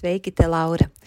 Sveiki, 0.00 0.32
te 0.32 0.46
Laura! 0.48 0.90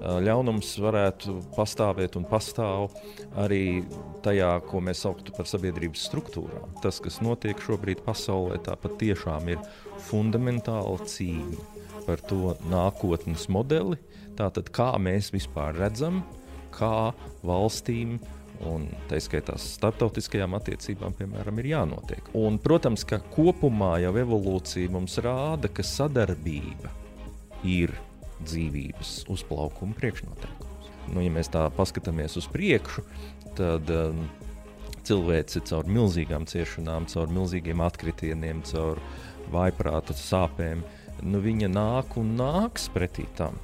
ļaunums 0.00 0.74
varētu 0.82 1.36
pastāvēt 1.54 2.18
un 2.20 2.26
pastāv 2.28 2.92
arī 3.40 3.84
tajā, 4.24 4.50
ko 4.68 4.82
mēs 4.84 5.04
sauktu 5.04 5.34
par 5.36 5.48
sabiedrības 5.50 6.06
struktūrām. 6.10 6.76
Tas, 6.84 7.00
kas 7.04 7.20
notiek 7.24 7.60
šobrīd 7.64 8.04
pasaulē, 8.06 8.60
tā 8.64 8.76
patiešām 8.80 9.50
ir 9.54 9.64
fundamentāla 10.08 11.00
cīņa 11.08 11.72
par 12.04 12.20
to 12.28 12.54
nākotnes 12.68 13.48
modeli. 13.52 13.98
Tātad, 14.38 14.70
kā 14.74 14.92
mēs 15.00 15.30
vispār 15.34 15.76
redzam, 15.78 16.22
kā 16.74 17.12
valstīm 17.46 18.18
un 18.68 18.86
tā 19.10 19.18
skaitā 19.22 19.56
starptautiskajām 19.60 20.56
attiecībām, 20.58 21.14
piemēram, 21.18 21.58
ir 21.60 21.70
jānotiek. 21.74 22.30
Un, 22.38 22.58
protams, 22.62 23.04
ka 23.08 23.20
kopumā 23.34 23.96
jau 24.04 24.14
evolūcija 24.22 24.92
mums 24.94 25.18
rāda, 25.24 25.70
ka 25.72 25.84
sadarbība 25.86 26.92
ir 27.66 27.94
dzīvības 28.46 29.12
uzplaukuma 29.32 29.96
priekšnoteikums. 29.98 30.90
Nu, 31.12 31.20
ja 31.20 31.32
mēs 31.32 31.50
tā 31.52 31.66
paskatāmies 31.76 32.38
uz 32.40 32.46
priekšu, 32.48 33.04
tad 33.58 33.90
um, 33.92 34.24
cilvēks 35.04 35.58
ir 35.58 35.66
caur 35.68 35.90
milzīgām 35.90 36.46
ciešanām, 36.48 37.08
caur 37.12 37.32
milzīgiem 37.32 37.82
atkritieniem, 37.84 38.64
caur 38.70 39.02
vājprāta 39.52 40.16
sāpēm. 40.16 40.84
Nu, 41.24 41.40
viņa 41.44 41.68
nāk 41.72 42.16
un 42.20 42.34
nāks 42.38 42.88
pretī 42.92 43.26
tam, 43.38 43.60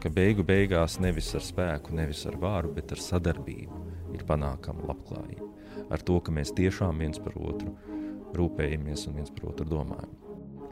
ka 0.00 0.12
beigu 0.14 0.46
beigās 0.46 1.00
nevis 1.02 1.34
ar 1.36 1.44
spēku, 1.44 1.94
nevis 1.98 2.22
ar 2.30 2.38
vāru, 2.40 2.72
bet 2.76 2.94
ar 2.94 3.02
sadarbību 3.02 3.82
ir 4.14 4.24
panākama 4.28 4.92
labklājība. 4.92 5.50
Ar 5.90 6.02
to, 6.06 6.22
ka 6.22 6.34
mēs 6.34 6.54
tiešām 6.54 7.02
viens 7.02 7.18
par 7.22 7.34
otru 7.36 7.74
rūpējamies 8.38 9.08
un 9.10 9.20
viens 9.20 9.34
par 9.34 9.50
otru 9.50 9.66
domājam 9.66 10.20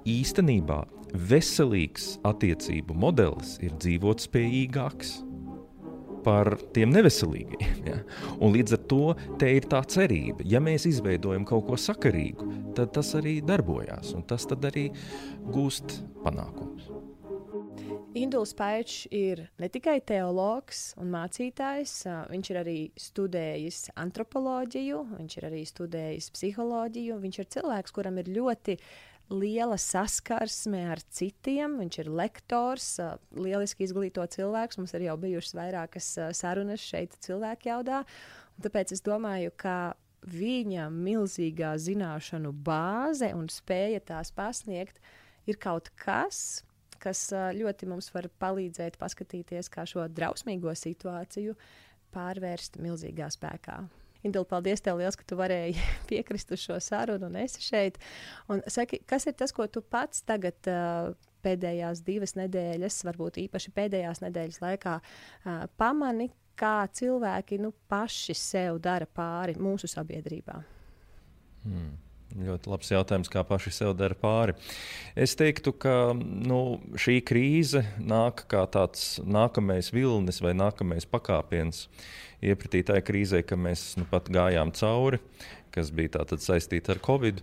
īstenībā 0.08 0.82
veselīgs 1.14 2.16
attiecību 2.26 2.96
modelis 2.96 3.56
ir 3.64 3.74
dzīvot 3.80 4.22
spējīgāks 4.26 5.18
par 6.24 6.56
tiem 6.76 6.92
neveselīgiem. 6.94 7.74
Ja? 7.88 8.02
Un 8.44 8.52
līdz 8.52 8.74
ar 8.76 8.80
to 8.90 9.04
te 9.40 9.48
ir 9.56 9.64
tā 9.70 9.78
cerība, 9.88 10.44
ja 10.44 10.60
mēs 10.60 10.84
izveidojam 10.90 11.46
kaut 11.48 11.64
ko 11.70 11.78
sakarīgu, 11.80 12.48
tad 12.76 12.92
tas 12.96 13.14
arī 13.16 13.38
darbojās 13.40 14.12
un 14.12 14.26
tas 14.28 14.44
arī 14.52 14.90
gūst 15.54 16.02
panākumus. 16.26 16.90
Induls 18.18 18.52
Paičs 18.56 19.06
ir 19.14 19.46
ne 19.62 19.68
tikai 19.72 20.00
teologs 20.04 20.90
un 21.00 21.12
mācītājs, 21.14 21.94
viņš 22.28 22.50
ir 22.52 22.60
arī 22.60 22.78
studējis 22.98 23.82
antropoloģiju, 24.04 25.02
viņš 25.16 25.36
ir 25.38 25.48
arī 25.48 25.62
studējis 25.68 26.32
psiholoģiju. 26.34 27.20
Viņš 27.24 27.38
ir 27.38 27.50
cilvēks, 27.56 27.94
kuram 27.94 28.18
ir 28.20 28.32
ļoti 28.34 28.76
uh, 28.76 28.90
liela 29.30 29.76
saskarsme 29.80 30.82
ar 30.92 31.02
citiem. 31.12 31.78
Viņš 31.82 32.00
ir 32.02 32.10
lektors, 32.10 32.90
lieliski 33.36 33.86
izglītots 33.86 34.38
cilvēks. 34.38 34.80
Mums 34.80 34.94
ir 34.96 35.08
jau 35.08 35.16
bijušas 35.20 35.56
vairākas 35.58 36.10
sarunas 36.38 36.84
šeit, 36.84 37.16
cilvēku 37.24 37.70
jaudā. 37.70 38.02
Tāpēc 38.62 38.94
es 38.96 39.04
domāju, 39.06 39.52
ka 39.56 39.94
viņa 40.28 40.88
milzīgā 40.92 41.76
zināšanu 41.78 42.52
bāze 42.52 43.30
un 43.36 43.46
spēja 43.52 44.00
tās 44.02 44.32
pasniegt 44.34 44.98
ir 45.46 45.58
kaut 45.62 45.92
kas, 46.00 46.64
kas 46.98 47.28
ļoti 47.54 47.86
mums 47.88 48.10
var 48.14 48.26
palīdzēt 48.42 48.98
paskatīties, 48.98 49.70
kā 49.70 49.86
šo 49.86 50.08
drausmīgo 50.10 50.74
situāciju 50.74 51.54
pārvērst 52.14 52.80
milzīgā 52.82 53.30
spēkā. 53.30 53.84
Indula, 54.28 54.48
paldies 54.48 54.84
tev 54.84 55.00
liels, 55.00 55.16
ka 55.18 55.26
tu 55.28 55.38
varēji 55.38 55.76
piekrist 56.10 56.52
uz 56.54 56.62
šo 56.64 56.78
sarunu 56.84 57.30
un 57.30 57.38
esi 57.42 57.64
šeit. 57.64 57.98
Un 58.52 58.62
saki, 58.70 59.02
kas 59.08 59.28
ir 59.28 59.36
tas, 59.38 59.54
ko 59.56 59.66
tu 59.72 59.82
pats 59.82 60.22
tagad 60.28 60.70
uh, 60.70 61.12
pēdējās 61.44 62.02
divas 62.06 62.36
nedēļas, 62.38 63.02
varbūt 63.08 63.40
īpaši 63.46 63.74
pēdējās 63.76 64.22
nedēļas 64.24 64.60
laikā 64.64 64.98
uh, 65.00 65.64
pamani, 65.80 66.30
kā 66.58 66.82
cilvēki 66.90 67.60
nu, 67.62 67.72
paši 67.90 68.34
sev 68.34 68.80
dara 68.82 69.06
pāri 69.06 69.54
mūsu 69.58 69.90
sabiedrībā? 69.90 70.58
Hmm. 71.64 71.94
Ļoti 72.36 72.68
labs 72.68 72.90
jautājums, 72.92 73.30
kā 73.32 73.40
paši 73.46 73.70
sev 73.72 73.94
dara 73.96 74.16
pāri. 74.18 74.52
Es 75.16 75.32
teiktu, 75.38 75.72
ka 75.72 76.12
nu, 76.14 76.78
šī 77.00 77.22
krīze 77.24 77.86
nāk 77.96 78.44
kā 78.52 78.66
tāds 78.68 79.16
nākamais 79.24 79.88
vilnis 79.94 80.42
vai 80.44 80.52
nākamais 80.52 81.08
pakāpiens 81.08 81.86
iepratī 82.44 82.84
tai 82.86 83.00
krīzē, 83.02 83.40
ka 83.48 83.56
mēs 83.56 83.94
nu, 83.98 84.04
pat 84.10 84.28
gājām 84.28 84.74
cauri, 84.76 85.22
kas 85.74 85.88
bija 85.94 86.26
saistīta 86.36 86.94
ar 86.94 87.00
Covid. 87.04 87.40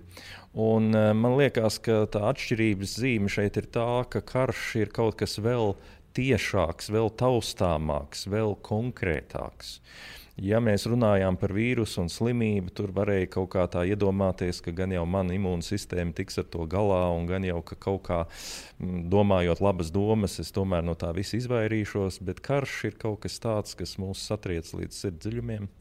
Un, 0.54 0.94
e, 0.94 1.10
man 1.18 1.36
liekas, 1.40 1.82
ka 1.84 2.04
tā 2.12 2.22
atšķirības 2.30 2.96
zīme 3.02 3.32
šeit 3.32 3.58
ir 3.60 3.68
tā, 3.74 4.06
ka 4.08 4.22
karš 4.22 4.68
ir 4.86 4.94
kaut 4.94 5.18
kas 5.20 5.40
vēl 5.42 5.74
tiešāks, 6.16 6.94
vēl 6.94 7.10
taustāmāks, 7.20 8.28
vēl 8.32 8.56
konkrētāks. 8.64 9.80
Ja 10.36 10.60
mēs 10.60 10.84
runājām 10.92 11.38
par 11.40 11.54
vīrusu 11.56 12.02
un 12.02 12.10
slimību, 12.12 12.74
tur 12.76 12.92
varēja 12.96 13.30
kaut 13.38 13.54
kā 13.54 13.64
tā 13.72 13.86
iedomāties, 13.88 14.60
ka 14.66 14.74
gan 14.76 14.92
jau 14.92 15.06
mana 15.08 15.32
imūnsistēma 15.38 16.12
tiks 16.18 16.42
ar 16.42 16.50
to 16.52 16.66
galā, 16.68 17.06
un 17.16 17.24
gan 17.30 17.46
jau 17.48 17.62
ka 17.64 17.78
kaut 17.80 18.02
kā 18.10 18.18
mm, 18.26 19.06
domājot 19.14 19.64
labas 19.64 19.94
domas, 19.96 20.36
es 20.44 20.52
tomēr 20.52 20.84
no 20.84 20.98
tā 21.00 21.14
visa 21.16 21.40
izvairīšos. 21.40 22.20
Bet 22.28 22.44
karš 22.44 22.82
ir 22.92 23.00
kaut 23.00 23.22
kas 23.24 23.40
tāds, 23.40 23.78
kas 23.80 23.96
mūs 24.02 24.28
satriec 24.28 24.74
līdz 24.76 25.00
sirdsdziļumiem. 25.06 25.72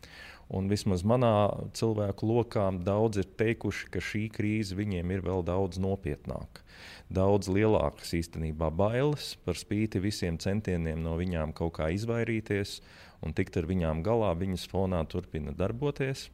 Un 0.53 0.69
vismaz 0.69 1.00
manā 1.06 1.32
cilvēku 1.77 2.28
lokā 2.28 2.66
daudz 2.84 3.22
ir 3.22 3.28
teikuši, 3.38 3.88
ka 3.94 4.03
šī 4.05 4.27
krīze 4.34 4.77
viņiem 4.77 5.15
ir 5.15 5.25
vēl 5.25 5.44
daudz 5.46 5.81
nopietnāka. 5.81 6.61
Daudz 7.08 7.49
lielākas 7.49 8.12
īstenībā 8.19 8.69
bailes 8.75 9.35
par 9.44 9.56
spīti 9.56 10.02
visiem 10.05 10.37
centieniem 10.41 11.00
no 11.05 11.17
viņām 11.20 11.55
kaut 11.56 11.79
kā 11.79 11.88
izvairīties 11.96 12.81
un 13.25 13.32
tikt 13.32 13.56
ar 13.56 13.69
viņām 13.70 14.02
galā, 14.05 14.35
viņas 14.37 14.69
fonā 14.69 15.00
turpina 15.08 15.55
darboties. 15.56 16.29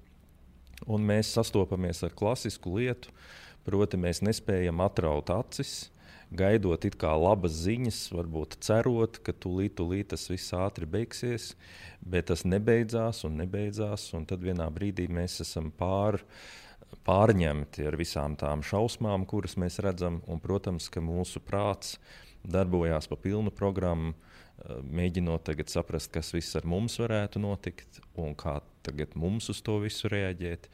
Un 0.91 1.05
mēs 1.07 1.31
sastopamies 1.37 2.03
ar 2.07 2.15
klasisku 2.17 2.73
lietu, 2.79 3.13
proti, 3.67 4.01
mēs 4.01 4.23
nespējam 4.25 4.81
atraut 4.83 5.31
acis, 5.35 5.91
gaidot 6.31 6.85
it 6.87 6.97
kā 7.01 7.13
labas 7.19 7.57
ziņas, 7.65 7.99
varbūt 8.15 8.59
cerot, 8.65 9.19
ka 9.25 9.35
tūlīt, 9.35 9.77
tūlīt 9.81 10.13
tas 10.13 10.29
viss 10.31 10.55
ātri 10.57 10.87
beigsies, 10.87 11.55
bet 12.01 12.31
tas 12.31 12.47
nebeidzās 12.47 13.25
un 13.29 13.39
nebeidzās. 13.43 14.11
Un 14.17 14.27
tad 14.31 14.45
vienā 14.47 14.69
brīdī 14.73 15.09
mēs 15.11 15.41
esam 15.45 15.73
pār, 15.75 16.21
pārņemti 17.07 17.87
ar 17.87 17.99
visām 17.99 18.37
tām 18.39 18.65
šausmām, 18.67 19.27
kuras 19.31 19.59
mēs 19.61 19.81
redzam. 19.83 20.21
Un, 20.31 20.43
protams, 20.43 20.89
ka 20.93 21.03
mūsu 21.05 21.43
prāts 21.43 21.99
darbojās 22.47 23.11
pa 23.11 23.19
pilnu 23.21 23.53
programmu, 23.55 24.15
mēģinot 24.69 25.45
tagad 25.49 25.71
saprast, 25.73 26.11
kas 26.13 26.35
viss 26.35 26.57
ar 26.59 26.67
mums 26.69 26.99
varētu 27.01 27.41
notikt 27.41 28.01
un 28.21 28.35
kā 28.39 28.59
tagad 28.85 29.15
mums 29.17 29.49
uz 29.53 29.63
to 29.65 29.79
visu 29.81 30.11
reaģēt. 30.13 30.69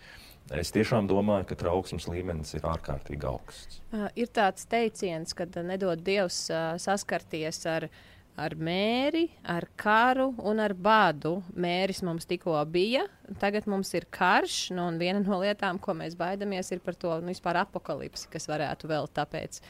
Es 0.54 0.70
tiešām 0.70 1.08
domāju, 1.10 1.48
ka 1.50 1.56
trauksmes 1.58 2.06
līmenis 2.06 2.54
ir 2.54 2.66
ārkārtīgi 2.70 3.26
augsts. 3.26 3.80
Uh, 3.90 4.06
ir 4.14 4.30
tāds 4.30 4.68
teiciens, 4.70 5.34
ka 5.34 5.48
nedod 5.66 6.04
Dievs 6.06 6.44
uh, 6.54 6.76
saskarties 6.78 7.64
ar 7.70 7.88
ar 8.36 8.52
mēri, 8.60 9.30
ar 9.48 9.64
karu 9.80 10.28
un 10.44 10.60
ar 10.60 10.74
badu. 10.76 11.38
Mēris 11.56 12.02
mums 12.04 12.28
tikko 12.28 12.58
bija, 12.68 13.06
tagad 13.40 13.68
mums 13.70 13.92
ir 13.96 14.06
karš. 14.12 14.58
Nu, 14.76 14.86
viena 15.00 15.22
no 15.24 15.40
lietām, 15.40 15.80
ko 15.82 15.96
mēs 15.96 16.18
baidamies, 16.18 16.70
ir 16.72 16.82
par 16.84 16.98
to 17.00 17.16
nu, 17.24 17.32
apakalipsi, 17.32 18.28
kas 18.32 18.48
varētu 18.50 18.92
vēl 18.92 19.08
tāpēc 19.16 19.60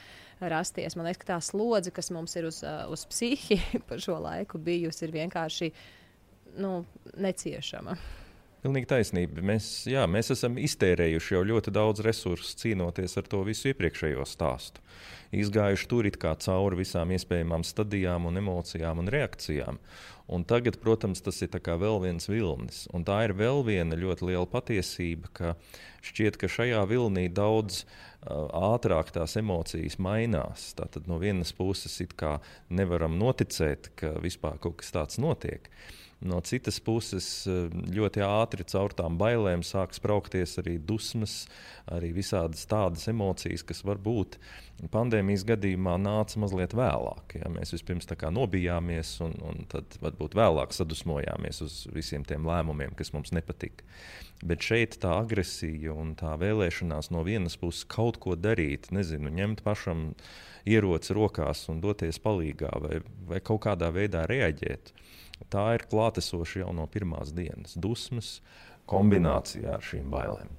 rasties. 0.42 0.98
Man 0.98 1.06
liekas, 1.06 1.22
ka 1.22 1.32
tā 1.34 1.38
slodze, 1.44 1.94
kas 1.94 2.10
mums 2.10 2.34
ir 2.36 2.50
uz, 2.50 2.62
uh, 2.66 2.84
uz 2.90 3.06
psihi 3.06 3.60
pa 3.88 4.00
šo 4.02 4.18
laiku 4.26 4.58
bijusi, 4.58 5.06
ir 5.06 5.14
vienkārši 5.14 5.72
nu, 6.58 6.80
neciešama. 7.14 7.96
Pilnīgi 8.66 8.88
taisnība. 8.90 9.44
Mēs, 9.46 9.66
jā, 9.86 10.02
mēs 10.10 10.32
esam 10.34 10.56
iztērējuši 10.58 11.36
jau 11.36 11.42
ļoti 11.46 11.70
daudz 11.70 12.02
resursu 12.02 12.56
cīnoties 12.58 13.12
ar 13.20 13.28
to 13.30 13.44
visu 13.46 13.70
iepriekšējo 13.70 14.24
stāstu. 14.26 14.82
Izgājuši 15.38 15.86
tur 15.86 16.08
it 16.08 16.16
kā 16.18 16.32
cauri 16.42 16.80
visām 16.80 17.12
iespējamām 17.14 17.62
stadijām, 17.66 18.26
un 18.26 18.40
emocijām 18.40 19.04
un 19.04 19.10
reakcijām. 19.12 19.78
Un 20.26 20.42
tagad, 20.50 20.80
protams, 20.82 21.22
tas 21.22 21.38
ir 21.46 21.52
vēl 21.54 22.00
viens 22.02 22.26
vilnis. 22.26 22.88
Un 22.90 23.06
tā 23.06 23.20
ir 23.28 23.36
vēl 23.38 23.62
viena 23.68 23.94
ļoti 23.94 24.32
liela 24.32 24.48
patiesība, 24.50 25.30
ka 25.30 25.54
šķiet, 26.02 26.34
ka 26.42 26.50
šajā 26.50 26.82
vilnī 26.90 27.28
daudz 27.30 27.84
uh, 27.84 28.48
ātrāk 28.72 29.12
tās 29.14 29.36
emocijas 29.38 30.00
mainās. 30.02 30.72
Tātad 30.74 31.06
no 31.06 31.20
vienas 31.22 31.54
puses 31.54 32.00
nevaram 32.68 33.14
noticēt, 33.18 33.92
ka 33.94 34.16
vispār 34.18 34.58
kaut 34.58 34.82
kas 34.82 34.90
tāds 34.90 35.22
notiek. 35.22 35.70
No 36.20 36.38
citas 36.40 36.78
puses, 36.80 37.26
eh, 37.44 37.66
ļoti 37.92 38.22
ātri 38.24 38.64
caur 38.64 38.94
tām 38.96 39.18
bailēm 39.20 39.60
sāk 39.60 39.92
spraukties 39.92 40.56
arī 40.62 40.78
dusmas, 40.80 41.44
arī 41.92 42.14
visādas 42.16 42.64
tādas 42.64 43.04
emocijas, 43.12 43.62
kas 43.62 43.82
varbūt 43.84 44.38
pandēmijas 44.92 45.44
gadījumā 45.44 45.98
nāca 46.00 46.40
mazliet 46.40 46.72
vēlāk. 46.72 47.36
Ja? 47.36 47.50
Mēs 47.52 47.74
vispirms 47.76 48.08
nobijāmies, 48.32 49.20
un, 49.20 49.36
un 49.44 49.66
tad 49.68 49.98
varbūt 50.00 50.32
vēlāk 50.32 50.72
sadusmojāmies 50.72 51.60
uz 51.60 51.86
visiem 51.92 52.24
tiem 52.24 52.48
lēmumiem, 52.48 52.96
kas 52.96 53.12
mums 53.12 53.32
nepatika. 53.36 53.84
Bet 54.42 54.64
šeit 54.64 54.96
tā 55.00 55.20
agresija 55.20 55.92
un 55.92 56.14
tā 56.16 56.32
vēlēšanās 56.40 57.10
no 57.12 57.24
vienas 57.24 57.56
puses 57.60 57.84
kaut 57.84 58.16
ko 58.16 58.36
darīt, 58.36 58.88
nezinu, 58.90 59.28
ņemt 59.36 59.60
pašam 59.64 60.14
ieroci 60.64 61.12
rokās 61.12 61.68
un 61.68 61.80
doties 61.84 62.18
palīdzīgā 62.24 62.72
vai, 62.80 63.00
vai 63.28 63.40
kaut 63.44 63.66
kādā 63.68 63.92
veidā 63.92 64.24
reaģēt 64.28 64.96
tā 65.52 65.66
ir 65.76 65.86
klātesoša 65.90 66.64
jau 66.64 66.76
no 66.76 66.86
pirmās 66.90 67.32
dienas. 67.36 67.76
Dusmas 67.78 68.40
kombinācijā 68.90 69.76
ar 69.76 69.84
šīm 69.84 70.08
bailēm. 70.12 70.54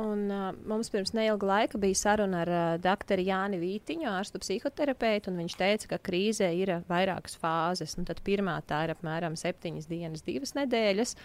Un, 0.00 0.22
uh, 0.32 0.46
mums 0.64 0.88
pirms 0.88 1.10
neilga 1.12 1.44
laika 1.44 1.78
bija 1.80 1.98
saruna 1.98 2.38
ar 2.40 2.50
uh, 2.50 2.68
doktoru 2.80 3.20
Jāni 3.26 3.58
Vītiņu, 3.60 4.06
ārstu 4.08 4.40
psihoterapeitu. 4.40 5.34
Viņš 5.36 5.56
teica, 5.60 5.90
ka 5.90 5.98
krīzē 6.08 6.48
ir 6.56 6.78
vairākas 6.88 7.36
fāzes. 7.36 7.98
Nu, 7.98 8.06
pirmā 8.24 8.56
tā 8.64 8.86
ir 8.86 8.94
apmēram 8.94 9.36
septiņas 9.36 9.90
dienas, 9.90 10.24
divas 10.24 10.56
nedēļas, 10.56 11.16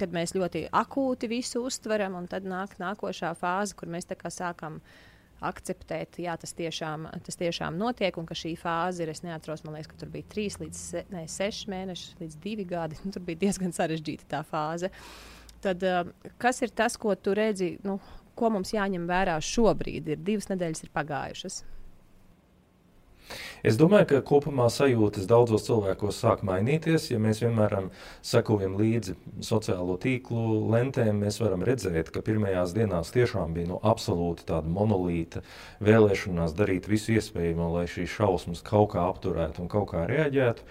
kad 0.00 0.16
mēs 0.16 0.32
ļoti 0.38 0.70
akūti 0.72 1.28
visu 1.34 1.66
uztveram, 1.68 2.16
un 2.16 2.30
tad 2.32 2.48
nāk 2.48 2.78
nākošā 2.80 3.34
fāze, 3.36 3.76
kur 3.76 3.92
mēs 3.92 4.08
sākam 4.08 4.80
uh, 4.80 5.13
akceptēt, 5.48 6.18
jā, 6.24 6.34
tas 6.40 6.54
tiešām, 6.56 7.06
tas 7.26 7.38
tiešām 7.40 7.78
notiek, 7.80 8.16
un 8.20 8.26
ka 8.28 8.36
šī 8.38 8.54
fāze 8.60 9.04
ir, 9.04 9.12
es 9.12 9.24
neatceros, 9.26 9.64
man 9.66 9.76
liekas, 9.78 9.90
ka 9.92 10.00
tur 10.02 10.10
bija 10.12 10.28
trīs 10.32 10.58
līdz 10.62 10.80
se, 10.80 11.04
ne, 11.12 11.24
seši 11.30 11.70
mēneši, 11.72 12.16
līdz 12.22 12.40
divi 12.44 12.68
gadi. 12.68 13.00
Nu, 13.04 13.12
tur 13.12 13.24
bija 13.26 13.42
diezgan 13.42 13.74
sarežģīta 13.76 14.24
tā 14.30 14.40
fāze. 14.48 14.88
Tad, 15.64 15.82
uh, 15.84 16.32
kas 16.40 16.62
ir 16.64 16.72
tas, 16.76 16.96
ko 17.00 17.12
tu 17.16 17.34
redzi, 17.36 17.74
nu, 17.84 17.98
ko 18.38 18.50
mums 18.54 18.72
jāņem 18.74 19.04
vērā 19.08 19.36
šobrīd? 19.44 20.08
Ir 20.14 20.24
divas 20.24 20.48
nedēļas 20.50 20.86
ir 20.86 20.92
pagājušas. 20.94 21.60
Es 23.64 23.78
domāju, 23.80 24.06
ka 24.10 24.20
kopumā 24.28 24.66
sajūtas 24.72 25.28
daudzos 25.30 25.64
cilvēkos 25.66 26.18
sāk 26.20 26.42
mainīties. 26.46 27.08
Ja 27.12 27.20
mēs 27.22 27.40
vienmēr 27.44 27.76
sekojam 28.24 28.76
līdzi 28.80 29.16
sociālo 29.44 29.96
tīklu 30.00 30.60
lentēm, 30.74 31.22
mēs 31.24 31.40
varam 31.40 31.64
redzēt, 31.66 32.12
ka 32.12 32.24
pirmajās 32.24 32.74
dienās 32.76 33.14
tiešām 33.14 33.56
bija 33.56 33.72
nu, 33.72 33.78
absolūti 33.80 34.48
tāda 34.50 34.68
monolīta 34.68 35.44
vēlēšanās 35.84 36.56
darīt 36.58 36.90
visu 36.90 37.16
iespējamo, 37.16 37.70
lai 37.78 37.86
šīs 37.90 38.12
šausmas 38.18 38.64
kaut 38.66 38.92
kā 38.94 39.08
apturētu 39.08 39.64
un 39.64 39.72
kaut 39.72 39.90
kā 39.94 40.04
reaģētu 40.10 40.68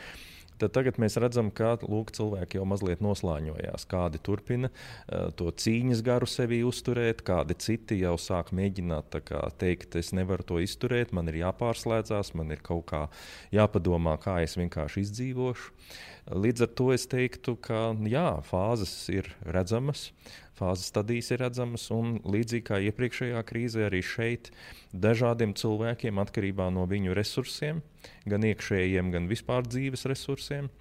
tad 0.63 0.74
tagad 0.77 1.00
mēs 1.01 1.18
redzam, 1.21 1.51
ka 1.54 1.75
lūk, 1.83 2.13
cilvēki 2.15 2.60
jau 2.60 2.68
mazliet 2.69 3.04
noslāņojās. 3.04 3.88
Kādi 3.92 4.21
turpina 4.24 4.71
uh, 4.71 5.30
to 5.38 5.51
cīņas 5.51 6.04
garu 6.06 6.30
sevī 6.30 6.63
uzturēt, 6.68 7.25
kādi 7.27 7.57
citi 7.60 8.00
jau 8.01 8.15
sāk 8.21 8.54
mēģināt 8.56 9.19
kā, 9.27 9.44
teikt, 9.60 9.98
es 10.00 10.13
nevaru 10.15 10.45
to 10.48 10.62
izturēt, 10.63 11.13
man 11.15 11.30
ir 11.31 11.42
jāpārslēdzās, 11.44 12.33
man 12.39 12.56
ir 12.56 12.63
kaut 12.63 12.88
kā 12.94 13.04
jāpadomā, 13.54 14.15
kā 14.24 14.39
es 14.45 14.57
vienkārši 14.60 15.06
izdzīvošu. 15.07 15.71
Līdz 16.24 16.63
ar 16.63 16.69
to 16.80 16.86
es 16.95 17.04
teiktu, 17.12 17.57
ka 17.60 17.89
jā, 18.07 18.30
fāzes 18.48 18.94
ir 19.12 19.27
redzamas, 19.44 20.07
fāzes 20.63 20.92
stadijas 20.92 21.31
ir 21.33 21.44
redzamas, 21.44 21.89
un 21.94 22.18
līdzīgi 22.24 22.68
kā 22.69 22.80
iepriekšējā 22.89 23.42
krīzē, 23.50 23.88
arī 23.89 24.04
šeit 24.06 24.51
dažādiem 24.94 25.56
cilvēkiem 25.60 26.21
atkarībā 26.24 26.69
no 26.74 26.88
viņu 26.89 27.18
resursiem, 27.18 27.83
gan 28.30 28.48
iekšējiem, 28.48 29.12
gan 29.13 29.27
vispār 29.31 29.68
dzīves 29.68 30.07
resursiem. 30.12 30.71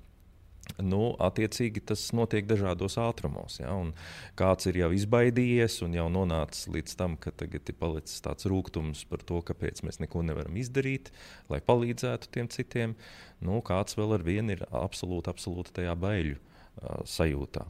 Nu, 0.78 1.16
attiecīgi 1.20 1.82
tas 1.90 2.04
notiek 2.14 2.46
dažādos 2.46 2.94
ātrumos. 3.02 3.58
Ja? 3.58 3.72
Un 3.74 3.90
kāds 4.38 4.68
ir 4.70 4.78
jau 4.78 4.92
izbaidījies 4.94 5.80
un 5.84 5.96
jau 5.98 6.06
nonācis 6.12 6.68
līdz 6.70 6.94
tam, 7.00 7.16
ka 7.18 7.34
tagad 7.34 7.66
ir 7.68 7.76
palicis 7.80 8.22
tāds 8.24 8.46
rūkums 8.48 9.02
par 9.10 9.24
to, 9.26 9.42
kāpēc 9.50 9.82
mēs 9.82 9.98
neko 10.04 10.22
nevaram 10.28 10.56
izdarīt, 10.62 11.10
lai 11.50 11.60
palīdzētu 11.66 12.30
tiem 12.32 12.48
citiem. 12.54 12.94
Nu, 13.42 13.58
kāds 13.66 13.98
vēl 13.98 14.16
ar 14.20 14.24
vienu 14.26 14.54
ir 14.54 14.64
absolūti, 14.70 15.34
absolūti 15.34 15.74
tajā 15.82 15.98
baiļu 15.98 16.38
sajūtā. 16.80 17.62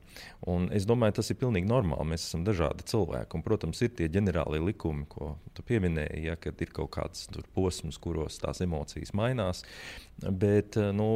Un 0.51 0.69
es 0.75 0.87
domāju, 0.89 1.17
tas 1.19 1.31
ir 1.33 1.39
pilnīgi 1.41 1.69
normāli. 1.69 2.07
Mēs 2.13 2.25
esam 2.29 2.45
dažādi 2.47 2.87
cilvēki. 2.89 3.37
Un, 3.37 3.45
protams, 3.45 3.83
ir 3.85 3.93
tie 3.99 4.09
ģenerālie 4.13 4.61
likumi, 4.63 5.05
ko 5.11 5.35
tu 5.57 5.65
pieminēji, 5.67 6.25
ja, 6.29 6.37
kad 6.41 6.61
ir 6.63 6.73
kaut 6.75 6.93
kāds 6.97 7.27
posms, 7.55 7.99
kuros 8.03 8.39
tās 8.43 8.63
emocijas 8.65 9.13
mainās. 9.19 9.63
Bet 10.23 10.79
nu, 10.95 11.09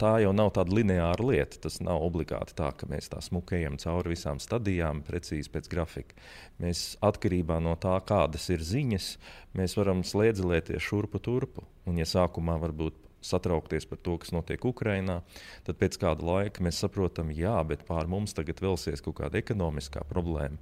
tā 0.00 0.16
jau 0.24 0.34
nav 0.36 0.52
tāda 0.58 0.74
lineāra 0.74 1.30
lieta. 1.30 1.62
Tas 1.64 1.80
nav 1.84 2.04
obligāti 2.04 2.56
tā, 2.58 2.72
ka 2.76 2.90
mēs 2.90 3.10
tā 3.12 3.22
smukējam 3.24 3.78
cauri 3.80 4.14
visām 4.16 4.42
stadijām, 4.42 5.04
precīzi 5.06 5.52
pēc 5.54 5.70
grafika. 5.72 6.18
Mēs 6.62 6.96
atkarībā 7.06 7.62
no 7.64 7.78
tā, 7.80 7.96
kādas 8.06 8.50
ir 8.52 8.64
ziņas, 8.66 9.12
mēs 9.58 9.78
varam 9.78 10.04
slēdzelēties 10.06 10.90
šurpu 10.90 11.22
turpu. 11.22 11.66
Un, 11.88 11.96
ja 12.02 12.06
sākumā 12.08 12.58
varbūt 12.60 13.07
satraukties 13.30 13.86
par 13.88 14.00
to, 14.02 14.16
kas 14.22 14.32
notiek 14.34 14.64
Ukrajinā, 14.68 15.20
tad 15.66 15.78
pēc 15.80 15.98
kāda 16.00 16.24
laika 16.24 16.64
mēs 16.64 16.80
saprotam, 16.84 17.32
jā, 17.34 17.56
bet 17.68 17.84
pār 17.88 18.10
mums 18.10 18.36
tagad 18.36 18.62
vēlsies 18.64 19.04
kaut 19.04 19.18
kāda 19.20 19.40
ekonomiskā 19.40 20.04
problēma. 20.08 20.58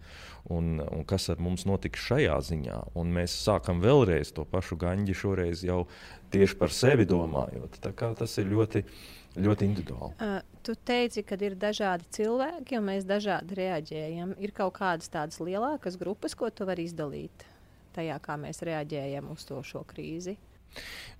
Un, 0.53 0.79
un 0.81 1.03
kas 1.09 1.31
ar 1.33 1.41
mums 1.43 1.67
notiks 1.67 2.05
šajā 2.07 2.37
ziņā? 2.51 2.81
Un 2.99 3.11
mēs 3.15 3.35
sākam 3.47 3.83
vēlreiz 3.83 4.31
to 4.37 4.47
pašu 4.47 4.79
gaņģi, 4.83 5.17
šoreiz 5.19 5.65
jau 5.67 5.85
tieši 6.35 6.59
par 6.61 6.75
sevi 6.75 7.07
domājot. 7.09 7.81
Tas 7.83 8.39
ir 8.39 8.51
ļoti, 8.53 8.85
ļoti 9.43 9.69
individuāli. 9.71 10.15
Uh, 10.23 10.39
tu 10.67 10.77
teici, 10.79 11.25
ka 11.27 11.39
ir 11.43 11.59
dažādi 11.59 12.07
cilvēki, 12.19 12.79
un 12.79 12.89
mēs 12.93 13.09
dažādi 13.09 13.59
reaģējam. 13.59 14.37
Ir 14.43 14.55
kaut 14.57 14.79
kādas 14.79 15.11
tādas 15.13 15.43
lielākas 15.43 15.99
grupas, 15.99 16.39
ko 16.39 16.51
tu 16.51 16.69
vari 16.69 16.87
izdalīt 16.87 17.47
tajā, 17.97 18.19
kā 18.23 18.37
mēs 18.41 18.63
reaģējam 18.67 19.33
uz 19.33 19.47
to 19.49 19.63
šo 19.65 19.83
krīzi. 19.89 20.37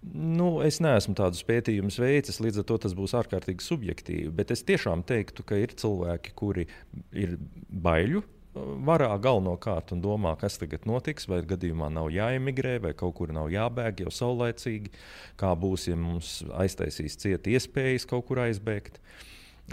Nu, 0.07 0.61
es 0.63 0.79
neesmu 0.85 1.17
tādus 1.19 1.43
pētījumus 1.49 1.99
veicis, 1.99 2.39
līdz 2.45 2.63
ar 2.63 2.67
to 2.69 2.77
tas 2.85 2.95
būs 2.95 3.17
ārkārtīgi 3.19 3.65
subjektīvi. 3.65 4.31
Bet 4.37 4.53
es 4.55 4.63
tiešām 4.69 5.03
teiktu, 5.09 5.43
ka 5.47 5.59
ir 5.59 5.75
cilvēki, 5.75 6.35
kuri 6.39 6.69
ir 7.17 7.39
baiļu 7.73 8.23
uh, 8.23 8.33
varā 8.57 9.11
galvenokārt 9.21 9.93
un 9.95 10.03
domā, 10.05 10.35
kas 10.41 10.59
tagad 10.61 10.87
notiks, 10.89 11.29
vai 11.29 11.43
gadījumā 11.47 11.89
nav 11.93 12.09
jāemigrē, 12.15 12.77
vai 12.85 12.93
kaut 12.97 13.17
kur 13.19 13.33
nav 13.35 13.51
jābēg 13.53 14.05
jau 14.05 14.13
saulēcīgi, 14.13 14.93
kā 15.41 15.53
būs, 15.59 15.89
ja 15.91 15.97
mums 16.01 16.39
aiztaisīs 16.57 17.19
cieta 17.21 17.53
iespējas 17.53 18.09
kaut 18.09 18.27
kur 18.31 18.43
aizbēgt. 18.47 19.01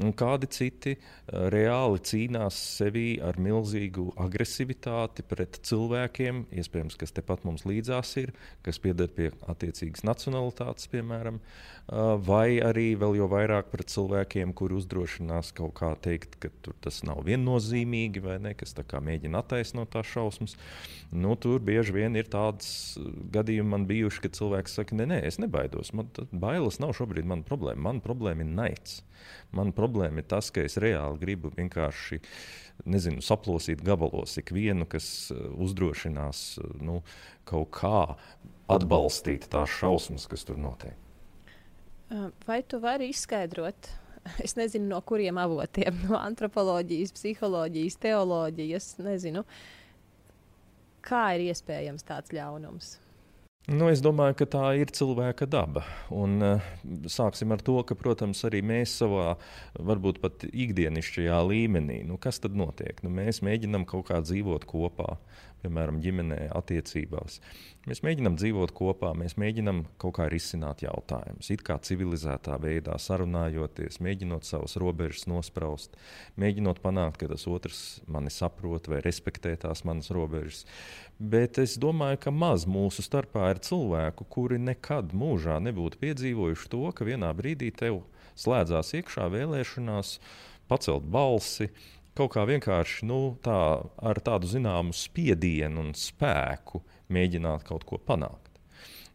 Un 0.02 0.14
kādi 0.18 0.50
citi 0.50 0.96
uh, 0.96 1.50
reāli 1.54 2.02
cīnās 2.02 2.58
sevi 2.80 3.20
ar 3.22 3.38
milzīgu 3.42 4.10
agresivitāti 4.24 5.26
pret 5.28 5.60
cilvēkiem, 5.68 6.48
iespējams, 6.50 6.98
kas 6.98 7.14
tepat 7.14 7.46
mums 7.46 7.68
līdzās 7.70 8.16
ir, 8.24 8.34
kas 8.66 8.82
pieder 8.82 9.12
pie 9.14 9.30
attiecīgas 9.52 10.06
nacionalitātes, 10.08 10.90
piemēram, 10.94 11.38
uh, 11.38 12.16
vai 12.18 12.58
arī 12.64 12.94
vēl 13.00 13.20
jau 13.22 13.30
vairāk 13.32 13.70
pret 13.74 13.94
cilvēkiem, 13.94 14.56
kuri 14.58 14.80
uzdrošinās 14.80 15.54
kaut 15.58 15.76
kā 15.78 15.94
teikt, 16.02 16.40
ka 16.42 16.50
tas 16.82 17.04
nav 17.06 17.24
viennozīmīgi, 17.28 18.24
vai 18.24 18.40
ne, 18.42 18.56
kas 18.58 18.74
mēģina 18.78 19.44
attaisnot 19.44 19.92
tās 19.94 20.10
šausmas. 20.10 20.58
Nu, 21.14 21.36
tur 21.38 21.62
bieži 21.62 21.94
vien 21.94 22.16
ir 22.18 22.30
tādas 22.32 22.98
gadījumi 23.34 23.70
man 23.76 23.88
bijuši, 23.90 24.24
ka 24.24 24.34
cilvēks 24.38 24.78
saka, 24.80 24.98
nē, 24.98 25.08
nē, 25.12 25.20
es 25.28 25.40
nebaidos. 25.42 25.94
Man 25.98 26.10
bailes 26.32 26.80
nav 26.82 26.96
šobrīd 26.98 27.28
mana 27.30 27.46
problēma. 27.48 27.90
Mana 27.90 28.04
problēma 28.04 28.46
ir 28.46 28.54
naids. 28.54 29.02
Mana 29.54 29.74
problēma 29.84 30.24
ir 30.24 30.30
tas, 30.32 30.50
ka 30.56 30.64
es 30.64 30.80
reāli 30.80 31.20
gribu 31.22 31.52
vienkārši 31.54 32.24
nezinu, 32.90 33.22
saplosīt 33.22 33.84
gabalos 33.86 34.40
ikvienu, 34.42 34.88
kas 34.90 35.06
uh, 35.36 35.46
uzdrošinās 35.62 36.46
uh, 36.64 36.76
nu, 36.82 37.02
kaut 37.50 37.70
kā 37.76 38.06
atbalstīt 38.72 39.50
tās 39.52 39.76
šausmas, 39.82 40.30
kas 40.32 40.48
tur 40.48 40.58
notiek. 40.58 40.96
Vai 42.48 42.62
tu 42.64 42.80
vari 42.80 43.10
izskaidrot, 43.10 43.90
es 44.46 44.56
nezinu, 44.60 44.90
no 44.94 45.02
kuriem 45.06 45.40
avotiem, 45.42 46.04
no 46.08 46.20
antropoloģijas, 46.22 47.14
psiholoģijas, 47.18 48.00
teoloģijas, 48.08 48.92
nezinu, 49.04 49.46
kā 51.04 51.26
ir 51.38 51.50
iespējams 51.50 52.06
tāds 52.08 52.34
ļaunums? 52.36 52.98
Nu, 53.64 53.86
es 53.88 54.02
domāju, 54.04 54.36
ka 54.42 54.46
tā 54.58 54.64
ir 54.76 54.90
cilvēka 54.92 55.46
daba. 55.48 55.86
Un, 56.12 56.36
uh, 56.44 56.66
sāksim 57.08 57.54
ar 57.56 57.62
to, 57.64 57.78
ka, 57.88 57.96
protams, 57.96 58.42
arī 58.44 58.60
mēs 58.60 58.98
savā, 59.00 59.38
varbūt 59.80 60.20
pat 60.20 60.44
ikdienišķajā 60.50 61.38
līmenī, 61.48 62.02
nu, 62.10 62.20
kas 62.20 62.44
tad 62.44 62.60
notiek? 62.60 63.00
Nu, 63.08 63.14
mēs 63.14 63.40
mēģinām 63.40 63.88
kaut 63.88 64.10
kā 64.10 64.20
dzīvot 64.20 64.68
kopā, 64.68 65.14
piemēram, 65.64 66.02
ģimenē, 66.04 66.50
attiecībās. 66.60 67.40
Mēs 67.88 68.00
mēģinām 68.04 68.36
dzīvot 68.40 68.72
kopā, 68.76 69.14
mēs 69.20 69.38
mēģinām 69.40 69.82
kaut 70.00 70.18
kā 70.18 70.28
risināt 70.32 70.84
jautājumus, 70.86 71.50
it 71.52 71.64
kā 71.68 71.76
civilizētā 71.84 72.56
veidā 72.64 72.96
sarunājoties, 73.00 74.00
mēģinot 74.04 74.48
savas 74.48 74.78
robežas 74.80 75.26
nospraust, 75.28 75.98
mēģinot 76.40 76.80
panākt, 76.84 77.20
ka 77.20 77.32
tas 77.32 77.48
otrs 77.52 77.82
mani 78.12 78.32
saprot 78.32 78.88
vai 78.92 79.02
respektē 79.04 79.56
tās 79.64 79.84
manas 79.88 80.12
robežas. 80.16 80.64
Bet 81.20 81.60
es 81.62 81.76
domāju, 81.80 82.22
ka 82.24 82.32
maz 82.36 82.68
mūsu 82.68 83.04
starpā 83.06 83.50
ir 83.54 83.62
cilvēku, 83.64 84.28
kuri 84.30 84.60
nekad 84.62 85.14
mūžā 85.18 85.60
nebūtu 85.64 86.02
piedzīvojuši 86.02 86.70
to, 86.74 86.84
ka 86.96 87.08
vienā 87.08 87.32
brīdī 87.38 87.72
tev 87.78 88.02
slēdzās 88.40 88.94
iekšā 89.00 89.30
vēlēšanās 89.34 90.18
pacelt 90.72 91.06
balsi, 91.14 91.70
kaut 92.18 92.34
kā 92.36 92.46
vienkārši 92.50 93.10
nu, 93.10 93.20
tā, 93.46 93.60
ar 94.02 94.22
tādu 94.26 94.50
zināmu 94.50 94.96
spiedienu 94.98 95.88
un 95.88 95.94
spēku 95.98 96.84
mēģināt 97.14 97.66
kaut 97.68 97.86
ko 97.90 98.02
panākt. 98.02 98.50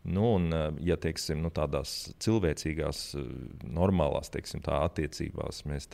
Nu, 0.09 0.23
un, 0.39 0.55
ja 0.81 0.97
teiksim, 0.97 1.41
nu, 1.45 1.51
tādās 1.53 1.91
cilvēcīgās, 2.23 3.01
normālās 3.67 4.31
teiksim, 4.33 4.63
tā, 4.65 4.79
attiecībās 4.87 5.65
mēs 5.69 5.91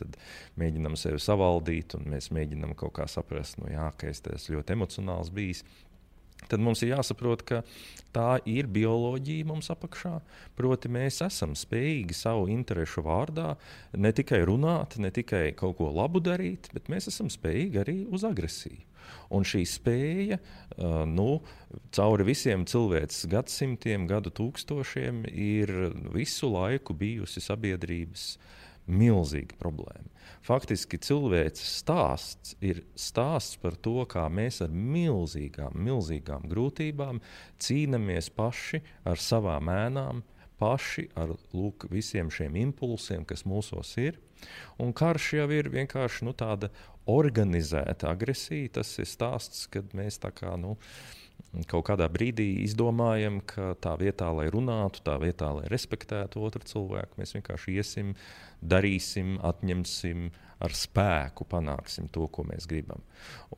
mēģinām 0.61 0.95
sevi 0.99 1.19
savaldīt, 1.19 1.97
un 1.97 2.05
mēs 2.13 2.29
mēģinām 2.35 2.77
kaut 2.79 2.93
kā 2.99 3.09
saprast, 3.11 3.59
nu, 3.59 3.67
jā, 3.73 3.89
ka 3.97 4.07
es 4.13 4.21
esmu 4.29 4.59
ļoti 4.59 4.77
emocionāls 4.77 5.33
bijis, 5.35 5.65
tad 6.51 6.63
mums 6.63 6.83
ir 6.83 6.93
jāsaprot, 6.93 7.43
ka 7.47 7.61
tā 8.15 8.39
ir 8.47 8.69
bioloģija 8.71 9.47
mums 9.49 9.69
apakšā. 9.73 10.17
Proti, 10.57 10.91
mēs 10.91 11.21
esam 11.25 11.55
spējīgi 11.57 12.15
savu 12.15 12.47
interesu 12.53 13.03
vārdā 13.05 13.53
ne 13.97 14.11
tikai 14.15 14.43
runāt, 14.47 14.99
ne 15.01 15.11
tikai 15.11 15.49
kaut 15.57 15.79
ko 15.79 15.91
labu 15.93 16.23
darīt, 16.23 16.71
bet 16.75 16.91
mēs 16.91 17.09
esam 17.11 17.31
spējīgi 17.33 17.81
arī 17.83 17.97
uz 18.07 18.27
agresiju. 18.27 18.83
Un 19.35 19.45
šī 19.45 19.61
spēja 19.69 20.39
uh, 20.39 21.03
nu, 21.05 21.41
cauri 21.93 22.25
visiem 22.25 22.65
cilvēces 22.69 23.27
gadsimtiem, 23.29 24.07
gadu 24.09 24.31
tūkstošiem 24.33 25.25
ir 25.29 25.73
visu 26.13 26.49
laiku 26.49 26.95
bijusi 26.97 27.43
sabiedrības 27.43 28.31
milzīga 28.87 29.57
problēma. 29.59 30.11
Faktiski 30.45 30.99
cilvēces 31.01 31.79
stāsts 31.81 32.53
ir 32.61 32.83
stāsts 32.97 33.57
par 33.61 33.77
to, 33.81 34.03
kā 34.09 34.27
mēs 34.29 34.61
ar 34.61 34.73
milzīgām, 34.73 35.73
milzīgām 35.87 36.45
grūtībām 36.51 37.21
cīnāmies 37.61 38.29
paši 38.35 38.83
ar 39.09 39.21
savām 39.21 39.71
ēnām, 39.73 40.21
paši 40.61 41.09
ar 41.17 41.33
lūk, 41.53 41.87
visiem 41.91 42.29
šiem 42.31 42.55
impulsiem, 42.61 43.25
kas 43.27 43.43
mūsos 43.49 43.95
ir. 44.01 44.19
Un 44.81 44.93
karš 44.93 45.31
jau 45.39 45.47
ir 45.55 45.71
vienkārši 45.73 46.27
nu, 46.27 46.35
tāda 46.37 46.69
organizēta 47.09 48.11
agresija. 48.13 48.77
Tas 48.79 48.93
ir 49.01 49.09
stāsts, 49.09 49.65
kad 49.71 49.93
mēs 49.97 50.19
tā 50.21 50.31
kā. 50.35 50.55
Nu, 50.59 50.75
kaut 51.71 51.85
kādā 51.87 52.07
brīdī 52.11 52.47
izdomājam, 52.65 53.39
ka 53.47 53.73
tā 53.81 53.95
vietā, 53.99 54.31
lai 54.35 54.47
runātu, 54.51 55.03
tā 55.05 55.15
vietā, 55.21 55.51
lai 55.55 55.69
respektētu 55.71 56.43
otru 56.43 56.65
cilvēku, 56.67 57.19
mēs 57.21 57.35
vienkārši 57.37 57.77
iesim, 57.79 58.15
darīsim, 58.65 59.37
atņemsim, 59.45 60.29
ar 60.65 60.75
spēku 60.75 61.47
panāksim 61.51 62.07
to, 62.11 62.27
ko 62.31 62.45
mēs 62.47 62.67
gribam. 62.71 63.03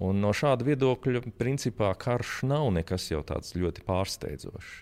Un 0.04 0.22
no 0.24 0.34
šāda 0.36 0.66
viedokļa, 0.68 1.24
principā, 1.38 1.92
karš 2.00 2.42
nav 2.50 2.72
nekas 2.78 3.10
jau 3.12 3.24
tāds 3.26 3.56
ļoti 3.58 3.86
pārsteidzošs. 3.88 4.82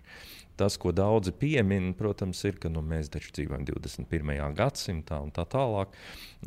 Tas, 0.55 0.77
ko 0.79 0.93
daudzi 0.95 1.33
piemin, 1.35 1.91
protams, 1.99 2.39
ir, 2.47 2.59
ka 2.61 2.69
nu, 2.71 2.83
mēs 2.85 3.09
taču 3.11 3.33
dzīvojam 3.35 3.65
21. 3.67 4.37
gadsimtā 4.55 5.19
un 5.23 5.33
tā 5.35 5.43
tālāk. 5.51 5.95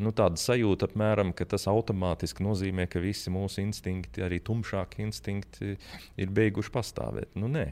Nu, 0.00 0.14
tāda 0.16 0.40
sajūta 0.40 0.88
apmēram, 0.88 1.34
ka 1.36 1.44
tas 1.48 1.68
automātiski 1.68 2.46
nozīmē, 2.46 2.88
ka 2.88 3.02
visi 3.04 3.32
mūsu 3.34 3.60
instinkti, 3.66 4.24
arī 4.24 4.40
tumšākie 4.44 5.04
instinkti, 5.04 5.76
ir 6.16 6.32
beiguši 6.40 6.72
pastāvēt. 6.72 7.36
Nu, 7.36 7.52
nē. 7.52 7.66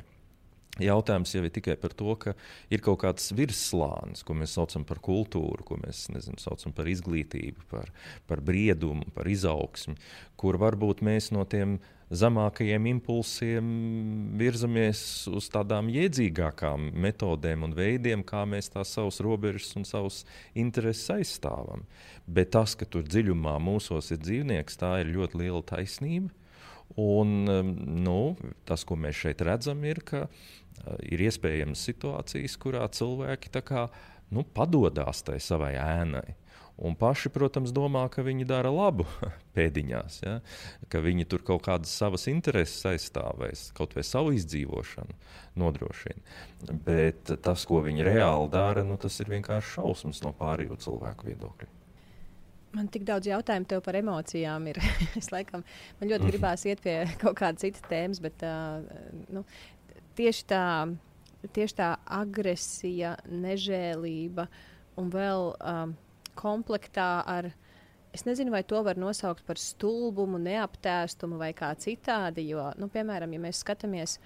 Jautājums 0.83 1.31
jau 1.33 1.41
ir 1.47 1.53
tikai 1.55 1.77
par 1.81 1.95
to, 1.97 2.13
ka 2.21 2.35
ir 2.69 2.83
kaut 2.85 3.01
kāds 3.01 3.31
virsslānis, 3.37 4.21
ko 4.27 4.37
mēs 4.37 4.59
saucam 4.59 4.85
par 4.85 5.01
kultūru, 5.01 5.65
ko 5.65 5.79
mēs 5.81 6.07
nezinu, 6.13 6.37
saucam 6.43 6.75
par 6.77 6.91
izglītību, 6.93 7.65
par, 7.71 7.89
par 8.29 8.43
briedumu, 8.45 9.09
par 9.17 9.31
izaugsmi, 9.33 9.97
kur 10.37 10.61
varbūt 10.61 11.01
mēs 11.07 11.31
no 11.33 11.47
tiem 11.49 11.79
zemākajiem 12.13 12.87
impulsiem 12.93 13.71
virzamies 14.39 15.01
uz 15.33 15.49
tādām 15.51 15.89
iedzīgākām 15.91 16.93
metodēm 16.93 17.65
un 17.67 17.75
veidiem, 17.75 18.23
kā 18.23 18.45
mēs 18.47 18.69
tās 18.71 18.93
savas 18.95 19.19
robežas 19.25 19.73
un 19.81 19.89
savus 19.89 20.23
intereses 20.55 21.09
aizstāvam. 21.17 21.83
Bet 22.27 22.53
tas, 22.55 22.77
ka 22.79 22.87
tur 22.87 23.07
dziļumā 23.07 23.57
mūsos 23.65 24.13
ir 24.13 24.21
dzīvnieks, 24.23 24.79
tā 24.79 24.99
ir 25.03 25.15
ļoti 25.17 25.41
liela 25.41 25.65
taisnība. 25.67 26.35
Un, 26.95 27.49
um, 27.51 27.73
nu, 28.07 28.21
tas, 28.65 28.85
ko 28.87 28.95
mēs 28.95 29.19
šeit 29.19 29.43
redzam, 29.45 29.83
ir, 29.85 29.99
ka 30.07 30.29
ir 31.07 31.27
iespējamas 31.29 31.85
situācijas, 31.89 32.57
kurā 32.63 32.87
cilvēki 32.93 33.53
kā, 33.65 33.87
nu, 34.35 34.45
padodas 34.57 35.23
tai 35.27 35.39
savai 35.43 35.75
ēnai. 35.81 36.37
Un 36.77 36.93
paši, 36.93 37.31
protams, 37.33 37.73
domā, 37.73 38.03
ka 38.13 38.21
viņi 38.21 38.45
dara 38.49 38.69
labu 38.69 39.07
pēdiņās, 39.57 40.19
ja? 40.27 40.35
ka 40.93 41.01
viņi 41.01 41.25
tur 41.31 41.41
kaut 41.47 41.65
kādas 41.65 41.95
savas 41.97 42.27
intereses 42.29 42.85
aizstāvēs, 42.91 43.71
kaut 43.77 43.97
vai 43.97 44.05
savu 44.05 44.35
izdzīvošanu 44.37 45.17
nodrošina. 45.57 46.21
Bet 46.85 47.33
tas, 47.47 47.65
ko 47.69 47.81
viņi 47.87 48.05
reāli 48.05 48.53
dara, 48.53 48.85
nu, 48.85 49.01
tas 49.01 49.17
ir 49.25 49.33
vienkārši 49.33 49.79
šausmas 49.79 50.21
no 50.27 50.37
pārējo 50.37 50.77
cilvēku 50.85 51.31
viedokļa. 51.31 51.73
Man 52.77 52.91
tik 52.93 53.07
daudz 53.09 53.29
jautājumu 53.31 53.69
tev 53.71 53.81
par 53.85 53.97
emocijām 53.97 54.67
ir. 54.69 54.81
es 55.21 55.31
laikam, 55.33 55.65
man 56.01 56.11
ļoti 56.11 56.29
gribās 56.29 56.67
iet 56.69 56.83
pie 56.85 56.99
kaut 57.23 57.39
kādas 57.39 57.65
citas 57.65 57.85
tēmas, 57.89 58.21
bet 58.21 58.45
uh, 58.45 58.85
nu, 59.33 59.47
tieši, 60.17 60.47
tā, 60.51 60.65
tieši 61.57 61.77
tā 61.79 61.91
agresija, 62.19 63.17
nežēlība 63.29 64.47
un 65.01 65.13
vēl 65.13 65.53
um, 65.55 65.95
komplektā 66.39 67.11
ar. 67.27 67.53
Es 68.17 68.25
nezinu, 68.25 68.55
vai 68.55 68.63
to 68.65 68.81
var 68.81 68.97
nosaukt 68.97 69.45
par 69.45 69.61
stulbumu, 69.61 70.39
neaptēstumu 70.41 71.37
vai 71.37 71.51
kā 71.57 71.75
citādi. 71.77 72.47
Jo, 72.55 72.71
nu, 72.81 72.89
piemēram, 72.89 73.35
ja 73.37 73.43
mēs 73.43 73.61
skatāmies 73.61 74.17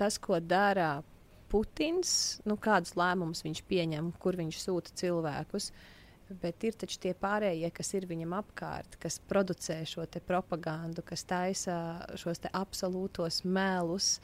tas, 0.00 0.18
ko 0.18 0.40
dara 0.42 0.96
Putins, 1.50 2.40
nu, 2.46 2.56
kādus 2.58 2.96
lēmumus 2.98 3.44
viņš 3.46 3.62
pieņem, 3.70 4.10
kur 4.22 4.38
viņš 4.38 4.58
sūta 4.64 4.94
cilvēkus. 4.98 5.70
Uh, 5.70 5.89
bet 6.42 6.64
ir 6.64 6.76
taču 6.78 7.00
tie 7.02 7.14
pārējie, 7.16 7.70
kas 7.74 7.92
ir 7.98 8.06
viņam 8.10 8.36
apkārt, 8.38 8.96
kas 9.02 9.18
producē 9.30 9.80
šo 9.88 10.06
propagandu, 10.26 11.02
kas 11.06 11.24
taisa 11.24 11.76
šos 12.20 12.42
absolūtos 12.52 13.42
melus. 13.44 14.18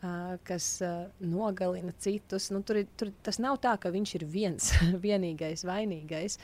Uh, 0.00 0.36
kas 0.44 0.80
uh, 0.80 1.10
nogalina 1.20 1.92
citus. 1.98 2.50
Nu, 2.50 2.62
tur, 2.62 2.80
tur, 2.96 3.10
tas 3.22 3.36
nav 3.38 3.58
tā, 3.60 3.74
ka 3.76 3.92
viņš 3.92 4.14
ir 4.16 4.24
viens, 4.24 4.70
vienīgais 5.06 5.64
vainīgais. 5.68 6.38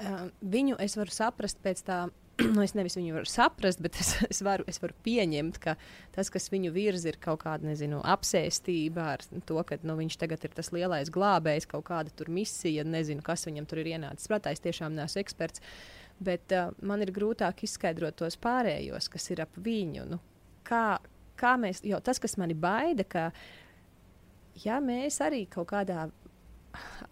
Uh, 0.00 0.30
viņu 0.40 0.78
es 0.80 0.96
varu 0.96 1.12
saprast 1.12 1.60
pēc 1.62 1.84
tā 1.84 2.06
nu, 2.54 2.62
es 2.64 2.74
nevis 2.78 2.96
viņu 2.98 3.16
varu 3.16 3.28
saprast, 3.28 3.82
bet 3.82 3.98
es, 4.00 4.12
es, 4.28 4.42
varu, 4.44 4.66
es 4.70 4.80
varu 4.82 4.96
pieņemt, 5.06 5.58
ka 5.62 5.76
tas, 6.14 6.30
kas 6.32 6.48
viņu 6.52 6.72
virza, 6.74 7.10
ir 7.10 7.18
kaut 7.22 7.42
kāda 7.44 7.68
nezinu, 7.68 8.00
apsēstība 8.14 9.08
ar 9.14 9.24
to, 9.48 9.58
ka 9.68 9.78
nu, 9.86 9.96
viņš 10.00 10.18
tagad 10.20 10.44
ir 10.46 10.54
tas 10.56 10.72
lielais 10.74 11.12
glābējs, 11.12 11.68
kaut 11.70 11.86
kāda 11.90 12.28
misija, 12.32 12.84
nezinu, 12.88 13.24
kas 13.24 13.46
viņam 13.48 13.68
tur 13.68 13.82
ir 13.82 13.94
ienācis. 13.94 14.28
Protams, 14.30 14.58
es 14.58 14.64
tiešām 14.66 14.94
neesmu 14.96 15.22
eksperts, 15.22 15.64
bet 16.22 16.54
uh, 16.56 16.70
man 16.82 17.02
ir 17.04 17.12
grūtāk 17.14 17.64
izskaidrot 17.66 18.20
tos 18.20 18.38
pārējos, 18.40 19.10
kas 19.12 19.30
ir 19.34 19.44
ap 19.44 19.58
viņu. 19.58 20.06
Nu, 20.12 20.20
kā, 20.66 20.98
kā 21.40 21.56
mēs, 21.60 21.82
jo 21.86 22.00
tas, 22.04 22.20
kas 22.22 22.38
mani 22.40 22.56
baida, 22.58 23.06
ka 23.06 23.30
ja 24.64 24.80
mēs 24.84 25.20
arī 25.24 25.46
kaut 25.50 25.70
kādā 25.72 26.08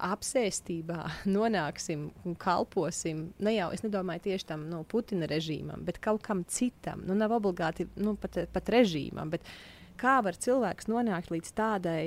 apsēstībā 0.01 1.05
nonāksim 1.37 2.09
un 2.25 2.37
kalposim, 2.41 3.29
ne 3.43 3.55
jau 3.57 3.71
es 3.75 3.85
nedomāju 3.85 4.27
tieši 4.31 4.49
tam 4.53 4.67
nu, 4.71 4.83
Putina 4.89 5.29
režīmam, 5.31 5.85
bet 5.87 6.01
kaut 6.03 6.25
kam 6.27 6.45
citam. 6.49 7.05
Nu, 7.07 7.17
nav 7.19 7.35
obligāti 7.37 7.89
nu, 8.01 8.17
pat, 8.21 8.43
pat 8.53 8.73
režīmam, 8.73 9.33
bet 9.33 9.47
kā 10.01 10.19
var 10.25 10.39
cilvēks 10.39 10.91
nonākt 10.91 11.33
līdz 11.35 11.57
tādai. 11.57 12.05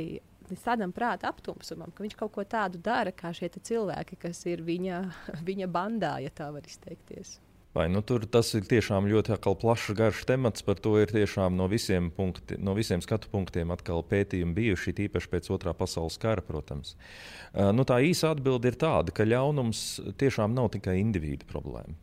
Tādam 0.59 0.91
prāta 0.93 1.29
aptumsumam, 1.31 1.93
ka 1.95 2.03
viņš 2.03 2.17
kaut 2.19 2.33
ko 2.35 2.43
tādu 2.45 2.77
dara, 2.83 3.13
kā 3.15 3.31
šie 3.33 3.47
cilvēki, 3.55 4.19
kas 4.25 4.43
ir 4.51 4.61
viņa, 4.67 4.99
viņa 5.49 5.69
bandā, 5.71 6.17
ja 6.21 6.33
tā 6.35 6.51
var 6.53 6.67
izteikties. 6.67 7.37
Vai, 7.73 7.87
nu, 7.89 8.03
tur 8.05 8.27
tas 8.29 8.51
ir 8.53 8.67
tiešām 8.69 9.07
ļoti 9.09 9.33
plašs, 9.57 9.95
garš 9.97 10.19
temats. 10.29 10.61
Par 10.61 10.77
to 10.77 10.93
ir 11.01 11.09
tiešām 11.09 11.55
no 11.57 11.65
visiem, 11.71 12.11
punkti, 12.13 12.59
no 12.61 12.75
visiem 12.77 13.01
skatu 13.01 13.31
punktiem 13.31 13.73
pētījumi 13.73 14.53
bijuši, 14.53 14.93
īpaši 15.07 15.31
pēc 15.31 15.49
otrā 15.55 15.73
pasaules 15.73 16.19
kara, 16.21 16.45
protams. 16.45 16.93
Uh, 16.93 17.71
nu, 17.73 17.81
tā 17.81 17.97
īsa 18.05 18.35
atbilde 18.35 18.69
ir 18.69 18.77
tāda, 18.77 19.09
ka 19.09 19.25
ļaunums 19.25 20.03
tiešām 20.21 20.53
nav 20.53 20.69
tikai 20.77 20.99
individu 21.01 21.49
problēma. 21.49 21.97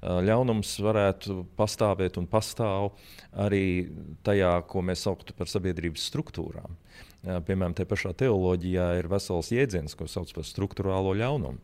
Uh, 0.00 0.22
ļaunums 0.24 0.72
varētu 0.80 1.42
pastāvēt 1.60 2.16
un 2.16 2.24
pastāv 2.26 2.94
arī 3.36 3.92
tajā, 4.24 4.54
ko 4.64 4.80
mēs 4.80 5.04
sauktu 5.04 5.36
par 5.36 5.52
sabiedrības 5.52 6.08
struktūrām. 6.08 6.72
Uh, 6.72 7.36
piemēram, 7.44 7.76
te 7.76 7.84
pašā 7.84 8.16
teoloģijā 8.16 8.88
ir 8.96 9.12
vesels 9.12 9.52
jēdziens, 9.52 9.92
ko 9.92 10.08
sauc 10.08 10.32
par 10.32 10.48
struktūrālo 10.48 11.12
ļaunumu. 11.20 11.60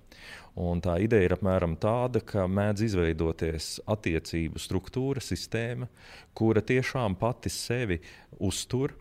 Un 0.59 0.81
tā 0.83 0.97
ideja 0.99 1.29
ir 1.29 1.35
apmēram 1.37 1.77
tāda, 1.79 2.19
ka 2.25 2.49
mēdz 2.50 2.88
izveidoties 2.88 3.77
attiecību 3.87 4.59
struktūra, 4.59 5.23
sistēma, 5.23 5.87
kura 6.35 6.65
tiešām 6.67 7.15
pati 7.21 7.53
sevi 7.53 8.00
uztur. 8.43 8.97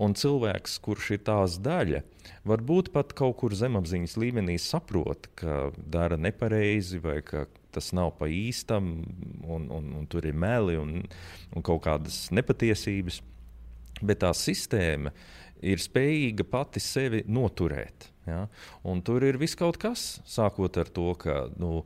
Un 0.00 0.16
cilvēks, 0.16 0.78
kurš 0.82 1.12
ir 1.14 1.20
tās 1.28 1.58
daļa, 1.62 2.00
varbūt 2.48 2.90
pat 2.94 3.12
kaut 3.14 3.36
kur 3.42 3.54
zemapziņas 3.54 4.16
līmenī 4.18 4.56
saprot, 4.58 5.28
ka 5.38 5.70
dara 5.76 6.18
nepareizi 6.18 6.98
vai 7.04 7.20
ka 7.22 7.44
tas 7.76 7.92
nav 7.94 8.14
pa 8.18 8.26
īstam, 8.32 8.88
un, 9.44 9.68
un, 9.70 9.92
un 10.00 10.10
tur 10.10 10.26
ir 10.26 10.34
meli 10.34 10.78
un, 10.80 11.02
un 11.52 11.64
kaut 11.64 11.84
kādas 11.86 12.26
nepatiesības. 12.34 13.20
Bet 14.02 14.24
tā 14.24 14.32
sistēma 14.36 15.12
ir 15.64 15.82
spējīga 15.82 16.46
pati 16.50 16.82
sevi 16.82 17.22
noturēt. 17.28 18.10
Ja? 18.26 18.46
Un 18.82 19.00
tur 19.06 19.22
ir 19.22 19.38
viss 19.38 19.54
kaut 19.58 19.78
kas, 19.78 20.18
sākot 20.26 20.76
ar 20.80 20.88
to, 20.90 21.12
ka 21.20 21.36
nu, 21.60 21.84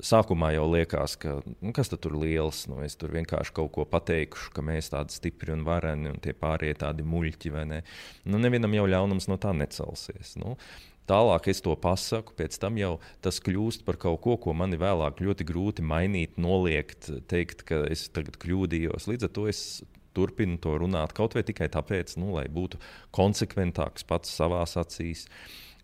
sākumā 0.00 0.54
jau 0.54 0.64
liekas, 0.72 1.18
ka 1.20 1.36
nu, 1.44 1.72
kas 1.76 1.92
tur 1.92 2.16
liels. 2.16 2.64
Nu, 2.70 2.80
es 2.84 2.96
tur 2.98 3.12
vienkārši 3.12 3.54
kaut 3.56 3.74
ko 3.76 3.84
pateikšu, 3.88 4.54
ka 4.56 4.64
mēs 4.64 4.92
tādi 4.94 5.12
stipri 5.12 5.52
un 5.54 5.66
vareni, 5.68 6.14
un 6.14 6.22
tie 6.22 6.32
pārējie 6.36 6.80
tādi 6.84 7.04
muļķi. 7.04 7.52
Ne? 7.68 7.82
Nu, 8.24 8.40
nevienam 8.40 8.72
jau 8.78 8.88
ļaunums 8.88 9.28
no 9.28 9.38
tā 9.40 9.52
necelsies. 9.56 10.36
Nu, 10.40 10.56
Tālāk 11.10 11.48
es 11.50 11.58
to 11.58 11.72
pasaku, 11.82 12.30
pēc 12.38 12.54
tam 12.62 12.76
jau 12.78 12.92
tas 13.24 13.40
kļūst 13.42 13.82
par 13.82 13.96
kaut 14.00 14.20
ko, 14.22 14.36
ko 14.38 14.52
man 14.54 14.70
vēlāk 14.78 15.18
ļoti 15.18 15.44
grūti 15.48 15.82
mainīt, 15.82 16.38
noliegt, 16.38 17.10
teikt, 17.28 17.64
ka 17.66 17.80
es 17.90 18.06
tagad 18.14 18.38
kļūdījos. 18.40 19.08
Līdz 19.10 19.26
ar 19.26 19.32
to 19.34 19.48
es 19.50 19.82
turpinu 20.16 20.58
to 20.62 20.76
runāt 20.82 21.14
kaut 21.16 21.36
vai 21.36 21.44
tikai 21.46 21.68
tāpēc, 21.72 22.16
nu, 22.20 22.32
lai 22.36 22.46
būtu 22.52 22.80
konsekventāks 23.14 24.06
pats 24.08 24.32
savā 24.36 24.64
acīs. 24.64 25.26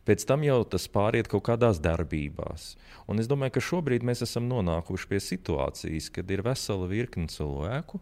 Pēc 0.09 0.25
tam 0.25 0.45
jau 0.47 0.63
tas 0.65 0.87
pāriet 0.89 1.29
kaut 1.29 1.45
kādās 1.51 1.83
darbībās. 1.85 2.77
Un 3.13 3.21
es 3.21 3.29
domāju, 3.29 3.59
ka 3.59 3.65
šobrīd 3.65 4.07
mēs 4.09 4.25
esam 4.25 4.47
nonākuši 4.49 5.09
pie 5.11 5.21
situācijas, 5.21 6.09
kad 6.15 6.31
ir 6.33 6.45
vesela 6.47 6.89
virkne 6.89 7.29
cilvēku, 7.29 8.01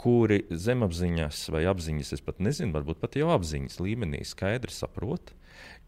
kuri 0.00 0.42
zemapziņas 0.48 1.46
vai 1.52 1.66
apziņas, 1.68 2.14
es 2.16 2.24
pat 2.24 2.40
nezinu, 2.44 2.72
varbūt 2.76 3.00
pat 3.02 3.16
jau 3.20 3.28
apziņas 3.34 3.80
līmenī 3.84 4.22
skaidri 4.24 4.72
saprot, 4.72 5.34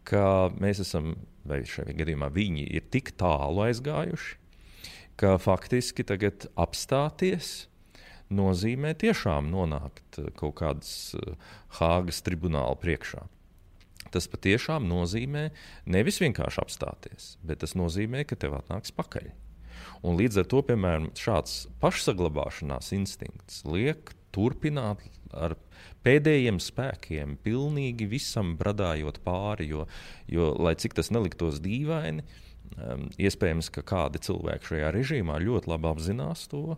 ka 0.05 0.51
mēs 0.61 0.83
esam, 0.83 1.15
vai 1.47 1.63
šajā 1.69 1.95
gadījumā 1.97 2.29
viņi 2.33 2.67
ir 2.77 2.85
tik 2.93 3.13
tālu 3.17 3.65
aizgājuši, 3.67 4.37
ka 5.17 5.37
faktiski 5.41 6.05
tagad 6.05 6.47
apstāties 6.59 7.67
nozīmē 8.33 8.95
tiešām 8.99 9.51
nonākt 9.53 10.19
kaut 10.39 10.57
kādas 10.61 11.13
uh, 11.19 11.37
Hāgas 11.79 12.23
tribunāla 12.25 12.75
priekšā 12.81 13.27
tas 14.13 14.29
patiešām 14.29 14.85
nozīmē 14.85 15.47
nevis 15.89 16.19
vienkārši 16.21 16.61
apstāties, 16.61 17.31
bet 17.41 17.63
tas 17.63 17.73
nozīmē, 17.79 18.21
ka 18.29 18.37
tev 18.39 18.57
atnāks 18.59 18.93
pakaļ. 18.93 19.31
Un 20.05 20.19
līdz 20.19 20.43
ar 20.43 20.49
to, 20.51 20.61
piemēram, 20.67 21.09
šāds 21.17 21.63
pašsaglabāšanās 21.81 22.91
instinkts 22.95 23.63
liek 23.65 24.13
turpināt 24.35 25.03
ar 25.33 25.55
pēdējiem 26.05 26.59
spēkiem, 26.61 27.37
pilnīgi 27.45 28.07
visam 28.11 28.53
bradājot 28.59 29.21
pāri, 29.25 29.69
jo, 29.71 29.87
jo 30.29 30.51
lai 30.59 30.75
cik 30.79 30.97
tas 30.97 31.09
neliktos 31.13 31.61
dīvaini, 31.63 32.25
um, 32.75 33.07
iespējams, 33.17 33.71
ka 33.73 33.85
kādi 33.93 34.21
cilvēki 34.23 34.73
šajā 34.73 34.91
režīmā 34.95 35.39
ļoti 35.43 35.71
labi 35.71 35.89
apzinās 35.93 36.47
to, 36.51 36.77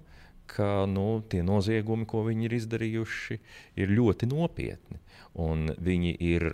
ka 0.50 0.86
nu, 0.90 1.24
tie 1.30 1.44
noziegumi, 1.46 2.08
ko 2.10 2.24
viņi 2.28 2.48
ir 2.48 2.56
izdarījuši, 2.60 3.38
ir 3.82 3.94
ļoti 3.98 4.30
nopietni. 4.32 5.02
Un 5.36 5.70
viņi 5.84 6.16
ir 6.24 6.54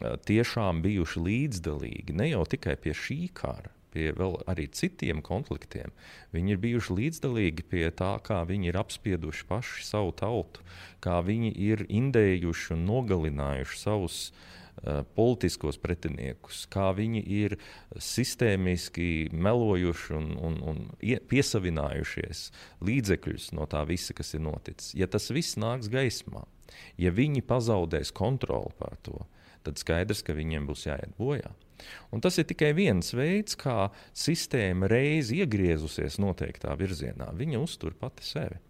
tiešām 0.00 0.80
bijuši 0.84 1.22
līdzdalīgi 1.26 2.16
ne 2.16 2.30
jau 2.30 2.44
tikai 2.48 2.76
pie 2.80 2.94
šī 2.96 3.18
kara, 3.36 3.72
pie 3.90 4.12
vēl 4.16 4.38
arī 4.50 4.68
citiem 4.70 5.20
konfliktiem. 5.26 5.90
Viņi 6.36 6.54
ir 6.54 6.62
bijuši 6.62 6.96
līdzdalīgi 7.00 7.66
pie 7.72 7.88
tā, 7.90 8.14
kā 8.22 8.44
viņi 8.48 8.70
ir 8.70 8.78
apspieduši 8.80 9.48
paši 9.50 9.84
savu 9.88 10.14
tautu, 10.16 10.62
kā 11.02 11.18
viņi 11.26 11.52
ir 11.72 11.84
indējuši 11.88 12.76
un 12.76 12.86
nogalinājuši 12.86 13.82
savus 13.82 14.22
uh, 14.30 14.59
politiskos 15.16 15.78
pretiniekus, 15.80 16.64
kā 16.72 16.90
viņi 16.96 17.22
ir 17.36 17.56
sistēmiski 18.00 19.30
melojuši 19.32 20.14
un, 20.16 20.30
un, 20.40 20.60
un 20.72 20.80
piesavinājušies 21.30 22.46
līdzekļus 22.86 23.50
no 23.58 23.68
tā 23.70 23.84
visa, 23.88 24.16
kas 24.16 24.34
ir 24.36 24.44
noticis. 24.46 24.94
Ja 24.96 25.10
tas 25.10 25.30
viss 25.34 25.58
nāks 25.60 25.90
gaismā, 25.92 26.46
ja 27.00 27.12
viņi 27.12 27.44
pazaudēs 27.46 28.14
kontroli 28.16 28.72
pār 28.78 28.96
to, 29.04 29.18
tad 29.66 29.80
skaidrs, 29.80 30.24
ka 30.24 30.36
viņiem 30.36 30.68
būs 30.70 30.86
jāiet 30.88 31.12
bojā. 31.18 31.52
Un 32.12 32.20
tas 32.20 32.36
ir 32.40 32.48
tikai 32.48 32.72
viens 32.76 33.14
veids, 33.16 33.56
kā 33.56 33.88
sistēma 34.16 34.88
reiz 34.90 35.30
iegriezusies 35.32 36.18
noteiktā 36.20 36.74
virzienā. 36.76 37.30
Viņa 37.36 37.62
uztur 37.62 37.96
pati 37.96 38.26
sevi. 38.26 38.60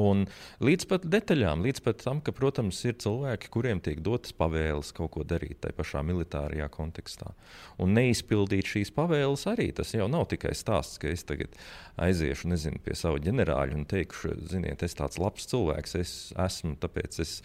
Un 0.00 0.26
līdz 0.60 0.84
pat 0.90 1.04
detaļām, 1.08 1.62
līdz 1.64 1.80
pat 1.84 2.02
tam, 2.04 2.20
ka, 2.24 2.34
protams, 2.36 2.82
ir 2.84 2.98
cilvēki, 3.00 3.48
kuriem 3.52 3.80
tiek 3.80 4.02
dotas 4.04 4.34
pavēles 4.36 4.92
kaut 4.96 5.14
ko 5.14 5.24
darīt 5.24 5.62
tajā 5.64 5.76
pašā 5.78 6.02
militārajā 6.04 6.68
kontekstā. 6.74 7.32
Un 7.80 7.96
neizpildīt 7.96 8.68
šīs 8.68 8.92
pavēles 8.96 9.46
arī 9.48 9.70
tas 9.76 9.94
jau 9.96 10.08
nav 10.12 10.26
tikai 10.32 10.52
stāsts, 10.56 11.00
ka 11.00 11.08
es 11.08 11.24
tagad 11.24 11.56
aiziešu 11.96 12.52
nezinu, 12.52 12.82
pie 12.84 12.96
sava 12.98 13.22
ģenerāļa 13.24 13.78
un 13.78 13.86
teikšu, 13.88 14.34
ziniet, 14.52 14.84
es 14.84 14.98
tāds 14.98 15.16
labs 15.22 15.48
cilvēks, 15.48 15.96
es 16.02 16.12
esmu, 16.44 16.76
tāpēc 16.82 17.22
es 17.24 17.38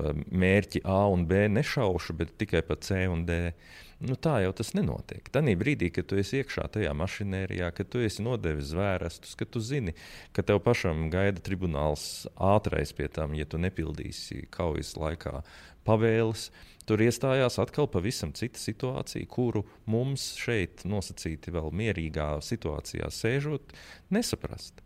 mērķi 0.00 0.84
A 0.88 1.02
un 1.12 1.26
B 1.28 1.44
nešaušu, 1.52 2.16
bet 2.16 2.38
tikai 2.40 2.64
pa 2.64 2.78
C 2.80 3.04
un 3.10 3.26
D. 3.28 3.52
Nu, 3.98 4.14
tā 4.14 4.36
jau 4.44 4.52
tas 4.54 4.68
nenotiek. 4.78 5.26
Tanī 5.34 5.56
brīdī, 5.58 5.88
kad 5.90 6.06
tu 6.06 6.20
esi 6.20 6.38
iekšā 6.38 6.68
tajā 6.76 6.92
mašīnērijā, 6.94 7.72
kad 7.74 7.88
tu 7.90 8.02
esi 8.06 8.22
nodevis 8.22 8.70
zvērestus, 8.70 9.34
kad 9.38 9.50
tu 9.50 9.62
zini, 9.64 9.96
ka 10.36 10.44
tev 10.46 10.60
pašam 10.62 11.08
gaida 11.10 11.42
tribunāls 11.42 12.28
ātrais 12.38 12.94
pie 12.94 13.08
tam, 13.10 13.34
ja 13.34 13.48
tu 13.50 13.58
nepildīsi 13.58 14.44
kaujas 14.54 14.94
laikā 15.00 15.40
pavēles. 15.88 16.48
Tur 16.86 17.02
iestājās 17.04 17.58
atkal 17.60 17.90
pavisam 17.90 18.30
cita 18.38 18.62
situācija, 18.62 19.26
kuru 19.28 19.64
mums 19.90 20.30
šeit 20.38 20.86
nosacīti 20.88 21.52
vēl 21.58 21.74
mierīgā 21.82 22.36
situācijā 22.46 23.10
sēžot, 23.12 23.74
nesaprast. 24.14 24.78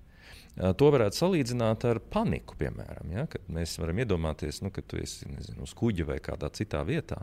To 0.53 0.89
varētu 0.93 1.17
salīdzināt 1.17 1.87
ar 1.89 1.99
paniku, 2.13 2.59
piemēram. 2.61 3.13
Ja? 3.15 3.25
Kad 3.31 3.47
mēs 3.53 3.79
varam 3.81 4.03
iedomāties, 4.03 4.61
nu, 4.61 4.69
ka 4.75 4.85
tu 4.85 4.99
esi 5.01 5.31
nezinu, 5.31 5.65
uz 5.65 5.73
kuģa 5.79 6.05
vai 6.11 6.19
kādā 6.21 6.51
citā 6.53 6.83
vietā, 6.85 7.23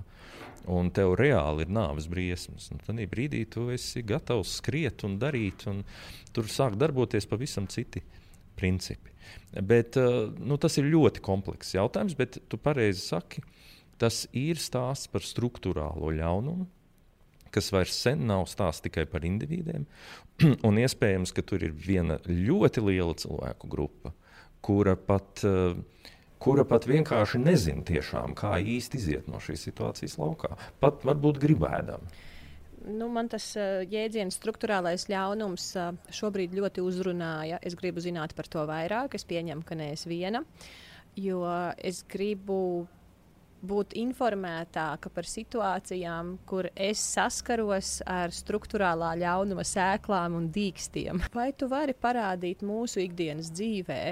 un 0.69 0.89
tev 0.93 1.13
reāli 1.19 1.67
ir 1.67 1.73
nāves 1.73 2.09
briesmas. 2.09 2.71
Nu, 2.73 2.79
tad 2.81 2.97
brīdī 3.11 3.43
tu 3.53 3.67
esi 3.73 4.01
gatavs 4.01 4.55
skriet 4.57 5.05
un 5.05 5.19
darīt, 5.21 5.67
un 5.69 5.83
tur 6.33 6.49
sāk 6.49 6.79
darboties 6.81 7.29
pavisam 7.29 7.69
citi 7.69 8.01
principi. 8.57 9.13
Bet, 9.61 9.97
nu, 10.41 10.57
tas 10.57 10.81
ir 10.81 10.89
ļoti 10.89 11.21
komplekss 11.25 11.77
jautājums, 11.77 12.17
bet 12.17 12.41
tu 12.49 12.57
pareizi 12.57 13.05
saki, 13.05 13.45
tas 14.01 14.23
ir 14.33 14.57
stāsts 14.57 15.09
par 15.11 15.21
struktūrālo 15.25 16.09
ļaunumu, 16.17 16.65
kas 17.53 17.71
vairs 17.73 17.97
sen 17.97 18.25
nav 18.29 18.45
stāsts 18.51 18.85
tikai 18.85 19.05
par 19.09 19.25
individiem. 19.27 19.85
un 20.67 20.79
iespējams, 20.81 21.33
ka 21.35 21.43
tur 21.45 21.63
ir 21.65 21.75
viena 21.75 22.19
ļoti 22.27 22.83
liela 22.85 23.15
cilvēku 23.19 23.69
grupa, 23.71 24.13
kura 24.65 24.95
pat, 24.95 25.43
uh, 25.47 25.77
kura 26.41 26.65
pat 26.67 26.87
vienkārši 26.89 27.41
nezina 27.43 27.85
tiešām, 27.87 28.35
kā 28.39 28.57
īsti 28.59 28.99
iziet 28.99 29.29
no 29.31 29.41
šīs 29.43 29.67
situācijas 29.69 30.19
laukā. 30.21 30.55
Pat 30.83 31.05
varbūt 31.07 31.41
gribēdami. 31.43 32.27
Nu, 32.89 33.09
man 33.11 33.27
tas 33.31 33.51
uh, 33.59 33.81
jēdziens, 33.83 34.37
struktūrālais 34.39 35.09
ļaunums, 35.11 35.65
uh, 35.77 35.89
šobrīd 36.15 36.55
ļoti 36.55 36.83
uzrunāja. 36.85 37.59
Es 37.65 37.75
gribu 37.79 38.03
zināt 38.03 38.35
par 38.37 38.47
to 38.47 38.63
vairāk. 38.69 39.17
Es 39.19 39.27
pieņemu, 39.27 39.65
ka 39.67 39.75
neesmu 39.77 40.13
viena, 40.13 40.45
jo 41.19 41.43
es 41.75 42.05
gribu 42.07 42.87
būt 43.61 43.95
informētāka 43.99 45.11
par 45.13 45.27
situācijām, 45.27 46.35
kur 46.49 46.69
es 46.75 47.01
saskaros 47.15 47.99
ar 48.07 48.33
struktūrālā 48.35 49.15
ļaunuma 49.21 49.65
sēklām 49.67 50.37
un 50.39 50.49
dīkstiem. 50.55 51.23
Vai 51.35 51.51
tu 51.53 51.69
vari 51.71 51.95
parādīt 51.95 52.63
mūsu 52.65 53.03
ikdienas 53.05 53.51
dzīvē, 53.55 54.03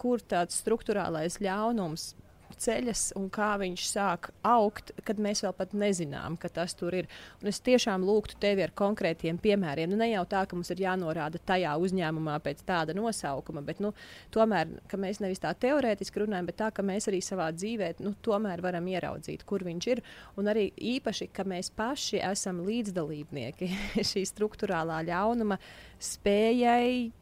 kur 0.00 0.22
tāds 0.24 0.60
struktūrālais 0.62 1.40
ļaunums 1.44 2.12
ceļas 2.60 3.10
un 3.18 3.28
kā 3.32 3.52
viņš 3.60 3.84
sāk 3.90 4.30
augt, 4.46 4.92
kad 5.06 5.18
mēs 5.22 5.42
vēl 5.44 5.54
pat 5.56 5.74
nezinām, 5.76 6.36
ka 6.40 6.50
tas 6.52 6.74
tur 6.78 6.94
ir. 6.96 7.08
Un 7.42 7.50
es 7.50 7.60
tiešām 7.64 8.04
lūgtu 8.06 8.38
tevi 8.42 8.64
ar 8.64 8.72
konkrētiem 8.76 9.38
piemēriem. 9.42 9.90
Nu, 9.90 9.98
ne 10.00 10.10
jau 10.10 10.24
tā, 10.28 10.44
ka 10.46 10.58
mums 10.58 10.70
ir 10.74 10.82
jānorāda 10.84 11.40
tajā 11.46 11.74
uzņēmumā 11.82 12.38
pēc 12.44 12.62
tāda 12.68 12.96
nosaukuma, 12.96 13.64
bet 13.66 13.82
nu, 13.84 13.92
tomēr 14.34 14.70
mēs 14.96 15.20
nevis 15.24 15.42
tā 15.42 15.52
teorētiski 15.66 16.24
runājam, 16.24 16.48
bet 16.50 16.60
tā, 16.62 16.70
ka 16.74 16.84
mēs 16.86 17.10
arī 17.10 17.20
savā 17.24 17.50
dzīvē 17.56 17.92
nu, 18.04 18.14
tomēr 18.24 18.62
varam 18.64 18.88
ieraudzīt, 18.92 19.44
kur 19.48 19.66
viņš 19.66 19.90
ir. 19.92 20.02
Un 20.40 20.52
arī 20.52 20.70
īpaši, 20.96 21.30
ka 21.34 21.46
mēs 21.48 21.72
paši 21.76 22.22
esam 22.24 22.62
līdzdalībnieki 22.66 23.70
šī 24.10 24.24
struktūrālā 24.32 25.02
ļaunuma 25.10 25.60
spējai 26.02 27.12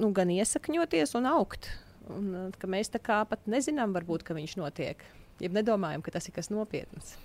nu, 0.00 0.10
gan 0.16 0.30
iesakņoties 0.32 1.16
un 1.18 1.28
augt. 1.30 1.70
Un, 2.12 2.32
uh, 2.34 2.48
ka 2.58 2.68
mēs 2.70 2.92
tā 2.92 3.00
kā 3.02 3.22
pat 3.28 3.46
nezinām, 3.50 3.94
varbūt, 3.96 4.26
ka 4.26 4.36
viņš 4.36 4.58
notiek. 4.60 5.00
Ja 5.42 5.50
nedomājam, 5.50 6.02
ka 6.04 6.14
tas 6.14 6.28
ir 6.28 6.34
kas 6.36 6.50
nopietns. 6.52 7.16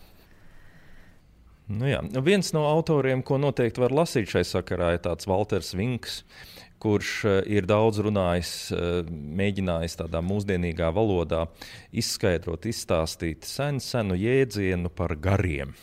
Nu 1.69 1.85
jā. 1.85 1.99
Viens 2.25 2.49
no 2.55 2.63
autoriem, 2.65 3.21
ko 3.21 3.37
noteikti 3.37 3.83
var 3.83 3.93
lasīt 3.93 4.31
šai 4.31 4.41
sakarā, 4.47 4.95
ir 4.95 5.03
Walters 5.29 5.75
Vinks 5.77 6.23
kurš 6.79 7.11
eh, 7.25 7.39
ir 7.57 7.67
daudz 7.69 7.99
runājis, 8.03 8.53
eh, 8.71 9.11
mēģinājis 9.39 9.99
tādā 9.99 10.21
mūsdienīgā 10.25 10.89
valodā 10.95 11.45
izskaidrot, 11.91 12.67
izstāstīt 12.69 13.47
senu, 13.47 13.83
senu 13.83 14.17
jēdzienu 14.19 14.91
par 14.95 15.15
gariem, 15.19 15.73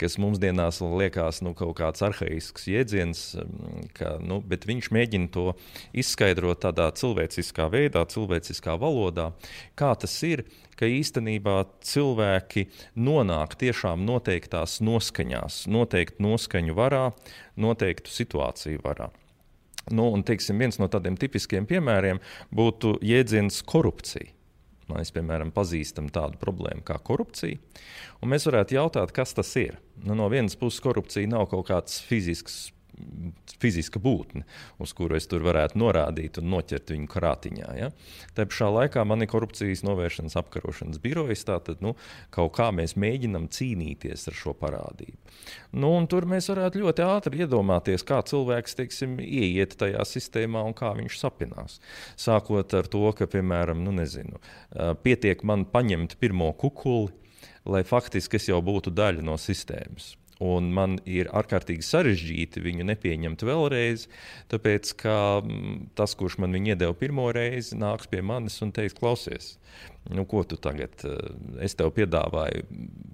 kas 0.00 0.18
mūsdienās 0.22 0.80
liekas 0.84 1.42
nu, 1.46 1.54
kaut 1.58 1.76
kāds 1.80 2.04
arhaisks 2.06 2.68
jēdziens, 2.70 3.24
mm, 3.42 3.90
ka, 3.96 4.16
nu, 4.22 4.40
bet 4.46 4.66
viņš 4.70 4.90
mēģina 4.94 5.30
to 5.34 5.46
izskaidrot 5.92 6.62
tādā 6.64 6.90
cilvēciskā 6.94 7.70
veidā, 7.72 8.06
cilvēciskā 8.10 8.76
valodā, 8.80 9.30
kā 9.78 9.94
tas 9.98 10.14
ir, 10.26 10.44
ka 10.78 10.88
īstenībā 10.88 11.58
cilvēki 11.84 12.68
nonāk 12.96 13.58
tiešām 13.60 14.06
noteiktās 14.06 14.78
noskaņās, 14.84 15.66
noteiktu 15.68 16.24
noskaņu 16.24 16.76
varā, 16.78 17.10
noteiktu 17.60 18.14
situāciju 18.14 18.80
varā. 18.86 19.10
Nu, 19.88 20.10
un, 20.12 20.22
teiksim, 20.26 20.60
viens 20.60 20.76
no 20.78 20.90
tādiem 20.92 21.16
tipiskiem 21.18 21.66
piemēriem 21.68 22.20
būtu 22.54 22.98
jēdziens 23.04 23.62
korupcija. 23.66 24.28
Mēs, 24.90 25.12
piemēram, 25.14 25.52
pazīstam 25.54 26.08
tādu 26.12 26.38
problēmu 26.42 26.82
kā 26.86 26.96
korupcija. 27.06 27.58
Mēs 28.26 28.46
varētu 28.48 28.74
jautāt, 28.76 29.14
kas 29.14 29.32
tas 29.38 29.52
ir. 29.56 29.78
Nu, 30.02 30.16
no 30.18 30.26
vienas 30.32 30.58
puses, 30.58 30.82
korupcija 30.82 31.30
nav 31.30 31.46
kaut 31.52 31.68
kāds 31.70 32.00
fizisks 32.04 32.68
fiziska 33.60 34.00
būtne, 34.02 34.44
uz 34.80 34.94
kuru 34.96 35.16
es 35.18 35.28
tur 35.30 35.44
varētu 35.46 35.78
norādīt 35.80 36.40
un 36.40 36.50
noķert 36.54 36.92
viņu 36.94 37.10
krātiņā. 37.10 37.70
Ja? 37.78 37.90
Tā 38.36 38.46
pašā 38.48 38.70
laikā 38.72 39.04
man 39.08 39.24
ir 39.24 39.30
korupcijas 39.32 39.84
novēršanas 39.86 40.38
apkarošanas 40.40 41.00
birojas. 41.02 41.44
Tātad 41.48 41.82
nu, 41.84 41.94
kaut 42.34 42.54
kā 42.58 42.70
mēs 42.74 42.96
mēģinām 43.00 43.48
cīnīties 43.52 44.28
ar 44.30 44.36
šo 44.36 44.54
parādību. 44.60 45.16
Nu, 45.80 45.92
tur 46.10 46.26
mēs 46.30 46.50
varētu 46.50 46.82
ļoti 46.84 47.04
ātri 47.06 47.44
iedomāties, 47.44 48.04
kā 48.06 48.20
cilvēks 48.26 48.76
teiksim, 48.78 49.18
ieiet 49.22 49.76
tajā 49.80 50.04
sistēmā 50.08 50.62
un 50.66 50.76
kā 50.76 50.92
viņš 50.98 51.18
sapinās. 51.20 51.78
Sākot 52.20 52.74
ar 52.76 52.90
to, 52.90 53.06
ka, 53.16 53.28
piemēram, 53.30 53.82
nu, 53.86 53.94
nezinu, 53.96 54.40
pietiek 55.04 55.44
man 55.46 55.66
paņemt 55.70 56.18
pirmo 56.20 56.52
kukuli, 56.58 57.12
lai 57.70 57.84
faktiski 57.86 58.40
es 58.40 58.48
jau 58.50 58.60
būtu 58.64 58.92
daļa 58.94 59.24
no 59.26 59.36
sistēmas. 59.40 60.14
Un 60.40 60.70
man 60.72 60.96
ir 61.04 61.28
ārkārtīgi 61.36 61.84
sarežģīti 61.84 62.62
viņu 62.64 62.86
nepieņemt 62.88 63.44
vēlreiz, 63.44 64.06
tāpēc 64.48 64.94
ka 65.02 65.16
mm, 65.44 65.90
tas, 65.98 66.16
kurš 66.16 66.38
man 66.40 66.56
viņu 66.56 66.72
iedeva 66.72 66.96
pirmo 66.96 67.26
reizi, 67.36 67.76
nāks 67.76 68.08
pie 68.08 68.22
manis 68.24 68.56
un 68.64 68.72
teiks, 68.72 68.96
klausies, 68.96 69.58
nu, 70.08 70.24
ko 70.24 70.42
tu 70.44 70.56
tagad, 70.56 70.94
eh, 71.04 71.16
es 71.64 71.74
tev 71.78 71.92
piedāvāju, 71.94 72.64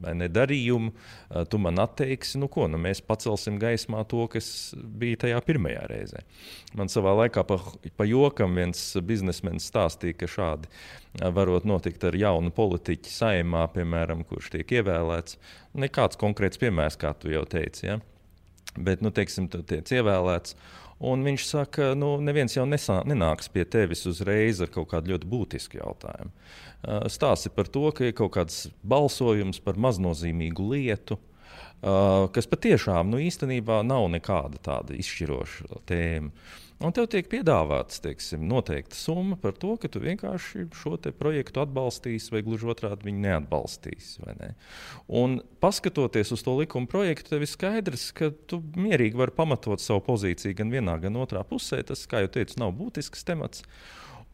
vai 0.00 0.14
ne 0.14 0.28
darījumu, 0.28 0.92
eh, 0.92 1.44
tu 1.50 1.58
man 1.58 1.78
atteiksi, 1.82 2.38
nu, 2.38 2.48
ko, 2.48 2.68
nu, 2.68 2.78
mēs 2.78 3.02
pacelsim 3.04 3.58
gaismā 3.58 4.06
to, 4.08 4.26
kas 4.28 4.74
bija 4.76 5.16
tajā 5.26 5.40
pirmajā 5.44 5.84
reizē. 5.90 6.22
Man 6.74 6.88
savā 6.92 7.14
laikā 7.26 7.46
pa, 7.46 7.58
pa 7.96 8.04
jokam 8.04 8.54
viens 8.54 8.80
biznesmenis 9.02 9.68
stāstīja, 9.70 10.16
ka 10.16 10.30
šādi 10.30 10.70
eh, 10.70 11.30
varot 11.30 11.64
notikt 11.64 12.04
ar 12.04 12.16
jaunu 12.16 12.50
politiķu 12.54 13.10
saimā, 13.10 13.66
piemēram, 13.74 14.24
kurš 14.24 14.54
tiek 14.54 14.78
ievēlēts. 14.80 15.38
Nekāds 15.74 16.16
konkrēts 16.16 16.62
piemērs, 16.62 16.96
kā 16.96 17.12
tu 17.18 17.34
jau 17.34 17.44
teici, 17.44 17.90
ja? 17.90 18.00
bet, 18.76 19.02
nu, 19.02 19.10
teiksim, 19.10 19.48
tu 19.48 19.62
tiec 19.66 19.90
ievēlēts. 19.92 20.56
Un 21.04 21.26
viņš 21.26 21.44
saka, 21.44 21.90
nu, 21.98 22.14
neviens 22.24 22.54
jau 22.56 22.64
nesā, 22.64 23.02
nenāks 23.04 23.50
pie 23.52 23.66
tevis 23.68 24.06
uzreiz 24.08 24.62
ar 24.64 24.70
kaut 24.72 24.88
kādu 24.94 25.12
ļoti 25.12 25.28
būtisku 25.28 25.80
jautājumu. 25.80 26.32
Stāsti 27.12 27.52
par 27.52 27.68
to, 27.72 27.90
ka 27.92 28.06
ir 28.08 28.14
kaut 28.16 28.32
kāds 28.38 28.62
balsojums 28.80 29.60
par 29.64 29.76
maznozīmīgu 29.76 30.70
lietu, 30.72 31.18
kas 32.32 32.48
patiešām 32.48 33.12
nu, 33.12 33.20
īstenībā 33.20 33.82
nav 33.84 34.08
nekāda 34.14 34.62
tāda 34.62 34.96
izšķiroša 34.96 35.82
tēma. 35.88 36.32
Un 36.84 36.92
tev 36.92 37.06
tiek 37.08 37.24
piedāvāts 37.32 38.02
teiksim, 38.04 38.42
noteikta 38.50 38.98
summa 38.98 39.38
par 39.40 39.54
to, 39.56 39.72
ka 39.80 39.88
tu 39.88 40.02
vienkārši 40.02 40.66
šo 40.76 40.98
projektu 41.16 41.62
atbalstīsi, 41.62 42.28
vai 42.34 42.42
gluži 42.44 42.68
otrādi 42.68 43.08
viņu 43.08 43.22
neatbalstīsi. 43.24 44.26
Ne? 44.36 44.50
Un 45.08 45.38
paskatoties 45.64 46.34
uz 46.36 46.44
to 46.44 46.52
likuma 46.58 46.90
projektu, 46.90 47.32
tev 47.32 47.46
ir 47.46 47.50
skaidrs, 47.50 48.10
ka 48.16 48.28
tu 48.50 48.60
mierīgi 48.76 49.16
vari 49.16 49.32
pamatot 49.38 49.80
savu 49.80 50.04
pozīciju 50.10 50.58
gan 50.58 50.74
vienā, 50.74 50.98
gan 51.00 51.16
otrā 51.16 51.46
pusē. 51.48 51.80
Tas, 51.86 52.04
kā 52.10 52.26
jau 52.26 52.34
teicu, 52.36 52.60
nav 52.60 52.76
būtisks 52.76 53.24
temats. 53.24 53.64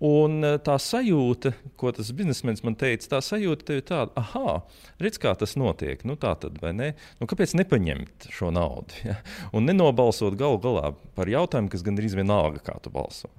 Un 0.03 0.43
eh, 0.43 0.57
tā 0.59 0.75
sajūta, 0.83 1.53
ko 1.79 1.93
tas 1.95 2.09
biznesmenis 2.17 2.65
man 2.67 2.75
teica, 2.79 3.07
tā 3.15 3.21
sajūta 3.23 3.77
ir 3.79 3.85
tāda, 3.87 4.25
ah, 4.25 4.65
redz, 5.03 5.21
kā 5.23 5.35
tas 5.39 5.55
notiek. 5.61 6.03
Nu, 6.09 6.17
tā 6.19 6.33
tad, 6.43 6.59
vai 6.63 6.73
ne? 6.75 6.89
Nu, 7.21 7.29
kāpēc 7.31 7.55
nepaņemt 7.61 8.27
šo 8.35 8.51
naudu? 8.55 8.99
Ja? 9.07 9.21
Un 9.55 9.69
nenobalsot 9.69 10.35
galu 10.41 10.59
galā 10.63 10.91
par 11.15 11.31
jautājumu, 11.31 11.71
kas 11.71 11.87
gandrīz 11.87 12.17
vienalga, 12.19 12.65
kā 12.67 12.75
tu 12.83 12.91
balso. 12.91 13.31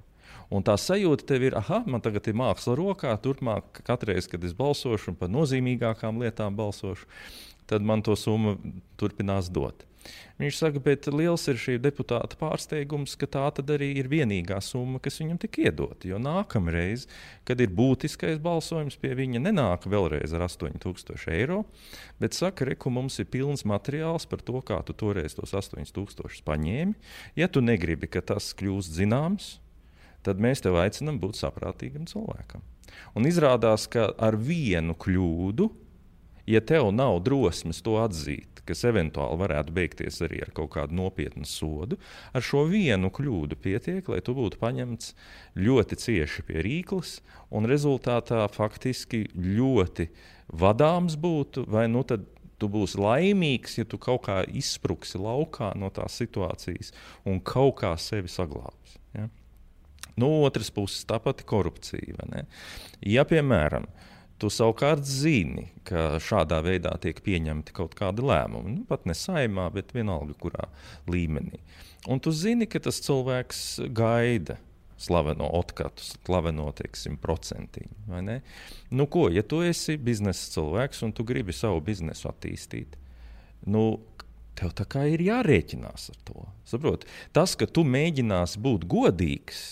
Un 0.53 0.63
tā 0.63 0.77
sajūta 0.79 1.27
tev 1.27 1.47
ir, 1.49 1.57
ah, 1.59 1.81
man 1.89 2.03
tagad 2.03 2.29
ir 2.29 2.37
māksla 2.39 2.77
rokā, 2.79 3.11
turpmāk, 3.19 3.83
katru 3.83 4.13
reizi, 4.13 4.31
kad 4.31 4.43
es 4.47 4.55
balsošu 4.55 5.11
un 5.11 5.19
par 5.19 5.31
nozīmīgākām 5.33 6.21
lietām 6.23 6.55
balsošu, 6.55 7.09
tad 7.67 7.83
man 7.83 8.03
to 8.05 8.15
summu 8.19 8.55
turpinās 8.99 9.49
dot. 9.51 9.83
Viņš 10.41 10.57
saka, 10.59 10.81
bet 10.83 11.07
liels 11.13 11.45
ir 11.51 11.59
šī 11.61 11.75
deputāta 11.81 12.37
pārsteigums, 12.39 13.13
ka 13.19 13.29
tā 13.29 13.45
arī 13.75 13.91
ir 14.01 14.09
vienīgā 14.11 14.57
summa, 14.65 14.99
kas 15.03 15.19
viņam 15.21 15.39
tika 15.41 15.67
iedota. 15.67 16.09
Jo 16.09 16.19
nākamreiz, 16.21 17.05
kad 17.47 17.61
ir 17.61 17.71
būtiskais 17.75 18.41
balsojums, 18.43 18.97
pie 18.99 19.13
viņa 19.19 19.43
nenāk 19.45 19.87
vēlreiz 19.87 20.33
ar 20.33 20.47
8000 20.47 21.29
eiro, 21.35 21.63
bet 22.19 22.35
saka, 22.37 22.67
reku 22.67 22.91
mums 22.93 23.19
ir 23.21 23.29
pilns 23.31 23.65
materiāls 23.69 24.27
par 24.29 24.41
to, 24.41 24.59
kā 24.65 24.81
tu 24.87 24.97
toreiz 24.97 25.37
tos 25.37 25.53
8000 25.53 26.43
paņēmi. 26.47 26.97
Ja 27.39 27.47
tu 27.47 27.61
negribi, 27.61 28.09
ka 28.09 28.25
tas 28.33 28.51
kļūst 28.57 28.97
zināms, 28.97 29.57
tad 30.23 30.41
mēs 30.41 30.63
tev 30.63 30.79
aicinām 30.81 31.19
būt 31.21 31.39
saprātīgam 31.39 32.07
cilvēkam. 32.09 32.63
Un 33.17 33.27
izrādās, 33.29 33.87
ka 33.91 34.09
ar 34.17 34.37
vienu 34.37 34.95
kļūdu 34.97 35.69
ja 36.45 36.61
tev 36.61 36.91
nav 36.91 37.19
drosmes 37.23 37.81
to 37.83 37.95
atzīt, 38.01 38.61
kas 38.67 38.83
eventuāli 38.87 39.39
varētu 39.39 39.75
beigties 39.75 40.21
arī 40.25 40.41
ar 40.45 40.51
kaut 40.55 40.73
kādu 40.75 40.95
nopietnu 40.97 41.47
sodu, 41.47 41.97
ar 42.35 42.43
šo 42.43 42.65
vienu 42.71 43.11
kļūdu 43.13 43.59
pietiek, 43.59 44.07
lai 44.11 44.21
tu 44.23 44.35
būtu 44.37 44.59
paņemts 44.61 45.13
ļoti 45.59 45.99
cieši 46.03 46.45
pie 46.47 46.63
rīkles 46.65 47.17
un 47.53 47.67
rezultātā 47.69 48.45
faktiski 48.51 49.25
ļoti 49.35 50.09
vadāms 50.53 51.17
būtu, 51.19 51.67
vai 51.71 51.87
nu 51.91 52.03
tad 52.07 52.27
tu 52.61 52.69
būsi 52.71 52.99
laimīgs, 53.01 53.79
ja 53.79 53.87
tu 53.89 53.99
kaut 53.99 54.25
kā 54.27 54.41
izspruksi 54.47 55.19
laukā 55.19 55.73
no 55.79 55.89
tās 55.91 56.19
situācijas 56.21 56.93
un 57.27 57.41
kaut 57.43 57.81
kā 57.81 57.95
sevi 57.99 58.31
saglābsi. 58.31 58.99
Ja? 59.17 59.27
No 60.19 60.29
otras 60.45 60.69
puses, 60.71 61.03
tāpat 61.09 61.41
korupcija. 61.49 62.27
Ja, 63.01 63.23
piemēram, 63.27 63.87
uh, 63.89 64.12
Tu 64.41 64.49
savukārt 64.51 65.05
zini, 65.07 65.69
ka 65.87 66.17
šādā 66.23 66.59
veidā 66.65 66.95
tiek 67.01 67.19
pieņemti 67.23 67.75
kaut 67.75 67.93
kādi 67.95 68.25
lēmumi. 68.25 68.79
Nu, 68.79 68.85
pat 68.89 69.05
ne 69.07 69.15
saimā, 69.15 69.69
bet 69.73 69.93
vienalga, 69.95 70.35
kurā 70.41 70.67
līmenī. 71.07 71.61
Un 72.11 72.19
tu 72.19 72.33
zini, 72.35 72.67
ka 72.67 72.81
tas 72.83 72.99
cilvēks 73.05 73.61
gaida 73.95 74.57
slaveno 75.03 75.47
otkatu, 75.59 76.03
slaveno 76.03 76.69
teiksim, 76.75 77.17
procentiņu. 77.21 78.39
Nu, 78.91 79.07
ko, 79.11 79.27
ja 79.33 79.43
tu 79.43 79.61
esi 79.65 79.97
biznesa 79.99 80.51
cilvēks 80.55 81.03
un 81.07 81.13
tu 81.15 81.25
gribi 81.27 81.55
savu 81.55 81.81
biznesu 81.83 82.29
attīstīt, 82.31 82.97
nu, 83.67 83.99
tev 84.59 84.73
tā 84.77 84.85
kā 84.89 85.05
ir 85.11 85.23
jārēķinās 85.25 86.09
ar 86.13 86.19
to. 86.27 86.45
Saprot? 86.69 87.07
Tas, 87.35 87.55
ka 87.59 87.67
tu 87.67 87.83
mēģināsi 87.87 88.61
būt 88.63 88.87
godīgs, 88.89 89.63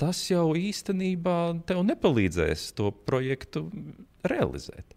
tas 0.00 0.24
jau 0.30 0.50
īstenībā 0.58 1.38
tev 1.68 1.84
nepalīdzēs 1.88 2.72
to 2.78 2.90
projektu 3.06 3.68
realizēt. 4.24 4.94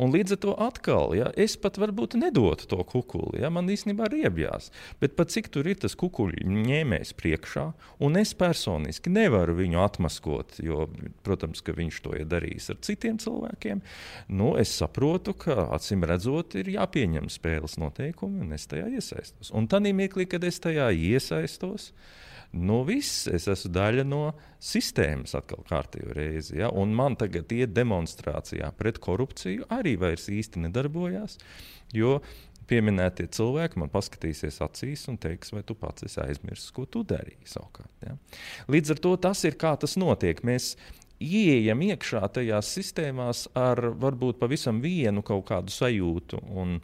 Un 0.00 0.14
līdz 0.14 0.32
ar 0.32 0.38
to 0.40 0.52
atkal, 0.64 1.12
ja, 1.12 1.26
es 1.36 1.58
pat 1.60 1.76
varbūt 1.80 2.14
nedotu 2.16 2.64
to 2.70 2.78
kukuli. 2.88 3.42
Ja, 3.42 3.50
man 3.52 3.68
īstenībā 3.68 4.06
ir 4.08 4.14
riebjās. 4.16 4.70
Bet 5.02 5.18
cik 5.28 5.50
tur 5.52 5.68
ir 5.68 5.76
tas 5.82 5.96
kukuļu 6.00 6.46
ņēmējs 6.48 7.12
priekšā, 7.18 7.66
un 8.00 8.16
es 8.16 8.32
personiski 8.38 9.12
nevaru 9.12 9.58
viņu 9.58 9.82
atmaskot, 9.84 10.56
jo, 10.64 10.86
protams, 11.26 11.60
ka 11.66 11.76
viņš 11.76 12.00
to 12.06 12.14
ir 12.16 12.30
darījis 12.30 12.70
ar 12.72 12.80
citiem 12.86 13.20
cilvēkiem. 13.20 13.84
Nu, 14.32 14.54
es 14.60 14.72
saprotu, 14.80 15.36
ka 15.36 15.68
acīm 15.76 16.08
redzot, 16.08 16.56
ir 16.56 16.72
jāpieņem 16.78 17.28
spēles 17.32 17.76
noteikumi, 17.82 18.46
un 18.46 18.56
es 18.56 18.64
tajā 18.70 18.88
iesaistos. 18.96 19.52
Un 19.52 19.68
tad 19.68 19.84
kad 20.30 20.44
es 20.48 20.60
tajā 20.64 20.88
iesaistos, 20.96 21.90
Nu, 22.50 22.80
viss, 22.82 23.28
es 23.30 23.46
esmu 23.50 23.70
daļa 23.76 24.04
no 24.10 24.22
sistēmas 24.58 25.36
atkal 25.38 25.62
kārtībā 25.68 26.16
reizi. 26.16 26.56
Ja? 26.58 26.72
Un 26.74 26.94
man 26.98 27.14
tagad 27.18 27.52
iet 27.54 27.76
demonstrācijā 27.76 28.72
pret 28.78 28.98
korupciju 29.02 29.68
arī 29.70 29.94
vairs 30.00 30.26
īsti 30.32 30.64
nedarbojās. 30.66 31.38
Jo 31.94 32.18
pieminētie 32.70 33.28
cilvēki 33.34 33.78
man 33.82 33.90
paskatīsies 33.90 34.60
acīs 34.66 35.06
un 35.10 35.18
teiks, 35.22 35.54
vai 35.54 35.62
tu 35.66 35.76
pats 35.78 36.06
esi 36.06 36.20
aizmirsis, 36.22 36.72
ko 36.74 36.86
tu 36.90 37.04
darīji 37.06 37.50
savukārt. 37.54 37.92
Ja? 38.06 38.16
Līdz 38.70 38.96
ar 38.96 39.04
to 39.06 39.14
tas 39.28 39.44
ir 39.46 39.58
kā 39.58 39.76
tas 39.78 39.94
notiek. 40.00 40.42
Mēs 40.46 40.74
ieejam 41.22 41.86
iekšā 41.86 42.24
tajās 42.34 42.74
sistēmās 42.74 43.46
ar 43.58 43.92
varbūt 44.02 44.42
pavisam 44.42 44.82
vienu 44.82 45.22
kaut 45.26 45.46
kādu 45.52 45.70
sajūtu. 45.74 46.42
Un, 46.50 46.80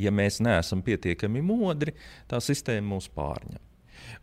ja 0.00 0.12
mēs 0.14 0.40
neesam 0.44 0.80
pietiekami 0.86 1.44
modri, 1.44 1.92
tā 2.30 2.40
sistēma 2.40 2.94
mūs 2.94 3.12
pārņem. 3.12 3.67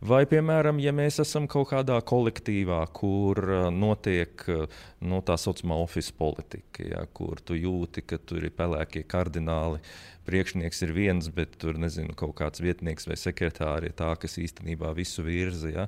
Vai, 0.00 0.24
piemēram, 0.28 0.80
ja 0.82 0.92
mēs 0.96 1.20
esam 1.22 1.46
kaut 1.50 1.70
kādā 1.72 1.96
kolektīvā, 2.04 2.80
kur 2.96 3.40
uh, 3.42 3.68
notiek 3.72 4.44
uh, 4.52 4.66
nu, 5.06 5.22
tā 5.26 5.38
saucamā 5.40 5.78
oficiāla 5.82 6.18
politika, 6.18 6.84
ja, 6.86 7.00
kur 7.12 7.40
tu 7.44 7.56
jūti, 7.58 8.04
ka 8.06 8.18
tur 8.22 8.44
ir 8.46 8.54
pelēkie 8.56 9.02
kardināli, 9.08 9.80
priekšnieks 10.26 10.82
ir 10.86 10.92
viens, 10.96 11.28
bet 11.32 11.56
tur 11.62 11.78
nezinu, 11.80 12.14
kaut 12.18 12.36
kāds 12.40 12.62
vietnieks 12.62 13.08
vai 13.08 13.16
sekretārs 13.20 13.88
ir 13.88 13.96
tā, 13.96 14.12
kas 14.20 14.38
īstenībā 14.42 14.92
visu 14.96 15.24
virza. 15.26 15.72
Ja. 15.72 15.86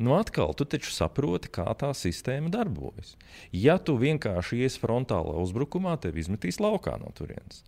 Nu, 0.00 0.14
atkal, 0.16 0.54
tu 0.56 0.64
taču 0.64 0.92
saproti, 0.94 1.50
kā 1.52 1.66
tā 1.78 1.92
sistēma 1.96 2.52
darbojas. 2.52 3.16
Ja 3.52 3.78
tu 3.78 3.98
vienkārši 4.00 4.62
ies 4.64 4.78
frontālā 4.80 5.36
uzbrukumā, 5.42 5.98
tev 6.00 6.18
izmetīs 6.20 6.60
laukā 6.62 6.96
no 7.02 7.12
turienes. 7.16 7.64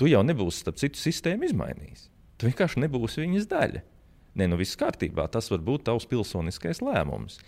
Tu 0.00 0.08
jau 0.12 0.22
nebūsi, 0.24 0.62
starp 0.62 0.78
citu, 0.80 1.00
sistēmu 1.00 1.50
izmainījis. 1.50 2.08
Tu 2.38 2.48
vienkārši 2.50 2.86
nebūsi 2.86 3.26
viņas 3.26 3.50
daļa. 3.50 3.82
Nē, 4.34 4.48
nu 4.50 4.58
viss 4.58 4.78
kārtībā. 4.78 5.28
Tas 5.30 5.50
var 5.52 5.62
būt 5.64 5.86
tavs 5.88 6.08
pilsoniskais 6.10 6.82
lēmums. 6.82 7.38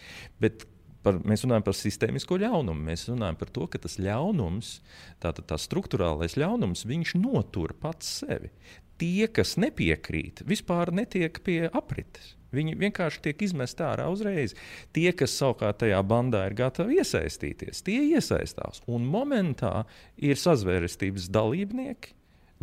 Bet 0.42 0.64
par, 1.06 1.20
mēs 1.26 1.44
runājam 1.46 1.66
par 1.66 1.76
sistēmisko 1.78 2.38
ļaunumu. 2.42 2.86
Mēs 2.88 3.08
runājam 3.10 3.38
par 3.40 3.52
to, 3.54 3.66
ka 3.70 3.80
tas 3.82 3.98
ļaunums, 4.02 4.78
tātad 5.22 5.48
tā 5.50 5.58
struktūrālais 5.60 6.38
ļaunums, 6.38 6.86
viņš 6.88 7.16
notur 7.20 7.76
pats 7.82 8.18
sevi. 8.22 8.52
Tie, 8.96 9.28
kas 9.28 9.58
nepiekrīt, 9.60 10.40
vispār 10.48 10.94
netiek 10.94 11.42
pie 11.44 11.66
aprites. 11.68 12.32
Viņi 12.56 12.76
vienkārši 12.80 13.20
tiek 13.24 13.42
izmesti 13.44 13.82
ārā 13.84 14.06
uzreiz. 14.08 14.54
Tie, 14.96 15.10
kas 15.12 15.34
savukārt 15.36 15.82
tajā 15.82 15.98
bandā 16.06 16.44
ir 16.48 16.54
gatavi 16.56 17.00
iesaistīties, 17.02 17.82
tie 17.84 17.98
iesaistās. 18.14 18.80
Un 18.88 19.04
momentā 19.10 19.82
ir 20.16 20.40
sazvērestības 20.40 21.26
dalībnieki, 21.34 22.14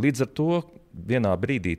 Līdz 0.02 0.24
ar 0.26 0.30
to 0.34 0.48
vienā 0.94 1.34
brīdī 1.40 1.76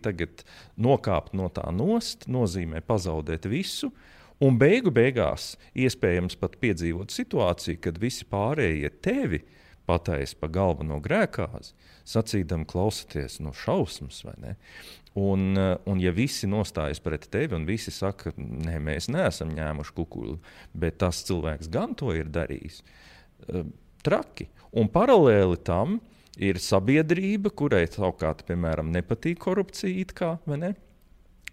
nokāpt 0.77 1.35
no 1.35 1.49
tā 1.49 1.71
nost 1.73 2.29
nozīmē 2.29 2.83
pazaudēt 2.85 3.47
visu. 3.47 3.93
Un 4.43 4.59
beigu 4.59 4.91
beigās 4.91 5.55
iespējams 5.79 6.35
pat 6.37 6.59
piedzīvot 6.61 7.15
situāciju, 7.15 7.79
kad 7.81 8.01
visi 8.03 8.27
pārējie 8.27 8.91
tevi 9.01 9.45
pataisa 9.87 10.37
pa 10.41 10.49
galveno 10.49 10.99
grēkāzi, 11.05 11.75
sacīdam, 12.09 12.65
klausieties, 12.69 13.39
no 13.45 13.53
šausmas, 13.57 14.23
vai 14.27 14.35
ne? 14.43 14.55
Un, 15.15 15.55
un 15.55 16.01
ja 16.03 16.11
visi 16.11 16.49
nostājas 16.51 16.99
pret 17.05 17.29
tevi 17.31 17.55
un 17.55 17.67
visi 17.69 17.93
saka, 17.95 18.33
nē, 18.37 18.81
mēs 18.83 19.07
neesam 19.13 19.53
ņēmuši 19.55 19.95
kukuli, 19.95 20.41
bet 20.75 20.99
tas 21.05 21.23
cilvēks 21.29 21.71
gan 21.73 21.95
to 21.95 22.11
ir 22.17 22.33
darījis, 22.35 22.81
eh, 23.47 23.69
traki. 24.03 24.49
Un 24.75 24.91
paralēli 24.91 25.61
tam 25.63 26.01
ir 26.41 26.59
sabiedrība, 26.63 27.53
kurai 27.55 27.85
savukārt, 27.91 28.45
piemēram, 28.49 28.93
nepatīk 28.95 29.39
korupcija. 29.45 30.09
Kā, 30.15 30.35
ne? 30.51 30.75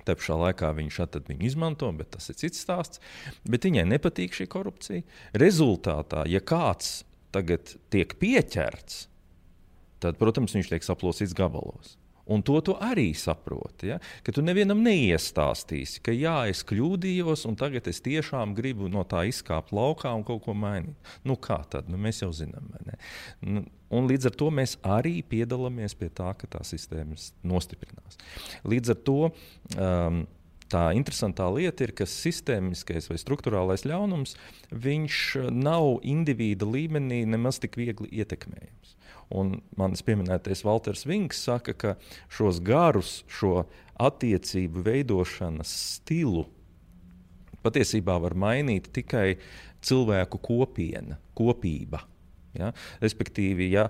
Tā 0.01 0.15
pašā 0.17 0.37
laikā 0.39 0.71
viņš 0.77 0.99
viņu 1.27 1.45
izmanto, 1.45 1.91
bet 1.93 2.13
tas 2.15 2.29
ir 2.31 2.39
cits 2.39 2.63
stāsts. 2.65 3.01
Bet 3.45 3.67
viņai 3.67 3.85
nepatīk 3.89 4.33
šī 4.33 4.47
korupcija. 4.49 5.05
Rezultātā, 5.37 6.25
ja 6.29 6.41
kāds 6.41 7.03
tagad 7.31 7.75
tiek 7.93 8.17
pieķerts, 8.19 9.07
tad, 10.01 10.17
protams, 10.19 10.55
viņš 10.57 10.71
tiek 10.73 10.85
saplosīts 10.85 11.37
gabalos. 11.37 11.97
Un 12.31 12.43
to 12.45 12.59
tu 12.63 12.75
arī 12.79 13.11
saproti. 13.17 13.89
Ja? 13.91 13.97
Ka 14.23 14.33
tu 14.35 14.43
nevienam 14.45 14.83
neiestāstīsi, 14.85 16.01
ka 16.05 16.13
jā, 16.15 16.37
es 16.51 16.61
kļūdījos, 16.69 17.47
un 17.49 17.57
tagad 17.59 17.89
es 17.91 18.01
tiešām 18.05 18.55
gribu 18.57 18.89
no 18.91 19.03
tā 19.09 19.25
izkāpt 19.29 19.73
laukā 19.75 20.13
un 20.15 20.23
kaut 20.27 20.45
ko 20.45 20.55
mainīt. 20.57 20.95
Nu, 21.27 21.35
kā 21.35 21.59
tad? 21.69 21.89
Nu, 21.91 21.99
mēs 22.01 22.21
jau 22.23 22.31
zinām. 22.35 22.69
Nu, 23.41 23.65
un 23.91 24.09
līdz 24.09 24.31
ar 24.31 24.37
to 24.39 24.51
mēs 24.53 24.77
arī 24.87 25.19
piedalāmies 25.27 25.95
pie 25.99 26.09
tā, 26.09 26.31
ka 26.37 26.49
tā 26.51 26.63
sistēma 26.67 27.17
nostiprinās. 27.47 28.21
Līdz 28.67 28.95
ar 28.95 29.01
to. 29.07 29.19
Um, 29.77 30.23
tā 30.71 30.85
interesantā 30.95 31.49
lieta 31.51 31.83
ir, 31.83 31.91
ka 31.91 32.05
sistēmiskais 32.07 33.09
vai 33.11 33.17
struktūrālais 33.19 33.83
ļaunums 33.83 34.37
nav 35.51 35.87
indivīda 36.07 36.63
līmenī 36.63 37.25
nemaz 37.27 37.59
tik 37.59 37.75
viegli 37.75 38.07
ietekmējams. 38.21 38.95
Un 39.35 39.57
manis 39.79 40.03
pieminētais 40.07 40.63
Walters 40.67 41.03
Vinks 41.07 41.43
saka, 41.43 41.75
ka 41.75 41.93
šos 42.31 42.59
garus, 42.63 43.21
šo 43.31 43.65
attiecību 43.99 44.83
veidošanas 44.87 45.71
stilu 45.97 46.47
patiesībā 47.63 48.17
var 48.21 48.35
mainīt 48.37 48.89
tikai 48.95 49.35
cilvēku 49.85 50.39
kopiena, 50.41 51.19
kopība. 51.37 52.03
Ja? 52.57 52.71
Respektīvi, 53.01 53.69
ja, 53.71 53.87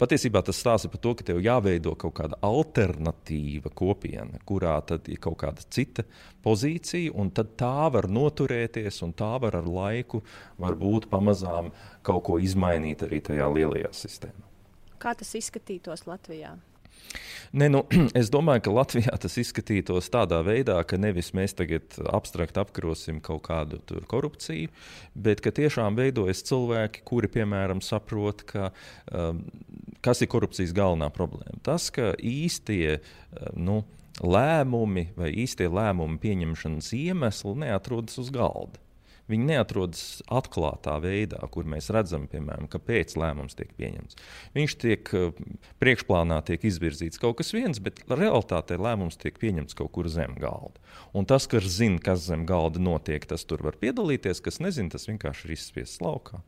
patiesībā 0.00 0.42
tas 0.44 0.58
stāsta 0.60 0.90
par 0.92 1.00
to, 1.02 1.14
ka 1.16 1.26
tev 1.30 1.40
jāveido 1.44 1.94
kaut 1.98 2.16
kāda 2.18 2.38
alternatīva 2.44 3.72
kopiena, 3.76 4.40
kurā 4.48 4.76
tad 4.86 5.08
ir 5.12 5.20
kaut 5.22 5.38
kāda 5.42 5.64
cita 5.72 6.04
pozīcija, 6.44 7.14
un 7.16 7.32
tā 7.32 7.74
var 7.92 8.10
noturēties, 8.12 9.02
un 9.06 9.16
tā 9.16 9.32
var 9.42 9.58
ar 9.60 9.68
laiku, 9.68 10.22
varbūt 10.62 11.08
pamazām 11.12 11.72
kaut 12.06 12.24
ko 12.28 12.40
izmainīt 12.42 13.06
arī 13.06 13.22
tajā 13.24 13.48
lielajā 13.52 13.92
sistēmā. 13.96 14.44
Kā 15.02 15.12
tas 15.16 15.34
izskatītos 15.36 16.06
Latvijā? 16.08 16.54
Ne, 17.56 17.68
nu, 17.72 17.82
es 18.20 18.30
domāju, 18.32 18.66
ka 18.66 18.74
Latvijā 18.74 19.16
tas 19.22 19.36
izskatītos 19.40 20.10
tādā 20.12 20.42
veidā, 20.46 20.76
ka 20.88 20.98
nevis 21.00 21.32
mēs 21.36 21.56
tagad 21.56 21.98
abstrakt 22.12 22.58
apkarosim 22.60 23.20
kaut 23.24 23.44
kādu 23.46 23.80
korupciju, 24.10 24.72
bet 25.14 25.42
ka 25.44 25.54
tiešām 25.54 25.98
veidojas 25.98 26.44
cilvēki, 26.48 27.04
kuri, 27.08 27.30
piemēram, 27.38 27.82
saprot, 27.84 28.44
ka, 28.50 28.70
um, 29.12 29.44
kas 30.04 30.24
ir 30.24 30.32
korupcijas 30.32 30.74
galvenā 30.76 31.10
problēma. 31.14 31.60
Tas, 31.66 31.88
ka 31.94 32.14
īstie 32.18 32.98
uh, 32.98 33.52
nu, 33.56 33.82
lēmumi 34.20 35.10
vai 35.16 35.30
īstie 35.44 35.68
lēmumu 35.68 36.18
pieņemšanas 36.22 36.92
iemesli 36.96 37.54
neatrodas 37.66 38.18
uz 38.22 38.32
galda. 38.34 38.80
Viņi 39.26 39.48
neatrodas 39.48 40.02
atklātā 40.30 40.96
veidā, 41.02 41.40
kur 41.50 41.66
mēs 41.66 41.90
redzam, 41.94 42.28
piemēram, 42.30 42.68
kāpēc 42.70 43.16
lēmums 43.18 43.58
tiek 43.58 43.72
pieņemts. 43.78 44.18
Viņš 44.54 44.76
tiek 44.84 45.10
eh, 45.18 45.40
priekšplānā 45.82 46.38
tiek 46.46 46.66
izvirzīts 46.70 47.18
kaut 47.22 47.40
kas 47.40 47.50
viens, 47.56 47.82
bet 47.82 48.04
realtātē 48.06 48.78
lēmums 48.78 49.18
tiek 49.18 49.38
pieņemts 49.42 49.78
kaut 49.78 49.90
kur 49.96 50.10
zem 50.12 50.38
galda. 50.38 50.78
Un 51.16 51.26
tas, 51.26 51.48
kas 51.50 51.66
zina, 51.78 51.98
kas 52.02 52.22
zem 52.28 52.46
galda 52.46 52.82
notiek, 52.82 53.26
tas 53.26 53.42
tur 53.48 53.66
var 53.66 53.78
piedalīties, 53.82 54.44
kas 54.44 54.62
nezina, 54.62 54.94
tas 54.94 55.08
vienkārši 55.10 55.48
ir 55.48 55.56
izspiests 55.58 56.04
laukā. 56.04 56.44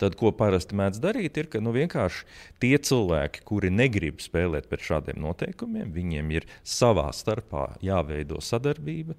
Tad, 0.00 0.16
ko 0.18 0.32
parasti 0.36 0.76
mēdz 0.76 1.00
darīt, 1.00 1.36
ir, 1.38 1.48
ka 1.52 1.60
nu, 1.62 1.72
vienkārši 1.72 2.24
tie 2.62 2.74
cilvēki, 2.76 3.44
kuri 3.48 3.70
negrib 3.72 4.20
spēlēt 4.24 4.68
pēc 4.70 4.88
šādiem 4.88 5.20
noteikumiem, 5.22 5.92
viņiem 5.94 6.32
ir 6.34 6.48
savā 6.66 7.08
starpā 7.14 7.68
jāveido 7.84 8.40
sadarbība, 8.42 9.14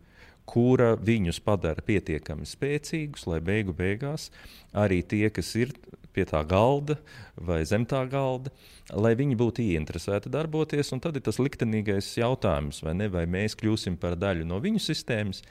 kura 0.49 0.93
viņus 0.99 1.39
padara 1.43 1.83
pietiekami 1.85 2.47
spēcīgus, 2.47 3.27
lai 3.31 3.39
beigu 3.43 3.75
beigās 3.77 4.29
arī 4.73 5.01
tie, 5.05 5.27
kas 5.33 5.53
ir 5.59 5.73
pie 6.13 6.25
tā 6.29 6.43
galda 6.45 6.97
vai 7.33 7.63
zem 7.65 7.85
tā 7.89 8.03
galda, 8.09 8.51
lai 8.93 9.13
viņi 9.17 9.37
būtu 9.39 9.63
ieinteresēti 9.63 10.31
darboties. 10.33 10.91
Tad 11.01 11.17
ir 11.17 11.23
tas 11.25 11.39
liktenīgais 11.41 12.11
jautājums, 12.19 12.83
vai, 12.85 12.93
ne, 12.97 13.07
vai 13.11 13.23
mēs 13.29 13.57
kļūsim 13.57 13.97
par 14.01 14.15
daļu 14.19 14.45
no 14.47 14.59
viņu 14.63 14.81
sistēmas, 14.83 15.41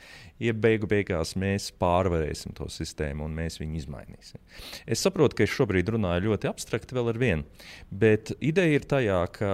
ja 0.43 0.55
beigu 0.55 0.87
beigās 0.91 1.35
mēs 1.39 1.71
pārvarēsim 1.83 2.55
to 2.59 2.69
sistēmu 2.71 3.27
un 3.27 3.35
mēs 3.37 3.59
viņu 3.61 3.81
izmainīsim. 3.83 4.43
Es 4.87 5.03
saprotu, 5.03 5.41
ka 5.41 5.47
es 5.47 5.55
šobrīd 5.55 5.91
runāju 5.95 6.29
ļoti 6.29 6.51
abstrakti 6.53 6.97
vēl 6.99 7.11
ar 7.13 7.21
vienu, 7.23 7.67
bet 7.91 8.35
ideja 8.39 8.79
ir 8.79 8.87
tajā, 8.89 9.21
ka 9.35 9.53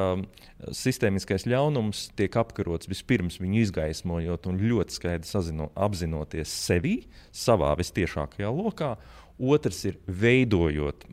sistēmiskais 0.74 1.46
ļaunums 1.48 2.08
tiek 2.18 2.36
apkarots 2.40 2.90
vispirms 2.90 3.38
viņu 3.40 3.62
izgaismojot 3.64 4.50
un 4.50 4.60
ļoti 4.60 5.00
skaidri 5.00 5.30
sazino, 5.30 5.70
apzinoties 5.78 6.52
sevi, 6.66 6.98
savā 7.32 7.72
vistiešākajā 7.78 8.52
lokā, 8.52 8.96
Otrs 9.38 9.84
ir 9.86 9.98
veidojot 10.06 11.06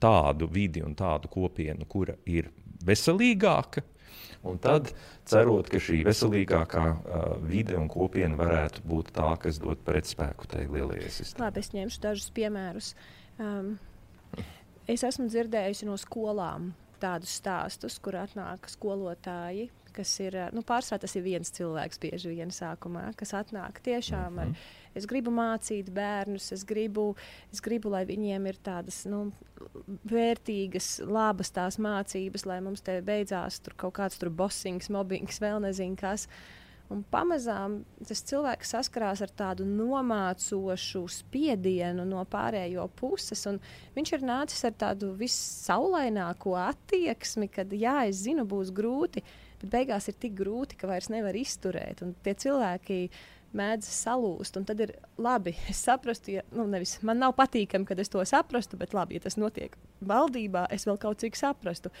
tādu 0.00 0.48
vidi 0.50 0.82
un 0.82 0.94
tādu 0.96 1.30
kopienu, 1.30 1.86
kura 1.88 2.16
ir 2.26 2.50
veselīgāka. 2.86 3.84
Un 4.48 4.56
tad, 4.58 4.88
cerot, 5.28 5.68
ka 5.68 5.76
šī 5.82 6.00
veselīgākā 6.06 6.84
uh, 6.88 7.24
vide 7.44 7.76
un 7.76 7.90
kopiena 7.92 8.38
varētu 8.38 8.82
būt 8.88 9.12
tā, 9.18 9.28
kas 9.42 9.60
dod 9.60 9.82
pretspēku 9.84 10.48
tai 10.48 10.64
lielajai 10.64 11.10
sistēmai. 11.12 11.44
Labi, 11.44 11.60
es 11.60 11.74
ņemšu 11.76 12.00
dažus 12.06 12.30
piemērus. 12.38 12.94
Um, 13.36 13.74
es 14.88 15.04
esmu 15.04 15.28
dzirdējusi 15.28 15.90
no 15.90 15.98
skolām 16.00 16.72
tādus 17.00 17.36
stāstus, 17.36 17.98
kur 18.00 18.16
atnāk 18.22 18.70
skolotāji, 18.72 19.68
kas 19.94 20.12
ir 20.20 20.36
nu, 20.56 20.62
pārsvarā 20.66 21.04
tas 21.04 21.16
ir 21.16 21.24
viens 21.26 21.52
cilvēks, 21.56 22.00
bieži 22.02 22.34
vien 22.34 22.52
sākumā, 22.54 23.10
kas 23.16 23.34
atnāk 23.36 23.82
tiešām 23.84 24.38
ar. 24.38 24.46
Mm 24.48 24.52
-hmm. 24.52 24.78
Es 24.94 25.06
gribu 25.06 25.30
mācīt 25.30 25.90
bērnus, 25.94 26.52
es 26.52 26.64
gribu, 26.64 27.14
es 27.52 27.60
gribu 27.60 27.92
lai 27.92 28.04
viņiem 28.04 28.46
ir 28.46 28.56
tādas 28.64 29.04
nu, 29.06 29.32
vērtīgas, 30.10 31.00
labas 31.06 31.50
tās 31.50 31.78
mācības, 31.78 32.46
lai 32.46 32.60
mums 32.60 32.80
te 32.80 33.00
beidzās 33.00 33.60
tur 33.60 33.74
kaut 33.76 33.94
kāds 33.94 34.18
tur 34.18 34.30
bossings, 34.30 34.90
mobbings, 34.90 35.40
vēl 35.42 35.60
nezinu 35.60 35.96
kas. 36.00 36.26
Un 36.90 37.04
pamazām 37.06 37.84
tas 38.02 38.18
cilvēks 38.26 38.72
saskarās 38.74 39.20
ar 39.22 39.30
tādu 39.38 39.62
nomācošu 39.62 41.04
spiedienu 41.20 42.02
no 42.08 42.24
pārējo 42.26 42.88
puses. 42.98 43.46
Viņš 43.94 44.12
ir 44.16 44.24
nācis 44.26 44.66
ar 44.66 44.74
tādu 44.74 45.12
vissaulaināko 45.20 46.56
attieksmi, 46.58 47.46
kad, 47.54 47.70
jā, 47.70 48.08
es 48.10 48.24
zinu, 48.24 48.42
būs 48.42 48.74
grūti, 48.74 49.22
bet 49.60 49.72
beigās 49.72 50.08
ir 50.08 50.16
tik 50.20 50.34
grūti, 50.38 50.78
ka 50.80 50.88
vairs 50.90 51.10
nevar 51.12 51.36
izturēt. 51.36 52.02
Un 52.04 52.14
tie 52.24 52.34
cilvēki 52.38 53.02
mēdz 53.56 53.88
salūst. 53.90 54.56
Un 54.60 54.66
tad 54.68 54.80
ir 54.84 54.94
labi, 55.20 55.54
es 55.72 55.82
saprastu, 55.86 56.36
ja 56.38 56.44
nu, 56.54 56.66
nevis, 56.70 56.98
man 57.06 57.20
nav 57.22 57.34
patīkami, 57.38 57.88
kad 57.88 58.00
es 58.02 58.12
to 58.12 58.24
saprastu, 58.28 58.78
bet 58.80 58.94
labi, 58.96 59.18
ja 59.18 59.26
tas 59.26 59.38
notiek 59.40 59.76
valdībā, 60.06 60.66
es 60.74 60.86
vēl 60.88 61.00
kaut 61.02 61.22
cik 61.22 61.38
saprastu. 61.38 61.92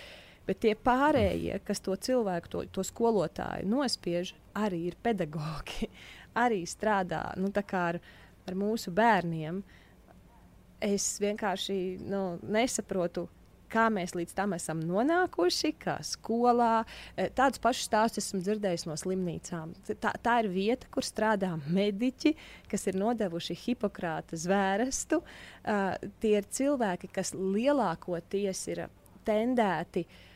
Bet 0.48 0.62
tie 0.64 0.72
pārējie, 0.74 1.60
kas 1.66 1.82
to 1.84 1.94
cilvēku, 1.94 2.50
to, 2.50 2.62
to 2.74 2.84
skolotāju 2.86 3.68
nospiež, 3.70 4.32
arī 4.58 4.86
ir 4.90 4.96
pedagogi, 5.02 5.90
arī 6.44 6.64
strādā 6.68 7.28
nu, 7.38 7.52
ar, 7.52 8.00
ar 8.48 8.58
mūsu 8.58 8.94
bērniem. 8.94 9.60
Es 10.80 11.12
vienkārši 11.20 11.76
nu, 12.08 12.38
nesaprotu, 12.40 13.26
kā 13.70 13.86
mēs 13.92 14.14
līdz 14.18 14.34
tam 14.36 14.54
esam 14.56 14.80
nonākuši, 14.86 15.72
kā 15.80 15.96
skolā. 16.06 16.84
Eh, 17.16 17.30
tādus 17.36 17.62
pašus 17.62 17.88
stāstus 17.88 18.28
esmu 18.28 18.42
dzirdējis 18.44 18.86
no 18.90 18.96
slimnīcām. 19.00 19.74
Tā, 19.90 20.14
tā 20.22 20.38
ir 20.44 20.50
vieta, 20.52 20.90
kur 20.92 21.06
strādā 21.06 21.52
mediķi, 21.68 22.34
kas 22.70 22.88
ir 22.90 22.98
nodevuši 23.00 23.58
Hipokrāta 23.64 24.38
zvērestu. 24.38 25.20
Uh, 25.20 25.94
tie 26.22 26.38
ir 26.40 26.48
cilvēki, 26.48 27.10
kas 27.12 27.34
lielākoties 27.36 28.66
ir 28.72 28.86
tendēti 29.28 30.06
uh, 30.06 30.26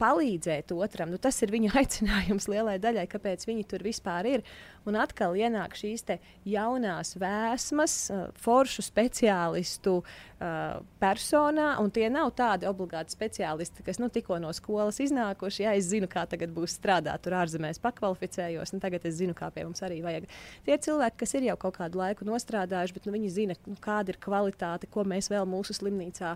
palīdzēt 0.00 0.72
otram. 0.74 1.12
Nu, 1.14 1.20
tas 1.22 1.38
ir 1.44 1.52
viņu 1.54 1.72
aicinājums 1.80 2.48
lielai 2.50 2.76
daļai, 2.82 3.06
kāpēc 3.10 3.46
viņi 3.48 3.66
tur 3.70 3.84
vispār 3.86 4.30
ir. 4.30 4.46
Un 4.84 4.98
atkal 5.00 5.36
ienāk 5.38 5.76
šīs 5.78 6.04
jaunās 6.44 7.14
vēsmas, 7.16 7.94
uh, 8.12 8.24
foršu 8.36 8.84
speciālistu 8.84 9.94
uh, 10.02 10.82
personā, 11.00 11.70
un 11.80 11.92
tie 11.94 12.10
nav 12.12 12.34
tādi 12.36 12.68
obligāti 12.68 13.14
speciālisti, 13.14 13.84
kas 13.86 14.00
nu, 14.02 14.10
tikko 14.12 14.36
no 14.42 14.52
skolas 14.56 15.00
iznākuši. 15.00 15.64
Jā, 15.64 15.72
es 15.78 15.88
zinu, 15.88 16.08
kā 16.10 16.26
tagad 16.28 16.52
būs 16.54 16.76
strādāt 16.76 17.24
tur 17.24 17.38
ārzemēs, 17.40 17.80
pakvalificējos, 17.84 18.74
un 18.76 18.84
tagad 18.84 19.06
es 19.08 19.16
zinu, 19.20 19.36
kā 19.36 19.48
pie 19.54 19.64
mums 19.64 19.80
arī 19.86 20.02
vajag. 20.04 20.28
Tie 20.68 20.78
cilvēki, 20.88 21.20
kas 21.22 21.34
ir 21.38 21.48
jau 21.48 21.56
kaut 21.64 21.78
kādu 21.78 22.02
laiku 22.02 22.28
nostrādājuši, 22.28 22.98
bet 22.98 23.08
nu, 23.08 23.16
viņi 23.16 23.32
zina, 23.32 23.58
nu, 23.68 23.78
kāda 23.80 24.12
ir 24.12 24.20
kvalitāte, 24.20 24.90
ko 24.90 25.06
mēs 25.08 25.30
vēl 25.32 25.48
mūsu 25.48 25.76
slimnīcā 25.76 26.34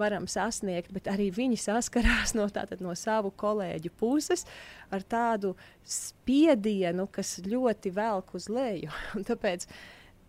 varam 0.00 0.26
sasniegt, 0.30 0.92
bet 0.94 1.10
arī 1.10 1.28
viņi 1.34 1.58
saskarās 1.60 2.32
no, 2.38 2.48
tātad, 2.52 2.80
no 2.84 2.94
savu 2.96 3.32
kolēģu 3.36 3.92
puses 4.00 4.46
ar 4.94 5.06
tādu 5.06 5.54
spiedienu, 5.86 7.08
kas 7.12 7.38
ļoti 7.46 7.94
velk 7.96 8.36
uz 8.38 8.50
leju. 8.52 8.92
tāpēc 9.30 9.66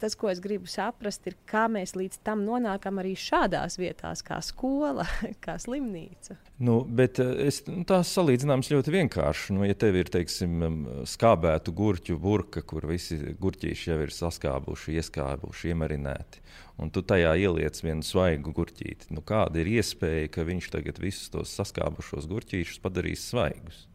tas, 0.01 0.15
ko 0.17 0.31
es 0.31 0.41
gribu 0.41 0.69
saprast, 0.69 1.25
ir, 1.29 1.35
kā 1.49 1.67
mēs 1.71 1.93
līdz 1.97 2.21
tam 2.25 2.41
nonākam 2.45 2.99
arī 3.01 3.13
šādās 3.19 3.77
vietās, 3.79 4.23
kā 4.25 4.39
skola, 4.43 5.05
kā 5.45 5.57
slimnīca. 5.61 6.37
Nu, 6.61 6.81
bet 6.85 7.21
eh, 7.21 7.45
es, 7.47 7.61
nu, 7.69 7.83
tās 7.87 8.13
salīdzināmas 8.17 8.71
ļoti 8.73 8.95
vienkārši. 8.95 9.57
Nu, 9.57 9.65
ja 9.67 9.77
tev 9.77 9.99
ir 10.01 10.09
teiksim, 10.13 10.65
skābētu 11.09 11.73
gurķu 11.77 12.17
burka, 12.21 12.65
kur 12.65 12.87
visi 12.89 13.19
gurķīši 13.41 13.93
jau 13.93 13.99
ir 14.05 14.15
saskābuši, 14.15 14.97
ieskābuši, 15.01 15.71
iemarināti, 15.75 16.41
un 16.81 16.93
tu 16.93 17.05
tajā 17.05 17.35
ieliec 17.45 17.77
vienu 17.85 18.05
svaigu 18.05 18.53
gurķīti, 18.57 19.11
nu, 19.15 19.25
kāda 19.25 19.61
ir 19.61 19.69
iespēja, 19.77 20.33
ka 20.33 20.47
viņš 20.47 20.73
tagad 20.73 21.01
visus 21.01 21.29
tos 21.33 21.53
saskābušos 21.59 22.29
gurķīšus 22.31 22.81
padarīs 22.83 23.29
svaigus? 23.29 23.85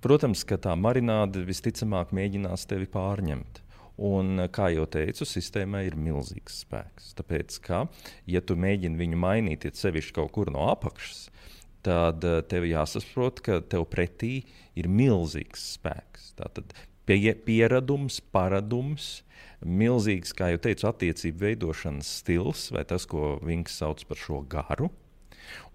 Protams, 0.00 0.46
ka 0.48 0.56
tā 0.56 0.72
marināde 0.80 1.42
visticamāk 1.44 2.14
mēģinās 2.16 2.64
tevi 2.70 2.86
pārņemt. 2.88 3.60
Un, 4.00 4.46
kā 4.48 4.70
jau 4.72 4.86
teicu, 4.88 5.26
sistēmai 5.28 5.82
ir 5.90 5.96
milzīgs 6.00 6.62
spēks. 6.62 7.10
Tāpēc, 7.18 7.58
ka, 7.66 7.82
ja 8.24 8.40
tu 8.40 8.56
mēģini 8.56 8.96
viņu 8.96 9.18
mainīt, 9.20 9.66
ja 9.68 9.76
sevišķi 9.76 10.14
kaut 10.16 10.32
kur 10.32 10.48
no 10.54 10.70
apakšas, 10.72 11.26
tad 11.84 12.24
eh, 12.24 12.40
tev 12.48 12.64
jāsaprot, 12.64 13.42
ka 13.44 13.60
tev 13.60 13.84
pretī 13.92 14.46
ir 14.72 14.88
milzīgs 14.88 15.66
spēks. 15.76 16.30
Tātad 16.40 16.72
pie, 17.04 17.34
pieredums, 17.44 18.22
paradums, 18.32 19.18
milzīgs, 19.60 20.32
kā 20.32 20.54
jau 20.54 20.64
teicu, 20.64 20.88
attiecību 20.88 21.44
veidošanas 21.44 22.16
stils, 22.22 22.70
vai 22.72 22.86
tas, 22.88 23.04
ko 23.04 23.34
Vinks 23.44 23.76
sauc 23.82 24.08
par 24.08 24.24
šo 24.24 24.40
garu. 24.48 24.88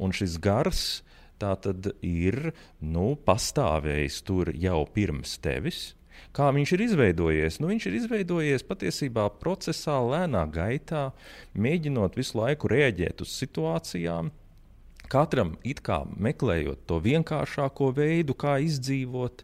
Un 0.02 0.18
šis 0.18 0.40
gars 0.42 1.04
tā 1.41 1.54
tad 1.62 1.91
ir 2.06 2.52
nu, 2.80 3.13
pastāvējis 3.28 4.21
tur 4.28 4.52
jau 4.56 4.82
pirms 4.95 5.38
tevis. 5.43 5.93
Kā 6.36 6.50
viņš 6.56 6.71
ir 6.76 6.84
izveidojies? 6.86 7.60
Nu, 7.60 7.69
viņš 7.71 7.89
ir 7.89 7.98
izveidojies 8.00 8.65
patiesībā 8.67 9.28
procesā, 9.39 9.98
lēnā 10.04 10.45
gaitā, 10.52 11.10
mēģinot 11.56 12.17
visu 12.19 12.39
laiku 12.39 12.71
reaģēt 12.71 13.24
uz 13.24 13.36
situācijām, 13.39 14.32
Katram 15.12 15.56
it 15.68 15.82
kā 15.86 16.02
meklējot 16.18 16.86
to 16.89 17.00
vienkāršāko 17.04 17.91
veidu, 17.96 18.36
kā 18.38 18.58
izdzīvot, 18.65 19.44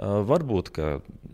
varbūt 0.00 0.70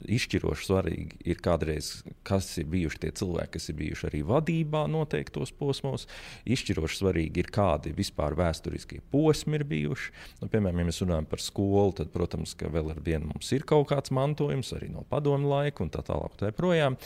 izšķiroši 0.06 0.66
svarīgi 0.66 1.18
ir 1.28 1.40
kādreiz, 1.44 1.90
kas 2.26 2.48
ir 2.60 2.68
bijuši 2.72 3.00
tie 3.02 3.10
cilvēki, 3.20 3.52
kas 3.56 3.68
ir 3.70 3.76
bijuši 3.78 4.08
arī 4.08 4.22
vadībā 4.26 4.84
noteiktos 4.90 5.52
posmos. 5.56 6.06
Izšķiroši 6.48 7.00
svarīgi 7.00 7.42
ir 7.42 7.50
kādi 7.54 7.92
vispār 7.96 8.36
vēsturiskie 8.38 9.02
posmi 9.12 9.60
ir 9.60 9.66
bijuši. 9.68 10.12
Nu, 10.42 10.50
piemēram, 10.52 10.82
ja 10.82 10.88
mēs 10.90 11.02
runājam 11.04 11.30
par 11.30 11.42
skolu, 11.42 11.94
tad, 12.00 12.12
protams, 12.14 12.56
ka 12.58 12.70
vēl 12.72 12.94
ar 12.94 13.00
vienu 13.06 13.32
mums 13.32 13.52
ir 13.56 13.66
kaut 13.68 13.90
kāds 13.92 14.14
mantojums 14.14 14.72
arī 14.76 14.90
no 14.94 15.04
padomu 15.10 15.52
laika 15.52 15.84
un 15.84 15.92
tā 15.92 16.04
tālāk. 16.06 16.38
Tā 16.40 16.52
projām. 16.56 16.96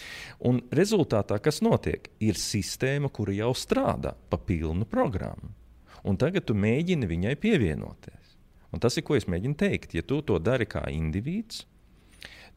un 0.40 0.61
rezultātā, 0.70 1.40
kas 1.42 1.61
notiek, 1.64 2.11
ir 2.20 2.38
sistēma, 2.38 3.11
kura 3.12 3.35
jau 3.35 3.54
strādā 3.56 4.14
pa 4.30 4.38
pilnu 4.38 4.87
programmu 4.88 5.60
un 6.04 6.18
tagad 6.20 6.46
tu 6.48 6.56
mēģini 6.56 7.08
viņai 7.10 7.36
pievienoties. 7.40 8.36
Un 8.70 8.82
tas 8.82 8.96
ir, 8.96 9.04
ko 9.06 9.16
es 9.18 9.26
mēģinu 9.30 9.58
teikt. 9.58 9.96
Ja 9.98 10.04
tu 10.06 10.20
to 10.22 10.38
dari 10.38 10.66
kā 10.70 10.84
indivīds, 10.94 11.64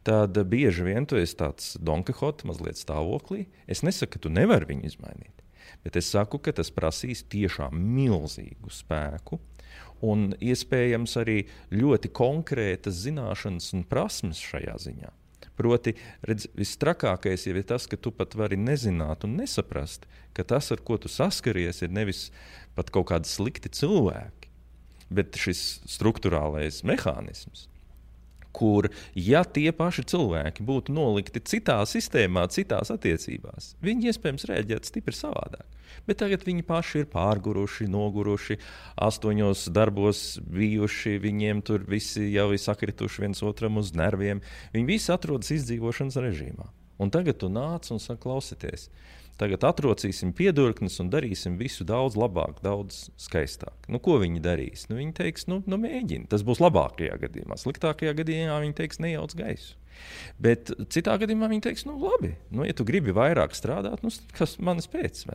tad 0.05 0.37
bieži 0.49 0.85
vien 0.85 1.07
tu 1.09 1.17
esi 1.17 1.37
tāds 1.39 1.73
Donkihots, 1.81 2.45
mazliet 2.47 2.77
stāvoklī. 2.79 3.47
Es 3.67 3.81
nesaku, 3.85 4.15
ka 4.15 4.25
tu 4.25 4.33
nevari 4.33 4.69
viņu 4.73 4.91
izmainīt, 4.91 5.41
bet 5.85 5.97
es 5.99 6.11
saku, 6.13 6.41
ka 6.43 6.53
tas 6.55 6.71
prasīs 6.75 7.25
tiešām 7.33 7.73
milzīgu 7.95 8.71
spēku. 8.73 9.41
Un 10.03 10.33
iespējams 10.43 11.15
arī 11.21 11.37
ļoti 11.71 12.11
konkrētas 12.11 13.05
zināšanas 13.05 13.71
un 13.77 13.85
prasmes 13.87 14.41
šajā 14.43 14.75
ziņā. 14.85 15.11
Proti, 15.53 15.93
redz, 16.25 16.47
visstrakākais 16.57 17.45
jau 17.45 17.53
ir 17.53 17.65
tas, 17.69 17.85
ka 17.89 17.97
tu 17.99 18.11
pat 18.15 18.33
vari 18.37 18.57
nezināt 18.57 19.25
un 19.27 19.35
nesaprast, 19.37 20.07
ka 20.33 20.45
tas, 20.49 20.71
ar 20.73 20.81
ko 20.81 20.97
tu 20.97 21.11
saskaries, 21.11 21.83
ir 21.85 21.93
nevis 21.93 22.25
pat 22.77 22.89
kaut 22.93 23.09
kādi 23.11 23.29
slikti 23.29 23.71
cilvēki, 23.73 24.49
bet 25.13 25.37
šis 25.39 25.83
struktūrālais 25.89 26.81
mehānisms, 26.87 27.67
kur, 28.53 28.89
ja 29.17 29.43
tie 29.43 29.71
paši 29.75 30.05
cilvēki 30.13 30.65
būtu 30.65 30.93
nolikti 30.93 31.41
citā 31.41 31.79
sistēmā, 31.89 32.45
citās 32.53 32.93
attiecībās, 32.93 33.73
viņi 33.83 34.11
iespējams 34.11 34.49
rēģētu 34.49 34.91
stipri 34.91 35.17
savādāk. 35.17 35.65
Bet 36.07 36.19
tagad 36.19 36.43
viņi 36.43 36.65
paši 36.67 37.03
ir 37.03 37.09
pārguruši, 37.13 37.87
noguruši, 37.91 38.57
astoņos 39.05 39.67
darbos 39.75 40.23
bijuši, 40.43 41.15
viņiem 41.23 41.61
tur 41.65 41.85
visi 41.87 42.27
jau 42.33 42.49
ir 42.51 42.61
sakrituši 42.61 43.23
viens 43.23 43.43
otram 43.45 43.79
uz 43.79 43.93
nerviem. 43.95 44.41
Viņi 44.73 44.89
visi 44.89 45.13
atrodas 45.13 45.53
izdzīvošanas 45.55 46.19
režīmā. 46.25 46.67
Un 47.01 47.13
tagad 47.13 47.39
tu 47.41 47.49
nāc 47.51 47.87
un 47.93 48.01
saki, 48.01 48.21
klausieties, 48.25 48.89
Tagad 49.41 49.65
atrocīsim 49.65 50.29
piedurknes 50.37 50.99
un 51.01 51.09
darīsim 51.13 51.55
visu 51.57 51.85
daudz 51.87 52.17
labāk, 52.19 52.59
daudz 52.63 53.07
skaistāk. 53.19 53.87
Nu, 53.89 53.97
ko 54.03 54.19
viņi 54.21 54.43
darīs? 54.43 54.85
Nu, 54.91 54.99
viņi 54.99 55.15
teiks, 55.17 55.47
nu, 55.49 55.63
nu 55.65 55.79
mēģini. 55.81 56.29
Tas 56.29 56.45
būs 56.45 56.61
labākajā 56.61 57.17
gadījumā. 57.23 57.57
Sliktākajā 57.57 58.13
gadījumā 58.21 58.59
viņi 58.63 58.77
teiks, 58.77 59.01
nejauc 59.01 59.33
gaisu. 59.39 59.79
Bet 60.41 60.71
citā 60.93 61.15
gadījumā 61.21 61.49
viņi 61.51 61.65
teiks, 61.65 61.85
nu, 61.89 61.97
labi, 62.01 62.33
nu, 62.53 62.65
ja 62.67 62.75
tu 62.77 62.85
gribi 62.85 63.13
vairāk 63.15 63.55
strādāt, 63.57 64.01
nu, 64.05 64.11
kas 64.37 64.57
manis 64.61 64.89
pēc? 64.91 65.25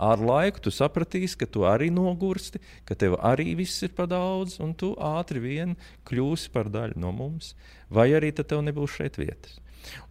Ar 0.00 0.20
laiku 0.22 0.62
tu 0.64 0.72
sapratīsi, 0.72 1.36
ka 1.40 1.48
tu 1.50 1.64
arī 1.68 1.90
nogursti, 1.92 2.60
ka 2.88 2.96
tev 2.96 3.18
arī 3.20 3.54
viss 3.58 3.82
ir 3.84 3.92
par 3.96 4.08
daudz, 4.08 4.60
un 4.64 4.72
tu 4.78 4.92
ātri 4.96 5.42
vien 5.42 5.74
kļūsi 6.08 6.52
par 6.54 6.70
daļu 6.72 7.00
no 7.00 7.12
mums, 7.16 7.54
vai 7.92 8.10
arī 8.16 8.32
tev 8.36 8.62
nebūs 8.64 9.00
šeit 9.00 9.18
vietas. 9.20 9.58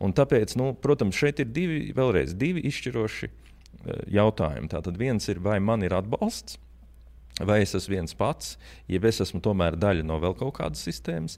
Un 0.04 0.16
tāpēc, 0.18 0.56
nu, 0.60 0.72
protams, 0.82 1.18
šeit 1.20 1.42
ir 1.44 1.52
divi, 1.56 1.82
vēlreiz, 1.98 2.36
divi 2.40 2.64
izšķiroši 2.70 3.30
uh, 3.30 4.02
jautājumi. 4.20 4.72
Tātad 4.72 5.00
viens 5.00 5.30
ir, 5.32 5.42
vai 5.44 5.60
man 5.64 5.86
ir 5.86 5.96
atbalsts, 5.98 6.60
Vai 7.40 7.62
es 7.64 7.72
esmu 7.78 7.96
viens 7.96 8.16
pats, 8.20 8.58
jeb 8.92 9.06
es 9.08 9.22
esmu 9.24 9.40
tomēr 9.44 9.78
daļa 9.80 10.04
no 10.04 10.18
vēl 10.20 10.34
kaut 10.36 10.58
kādas 10.58 10.82
sistēmas, 10.84 11.38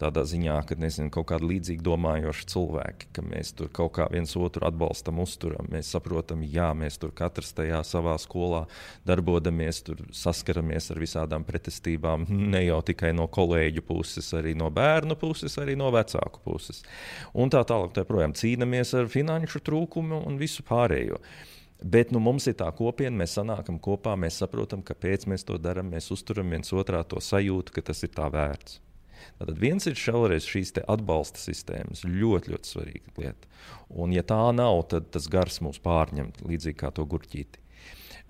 tādā 0.00 0.24
ziņā, 0.26 0.54
ka 0.66 0.76
nezinu, 0.80 1.10
kaut 1.12 1.28
kādi 1.30 1.50
līdzīgi 1.50 1.84
domājoši 1.84 2.46
cilvēki, 2.52 3.10
ka 3.12 3.24
mēs 3.26 3.52
tur 3.58 3.68
kaut 3.74 3.92
kā 3.98 4.06
viens 4.12 4.32
otru 4.40 4.64
atbalstam, 4.66 5.20
uzturam. 5.22 5.68
Mēs 5.72 5.92
saprotam, 5.92 6.42
jā, 6.48 6.70
mēs 6.78 6.96
tur 7.02 7.12
katrs 7.16 7.52
tajā 7.58 7.82
savā 7.86 8.16
skolā 8.22 8.64
darbojamies, 9.08 9.82
tur 9.86 10.02
saskaramies 10.16 10.90
ar 10.94 11.02
visādām 11.02 11.46
pretestībām, 11.48 12.26
ne 12.28 12.64
jau 12.64 12.80
tikai 12.88 13.12
no 13.16 13.28
kolēģu 13.32 13.84
puses, 13.86 14.32
arī 14.38 14.56
no 14.58 14.72
bērnu 14.72 15.18
puses, 15.20 15.58
arī 15.60 15.76
no 15.78 15.92
vecāku 15.94 16.42
puses. 16.48 16.82
Un 17.36 17.52
tā 17.52 17.62
tālāk, 17.68 17.92
tā 17.96 18.08
projām 18.08 18.34
cīnāmies 18.36 18.96
ar 18.98 19.12
finanšu 19.12 19.62
trūkumu 19.68 20.24
un 20.26 20.40
visu 20.40 20.64
pārējo. 20.66 21.20
Bet 21.82 22.12
nu, 22.14 22.20
mums 22.22 22.46
ir 22.46 22.54
tā 22.60 22.68
kopiena, 22.78 23.16
mēs 23.24 23.34
sanākam 23.38 23.80
kopā, 23.82 24.14
mēs 24.18 24.38
saprotam, 24.38 24.84
kāpēc 24.86 25.26
mēs 25.30 25.46
to 25.48 25.58
darām, 25.58 25.90
mēs 25.90 26.12
uzturam 26.14 26.52
viens 26.54 26.70
otrā 26.70 27.02
to 27.02 27.18
sajūtu, 27.18 27.74
ka 27.74 27.82
tas 27.90 28.04
ir 28.06 28.12
tā 28.14 28.28
vērts. 28.30 28.78
Tad 29.38 29.58
viens 29.58 29.86
ir 29.86 29.98
šaureiz 29.98 30.46
šīs 30.46 30.74
atbalsta 30.82 31.40
sistēmas. 31.42 32.04
Ļoti, 32.06 32.52
ļoti 32.52 32.70
svarīga 32.70 33.16
lieta. 33.18 33.50
Un, 33.90 34.14
ja 34.14 34.22
tā 34.26 34.40
nav, 34.54 34.84
tad 34.90 35.10
tas 35.14 35.26
gars 35.30 35.60
mūs 35.64 35.80
pārņem 35.82 36.32
līdzīgi 36.46 36.78
kā 36.78 36.92
to 36.94 37.06
gurķīti. 37.08 37.58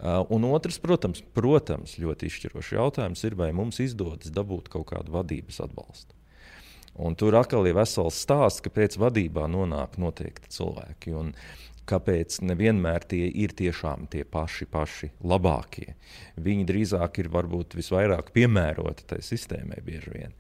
Uh, 0.03 0.25
un 0.35 0.49
otrs, 0.49 0.81
protams, 0.83 1.21
protams, 1.37 1.99
ļoti 2.01 2.27
izšķirošs 2.27 2.73
jautājums 2.75 3.23
ir, 3.29 3.37
vai 3.39 3.53
mums 3.55 3.79
izdodas 3.85 4.33
dabūt 4.35 4.73
kaut 4.73 4.89
kādu 4.91 5.13
vadības 5.15 5.61
atbalstu. 5.63 6.17
Un 6.99 7.15
tur 7.17 7.37
atkal 7.39 7.69
ir 7.69 7.77
vesels 7.79 8.19
stāsts, 8.21 8.65
kāpēc 8.65 8.99
vadībā 9.01 9.47
nonāk 9.49 9.95
noteikti 10.01 10.51
cilvēki. 10.53 11.15
Un, 11.17 11.31
kāpēc 11.89 12.41
nevienmēr 12.47 13.07
tie 13.11 13.27
ir 13.29 13.55
tiešām 13.59 14.07
tie 14.13 14.25
paši, 14.29 14.67
paši 14.71 15.11
labākie. 15.27 15.95
Viņi 16.41 16.67
drīzāk 16.69 17.23
ir 17.23 17.31
varbūt 17.33 17.77
visvairāk 17.79 18.33
piemēroti 18.35 19.09
tai 19.13 19.23
sistēmai 19.25 19.81
bieži 19.85 20.13
vien. 20.15 20.37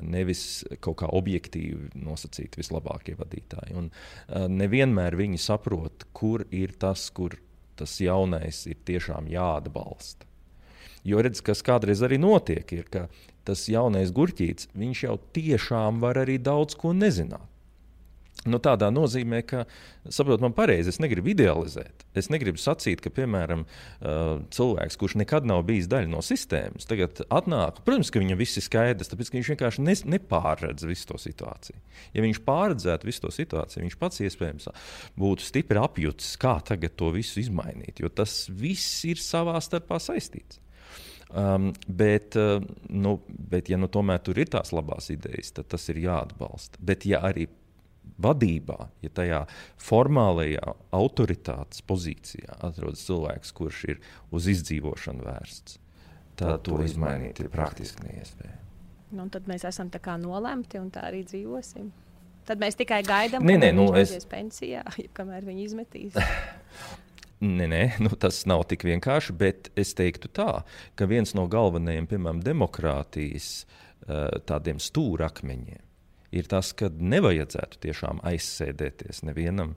Nevis 0.00 0.64
kaut 0.80 1.00
kā 1.02 1.10
objektīvi 1.12 1.92
nosacīt 2.00 2.56
vislabākie 2.56 3.16
vadītāji. 3.18 3.76
Un, 3.76 3.90
nevienmēr 4.56 5.18
viņi 5.18 5.40
saprot, 5.42 6.08
kur 6.16 6.46
ir 6.50 6.74
tas, 6.80 7.08
kur 7.14 7.36
tas 7.80 7.98
jaunais 8.00 8.64
ir 8.68 8.80
tiešām 8.88 9.28
jāatbalsta. 9.30 10.28
Jo 11.04 11.22
redz, 11.24 11.40
kas 11.44 11.62
kādreiz 11.64 12.02
arī 12.04 12.18
notiek, 12.20 12.72
ir, 12.76 12.88
ka 12.92 13.06
tas 13.48 13.62
jaunais 13.72 14.12
gurķītis, 14.12 14.68
viņš 14.76 15.04
jau 15.06 15.16
tiešām 15.36 16.02
var 16.02 16.20
arī 16.20 16.36
daudz 16.42 16.76
ko 16.76 16.92
nezināt. 16.96 17.46
Nu, 18.48 18.56
tādā 18.62 18.88
nozīmē, 18.88 19.42
ka, 19.44 19.66
saprotiet, 20.08 20.40
man 20.40 20.54
pareizi, 20.56 20.88
es 20.94 20.98
negribu 21.02 21.28
idealizēt. 21.34 22.06
Es 22.16 22.30
negribu 22.32 22.60
sacīt, 22.60 23.02
ka, 23.04 23.12
piemēram, 23.12 23.66
cilvēks, 24.56 24.96
kurš 25.00 25.18
nekad 25.20 25.48
nav 25.48 25.66
bijis 25.68 25.90
daļa 25.92 26.08
no 26.08 26.22
sistēmas, 26.24 26.88
tagad 26.88 27.20
atnāk. 27.28 27.82
Protams, 27.84 28.08
ka 28.12 28.22
viņam 28.22 28.40
viss 28.40 28.56
ir 28.56 28.64
skaidrs, 28.64 29.12
tāpēc 29.12 29.32
viņš 29.34 29.52
vienkārši 29.52 29.84
ne, 29.84 29.96
nepārredz 30.16 30.88
visu 30.88 31.10
to 31.10 31.20
situāciju. 31.20 31.76
Ja 32.16 32.24
viņš 32.24 32.40
pārredzētu 32.48 33.10
visu 33.10 33.26
to 33.26 33.34
situāciju, 33.36 33.84
viņš 33.84 34.00
pats 34.00 34.24
iespējams 34.24 34.70
būtu 35.20 35.44
stipri 35.44 35.84
apjutis, 35.84 36.32
kā 36.40 36.56
tagad 36.64 36.96
to 36.96 37.12
visu 37.12 37.42
izmainīt, 37.44 38.00
jo 38.00 38.08
tas 38.08 38.46
viss 38.48 39.04
ir 39.10 39.20
savā 39.20 39.60
starpā 39.60 40.00
saistīts. 40.00 40.62
Um, 41.30 41.68
bet, 41.86 42.34
uh, 42.34 42.58
nu, 42.90 43.20
bet, 43.28 43.68
ja 43.70 43.76
nu 43.78 43.86
tomēr 43.86 44.18
tur 44.26 44.40
ir 44.42 44.48
tās 44.50 44.72
labās 44.74 45.12
idejas, 45.14 45.52
tad 45.54 45.68
tas 45.70 45.84
ir 45.92 46.00
jāatbalsta. 46.02 46.80
Bet, 46.82 47.06
ja 47.06 47.20
arī 47.28 47.46
vadībā, 48.22 48.78
ja 49.04 49.10
tajā 49.14 49.40
formālajā 49.80 50.74
autoritātes 50.96 51.84
pozīcijā 51.86 52.60
atrodas 52.60 53.04
cilvēks, 53.08 53.54
kurš 53.56 53.84
ir 53.94 54.00
uz 54.34 54.48
izdzīvošanu 54.52 55.26
vērsts, 55.26 55.78
tad 56.40 56.64
to 56.66 56.80
izmainīt 56.84 57.42
ir 57.42 57.50
praktiski 57.52 58.06
neiespējami. 58.08 58.58
Nu, 59.16 59.26
tad 59.32 59.48
mēs 59.50 59.66
esam 59.66 59.90
nolemti 60.22 60.78
un 60.78 60.90
tā 60.94 61.08
arī 61.08 61.24
dzīvosim. 61.26 61.90
Tad 62.46 62.62
mēs 62.62 62.78
tikai 62.78 63.02
gaidām, 63.06 63.44
kad 63.44 63.62
viņš 63.62 63.76
nu, 63.76 63.86
es... 63.98 64.24
pensijā, 64.30 64.84
kamēr 65.16 65.46
viņi 65.46 65.68
izmetīs. 65.68 66.18
Nē, 67.40 67.64
nē, 67.72 67.84
nu, 68.04 68.10
tas 68.20 68.42
nav 68.44 68.66
tik 68.68 68.82
vienkārši, 68.84 69.32
bet 69.32 69.70
es 69.80 69.94
teiktu 69.96 70.28
tā, 70.28 70.58
ka 70.92 71.06
viens 71.08 71.30
no 71.32 71.46
galvenajiem, 71.48 72.04
piemēram, 72.10 72.42
demokrātijas 72.44 73.46
eh, 73.64 74.26
tādiem 74.44 74.76
stūrakmeņiem 74.76 75.80
ir 76.32 76.48
tas, 76.50 76.72
ka 76.76 76.90
nevajadzētu 76.90 77.80
tiešām 77.86 78.22
aizsēdēties 78.26 79.24
nevienam 79.26 79.74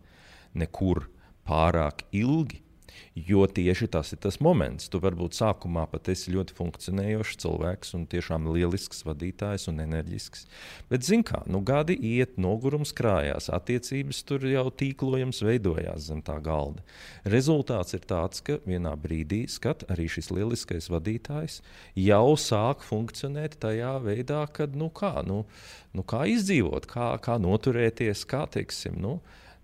nekur 0.54 1.08
pārāk 1.48 2.06
ilgi. 2.16 2.62
Jo 3.14 3.44
tieši 3.46 3.88
tas 3.94 4.10
ir 4.16 4.20
tas 4.24 4.40
moments. 4.42 4.88
Tu 4.90 4.98
varbūt 5.02 5.36
sākumā 5.38 5.86
pat 5.92 6.10
esi 6.10 6.32
ļoti 6.34 6.56
funkcionējošs 6.58 7.40
cilvēks 7.44 7.94
un 7.98 8.08
tiešām 8.10 8.48
lielisks 8.50 9.04
vadītājs 9.06 9.68
un 9.70 9.84
enerģisks. 9.84 10.48
Bet, 10.90 11.06
zini, 11.06 11.26
kā 11.28 11.44
nu, 11.46 11.62
gadi 11.66 11.94
iet, 11.94 12.40
nogurums 12.42 12.94
krājās, 12.98 13.52
attiecības 13.54 14.24
tur 14.26 14.48
jau 14.50 14.66
tīklojums 14.74 15.44
veidojās 15.46 16.08
zem 16.10 16.24
tā 16.26 16.40
galda. 16.42 16.82
Rezultāts 17.30 17.94
ir 17.94 18.02
tāds, 18.10 18.42
ka 18.42 18.58
vienā 18.66 18.96
brīdī 18.98 19.44
skat 19.52 19.86
arī 19.94 20.10
šis 20.10 20.32
lieliskais 20.34 20.90
vadītājs 20.94 21.62
jau 22.00 22.34
sāk 22.40 22.82
funkcionēt 22.88 23.60
tajā 23.62 23.94
veidā, 24.02 24.42
kad 24.54 24.74
nu 24.80 24.90
kā, 24.90 25.20
nu, 25.28 25.44
nu 25.94 26.02
kā 26.02 26.26
izdzīvot, 26.34 26.90
kā, 26.90 27.14
kā 27.22 27.38
noturēties, 27.42 28.26
kā 28.26 28.48
teiksim. 28.58 28.98
Nu, 29.04 29.20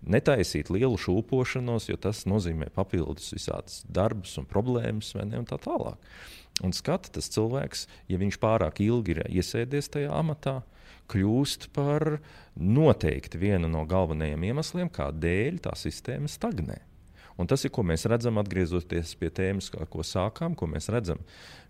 netaisīt 0.06 0.70
lielu 0.72 0.98
šūpošanos, 1.00 1.88
jo 1.90 1.98
tas 2.00 2.24
nozīmē 2.28 2.70
papildus 2.74 3.32
visādas 3.34 3.82
darbus 3.88 4.36
un 4.40 4.48
problēmas, 4.48 5.14
ne, 5.20 5.40
un 5.40 5.48
tā 5.48 5.60
tālāk. 5.60 6.00
Un 6.64 6.74
skata 6.76 7.12
tas 7.14 7.30
cilvēks, 7.32 7.86
ja 8.10 8.20
viņš 8.20 8.36
pārāk 8.40 8.82
ilgi 8.84 9.16
ir 9.16 9.22
iesēdies 9.28 9.88
tajā 9.92 10.12
amatā, 10.12 10.60
kļūst 11.10 11.70
par 11.74 12.18
noteikti 12.54 13.40
vienu 13.40 13.70
no 13.70 13.86
galvenajiem 13.88 14.44
iemesliem, 14.50 14.90
kādēļ 14.92 15.60
tā 15.64 15.74
sistēma 15.78 16.30
stagnē. 16.30 16.78
Un 17.40 17.48
tas 17.48 17.64
ir, 17.64 17.72
ko 17.72 17.82
mēs 17.86 18.04
redzam, 18.10 18.36
atgriežoties 18.42 19.14
pie 19.16 19.30
tēmas, 19.32 19.70
ko 19.72 20.04
sākām, 20.04 20.52
ko 20.58 20.68
mēs 20.68 20.90
redzam 20.92 21.22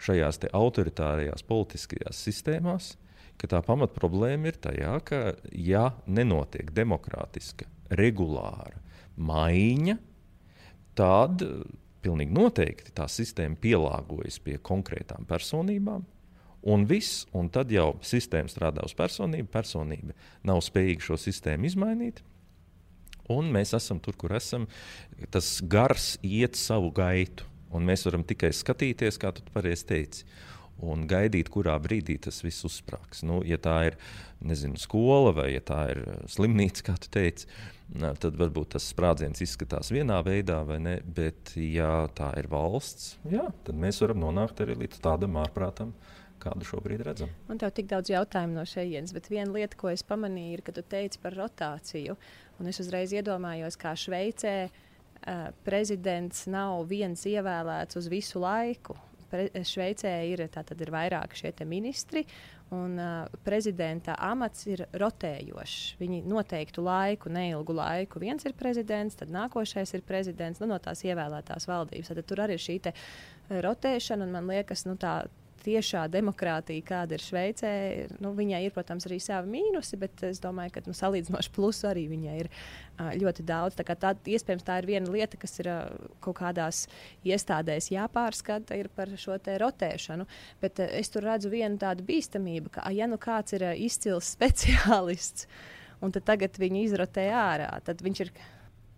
šajās 0.02 0.42
autoritārajās 0.50 1.46
politiskajās 1.46 2.24
sistēmās, 2.26 2.96
ka 3.40 3.48
tā 3.48 3.62
pamatproblēma 3.64 4.50
ir 4.50 4.60
tajā, 4.60 4.94
ka, 5.06 5.20
ja 5.56 5.90
nenotiek 6.06 6.72
demokrātiska 6.76 7.68
regulāra 7.96 8.80
maiņa, 9.20 9.96
tad 10.98 11.44
pilnīgi 12.04 12.36
noteikti 12.36 12.94
tā 12.96 13.06
sistēma 13.10 13.58
pielāgojas 13.60 14.40
pie 14.44 14.58
konkrētām 14.64 15.26
personībām. 15.28 16.04
Un 16.70 16.84
viss, 16.84 17.24
un 17.32 17.48
tad 17.48 17.70
jau 17.72 17.94
sistēma 18.04 18.50
strādā 18.52 18.84
uz 18.84 18.92
personību, 18.96 19.48
personība 19.52 20.16
nav 20.44 20.60
spējīga 20.64 21.06
šo 21.06 21.16
sistēmu 21.20 21.70
izmainīt. 21.70 22.20
Un 23.32 23.48
mēs 23.54 23.72
esam 23.78 24.00
tur, 24.02 24.16
kur 24.18 24.34
esam. 24.36 24.66
Tas 25.32 25.60
gars 25.62 26.16
iet 26.26 26.58
savu 26.60 26.90
gaitu, 26.92 27.46
un 27.72 27.86
mēs 27.88 28.04
varam 28.08 28.26
tikai 28.26 28.50
skatīties, 28.56 29.16
kā 29.22 29.32
tu 29.32 29.44
pareizi 29.54 29.86
teici 29.88 30.26
un 30.82 31.06
gaidīt, 31.10 31.50
kurā 31.52 31.76
brīdī 31.82 32.16
tas 32.24 32.40
viss 32.44 32.64
uzsprāgs. 32.68 33.24
Nu, 33.26 33.40
ja 33.46 33.58
tā 33.60 33.76
ir 33.90 33.98
nezinu, 34.44 34.80
skola 34.80 35.34
vai 35.36 35.50
ja 35.54 35.62
tā 35.64 35.82
ir 35.92 36.02
slimnīca, 36.30 36.86
kā 36.86 36.96
tu 37.00 37.10
teici, 37.12 37.48
tad 37.92 38.38
varbūt 38.38 38.74
tas 38.76 38.86
sprādziens 38.92 39.42
izskatās 39.44 39.90
vienā 39.92 40.20
veidā, 40.26 40.62
ne? 40.78 40.98
Bet, 41.04 41.54
ja 41.56 42.06
tā 42.16 42.32
ir 42.40 42.48
valsts, 42.52 43.16
jā, 43.30 43.48
tad 43.66 43.80
mēs 43.80 44.00
varam 44.04 44.22
nonākt 44.24 44.62
arī 44.64 44.78
līdz 44.84 45.02
tādam 45.04 45.40
ārprātam, 45.42 45.92
kādu 46.40 46.64
šobrīd 46.64 47.02
redzam. 47.04 47.32
Man 47.50 47.60
tev 47.60 47.74
tik 47.76 47.90
daudz 47.90 48.12
jautājumu 48.12 48.56
no 48.56 48.64
šejienes, 48.68 49.12
bet 49.16 49.28
viena 49.32 49.52
lieta, 49.52 49.76
ko 49.76 49.90
es 49.92 50.04
pamanīju, 50.06 50.56
ir, 50.56 50.64
ka 50.64 50.72
tu 50.76 50.84
teici 50.86 51.20
par 51.20 51.36
rotāciju. 51.36 52.16
Un 52.60 52.70
es 52.70 52.80
uzreiz 52.80 53.12
iedomājos, 53.12 53.76
kā 53.80 53.92
Šveicē 53.96 54.54
uh, 54.70 55.50
prezidents 55.66 56.46
nav 56.48 56.86
viens 56.88 57.26
ievēlēts 57.28 58.00
uz 58.00 58.08
visu 58.12 58.40
laiku. 58.40 58.96
Šveicē 59.30 60.12
ir, 60.30 60.42
ir 60.46 60.92
vairāki 60.94 61.38
šie 61.38 61.66
ministri, 61.68 62.24
un 62.74 62.94
uh, 62.98 63.26
prezidenta 63.46 64.14
amats 64.18 64.66
ir 64.70 64.84
rotējošs. 64.94 65.96
Viņi 66.00 66.22
noteiktu 66.30 66.84
laiku, 66.86 67.30
neilgu 67.32 67.74
laiku. 67.74 68.22
Viens 68.22 68.46
ir 68.46 68.54
prezidents, 68.58 69.18
tad 69.18 69.32
nākošais 69.34 69.94
ir 69.94 70.06
prezidents 70.06 70.62
nu, 70.62 70.70
no 70.70 70.78
tās 70.82 71.02
ievēlētās 71.06 71.66
valdības. 71.70 72.12
Tad 72.14 72.26
tur 72.30 72.44
arī 72.46 72.58
ir 72.58 72.64
šī 72.66 72.78
rotēšana, 73.50 74.26
un 74.26 74.34
man 74.38 74.50
liekas, 74.50 74.86
nu, 74.86 74.94
tā, 75.00 75.24
tiešā 75.64 76.04
demokrātija, 76.12 76.84
kāda 76.86 77.16
ir 77.16 77.24
Šveicē, 77.24 77.72
nu, 78.22 78.32
viņai 78.36 78.62
ir, 78.66 78.74
protams, 78.74 79.06
arī 79.08 79.18
savi 79.22 79.52
mīnusi, 79.54 79.98
bet 80.00 80.24
es 80.28 80.40
domāju, 80.42 80.74
ka 80.76 80.82
nu, 80.86 80.94
salīdzinoši 80.96 81.52
plusu 81.54 81.88
arī 81.90 82.06
viņai 82.10 82.36
ir 82.42 82.50
ļoti 83.20 83.46
daudz. 83.48 83.78
Tā, 83.78 83.96
tā 83.98 84.12
iespējams 84.34 84.66
tā 84.66 84.78
ir 84.80 84.88
viena 84.90 85.12
lieta, 85.12 85.40
kas 85.40 85.58
ir 85.62 85.70
kaut 86.24 86.38
kādās 86.40 86.84
iestādēs 87.26 87.90
jāpārskata, 87.94 88.78
ir 88.78 88.90
par 88.94 89.12
šo 89.20 89.38
rotēšanu. 89.38 90.28
Bet 90.62 90.80
es 90.86 91.12
tur 91.12 91.26
redzu 91.28 91.52
vienu 91.52 91.80
tādu 91.80 92.06
bīstamību, 92.08 92.76
ka, 92.76 92.86
ja 92.94 93.08
nu 93.10 93.20
kāds 93.20 93.56
ir 93.56 93.70
izcils 93.76 94.32
speciālists, 94.36 95.48
un 96.00 96.12
tagad 96.16 96.56
viņu 96.60 96.86
izrotē 96.86 97.28
ārā, 97.36 97.72
tad 97.84 98.02
viņš 98.04 98.24
ir 98.26 98.32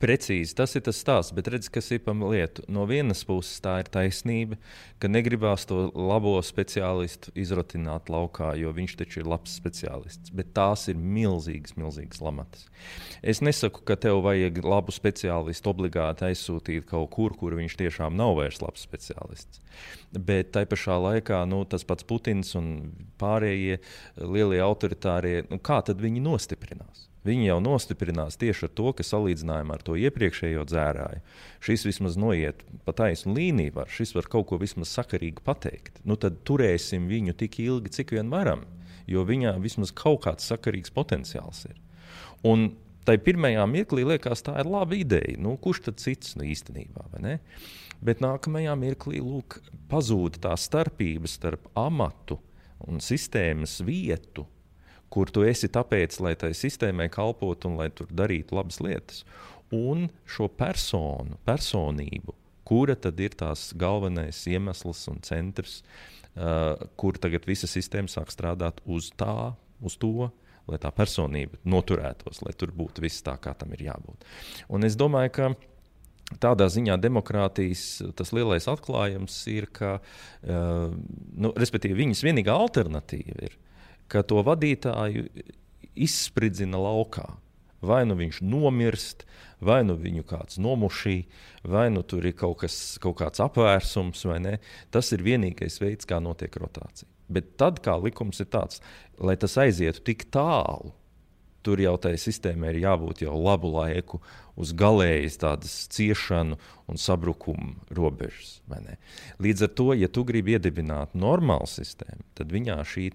Precīzi, 0.03 0.57
tas 0.59 0.73
ir 0.75 0.83
tas 0.83 0.99
stāsts, 0.99 1.31
bet 1.31 1.47
redz, 1.53 1.69
kas 1.71 1.93
ir 1.95 2.01
pa 2.03 2.11
lietu. 2.11 2.65
No 2.67 2.89
vienas 2.91 3.21
puses 3.23 3.61
tā 3.63 3.77
ir 3.85 3.91
taisnība, 3.95 4.57
ka 4.99 5.07
negribās 5.07 5.63
to 5.71 5.85
labo 5.95 6.33
speciālistu 6.43 7.31
izrotināt 7.39 8.11
laukā, 8.11 8.49
jo 8.59 8.73
viņš 8.75 8.97
taču 8.99 9.21
ir 9.23 9.29
labs 9.31 9.55
speciālists. 9.61 10.33
Bet 10.35 10.51
tās 10.59 10.89
ir 10.91 10.99
milzīgas, 10.99 11.77
milzīgas 11.79 12.19
lamatas. 12.19 12.67
Es 13.23 13.39
nesaku, 13.47 13.85
ka 13.87 13.95
tev 13.95 14.25
vajag 14.27 14.59
labu 14.67 14.91
speciālistu 14.91 15.71
obligāti 15.71 16.27
aizsūtīt 16.33 16.91
kaut 16.91 17.13
kur, 17.15 17.39
kur 17.39 17.55
viņš 17.61 17.79
tiešām 17.85 18.19
nav 18.19 18.35
vairs 18.41 18.59
labs 18.65 18.83
speciālists. 18.83 19.63
Bet 20.11 20.51
tai 20.59 20.67
pašā 20.67 20.99
laikā 20.99 21.45
nu, 21.47 21.63
tas 21.63 21.87
pats 21.87 22.11
Putins 22.11 22.57
un 22.59 22.75
pārējie 23.23 23.79
lielie 24.19 24.59
autoritārie, 24.67 25.45
nu, 25.47 25.63
kā 25.63 25.79
tad 25.87 26.03
viņi 26.03 26.27
nostiprinās? 26.27 27.12
Viņi 27.23 27.47
jau 27.47 27.59
nostiprinās 27.62 28.35
tieši 28.41 28.66
ar 28.66 28.73
to, 28.75 28.91
ka 28.99 29.05
salīdzinājumā 29.07 29.77
ar 29.79 29.85
to 29.87 29.95
iepriekšējo 30.01 30.64
dzērāju 30.66 31.20
šis 31.62 31.85
vismaz 31.87 32.16
noiet 32.18 32.64
pa 32.83 32.95
taisnu 32.99 33.37
līniju, 33.37 33.77
var, 33.77 33.91
šis 33.91 34.16
var 34.16 34.27
kaut 34.31 34.49
ko 34.51 34.59
vismaz 34.59 34.91
sakarīgi 34.91 35.45
pateikt. 35.47 36.01
Nu, 36.03 36.18
tad 36.18 36.41
turēsim 36.49 37.07
viņu 37.11 37.37
tik 37.39 37.61
ilgi, 37.62 37.93
cik 37.95 38.16
vien 38.16 38.33
varam, 38.33 38.64
jo 39.07 39.23
viņā 39.29 39.55
vismaz 39.62 39.95
kaut 39.95 40.25
kāds 40.27 40.49
sakarīgs 40.51 40.91
potenciāls 40.95 41.62
ir. 41.70 41.79
Un 42.43 42.73
tai 43.07 43.18
pirmajā 43.23 43.68
mirklī 43.70 44.07
liekas, 44.07 44.43
tā 44.43 44.57
ir 44.59 44.70
laba 44.70 44.99
ideja. 44.99 45.39
Nu, 45.39 45.55
kurš 45.62 45.85
tad 45.87 46.03
cits 46.03 46.35
nu, 46.39 46.47
īstenībā? 46.51 47.07
Bet 48.03 48.23
nākamajā 48.23 48.75
mirklī 48.79 49.23
lūk, 49.23 49.61
pazūd 49.91 50.41
tā 50.43 50.57
starpība 50.59 51.31
starp 51.31 51.70
amatu 51.79 52.41
un 52.91 52.99
sistēmas 52.99 53.79
vietu 53.87 54.49
kur 55.13 55.31
tu 55.33 55.45
esi 55.47 55.69
tāpēc, 55.73 56.19
lai 56.25 56.35
tai 56.41 56.53
sistēmai 56.57 57.11
kalpotu 57.13 57.71
un 57.71 57.79
lai 57.81 57.91
tur 57.93 58.09
darītu 58.13 58.57
labas 58.57 58.81
lietas. 58.85 59.23
Un 59.73 60.09
šo 60.29 60.49
personu, 60.53 61.39
personību, 61.49 62.35
kura 62.69 62.97
tad 62.97 63.21
ir 63.21 63.37
tās 63.37 63.71
galvenais 63.79 64.41
iemesls 64.49 65.07
un 65.13 65.21
centrs, 65.25 65.81
uh, 65.83 66.77
kur 66.97 67.21
tagad 67.21 67.49
visa 67.49 67.69
sistēma 67.71 68.13
sāk 68.13 68.33
strādāt 68.33 68.81
uz 68.85 69.11
tā, 69.17 69.53
uz 69.85 69.97
to, 70.01 70.31
lai 70.71 70.79
tā 70.81 70.93
personība 70.95 71.59
noturētos, 71.67 72.41
lai 72.45 72.55
tur 72.57 72.73
būtu 72.77 73.05
viss 73.05 73.25
tā, 73.25 73.35
kā 73.43 73.53
tam 73.59 73.73
ir 73.77 73.89
jābūt. 73.89 74.27
Un 74.73 74.89
es 74.89 74.99
domāju, 74.99 75.37
ka 75.37 75.53
Tādā 76.41 76.69
ziņā 76.73 76.97
demokrātijas 77.03 77.83
tas 78.17 78.31
lielais 78.33 78.65
atklājums 78.71 79.35
ir, 79.53 79.67
ka 79.75 79.99
uh, 79.99 80.95
nu, 81.37 81.51
viņas 81.53 82.23
vienīgā 82.25 82.55
alternatīva 82.57 83.51
ir 83.51 83.59
ka 84.13 84.23
to 84.27 84.43
vadītāju 84.45 85.29
izspridzina 85.97 86.81
laukā. 86.81 87.27
Vai 87.83 88.05
nu 88.07 88.15
viņš 88.15 88.39
nomirst, 88.47 89.25
vai 89.59 89.81
nu 89.83 89.97
viņu 89.99 90.23
kāds 90.29 90.61
nomušī, 90.63 91.17
vai 91.67 91.89
nu 91.91 92.05
tur 92.07 92.29
ir 92.29 92.37
kaut, 92.39 92.61
kas, 92.61 92.77
kaut 93.03 93.17
kāds 93.19 93.43
apvērsums, 93.43 94.23
vai 94.31 94.39
ne. 94.45 94.53
Tas 94.95 95.11
ir 95.17 95.25
vienīgais 95.27 95.81
veids, 95.83 96.07
kā 96.07 96.21
notiek 96.23 96.55
rotācija. 96.63 97.09
Bet 97.33 97.57
tad, 97.59 97.81
kā 97.83 97.97
likums 97.99 98.39
ir 98.45 98.53
tāds, 98.53 98.79
lai 99.19 99.35
tas 99.41 99.57
aizietu 99.59 100.05
tik 100.13 100.29
tālu, 100.31 100.93
tur 101.65 101.81
jau 101.83 101.95
tai 102.03 102.15
sistēmai 102.21 102.73
ir 102.73 102.83
jābūt 102.85 103.25
jau 103.25 103.35
labu 103.39 103.71
laiku 103.73 104.21
uz 104.59 104.73
galējas 104.77 105.39
tādas 105.41 105.75
ciešanu 105.93 106.59
un 106.91 107.01
sabrukumu 107.01 107.95
robežas. 107.97 108.59
Līdz 109.43 109.67
ar 109.67 109.73
to, 109.79 109.89
ja 109.97 110.11
tu 110.13 110.25
gribi 110.29 110.57
iedibināt 110.57 111.17
normālu 111.17 111.69
sistēmu, 111.71 112.25
tad 112.37 112.53
viņā 112.53 112.79
šī 112.87 113.09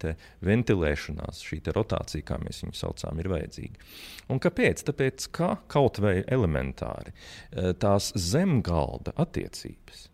ventilēšanās, 0.45 1.41
šī 1.45 1.61
rotācija, 1.75 2.25
kā 2.25 2.39
mēs 2.41 2.63
viņu 2.65 2.77
saucām, 2.77 3.21
ir 3.21 3.29
vajadzīga. 3.31 3.89
Un 4.33 4.41
kāpēc? 4.43 4.83
Tāpēc, 4.87 5.29
ka 5.35 5.55
kaut 5.71 6.01
vai 6.03 6.19
elementāri 6.25 7.13
eh, 7.13 7.73
tās 7.77 8.11
zemgalda 8.15 9.13
attiecības, 9.19 10.07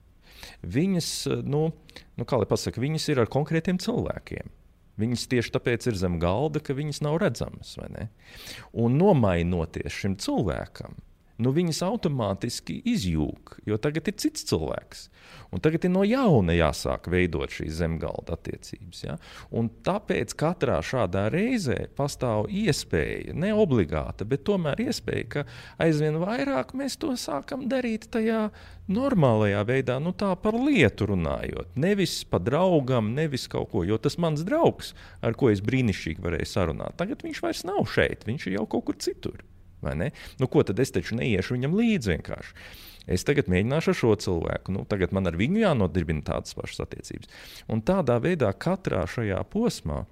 viņas, 0.64 1.14
eh, 1.30 1.46
nu, 1.46 1.70
nu, 2.18 2.28
kā 2.28 2.42
lai 2.42 2.50
pasaka, 2.50 2.84
viņas 2.84 3.10
ir 3.14 3.24
ar 3.24 3.32
konkrētiem 3.32 3.80
cilvēkiem. 3.82 4.52
Viņas 5.02 5.26
tieši 5.32 5.54
tāpēc 5.56 5.88
ir 5.90 5.98
zem 5.98 6.20
galda, 6.22 6.62
ka 6.62 6.76
viņas 6.78 7.02
nav 7.06 7.18
redzamas. 7.24 7.74
Un 8.78 9.00
nomainoties 9.00 9.96
šim 10.04 10.18
cilvēkam, 10.22 11.00
nu 11.42 11.54
viņas 11.56 11.82
automātiski 11.88 12.80
izjūg, 12.94 13.58
jo 13.66 13.80
tagad 13.82 14.10
ir 14.10 14.18
cits 14.22 14.46
cilvēks. 14.50 15.08
Un 15.54 15.62
tagad 15.62 15.86
ir 15.86 15.92
no 15.94 16.02
jauna 16.06 16.56
jāsāk 16.56 17.08
veidot 17.14 17.52
šīs 17.54 17.78
zemgālda 17.78 18.36
attiecības. 18.36 19.04
Ja? 19.06 19.18
Un 19.54 19.70
tāpēc 19.86 20.34
katrā 20.38 20.80
šādā 20.86 21.28
reizē 21.34 21.78
pastāv 21.98 22.50
iespēja, 22.50 23.36
ne 23.38 23.54
obligāta, 23.54 24.26
bet 24.30 24.46
tomēr 24.50 24.82
iespēja, 24.88 25.28
ka 25.36 25.46
aizvien 25.86 26.18
vairāk 26.22 26.74
mēs 26.78 26.98
to 27.02 27.14
sākam 27.20 27.68
darīt 27.70 28.10
tajā 28.14 28.48
normālajā 28.90 29.62
veidā, 29.70 30.00
nu 30.04 30.12
tā 30.18 30.34
par 30.42 30.58
lietu 30.58 31.12
runājot. 31.14 31.78
Nevis 31.80 32.20
par 32.28 32.44
draugam, 32.44 33.14
nevis 33.16 33.48
kaut 33.52 33.72
ko, 33.72 33.86
jo 33.88 34.02
tas 34.02 34.18
mans 34.22 34.44
draugs, 34.48 34.92
ar 35.22 35.38
ko 35.38 35.54
es 35.54 35.64
brīnišķīgi 35.66 36.24
varēju 36.24 36.50
sarunāt, 36.50 36.98
tagad 37.00 37.24
viņš 37.26 37.46
vairs 37.46 37.66
nav 37.70 37.86
šeit, 37.94 38.26
viņš 38.28 38.50
ir 38.50 38.60
jau 38.60 38.68
kaut 38.74 38.90
kur 38.90 39.00
citur. 39.00 39.44
Nu, 40.40 40.50
ko 40.52 40.64
tad 40.68 40.80
es 40.84 40.94
taču 40.96 41.18
neiešu 41.20 41.58
viņam 41.58 41.78
līdzi 41.80 42.16
vienkārši? 42.16 42.58
Es 43.14 43.26
tagad 43.28 43.50
mēģināšu 43.52 43.92
ar 43.92 43.98
šo 44.00 44.14
cilvēku. 44.24 44.74
Nu, 44.76 44.86
tagad 44.88 45.12
man 45.16 45.28
ar 45.28 45.36
viņu 45.40 45.60
jānodibina 45.66 46.24
tādas 46.24 46.56
pašas 46.56 46.86
attiecības. 46.86 47.32
Un 47.72 47.84
tādā 47.84 48.16
veidā 48.24 48.54
katrā 48.56 49.04
šajā 49.10 49.42
posmā 49.52 50.06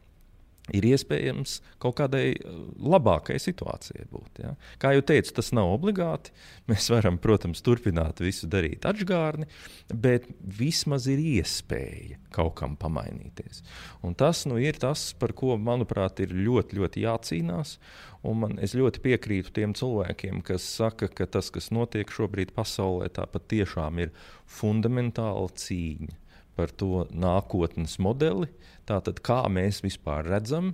ir 0.69 0.85
iespējams 0.85 1.57
kaut 1.81 1.97
kādai 1.97 2.25
uh, 2.35 2.59
labākai 2.93 3.37
situācijai 3.41 4.05
būt. 4.11 4.41
Ja? 4.43 4.53
Kā 4.81 4.93
jau 4.95 5.03
teicu, 5.11 5.33
tas 5.39 5.51
nav 5.55 5.71
obligāti. 5.73 6.33
Mēs 6.71 6.91
varam, 6.93 7.17
protams, 7.21 7.63
turpināt 7.65 8.21
visu 8.23 8.49
darīt 8.51 8.85
atžgārni, 8.87 9.49
bet 9.91 10.29
vismaz 10.41 11.09
ir 11.11 11.21
iespēja 11.39 12.19
kaut 12.31 12.55
kam 12.61 12.77
pamainīties. 12.79 13.63
Un 14.05 14.15
tas 14.17 14.45
nu, 14.47 14.59
ir 14.61 14.79
tas, 14.81 15.09
par 15.19 15.35
ko, 15.37 15.57
manuprāt, 15.59 16.21
ir 16.23 16.35
ļoti, 16.35 16.79
ļoti 16.79 17.05
jācīnās. 17.07 17.75
Un 18.27 18.37
man, 18.43 18.57
es 18.61 18.77
ļoti 18.77 19.01
piekrītu 19.01 19.53
tiem 19.55 19.73
cilvēkiem, 19.77 20.43
kas 20.45 20.67
saka, 20.77 21.09
ka 21.09 21.25
tas, 21.25 21.49
kas 21.53 21.71
notiek 21.73 22.11
šobrīd 22.13 22.53
pasaulē, 22.53 23.09
tā 23.09 23.25
patiešām 23.25 24.03
ir 24.05 24.13
fundamentāla 24.45 25.49
cīņa 25.57 26.20
par 26.57 26.73
to 26.75 27.05
nākotnes 27.11 27.97
modeli. 28.03 28.49
Tātad, 28.89 29.21
kā 29.23 29.43
mēs 29.51 29.81
vispār 29.85 30.27
redzam, 30.27 30.73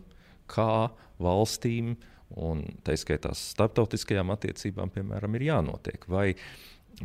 kā 0.49 0.89
valstīm 1.21 1.95
un 2.38 2.63
tā 2.86 2.95
skaitā 2.99 3.34
starptautiskajām 3.36 4.34
attiecībām, 4.36 4.91
piemēram, 4.95 5.38
ir 5.38 5.47
jānotiek. 5.49 6.07
Vai 6.11 6.32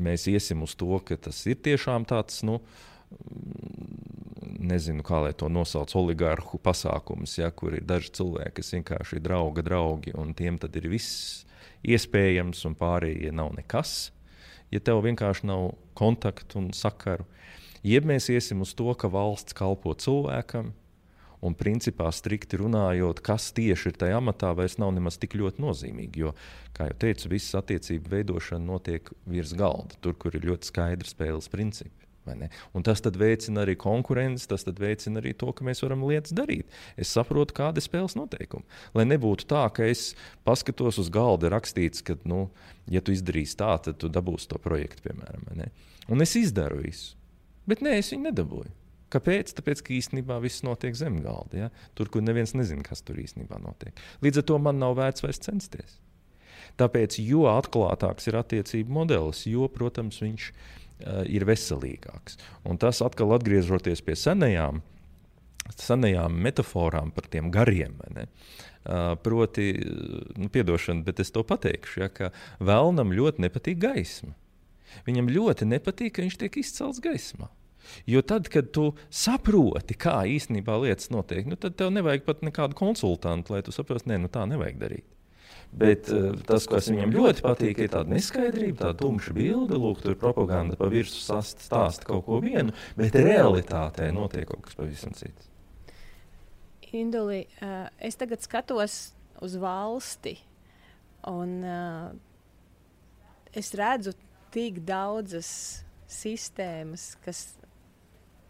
mēs 0.00 0.26
iesim 0.30 0.64
uz 0.66 0.74
to, 0.78 0.90
ka 1.04 1.18
tas 1.28 1.44
ir 1.50 1.60
tiešām 1.62 2.08
tāds. 2.08 2.42
Nu, 2.46 2.60
Nezinu, 4.62 5.02
kā 5.04 5.18
lai 5.20 5.32
to 5.36 5.50
nosauc, 5.52 5.90
oligārhu 5.98 6.56
pasākums, 6.64 7.34
ja, 7.36 7.50
kur 7.52 7.74
ir 7.76 7.84
daži 7.84 8.12
cilvēki, 8.16 8.54
kas 8.56 8.72
vienkārši 8.72 9.18
ir 9.18 9.24
drauga 9.26 9.64
draugi, 9.66 10.14
un 10.16 10.32
tiem 10.38 10.56
tad 10.62 10.76
ir 10.78 10.86
viss 10.88 11.42
iespējams, 11.84 12.62
un 12.68 12.76
pārējie 12.78 13.32
nav 13.34 13.52
nekas. 13.58 14.12
Ja 14.72 14.80
tev 14.80 15.02
vienkārši 15.04 15.48
nav 15.50 15.74
kontaktu 15.98 16.62
un 16.62 16.70
sakaru, 16.76 17.26
Jeb 17.82 18.06
mēs 18.06 18.28
iesim 18.30 18.62
uz 18.62 18.76
to, 18.78 18.92
ka 18.94 19.10
valsts 19.10 19.56
kalpo 19.58 19.94
cilvēkam, 19.98 20.70
un 21.42 21.56
principā 21.58 22.06
strikti 22.14 22.60
runājot, 22.60 23.18
kas 23.26 23.50
tieši 23.56 23.90
ir 23.90 23.98
tajā 23.98 24.20
amatā, 24.20 24.52
vairs 24.54 24.78
nav 24.78 24.92
nemaz 24.94 25.18
tik 25.18 25.34
ļoti 25.40 25.64
nozīmīgi. 25.64 26.22
Jo, 26.22 26.30
kā 26.76 26.86
jau 26.90 27.00
teicu, 27.06 27.32
visas 27.32 27.58
attiecību 27.58 28.12
veidošana 28.12 28.62
notiek 28.68 29.10
virs 29.26 29.56
galda, 29.58 29.98
tur, 30.04 30.14
kur 30.14 30.38
ir 30.38 30.46
ļoti 30.46 30.70
skaidri 30.70 31.10
spēles 31.10 31.50
principi. 31.50 31.98
Un 32.70 32.84
tas 32.86 33.02
veicina 33.02 33.64
arī 33.64 33.74
konkurenci, 33.74 34.46
tas 34.46 34.62
veicina 34.78 35.18
arī 35.18 35.32
to, 35.34 35.48
ka 35.50 35.66
mēs 35.66 35.82
varam 35.82 36.04
lietas 36.06 36.34
darīt. 36.38 36.70
Es 36.94 37.10
saprotu, 37.10 37.56
kāda 37.56 37.82
ir 37.82 37.86
spēles 37.88 38.14
noteikumi. 38.14 38.62
Lai 38.94 39.08
nebūtu 39.08 39.48
tā, 39.50 39.64
ka 39.74 39.88
es 39.90 40.12
paskatos 40.46 41.00
uz 41.02 41.10
galda 41.10 41.50
rakstīts, 41.50 42.04
ka, 42.06 42.14
nu, 42.22 42.44
ja 42.86 43.02
tu 43.02 43.10
izdarīsi 43.10 43.58
tā, 43.58 43.74
tad 43.82 43.98
tu 43.98 44.12
dabūsi 44.12 44.52
to 44.52 44.62
projektu, 44.62 45.08
piemēram. 45.08 45.66
Un 46.06 46.22
es 46.22 46.36
izdaru 46.38 46.84
visu. 46.84 47.16
Bet 47.72 47.80
nē, 47.80 47.96
es 48.02 48.12
viņu 48.12 48.28
nedabūju. 48.28 48.72
Kāpēc? 49.12 49.52
Tāpēc, 49.56 49.80
ka 49.84 49.94
īstenībā 49.96 50.38
viss 50.44 50.64
notiek 50.64 50.96
zem 50.96 51.18
galda. 51.24 51.66
Ja? 51.66 51.68
Tur, 51.96 52.10
kur 52.12 52.24
neviens 52.24 52.54
nezina, 52.56 52.84
kas 52.84 53.00
tur 53.04 53.20
īstenībā 53.20 53.60
notiek. 53.64 53.96
Līdz 54.24 54.42
ar 54.42 54.48
to 54.48 54.58
man 54.60 54.80
nav 54.80 54.96
vērts 55.00 55.24
vairs 55.24 55.40
censties. 55.44 55.98
Tāpēc, 56.80 57.18
jo 57.20 57.44
atklātāks 57.50 58.28
ir 58.30 58.38
attiecību 58.40 58.96
modelis, 58.96 59.44
jo, 59.48 59.68
protams, 59.72 60.22
viņš 60.24 60.48
uh, 60.52 61.22
ir 61.28 61.44
veselīgāks. 61.48 62.38
Un 62.68 62.80
tas 62.80 63.02
atkal 63.04 63.34
atgriežoties 63.36 64.04
pie 64.04 64.16
senajām, 64.16 64.80
senajām 65.76 66.36
metaforām 66.44 67.12
par 67.12 67.28
tiem 67.32 67.52
gariem. 67.52 67.98
Uh, 68.02 69.14
proti, 69.24 69.72
nu, 70.40 70.48
piedošana, 70.52 71.04
bet 71.08 71.20
es 71.24 71.32
to 71.34 71.44
pateikšu, 71.46 72.04
ja, 72.06 72.12
ka 72.12 72.32
vēlnam 72.60 73.12
ļoti 73.16 73.44
nepatīk 73.44 73.82
gaisma. 73.84 74.32
Viņam 75.08 75.28
ļoti 75.32 75.68
nepatīk, 75.68 76.16
ka 76.16 76.24
viņš 76.24 76.40
tiek 76.40 76.56
izcelts 76.60 77.00
gaismā. 77.04 77.52
Jo 78.06 78.22
tad, 78.26 78.48
kad 78.52 78.70
tu 78.74 78.90
saproti, 79.12 79.96
kā 79.98 80.22
īstenībā 80.28 80.76
lietas 80.82 81.10
notiek, 81.12 81.46
nu, 81.48 81.58
tad 81.60 81.76
tev 81.78 81.92
nevajag 81.94 82.24
pat 82.26 82.44
nekādu 82.46 82.78
konsultantu, 82.78 83.56
lai 83.56 83.62
tu 83.66 83.74
saprastu, 83.74 84.10
ka 84.10 84.20
nu, 84.22 84.30
tā 84.32 84.46
nevajag 84.50 84.80
darīt. 84.80 85.08
Bet 85.72 86.10
uh, 86.12 86.34
tas, 86.44 86.66
kas 86.68 86.90
viņam 86.92 87.14
ļoti 87.14 87.44
patīk, 87.46 87.78
ir 87.80 87.92
tāda 87.94 88.12
neskaidrība, 88.12 88.76
tāda 88.82 88.96
tumša 89.00 89.32
bilde. 89.36 89.78
Lūk, 89.80 90.02
tur 90.04 90.18
propaganda 90.20 90.76
pa 90.76 90.90
virsmu 90.92 91.40
stāsta 91.40 92.08
kaut 92.08 92.26
ko 92.26 92.42
vienu, 92.44 92.74
bet 92.98 93.16
realitātē 93.16 94.10
notiek 94.12 94.44
kaut 94.50 94.66
kas 94.66 94.76
pavisam 94.76 95.16
cits. 95.16 95.48
Induli, 96.92 97.46
uh, 97.64 97.86
es 97.96 98.20
tagad 98.20 98.44
skatos 98.44 99.14
uz 99.42 99.56
valsti, 99.56 100.34
un 101.32 101.56
uh, 101.64 102.12
es 103.56 103.72
redzu 103.78 104.12
tik 104.52 104.82
daudzas 104.84 105.48
sistēmas, 106.12 107.14
kas 107.24 107.46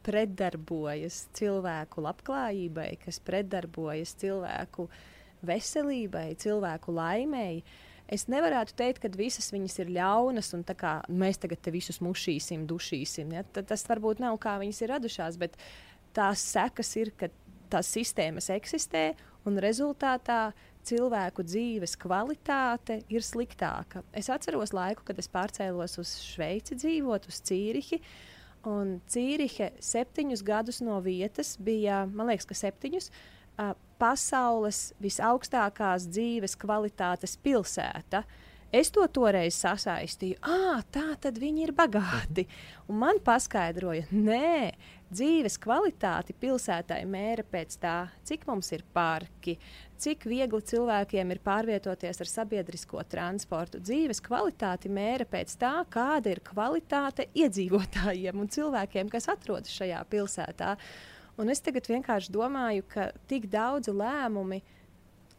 pretdarbojas 0.07 1.26
cilvēku 1.38 2.05
labklājībai, 2.05 2.90
kas 3.05 3.20
pretdarbojas 3.24 4.14
cilvēku 4.20 4.88
uh, 4.88 5.03
veselībai, 5.46 6.32
cilvēku 6.40 6.94
laimēji. 6.94 7.62
Es 8.12 8.26
nevarētu 8.28 8.74
teikt, 8.76 9.00
ka 9.03 9.11
visas 9.16 9.48
viņas 9.55 9.78
ir 9.80 9.92
ļaunas 9.96 10.53
un 10.57 10.64
mēs 11.22 11.40
tagad 11.40 11.62
te 11.62 11.72
visus 11.72 12.00
mušīsim, 12.05 12.66
dušīsim. 12.68 13.32
Ja? 13.32 13.42
T 13.42 13.64
tas 13.66 13.86
varbūt 13.88 14.20
nav 14.22 14.36
kā 14.42 14.59
viņas 14.61 14.82
ir 14.82 14.92
radušās, 14.92 15.38
bet 15.40 15.57
tās 16.16 16.42
sekas 16.53 16.92
ir, 17.00 17.12
ka 17.16 17.30
tās 17.72 17.88
sistēmas 17.88 18.50
eksistē 18.53 19.12
un 19.48 19.57
rezultātā 19.62 20.53
cilvēku 20.84 21.44
dzīves 21.46 21.96
kvalitāte 21.96 23.00
ir 23.09 23.24
sliktāka. 23.24 24.03
Es 24.12 24.28
atceros 24.34 24.74
laiku, 24.74 25.07
kad 25.07 25.18
es 25.22 25.30
pārcēlos 25.32 25.96
uz 26.03 26.16
Šveici 26.26 26.76
dzīvot, 26.76 27.30
uz 27.30 27.40
Cīrihi. 27.48 28.03
Un 28.68 29.00
Cīrihe 29.10 29.72
septiņus 29.82 30.44
gadus 30.46 30.80
no 30.84 31.00
vietas 31.02 31.56
bija, 31.58 32.04
man 32.06 32.30
liekas, 32.30 32.46
ka 32.46 32.54
septiņus, 32.54 33.10
uh, 33.10 33.72
pasaules 34.02 34.92
visaugstākās 35.02 36.08
dzīves 36.10 36.56
kvalitātes 36.58 37.36
pilsēta. 37.42 38.22
Es 38.72 38.88
to 38.88 39.04
toreiz 39.12 39.58
sasaistīju. 39.60 40.38
Ah, 40.48 40.80
tā 40.94 41.12
tad 41.20 41.36
viņi 41.36 41.66
ir 41.66 41.74
bagāti. 41.76 42.46
Un 42.88 43.02
man 43.02 43.20
paskaidroja, 43.20 44.06
nē, 44.16 44.72
dzīves 45.12 45.58
kvalitāti 45.60 46.32
pilsētai 46.40 47.02
mēra 47.04 47.44
pēc 47.44 47.76
tā, 47.82 47.96
cik 48.24 48.46
mums 48.48 48.72
ir 48.72 48.86
parki, 48.96 49.58
cik 50.03 50.26
viegli 50.26 50.61
cilvēkiem 50.66 51.30
ir 51.34 51.40
pārvietoties 51.44 52.20
ar 52.22 52.30
sabiedrisko 52.30 53.05
transportu. 53.11 53.80
Dzīves 53.82 54.22
kvalitāti 54.24 54.90
mēra 54.92 55.26
pēc 55.28 55.55
tā, 55.61 55.72
kāda 55.92 56.32
ir 56.32 56.42
kvalitāte 56.46 57.28
iedzīvotājiem 57.38 58.42
un 58.42 58.50
cilvēkiem, 58.53 59.11
kas 59.12 59.30
atrodas 59.32 59.74
šajā 59.76 60.03
pilsētā. 60.11 60.76
Un 61.40 61.53
es 61.53 61.62
tagad 61.64 61.88
vienkārši 61.88 62.32
domāju, 62.34 62.86
ka 62.92 63.11
tik 63.30 63.48
daudzi 63.53 63.94
lēmumi 63.96 64.61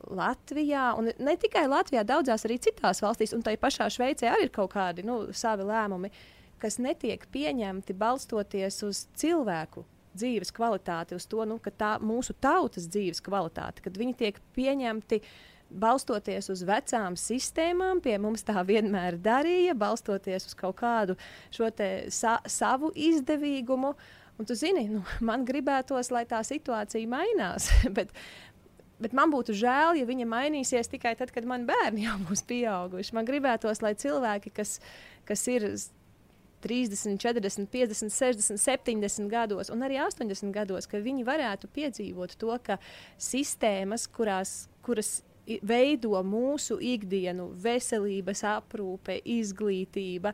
Latvijā, 0.03 0.89
un 0.99 1.11
ne 1.13 1.35
tikai 1.39 1.63
Latvijā, 1.71 2.03
daudzās 2.07 2.43
arī 2.47 2.57
citās 2.63 2.99
valstīs, 3.03 3.35
un 3.35 3.43
tai 3.45 3.55
pašā 3.59 3.87
Šveicē 3.93 4.31
arī 4.31 4.49
ir 4.49 4.55
kaut 4.55 4.73
kādi 4.73 5.05
nu, 5.07 5.21
savi 5.35 5.67
lēmumi, 5.67 6.11
kas 6.59 6.79
netiek 6.81 7.23
pieņemti 7.31 7.95
balstoties 7.99 8.81
uz 8.87 9.05
cilvēku 9.19 9.85
dzīves 10.17 10.53
kvalitāti, 10.55 11.17
uz 11.17 11.25
to, 11.29 11.43
nu, 11.49 11.59
ka 11.63 11.71
tā 11.73 11.95
mūsu 12.03 12.35
tautas 12.41 12.87
dzīves 12.91 13.23
kvalitāte, 13.25 13.83
kad 13.85 13.97
viņi 13.99 14.15
tiek 14.19 14.39
pieņemti 14.57 15.21
balstoties 15.73 16.49
uz 16.53 16.63
vecām 16.67 17.17
sistēmām, 17.17 18.01
pie 18.03 18.15
mums 18.21 18.45
tā 18.45 18.61
vienmēr 18.67 19.17
darīja, 19.21 19.75
balstoties 19.77 20.47
uz 20.49 20.57
kaut 20.57 20.77
kādu 20.81 21.17
šo 21.53 21.69
sa 22.13 22.39
savu 22.45 22.91
izdevīgumu. 22.95 23.93
Un 24.39 24.49
tu 24.49 24.57
zini, 24.57 24.87
nu, 24.89 25.03
man 25.29 25.45
gribētos, 25.45 26.11
lai 26.13 26.25
tā 26.29 26.41
situācija 26.45 27.09
mainās. 27.09 27.69
bet, 27.97 28.13
bet 29.01 29.17
man 29.17 29.33
būtu 29.33 29.55
žēl, 29.57 29.99
ja 29.99 30.09
viņa 30.09 30.29
mainīsies 30.29 30.89
tikai 30.93 31.15
tad, 31.19 31.33
kad 31.33 31.45
man 31.49 31.67
bērni 31.69 32.07
jau 32.07 32.17
būs 32.27 32.45
pieauguši. 32.49 33.17
Man 33.17 33.29
gribētos, 33.29 33.83
lai 33.85 33.95
cilvēki, 33.99 34.53
kas, 34.53 34.79
kas 35.29 35.47
ir 35.53 35.69
30, 36.63 37.19
40, 37.21 37.67
50, 37.73 38.13
60, 38.13 38.61
70 38.61 39.29
gados, 39.31 39.71
un 39.73 39.83
arī 39.85 39.99
80 40.03 40.53
gados, 40.55 40.87
ka 40.89 41.01
viņi 41.03 41.27
varētu 41.27 41.69
piedzīvot 41.75 42.37
to, 42.39 42.55
ka 42.63 42.79
sistēmas, 43.21 44.07
kurās, 44.11 44.63
kuras 44.85 45.19
veido 45.43 46.15
mūsu 46.23 46.77
ikdienu, 46.79 47.49
veselības 47.59 48.43
aprūpe, 48.47 49.17
izglītība, 49.27 50.31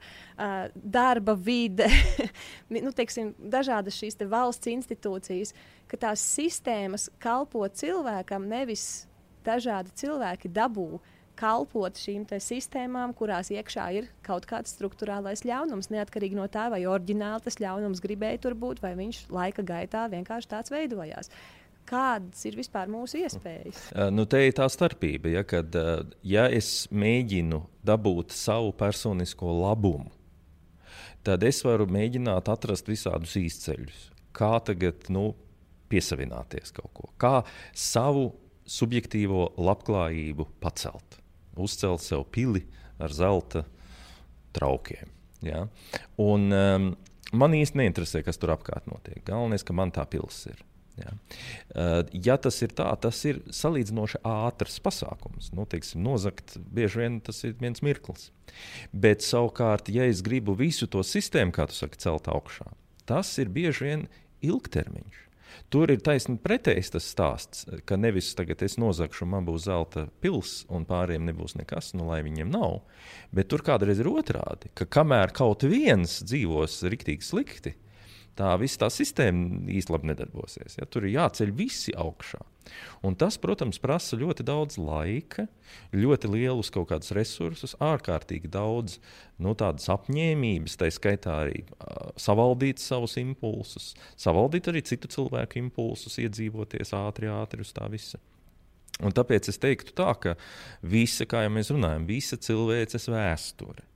darba 0.76 1.34
vide, 1.34 1.90
nu, 2.86 2.94
teiksim, 2.96 3.34
dažādas 3.40 3.98
šīs 3.98 4.20
te 4.20 4.30
valsts 4.30 4.70
institūcijas, 4.70 5.56
ka 5.90 5.98
tās 6.06 6.24
sistēmas 6.38 7.10
kalpo 7.22 7.66
cilvēkam, 7.68 8.46
nevis 8.50 9.08
dažādi 9.46 9.96
cilvēki 9.98 10.52
dabū 10.54 11.00
kalpot 11.40 11.96
šīm 12.00 12.26
sistēmām, 12.44 13.14
kurās 13.18 13.52
iekšā 13.54 13.86
ir 13.96 14.10
kaut 14.26 14.48
kāds 14.50 14.74
struktūrālais 14.76 15.46
ļaunums, 15.48 15.92
neatkarīgi 15.94 16.38
no 16.38 16.50
tā, 16.52 16.68
vai 16.74 16.84
oriģināli 16.90 17.46
tas 17.46 17.60
ļaunums 17.62 18.04
gribēja 18.04 18.42
tur 18.44 18.58
būt, 18.60 18.84
vai 18.84 18.94
viņš 19.00 19.26
laika 19.34 19.66
gaitā 19.66 20.08
vienkārši 20.12 20.52
tāds 20.52 20.74
veidojās. 20.74 21.32
Kādas 21.90 22.44
ir 22.46 22.60
vispār 22.60 22.90
mūsu 22.92 23.24
iespējas? 23.24 23.88
Uh, 23.96 24.10
nu, 24.14 24.28
te 24.30 24.44
ir 24.46 24.54
tā 24.58 24.68
starpība, 24.70 25.32
ja, 25.34 25.46
kad 25.48 25.74
uh, 25.80 26.04
ja 26.22 26.46
es 26.54 26.86
mēģinu 26.94 27.64
dabūt 27.88 28.36
savu 28.36 28.76
personisko 28.78 29.56
labumu, 29.64 30.12
tad 31.26 31.44
es 31.48 31.64
varu 31.66 31.88
mēģināt 31.90 32.52
atrast 32.52 32.92
visādus 32.92 33.34
izceļus, 33.40 34.04
kā 34.38 34.52
tagad 34.68 35.10
nu, 35.14 35.32
piesavināties 35.90 36.76
kaut 36.76 36.92
ko, 36.94 37.10
kā 37.18 37.40
savu 37.74 38.30
subjektīvo 38.70 39.56
labklājību 39.58 40.46
pacelt, 40.62 41.19
uzcelt 41.64 42.04
sev 42.06 42.26
pili 42.34 42.66
ar 43.00 43.14
zelta 43.16 43.66
traukiem. 44.56 45.12
Ja? 45.46 45.66
Un, 46.20 46.50
um, 46.52 46.90
man 47.32 47.56
īsti 47.56 47.80
neinteresē, 47.80 48.24
kas 48.26 48.42
tur 48.42 48.54
apkārt 48.56 48.90
notiek. 48.92 49.22
Galvenais, 49.28 49.64
ka 49.66 49.76
man 49.78 49.94
tā 49.96 50.06
pilsēta 50.10 50.58
ir. 50.58 50.66
Ja. 51.00 51.14
Uh, 51.72 52.02
ja 52.12 52.36
tas 52.42 52.58
ir 52.66 52.74
tā, 52.76 52.90
tas 53.00 53.22
ir 53.30 53.42
salīdzinoši 53.56 54.22
ātrs 54.28 54.80
pasākums. 54.84 55.52
Nu, 55.56 55.64
teiksim, 55.70 56.04
nozagt 56.04 56.58
bieži 56.76 57.04
vien 57.04 57.20
tas 57.24 57.40
ir 57.48 57.56
viens 57.62 57.84
mirklis. 57.86 58.30
Bet 58.92 59.24
savukārt, 59.26 59.92
ja 59.94 60.08
es 60.10 60.24
gribu 60.26 60.58
visu 60.60 60.90
to 60.92 61.04
sistēmu, 61.06 61.56
kā 61.56 61.70
tu 61.70 61.78
saki, 61.78 62.02
celt 62.04 62.28
augšā, 62.32 62.68
tas 63.10 63.32
ir 63.42 63.52
bieži 63.54 63.88
vien 63.88 64.06
ilgtermiņš. 64.46 65.29
Tur 65.70 65.92
ir 65.94 66.02
taisnība 66.06 66.44
pretējs 66.48 66.94
tas 66.96 67.10
stāsts, 67.14 67.66
ka 67.86 67.98
nevis 68.00 68.32
tagad 68.38 68.64
es 68.66 68.78
nozagšu, 68.82 69.28
man 69.30 69.48
būs 69.48 69.68
zelta 69.68 70.08
pils, 70.24 70.64
un 70.70 70.88
pārējiem 70.90 71.28
nebūs 71.30 71.58
nekas, 71.60 71.94
nu, 71.98 72.08
lai 72.10 72.22
viņiem 72.26 72.50
nav. 72.54 72.80
Bet 73.36 73.52
tur 73.52 73.64
kādreiz 73.66 74.02
ir 74.02 74.10
otrādi, 74.12 74.72
ka 74.78 74.88
kamēr 74.90 75.34
kaut 75.36 75.66
viens 75.70 76.20
dzīvos 76.26 76.82
riktīgi 76.90 77.26
slikti, 77.26 77.76
tā 78.40 78.54
visa 78.62 78.86
tā 78.86 78.90
sistēma 78.94 79.68
īstenībā 79.76 80.14
nedarbosies. 80.14 80.80
Ja? 80.80 80.88
Tur 80.88 81.08
ir 81.08 81.18
jāceļ 81.18 81.52
visi 81.56 81.94
augšā. 81.98 82.40
Un 83.04 83.16
tas, 83.18 83.38
protams, 83.42 83.80
prasa 83.82 84.18
ļoti 84.20 84.46
daudz 84.46 84.78
laika, 84.78 85.48
ļoti 85.96 86.30
lielus 86.30 86.70
kaut 86.74 86.92
kādus 86.92 87.14
resursus, 87.18 87.76
ārkārtīgi 87.82 88.52
daudz 88.54 89.00
nu, 89.42 89.56
tādas 89.58 89.90
apņēmības, 89.90 90.78
tā 90.80 90.92
skaitā 90.94 91.40
arī 91.48 91.64
uh, 91.66 92.12
savaldīt 92.20 92.82
savus 92.84 93.18
impulsus, 93.22 93.94
savaldīt 94.20 94.70
arī 94.70 94.84
citu 94.86 95.10
cilvēku 95.12 95.64
impulsus, 95.64 96.20
iedzīvoties 96.22 96.94
ātri, 97.00 97.32
ātri 97.34 97.66
uz 97.66 97.74
tā 97.76 97.90
visa. 97.92 98.22
Un 99.00 99.16
tāpēc 99.16 99.48
es 99.50 99.60
teiktu, 99.62 99.96
tā, 99.96 100.12
ka 100.20 100.36
visa, 100.84 101.26
kā 101.30 101.46
jau 101.46 101.54
mēs 101.56 101.72
runājam, 101.72 102.08
visa 102.10 102.38
cilvēces 102.38 103.08
vēsture 103.10 103.88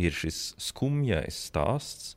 ir 0.00 0.14
šis 0.14 0.54
skumjais 0.60 1.38
stāsts 1.48 2.14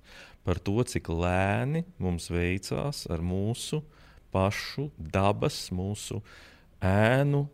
par 0.47 0.61
to, 0.63 0.79
cik 0.87 1.11
lēni 1.11 1.83
mums 1.99 2.31
veicās 2.31 3.03
ar 3.11 3.23
mūsu 3.25 3.81
pašu 4.31 4.89
dabas, 4.97 5.67
mūsu 5.75 6.21
ēnu 6.83 7.47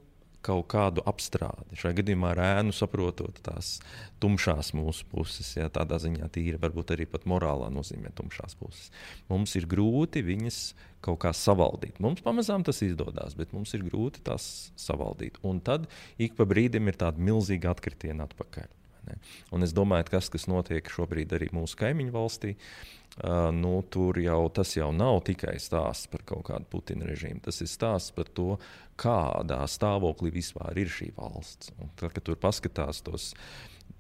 kaut 0.44 0.68
kādu 0.74 1.04
apstrādi. 1.08 1.78
Šajā 1.80 2.02
gadījumā 2.02 2.34
ar 2.34 2.42
ēnu 2.44 2.76
saprotot 2.76 3.38
tās 3.46 3.78
tumšās 4.24 4.74
mūsu 4.76 5.08
puses, 5.12 5.54
ja 5.56 5.70
tādā 5.74 6.00
ziņā 6.04 6.28
tīra, 6.36 6.60
varbūt 6.62 6.94
arī 6.96 7.08
pat 7.10 7.28
morālā 7.30 7.70
nozīmē 7.74 8.12
tumšās 8.18 8.58
puses. 8.60 8.92
Mums 9.32 9.56
ir 9.60 9.70
grūti 9.72 10.24
viņas 10.26 10.60
kaut 11.04 11.22
kā 11.24 11.34
savaldīt. 11.36 12.00
Mums 12.04 12.24
pamazām 12.26 12.68
tas 12.68 12.84
izdodas, 12.86 13.38
bet 13.40 13.56
mums 13.56 13.74
ir 13.78 13.88
grūti 13.88 14.24
tās 14.28 14.74
savaldīt. 14.80 15.40
Un 15.48 15.64
tad 15.64 15.88
ik 16.22 16.36
pa 16.40 16.48
brīdim 16.50 16.92
ir 16.92 17.00
tāda 17.00 17.24
milzīga 17.24 17.72
atkritiena 17.74 18.28
atpakaļ. 18.28 18.83
Ne? 19.08 19.20
Un 19.56 19.66
es 19.66 19.76
domāju, 19.76 20.08
ka 20.08 20.18
tas, 20.18 20.30
kas 20.34 20.48
notiek 20.52 20.90
šobrīd 20.90 21.36
arī 21.36 21.50
mūsu 21.56 21.78
kaimiņu 21.80 22.14
valstī, 22.14 22.54
uh, 22.56 23.50
nu, 23.56 23.76
tur 23.94 24.20
jau 24.24 24.40
tas 24.56 24.76
jau 24.78 24.92
nav 24.96 25.22
tikai 25.28 25.58
stāsts 25.62 26.10
par 26.12 26.26
kaut 26.30 26.48
kādu 26.50 26.70
Putina 26.72 27.10
režīmu. 27.10 27.44
Tas 27.46 27.62
ir 27.62 27.72
stāsts 27.72 28.16
par 28.16 28.32
to, 28.32 28.58
kādā 29.00 29.62
stāvoklī 29.70 30.34
vispār 30.34 30.80
ir 30.82 30.92
šī 30.92 31.12
valsts. 31.18 31.74
Un 31.80 31.94
tad, 32.00 32.16
kad 32.16 32.26
tur 32.26 32.40
paskatās 32.42 33.04
tos 33.06 33.34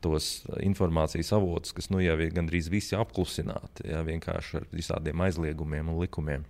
tos 0.03 0.43
informācijas 0.59 1.31
avotus, 1.35 1.71
kas 1.75 1.89
nu 1.93 2.01
jau 2.03 2.17
ir 2.19 2.33
gandrīz 2.35 2.67
visi 2.71 2.97
apklusināti, 2.99 3.87
ja, 3.87 4.01
vienkārši 4.03 4.59
ar 4.59 4.67
visādiem 4.73 5.23
aizliegumiem 5.23 5.91
un 5.93 6.01
likumiem. 6.03 6.43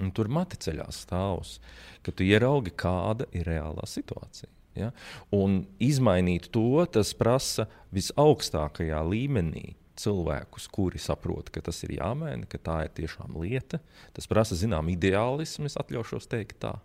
Un 0.00 0.12
tur 0.16 0.30
mati 0.32 0.56
ceļās 0.60 1.02
stāvus, 1.04 1.58
ka 2.06 2.14
tu 2.14 2.24
ieraugi, 2.24 2.72
kāda 2.72 3.26
ir 3.36 3.48
reālā 3.50 3.84
situācija. 3.90 4.48
Ja? 4.78 4.90
Un 5.34 5.64
izmainīt 5.82 6.50
to, 6.54 6.84
tas 6.92 7.12
prasa 7.18 7.66
visaugstākajā 7.94 9.00
līmenī 9.06 9.74
cilvēkus, 10.00 10.68
kuri 10.72 11.00
saprot, 11.02 11.50
ka 11.52 11.62
tas 11.64 11.82
ir 11.84 11.96
jāmaina, 11.98 12.46
ka 12.48 12.60
tā 12.62 12.78
ir 12.86 12.94
tiešām 12.96 13.36
lieta. 13.42 13.80
Tas 14.16 14.28
prasa 14.30 14.56
zināmu 14.58 14.94
ideālismu, 14.94 15.68
es 15.68 15.78
atļaušos 15.80 16.30
teikt 16.30 16.60
tā. 16.64 16.76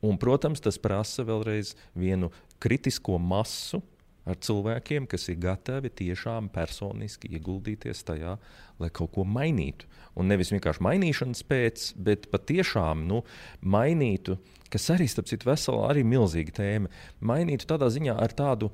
Un, 0.00 0.16
protams, 0.20 0.62
tas 0.64 0.80
prasa 0.80 1.26
vēlreiz 1.28 1.74
vienu 1.98 2.30
kritisko 2.62 3.18
masu 3.20 3.82
ar 4.28 4.38
cilvēkiem, 4.40 5.08
kas 5.10 5.28
ir 5.32 5.40
gatavi 5.42 5.90
tiešām 6.00 6.48
personiski 6.52 7.30
ieguldīties 7.36 8.04
tajā, 8.08 8.36
lai 8.80 8.90
kaut 8.96 9.12
ko 9.16 9.26
mainītu. 9.28 9.88
Un 10.16 10.30
nevis 10.30 10.52
vienkārši 10.54 10.84
mainīšanas 10.84 11.44
pēc, 11.48 11.90
bet 12.00 12.28
patiešām 12.32 13.04
nu, 13.08 13.22
mainītu, 13.60 14.38
kas 14.72 14.90
arī, 14.94 15.08
starp 15.10 15.28
citu, 15.30 15.48
vesela 15.50 15.88
arī 15.90 16.04
milzīga 16.06 16.56
tēma, 16.60 16.90
mainītu 17.20 17.68
tādā 17.70 17.90
ziņā 17.92 18.16
ar 18.16 18.34
tādu 18.36 18.70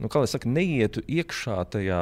nu, 0.00 0.08
kā 0.10 0.22
lai 0.22 0.28
saka, 0.30 0.48
neietu 0.48 1.02
iekšā 1.04 1.56
tajā 1.74 2.00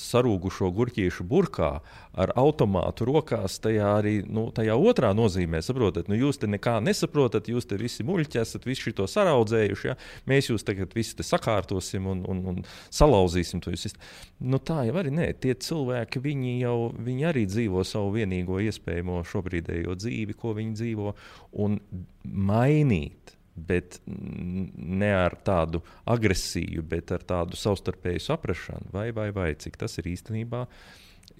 sarūgušo 0.00 0.70
gurķīšu 0.74 1.26
burkā 1.28 1.70
ar 2.18 2.32
automātu 2.40 3.06
rokās, 3.08 3.58
tajā 3.62 3.90
arī 4.00 4.14
nu, 4.26 4.48
tajā 4.54 4.74
otrā 4.74 5.12
nozīmē. 5.16 5.60
Saprotat, 5.64 6.08
nu, 6.10 6.18
jūs 6.18 6.40
te 6.40 6.50
nekā 6.50 6.78
nesaprotat, 6.84 7.50
jūs 7.52 7.68
te 7.68 7.78
visi 7.80 8.06
muļķi 8.08 8.42
esat, 8.42 8.66
visi 8.68 8.88
šo 8.88 9.06
saraudzējuši. 9.10 9.90
Ja? 9.90 9.96
Mēs 10.30 10.50
jūs 10.50 10.66
tagad 10.66 10.96
visi 10.96 11.26
sakārtosim 11.26 12.08
un, 12.10 12.24
un, 12.28 12.42
un 12.52 12.60
salauzīsim 12.90 13.62
to 13.64 13.74
visu. 13.74 13.92
Nu, 14.40 14.58
tā 14.58 14.82
jau 14.88 14.98
arī 15.00 15.14
nē, 15.14 15.30
tie 15.42 15.54
cilvēki, 15.54 16.22
viņi 16.24 16.58
jau 16.62 16.76
viņi 16.96 17.28
arī 17.30 17.46
dzīvo 17.50 17.84
savu 17.86 18.14
vienīgo 18.18 18.60
iespējamo 18.66 19.22
šobrīdējo 19.28 19.98
dzīvi, 20.00 20.38
ko 20.38 20.54
viņi 20.58 20.78
dzīvo, 20.80 21.16
un 21.64 21.80
mainīt 22.24 23.37
bet 23.68 23.98
ne 24.06 25.10
ar 25.14 25.36
tādu 25.44 25.82
agresiju, 26.08 26.84
bet 26.86 27.12
ar 27.14 27.24
tādu 27.26 27.58
savstarpēju 27.58 28.24
saprāšanu, 28.24 28.92
vai, 28.94 29.10
vai, 29.16 29.28
vai 29.34 29.52
cik 29.58 29.78
tas 29.80 29.98
ir 30.00 30.10
īstenībā 30.12 30.64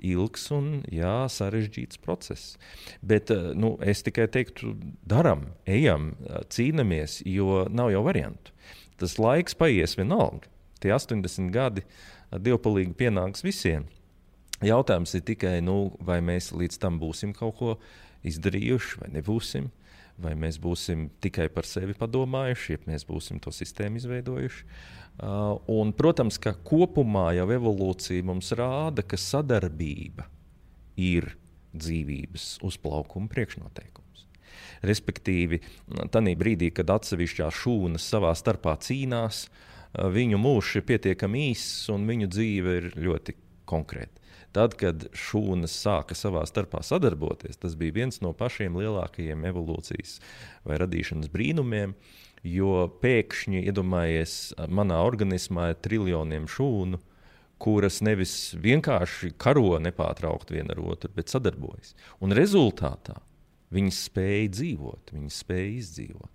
ilgs 0.04 0.44
un 0.54 0.68
jā, 0.92 1.26
sarežģīts 1.32 2.00
process. 2.04 2.56
Bet 3.02 3.32
eh, 3.34 3.50
nu, 3.58 3.76
es 3.82 4.04
tikai 4.06 4.28
teiktu, 4.30 4.74
darām, 5.08 5.48
ejam, 5.66 6.12
cīnāmies, 6.52 7.22
jo 7.26 7.64
nav 7.70 7.92
jau 7.94 8.04
variantu. 8.06 8.54
Tas 8.98 9.18
laiks 9.18 9.56
paies 9.58 9.96
vienalga. 9.98 10.50
Tie 10.82 10.92
80 10.94 11.50
gadi 11.54 11.84
dievpalīgi 12.30 12.94
pienāks 12.98 13.42
visiem. 13.46 13.86
Jautājums 14.62 15.14
ir 15.14 15.24
tikai, 15.26 15.58
nu, 15.62 15.94
vai 16.02 16.18
mēs 16.24 16.50
līdz 16.54 16.80
tam 16.82 16.98
būsim 17.02 17.34
kaut 17.34 17.58
ko 17.58 17.74
izdarījuši 18.26 19.02
vai 19.02 19.10
nebūsim 19.14 19.68
vai 20.18 20.34
mēs 20.38 20.58
būsim 20.62 21.08
tikai 21.22 21.48
par 21.52 21.66
sevi 21.68 21.94
padomājuši, 21.98 22.74
ja 22.74 22.90
mēs 22.90 23.06
būsim 23.08 23.38
to 23.42 23.52
sistēmu 23.54 24.00
izveidojuši. 24.00 24.64
Uh, 25.18 25.58
un, 25.74 25.92
protams, 25.98 26.38
ka 26.38 26.54
kopumā 26.66 27.32
jau 27.34 27.48
evolūcija 27.54 28.26
mums 28.26 28.52
rāda, 28.58 29.02
ka 29.02 29.18
sadarbība 29.18 30.28
ir 30.98 31.32
dzīvības 31.74 32.58
uzplaukuma 32.66 33.30
priekšnoteikums. 33.30 34.26
Respektīvi, 34.86 35.58
tajā 36.14 36.36
brīdī, 36.38 36.70
kad 36.74 36.90
atsevišķās 36.94 37.62
šūnas 37.64 38.06
savā 38.12 38.30
starpā 38.38 38.76
cīnās, 38.82 39.46
uh, 39.48 39.64
viņu 39.96 40.38
mūžs 40.40 40.78
ir 40.78 40.86
pietiekami 40.88 41.48
īss 41.52 41.88
un 41.92 42.06
viņu 42.08 42.30
dzīve 42.30 42.76
ir 42.80 42.88
ļoti 42.98 43.34
konkrēta. 43.68 44.17
Tad, 44.56 44.74
kad 44.80 45.08
šūnas 45.16 45.74
sāka 45.76 46.16
savā 46.16 46.44
starpā 46.48 46.80
sadarboties, 46.86 47.58
tas 47.60 47.76
bija 47.78 47.98
viens 48.00 48.22
no 48.24 48.32
pašiem 48.36 48.78
lielākajiem 48.80 49.44
evolūcijas 49.50 50.16
vai 50.68 50.80
radīšanas 50.80 51.30
brīnumiem. 51.32 51.94
Jo 52.46 52.86
pēkšņi, 53.02 53.64
iedomājieties, 53.66 54.34
manā 54.70 55.00
organismā 55.04 55.72
ir 55.72 55.80
triljoniem 55.82 56.46
šūnu, 56.48 57.00
kuras 57.58 57.98
nevis 58.06 58.54
vienkārši 58.62 59.32
karo 59.42 59.74
nepārtraukti 59.82 60.54
viena 60.54 60.76
ar 60.76 60.84
otru, 60.94 61.10
bet 61.16 61.34
sadarbojas. 61.34 61.96
Un 62.22 62.32
rezultātā 62.38 63.18
viņas 63.74 64.02
spēja 64.06 64.52
dzīvot, 64.54 65.14
viņas 65.16 65.40
spēja 65.42 65.72
izdzīvot. 65.82 66.32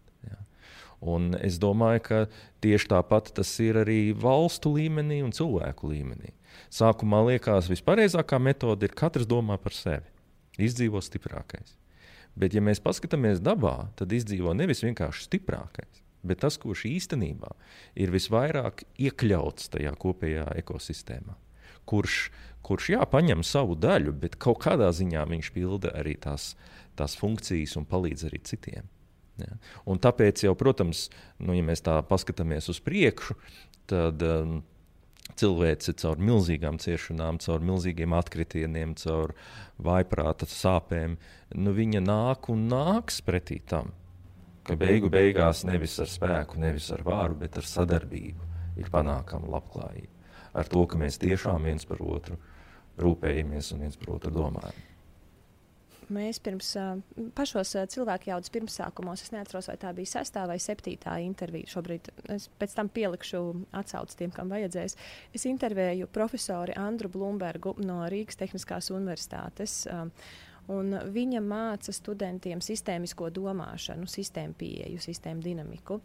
Un 1.03 1.33
es 1.43 1.57
domāju, 1.59 2.01
ka 2.05 2.19
tieši 2.63 2.89
tāpat 2.93 3.33
tas 3.35 3.49
ir 3.63 3.81
arī 3.81 4.13
valstu 4.15 4.71
līmenī 4.77 5.19
un 5.25 5.33
cilvēku 5.35 5.91
līmenī. 5.91 6.31
Sākumā 6.73 7.21
liekas, 7.29 7.69
vispareizākā 7.71 8.39
metode 8.41 8.87
ir 8.87 8.95
katrs 8.97 9.29
domā 9.29 9.59
par 9.61 9.75
sevi. 9.77 10.09
Izdzīvo 10.61 11.01
stiprākais. 11.01 11.77
Bet, 12.37 12.55
ja 12.57 12.61
mēs 12.65 12.81
paskatāmies 12.81 13.41
dabā, 13.45 13.91
tad 13.97 14.13
izdzīvo 14.13 14.55
nevis 14.57 14.81
vienkārši 14.85 15.27
stiprākais, 15.27 16.01
bet 16.25 16.41
tas, 16.41 16.57
kurš 16.61 16.87
īstenībā 16.89 17.51
ir 17.99 18.13
visvairāk 18.13 18.85
iekļauts 18.97 19.69
tajā 19.75 19.93
kopējā 20.01 20.47
ekosistēmā. 20.63 21.37
Kurš, 21.89 22.17
kurš 22.65 22.93
jā, 22.95 23.05
paņem 23.09 23.43
savu 23.45 23.77
daļu, 23.77 24.15
bet 24.23 24.39
kaut 24.41 24.63
kādā 24.65 24.89
ziņā 24.95 25.27
viņš 25.29 25.51
pilda 25.53 25.93
arī 25.99 26.15
tās, 26.21 26.53
tās 26.97 27.17
funkcijas 27.19 27.75
un 27.77 27.85
palīdz 27.89 28.29
arī 28.29 28.41
citiem. 28.49 28.89
Ja? 29.41 29.57
Un 29.89 30.01
tāpēc, 30.01 30.45
jau, 30.45 30.53
protams, 30.57 31.07
nu, 31.41 31.53
ja 31.57 31.65
mēs 31.65 31.83
tā 31.85 31.99
paskatāmies 32.07 32.69
uz 32.71 32.79
priekšu, 32.83 33.37
tad 33.89 34.21
um, 34.25 34.61
cilvēci 35.39 35.95
caur 36.01 36.21
milzīgām 36.21 36.77
ciešanām, 36.81 37.39
caur 37.43 37.63
milzīgiem 37.65 38.13
atkritieniem, 38.17 38.95
caur 38.99 39.33
vaiprāta 39.83 40.47
sāpēm, 40.49 41.17
nu, 41.55 41.75
viņa 41.75 42.03
nāk 42.03 42.49
un 42.53 42.67
nāks 42.71 43.21
pretī 43.25 43.59
tam. 43.65 43.93
Ka 44.63 44.77
beigu 44.79 45.09
beigās 45.11 45.65
nevis 45.67 45.97
ar 45.99 46.07
spēku, 46.07 46.59
nevis 46.61 46.87
ar 46.95 47.03
vāru, 47.03 47.35
bet 47.41 47.57
ar 47.59 47.67
sadarbību 47.67 48.79
ir 48.79 48.89
panākama 48.93 49.51
labklājība. 49.57 50.11
Ar 50.53 50.69
to, 50.69 50.85
ka 50.87 50.99
mēs 51.01 51.19
tiešām 51.19 51.67
viens 51.67 51.87
par 51.89 51.99
otru 52.05 52.37
rūpējamies 53.01 53.73
un 53.73 53.87
viens 53.87 53.99
par 53.99 54.15
otru 54.15 54.31
domājam. 54.31 54.92
Mēs 56.11 56.39
pirms 56.43 56.69
pašos 57.37 57.73
cilvēku 57.93 58.31
jaudas 58.31 58.51
pirmsākumos, 58.53 59.23
es 59.25 59.33
neatceros, 59.33 59.69
vai 59.69 59.75
tā 59.79 59.93
bija 59.95 60.11
sestā 60.15 60.45
vai 60.49 60.57
septītā 60.61 61.15
intervija. 61.23 61.69
Šobrīd 61.75 62.09
es 62.33 62.49
pēc 62.59 62.75
tam 62.77 62.89
pielikšu 62.93 63.43
atsauci 63.79 64.17
tiem, 64.19 64.33
kam 64.35 64.51
vajadzēs. 64.53 64.97
Es 65.35 65.45
intervēju 65.49 66.09
profesoru 66.13 66.75
Andru 66.79 67.11
Blūmbergu 67.13 67.77
no 67.83 68.01
Rīgas 68.11 68.39
Tehniskās 68.39 68.91
Universitātes. 68.93 69.83
Un 70.73 70.95
viņa 71.11 71.43
māca 71.43 71.91
studentiem 71.91 72.61
sistēmisko 72.63 73.29
domāšanu, 73.35 74.07
sistēmu 74.07 74.55
pieeju, 74.59 75.01
sistēmu 75.03 75.43
dinamiku. 75.43 75.99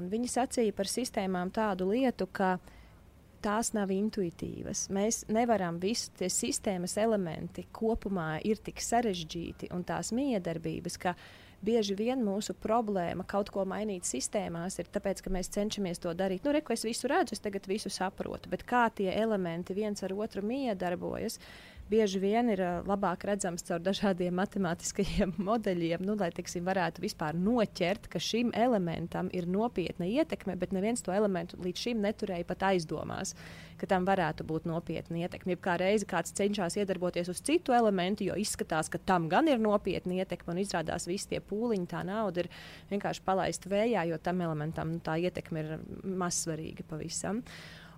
Un 0.00 0.08
viņa 0.08 0.34
sacīja 0.38 0.76
par 0.76 0.88
sistēmām 0.88 1.50
tādu 1.52 1.90
lietu, 1.90 2.28
ka 2.32 2.54
uh, 2.56 2.76
tās 3.42 3.72
nav 3.76 3.90
intuitīvas. 3.94 4.88
Mēs 4.92 5.24
nevaram 5.32 5.80
visu 5.82 6.12
tie 6.18 6.30
sistēmas 6.32 6.96
elementi 7.00 7.66
kopumā 7.72 8.40
ir 8.46 8.60
tik 8.64 8.82
sarežģīti 8.84 9.70
un 9.74 9.84
tās 9.88 10.12
miedarbības, 10.16 10.98
ka 11.00 11.14
bieži 11.64 11.96
vien 11.96 12.22
mūsu 12.24 12.54
problēma 12.56 13.26
kaut 13.28 13.50
ko 13.52 13.66
mainīt 13.68 14.08
sistēmās 14.08 14.78
ir 14.80 14.88
tāpēc, 14.92 15.20
ka 15.24 15.32
mēs 15.32 15.52
cenšamies 15.56 16.00
to 16.00 16.14
darīt. 16.16 16.44
Nu, 16.44 16.54
reku 16.56 16.74
es 16.74 16.84
visu 16.88 17.10
redzu, 17.10 17.36
es 17.36 17.44
tagad 17.44 17.68
visu 17.68 17.92
saprotu, 17.92 18.52
bet 18.52 18.64
kā 18.68 18.86
tie 18.94 19.10
elementi 19.12 19.76
viens 19.76 20.00
ar 20.06 20.14
otru 20.16 20.44
miedarbojas, 20.46 21.40
bieži 21.90 22.20
vien 22.22 22.50
ir 22.52 22.60
uh, 22.62 22.80
labāk 22.86 23.24
redzams 23.28 23.64
caur 23.66 23.80
dažādiem 23.82 24.34
matemātiskajiem 24.38 25.34
modeļiem, 25.48 26.04
nu, 26.06 26.14
lai 26.20 26.30
tiksim, 26.34 26.64
varētu 26.66 27.02
vispār 27.04 27.38
noķert, 27.38 28.08
ka 28.12 28.22
šim 28.22 28.52
elementam 28.56 29.30
ir 29.36 29.48
nopietna 29.50 30.08
ietekme, 30.08 30.56
bet 30.60 30.74
neviens 30.76 31.02
to 31.04 31.14
elementu 31.14 31.58
līdz 31.62 31.86
šim 31.86 32.02
neturēja 32.04 32.46
pat 32.48 32.66
aizdomās, 32.70 33.34
ka 33.80 33.88
tam 33.90 34.06
varētu 34.08 34.46
būt 34.46 34.68
nopietna 34.70 35.22
ietekme. 35.24 35.56
Ja 35.56 35.62
kā 35.64 35.76
reizi 35.80 36.08
kāds 36.08 36.34
cenšas 36.36 36.76
iedarboties 36.80 37.32
uz 37.32 37.40
citu 37.46 37.74
elementu, 37.76 38.26
jo 38.28 38.36
izskatās, 38.38 38.90
ka 38.92 39.00
tam 39.10 39.30
gan 39.32 39.48
ir 39.50 39.62
nopietna 39.62 40.20
ietekme, 40.20 40.54
un 40.54 40.62
izrādās 40.62 41.08
visi 41.10 41.32
tie 41.32 41.40
pūliņi, 41.42 41.88
tā 41.90 42.04
nauda 42.06 42.44
ir 42.44 42.50
vienkārši 42.92 43.24
palaista 43.26 43.72
vējā, 43.72 44.06
jo 44.12 44.20
tam 44.22 44.44
elementam 44.46 44.94
nu, 44.94 45.02
tā 45.04 45.16
ietekme 45.20 45.64
ir 45.64 45.74
mazsvarīga 46.04 46.86
pavisam. 46.90 47.42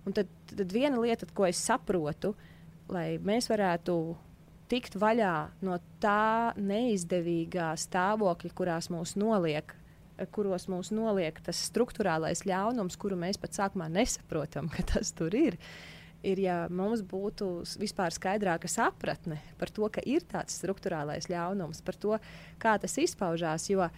Un 0.03 0.15
tad, 0.15 0.31
tad 0.49 0.73
viena 0.75 0.99
lieta, 0.99 1.27
ko 1.35 1.45
es 1.47 1.61
saprotu, 1.63 2.33
ir 2.33 2.52
lai 2.91 3.17
mēs 3.23 3.49
varētu 3.51 3.95
tikt 4.71 4.97
vaļā 4.99 5.35
no 5.65 5.77
tā 6.01 6.53
neizdevīgā 6.57 7.73
stāvokļa, 7.79 8.53
kurās 8.57 8.89
mūs 8.93 9.15
noliek. 9.19 9.75
Kuros 10.33 10.67
mūs 10.69 10.91
noliek 10.93 11.39
tas 11.43 11.57
struktūrālais 11.71 12.43
ļaunums, 12.45 12.97
kuru 13.01 13.17
mēs 13.19 13.39
pat 13.41 13.57
sākumā 13.57 13.89
nesaprotam, 13.91 14.69
ka 14.73 14.85
tas 14.93 15.11
tur 15.15 15.33
ir. 15.35 15.57
Ir, 16.23 16.39
ja 16.39 16.57
mums 16.71 17.01
būtu 17.03 17.47
vispār 17.81 18.13
skaidrāka 18.15 18.69
sapratne 18.71 19.41
par 19.59 19.73
to, 19.73 19.89
ka 19.91 19.99
ir 20.07 20.23
tāds 20.29 20.55
struktūrālais 20.61 21.27
ļaunums, 21.27 21.81
par 21.83 21.97
to, 21.99 22.19
kā 22.61 22.77
tas 22.79 22.95
izpaužās. 23.01 23.67
Jo 23.73 23.89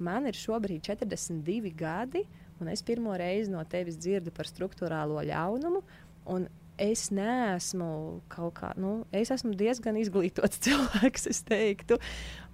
man 0.00 0.30
ir 0.30 0.38
šobrīd 0.38 0.86
42 0.86 1.74
gadi, 1.76 2.24
un 2.62 2.70
es 2.72 2.80
pirmo 2.86 3.12
reizi 3.18 3.52
no 3.52 3.60
tevis 3.68 3.98
dzirdu 4.00 4.32
par 4.32 4.48
struktūrālo 4.48 5.20
ļaunumu. 5.28 5.84
Un 6.32 6.48
es 6.80 7.08
neesmu 7.14 7.88
kaut 8.32 8.56
kā, 8.58 8.70
nu, 8.80 9.04
es 9.14 9.30
esmu 9.34 9.54
diezgan 9.58 9.96
izglītots 10.00 10.60
cilvēks, 10.64 11.28
es 11.30 11.42
teiktu. 11.46 11.98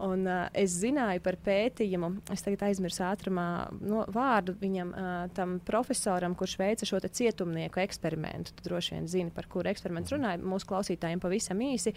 Un, 0.00 0.24
uh, 0.28 0.46
es 0.56 0.74
zināju 0.80 1.22
par 1.24 1.36
pētījumu, 1.44 2.10
es 2.32 2.44
tagad 2.44 2.66
aizmirsu 2.68 3.04
ātrumā 3.08 3.46
no, 3.80 4.04
vārdu 4.12 4.54
viņam, 4.60 4.92
uh, 4.92 5.10
tam 5.36 5.58
profesoram, 5.64 6.36
kurš 6.38 6.56
veica 6.60 6.88
šo 6.88 7.00
cietumnieku 7.04 7.82
eksperimentu. 7.82 8.54
Tu 8.56 8.68
droši 8.68 8.96
vien 8.96 9.10
zini, 9.10 9.34
par 9.34 9.48
kuru 9.50 9.72
eksperimentu 9.72 10.16
runāja. 10.16 10.40
Mūsu 10.44 10.68
klausītājiem 10.70 11.20
pavisam 11.20 11.60
īsi, 11.64 11.94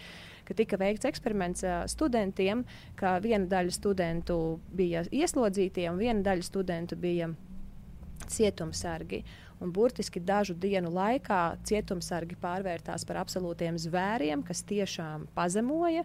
ka 0.48 0.56
tika 0.56 0.80
veikts 0.80 1.08
eksperiments 1.08 1.64
uh, 1.64 1.82
studentiem, 1.90 2.64
ka 3.00 3.18
viena 3.24 3.48
daļa 3.50 3.72
studentu 3.76 4.38
bija 4.72 5.04
ieslodzītie 5.12 5.88
un 5.92 6.00
viena 6.00 6.24
daļa 6.24 6.52
studentu 6.52 7.00
bija 7.00 7.32
cietumsargi. 8.32 9.24
Uh, 9.24 9.43
un 9.64 9.72
burtiski 9.72 10.20
dažu 10.20 10.54
dienu 10.54 10.92
laikā 10.92 11.40
cietumsargi 11.64 12.36
pārvērtās 12.40 13.06
par 13.08 13.22
absolūtiem 13.24 13.78
zvēriem, 13.80 14.44
kas 14.44 14.62
tiešām 14.68 15.26
pazemoja 15.34 16.04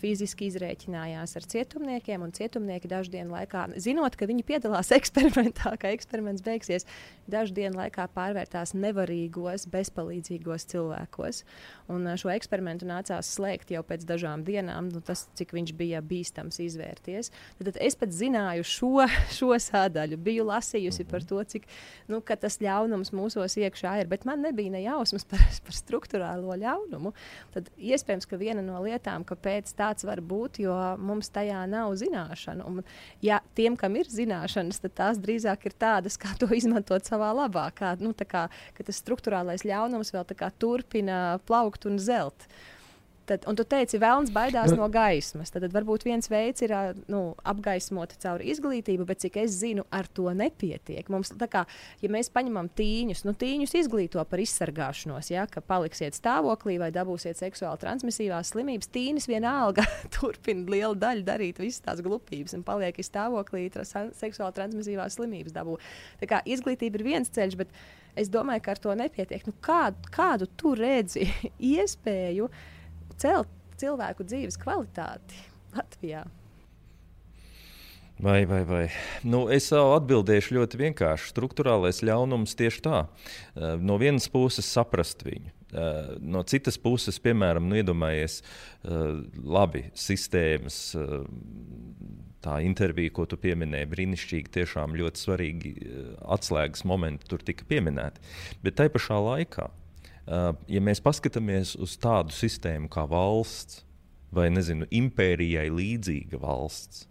fiziski 0.00 0.48
izrēķinājās 0.50 1.36
ar 1.38 1.46
cietumniekiem, 1.52 2.24
un 2.24 2.32
cietumnieki 2.36 2.90
dažu 2.90 3.12
dienu 3.14 3.34
laikā, 3.34 3.66
zinot, 3.80 4.16
ka 4.18 4.28
viņi 4.30 4.46
piedalās 4.48 4.92
eksperimentā, 4.98 5.74
ka 5.80 5.92
eksperiments 5.94 6.44
beigsies, 6.46 6.88
dažu 7.30 7.54
dienu 7.56 7.78
laikā 7.80 8.06
pārvērtās 8.14 8.74
nevarīgos, 8.74 9.68
bezpalīdzīgos 9.70 10.66
cilvēkos. 10.72 11.42
Un 11.90 12.06
šo 12.20 12.30
eksperimentu 12.32 12.88
nācās 12.88 13.30
slēgt 13.36 13.72
jau 13.74 13.82
pēc 13.86 14.04
dažām 14.08 14.44
dienām, 14.46 14.90
nu, 14.94 15.02
tas, 15.04 15.26
cik 15.38 15.54
viņš 15.56 15.74
bija 15.78 16.02
bīstams 16.04 16.60
izvērties. 16.62 17.32
Tad, 17.58 17.70
tad 17.70 17.80
es 17.82 17.98
pat 17.98 18.14
zināju 18.14 18.66
šo, 18.66 19.06
šo 19.38 19.52
sādaļu, 19.60 20.18
biju 20.20 20.46
lasījusi 20.50 21.06
par 21.10 21.26
to, 21.26 21.42
cik 21.54 21.68
nu, 22.10 22.22
tas 22.40 22.60
ļaunums 22.62 23.12
mūsos 23.16 23.58
iekšā 23.60 23.98
ir, 24.00 24.10
bet 24.10 24.24
man 24.28 24.42
nebija 24.46 24.72
ne 24.72 24.84
jausmas 24.84 25.26
par, 25.30 25.42
par 25.66 25.76
struktūrālo 25.76 26.56
ļaunumu. 26.60 27.14
Tad 27.54 27.70
iespējams, 27.76 28.28
ka 28.30 28.38
viena 28.40 28.64
no 28.64 28.80
lietām, 28.84 29.26
kāpēc 29.28 29.74
tā 29.78 29.89
tāds 29.90 30.06
var 30.08 30.22
būt, 30.22 30.62
jo 30.64 30.74
mums 31.02 31.30
tajā 31.34 31.66
nav 31.70 31.92
zināšanu. 32.00 32.66
Un, 32.70 32.82
ja 33.24 33.42
tiem, 33.58 33.76
kam 33.80 33.98
ir 34.00 34.10
zināšanas, 34.10 34.80
tad 34.86 34.96
tās 35.02 35.22
drīzāk 35.22 35.66
ir 35.68 35.76
tādas, 35.78 36.18
kā 36.20 36.32
to 36.40 36.50
izmantot 36.56 37.06
savā 37.06 37.34
labā. 37.36 37.68
Kā, 37.76 37.94
nu, 38.00 38.14
kā, 38.14 38.48
tas 38.80 39.02
struktūrālais 39.02 39.66
ļaunums 39.66 40.14
vēl 40.14 40.28
turpina 40.60 41.40
plaukt 41.46 41.86
un 41.90 41.98
zelt. 41.98 42.46
Uh, 42.46 42.79
Tad, 43.30 43.44
un 43.46 43.54
tu 43.54 43.62
teici, 43.62 43.98
vēlams 44.02 44.32
baidās 44.34 44.72
nu, 44.72 44.80
no 44.80 44.88
gaismas. 44.90 45.52
Tad, 45.54 45.62
tad 45.62 45.74
varbūt 45.74 46.02
viens 46.08 46.26
veids 46.30 46.64
ir 46.66 46.72
nu, 47.12 47.20
apgaismot 47.46 48.16
caur 48.22 48.42
izglītību, 48.42 49.04
bet 49.06 49.22
cik 49.22 49.36
es 49.44 49.54
zinu, 49.60 49.84
ar 49.94 50.08
to 50.10 50.32
nepietiek. 50.34 51.06
Mums, 51.12 51.30
kā, 51.52 51.62
ja 52.02 52.10
mēs 52.10 52.32
paņemam 52.34 52.72
tīņus, 52.74 53.22
nu, 53.28 53.34
tīņus 53.38 53.76
izglīto 53.84 54.24
par 54.26 54.42
izsargāšanos, 54.42 55.30
ja, 55.30 55.44
ka 55.50 55.62
paliksiet 55.62 56.18
stāvoklī 56.18 56.80
vai 56.82 56.88
dabūsiet 56.94 57.38
seksuāli 57.38 57.78
transmisīvās 57.84 58.50
slimības, 58.50 58.90
tīnis 58.90 59.30
vienalga 59.30 59.86
turpina 60.16 60.66
lielu 60.74 60.98
daļu 60.98 61.22
darīt 61.30 61.62
visas 61.62 61.84
tās 61.86 62.02
glupības 62.02 62.58
un 62.58 62.66
paliek 62.66 62.98
stāvoklī 63.06 63.68
tras, 63.70 63.94
seksuāli 64.18 64.58
transmisīvās 64.58 65.20
slimības 65.20 65.54
dabū. 65.54 65.78
Tā 66.18 66.32
kā 66.34 66.42
izglītība 66.50 66.98
ir 66.98 67.06
viens 67.12 67.30
ceļš, 67.30 67.60
bet 67.62 67.78
es 68.18 68.32
domāju, 68.32 68.66
ka 68.66 68.74
ar 68.74 68.82
to 68.82 68.98
nepietiek. 68.98 69.46
Nu, 69.46 69.54
kādu, 69.62 70.10
kādu 70.10 70.50
tu 70.58 70.74
redzi 70.78 71.30
iespēju? 71.76 72.50
Celt 73.20 73.56
cilvēku 73.80 74.26
dzīves 74.26 74.58
kvalitāti 74.60 75.48
Latvijā? 75.76 76.26
Vai, 78.20 78.44
vai, 78.44 78.64
vai. 78.68 78.82
Nu, 79.24 79.46
es 79.48 79.70
atbildēšu 79.72 80.58
ļoti 80.58 80.76
vienkārši. 80.82 81.30
Struktūrālais 81.32 82.02
ļaunums 82.04 82.52
tieši 82.58 82.82
tā. 82.84 82.98
Eh, 83.06 83.78
no 83.80 83.96
vienas 84.00 84.28
puses 84.28 84.68
saprast 84.68 85.24
viņu. 85.24 85.48
Eh, 85.48 86.10
no 86.20 86.42
citas 86.44 86.76
puses, 86.76 87.16
piemēram, 87.22 87.64
nu, 87.70 87.78
iedomājies, 87.80 88.42
eh, 88.42 89.24
labi, 89.40 89.86
sistēmas, 89.96 90.76
tā 92.44 92.60
intervija, 92.60 93.14
ko 93.16 93.24
tu 93.24 93.40
pieminēji, 93.40 93.88
brīnišķīgi, 93.88 94.52
tiešām 94.52 95.00
ļoti 95.00 95.24
svarīgi 95.24 95.74
atslēgas 96.20 96.84
momenti 96.84 97.24
tur 97.24 97.38
tika 97.38 97.64
pieminēti. 97.64 98.20
Bet 98.62 98.76
tai 98.76 98.90
pašā 98.92 99.16
laikā 99.16 99.70
ja 100.30 100.82
mēs 100.84 101.02
paskatāmies 101.02 101.74
uz 101.80 101.96
tādu 102.00 102.34
sistēmu 102.34 102.90
kā 102.92 103.06
valsts 103.10 103.84
vai 104.34 104.46
nezinu, 104.52 104.86
impērijai 104.94 105.66
līdzīga 105.74 106.38
valsts, 106.38 107.08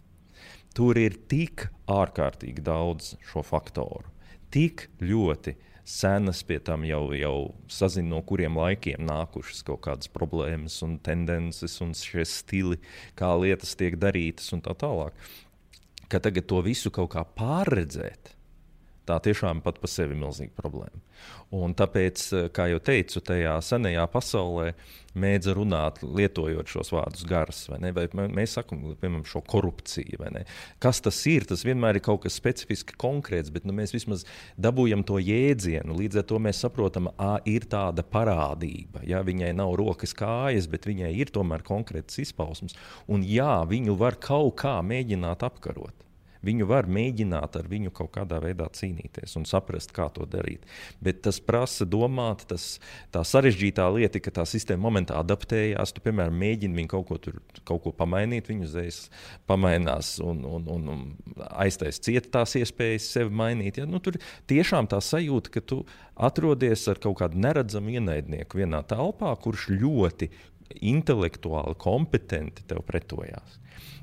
tur 0.76 0.96
ir 0.96 1.18
tik 1.28 1.66
ārkārtīgi 1.90 2.64
daudz 2.64 3.14
šo 3.28 3.42
faktoru, 3.44 4.08
tik 4.54 4.88
ļoti 5.04 5.56
senas, 5.90 6.42
pie 6.46 6.60
tam 6.64 6.84
jau, 6.86 7.10
jau 7.16 7.36
sazina, 7.70 8.14
no 8.14 8.22
kuriem 8.26 8.56
laikiem 8.56 9.04
nākušas 9.04 9.64
kaut 9.66 9.82
kādas 9.86 10.10
problēmas, 10.12 10.78
un 10.86 10.96
tendences, 11.02 11.76
un 11.84 11.92
šie 11.98 12.24
stili, 12.28 12.80
kā 13.18 13.32
lietas 13.40 13.76
tiek 13.78 13.98
darītas, 14.00 14.52
un 14.54 14.64
tā 14.64 14.76
tālāk. 14.78 15.16
Ka 16.10 16.22
tagad 16.22 16.48
to 16.50 16.62
visu 16.64 16.92
kaut 16.94 17.12
kā 17.14 17.24
pārredzēt, 17.36 18.34
Tā 19.10 19.16
tiešām 19.24 19.58
pat 19.64 19.80
par 19.82 19.90
sevi 19.90 20.14
ir 20.14 20.20
milzīga 20.22 20.54
problēma. 20.54 21.00
Un 21.50 21.74
tāpēc, 21.74 22.22
eh, 22.38 22.48
kā 22.54 22.68
jau 22.70 22.78
teicu, 22.78 23.18
tajā 23.26 23.56
senajā 23.66 24.06
pasaulē 24.06 24.68
mēdza 25.18 25.54
runāt, 25.56 25.98
lietojot 26.06 26.70
šos 26.70 26.92
vārdus 26.94 27.24
garas, 27.26 27.64
vai, 27.66 27.80
ne? 27.82 27.90
vai 27.90 28.06
mēs 28.06 28.54
sakām, 28.54 28.84
piemēram, 29.00 29.24
šo 29.26 29.42
korupciju. 29.42 30.20
Kas 30.78 31.00
tas 31.02 31.18
ir? 31.26 31.48
Tas 31.50 31.64
vienmēr 31.66 31.98
ir 31.98 32.04
kaut 32.06 32.22
kas 32.22 32.36
specifiski 32.38 32.94
konkrēts, 32.94 33.50
bet 33.50 33.66
nu, 33.66 33.74
mēs 33.74 33.94
vismaz 33.96 34.22
dabūjam 34.60 35.02
to 35.06 35.18
jēdzienu. 35.18 35.96
Līdz 35.98 36.22
ar 36.22 36.28
to 36.30 36.38
mēs 36.38 36.62
saprotam, 36.62 37.10
ka 37.18 37.40
ir 37.50 37.66
tāda 37.66 38.06
parādība. 38.06 39.02
Ja? 39.02 39.24
Viņai 39.26 39.50
nav 39.58 39.74
rokas, 39.80 40.14
kājas, 40.14 40.70
bet 40.70 40.86
viņai 40.86 41.10
ir 41.18 41.34
tomēr 41.34 41.66
konkrēts 41.66 42.22
izpausmes. 42.22 42.78
Un 43.10 43.26
jā, 43.26 43.66
viņu 43.66 43.98
var 43.98 44.20
kaut 44.22 44.60
kā 44.62 44.78
mēģināt 44.86 45.42
apkarot. 45.50 46.09
Viņu 46.46 46.66
var 46.70 46.88
mēģināt 46.88 47.58
ar 47.60 47.68
viņu 47.68 47.92
kaut 47.92 48.12
kādā 48.14 48.38
veidā 48.40 48.64
cīnīties 48.72 49.36
un 49.36 49.44
saprast, 49.48 49.92
kā 49.96 50.08
to 50.14 50.24
darīt. 50.30 50.64
Bet 51.04 51.20
tas 51.26 51.40
prasa 51.44 51.84
domāt, 51.84 52.46
tas, 52.48 52.78
tā 53.12 53.22
sarežģītā 53.28 53.84
lieta, 53.92 54.22
ka 54.24 54.32
tā 54.40 54.46
sistēma 54.48 54.86
momentā 54.88 55.18
adaptējās. 55.20 55.92
Tu, 55.92 56.04
piemēram, 56.06 56.38
mēģini 56.40 56.80
viņu 56.80 56.92
kaut 56.94 57.08
ko, 57.10 57.20
tur, 57.20 57.40
kaut 57.68 57.84
ko 57.84 57.94
pamainīt, 57.96 58.48
viņu 58.48 58.68
uzreiz 58.68 59.02
pamainās 59.50 60.16
un, 60.24 60.40
un, 60.48 60.68
un, 60.72 60.88
un 60.94 61.46
aiztais 61.60 62.00
cieta 62.00 62.40
tās 62.40 62.56
iespējas 62.60 63.10
sevi 63.18 63.36
mainīt. 63.36 63.82
Ja? 63.82 63.88
Nu, 63.88 64.00
tur 64.00 64.16
tiešām 64.50 64.88
tā 64.90 65.02
sajūta, 65.04 65.52
ka 65.58 65.64
tu 65.64 65.82
atrodies 66.16 66.86
ar 66.88 67.00
kaut 67.02 67.20
kādu 67.20 67.40
neredzamu 67.40 67.98
ienaidnieku 67.98 68.62
vienā 68.62 68.80
telpā, 68.88 69.34
kurš 69.44 69.68
ļoti 69.74 70.30
intelektuāli 70.88 71.76
kompetenti 71.80 72.64
tev 72.68 72.84
pretojās. 72.86 73.59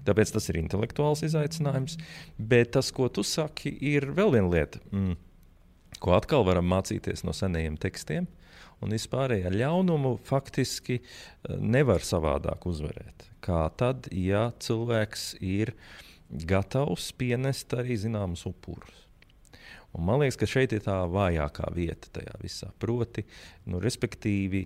Tāpēc 0.07 0.33
tas 0.35 0.49
ir 0.51 0.59
intelektuāls 0.61 1.23
izaicinājums. 1.27 1.97
Bet 2.37 2.73
tas, 2.77 2.91
ko 2.95 3.09
tu 3.13 3.25
saki, 3.27 3.73
ir 3.93 4.09
vēl 4.17 4.35
viena 4.37 4.51
lieta, 4.51 4.81
mm, 4.91 5.17
ko 6.03 6.15
atkal 6.17 6.45
varam 6.47 6.67
mācīties 6.71 7.25
no 7.27 7.35
senajiem 7.35 7.79
tekstiem. 7.81 8.27
Un 8.83 8.93
vispārējā 8.93 9.49
ļaunumu 9.55 10.17
faktiski 10.27 10.99
eh, 11.01 11.55
nevar 11.57 12.05
savādāk 12.05 12.67
uzvarēt. 12.69 13.25
Kā 13.41 13.65
tad, 13.77 14.09
ja 14.13 14.51
cilvēks 14.61 15.31
ir 15.41 15.73
gatavs 16.29 17.09
pienest 17.17 17.73
arī 17.77 17.97
zināmus 17.97 18.45
upurus. 18.49 19.07
Un 19.97 20.05
man 20.05 20.21
liekas, 20.21 20.37
ka 20.37 20.49
šeit 20.49 20.75
ir 20.75 20.83
tā 20.85 20.97
vājākā 21.09 21.71
vieta 21.73 22.11
tajā 22.19 22.35
visā. 22.41 22.69
Proti, 22.77 23.23
nu, 23.71 23.79
respektīvi, 23.81 24.65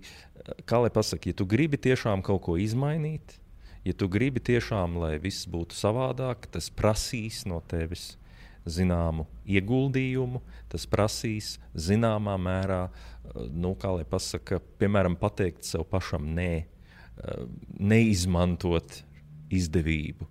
kā 0.68 0.82
lai 0.82 0.90
pasakā, 0.92 1.30
ja 1.30 1.38
tu 1.38 1.46
gribi 1.48 1.80
tiešām 1.80 2.24
kaut 2.26 2.42
ko 2.44 2.58
izmainīt, 2.60 3.38
ja 3.84 3.94
tu 3.96 4.08
gribi 4.10 4.42
tiešām, 4.42 4.98
lai 5.02 5.16
viss 5.22 5.48
būtu 5.50 5.76
savādāk, 5.76 6.48
tas 6.52 6.70
prasīs 6.70 7.42
no 7.48 7.60
tevis 7.68 8.16
zināmu 8.68 9.26
ieguldījumu, 9.48 10.42
tas 10.70 10.86
prasīs 10.86 11.56
zināmā 11.74 12.36
mērā, 12.38 12.84
nu, 13.50 13.74
kā 13.78 13.90
lai 13.96 14.04
pasakā, 14.08 14.60
piemēram, 14.78 15.16
pateikt 15.18 15.66
sev 15.66 15.86
pašam 15.90 16.28
nē, 16.36 16.52
neizmantot 17.78 19.02
izdevību. 19.52 20.28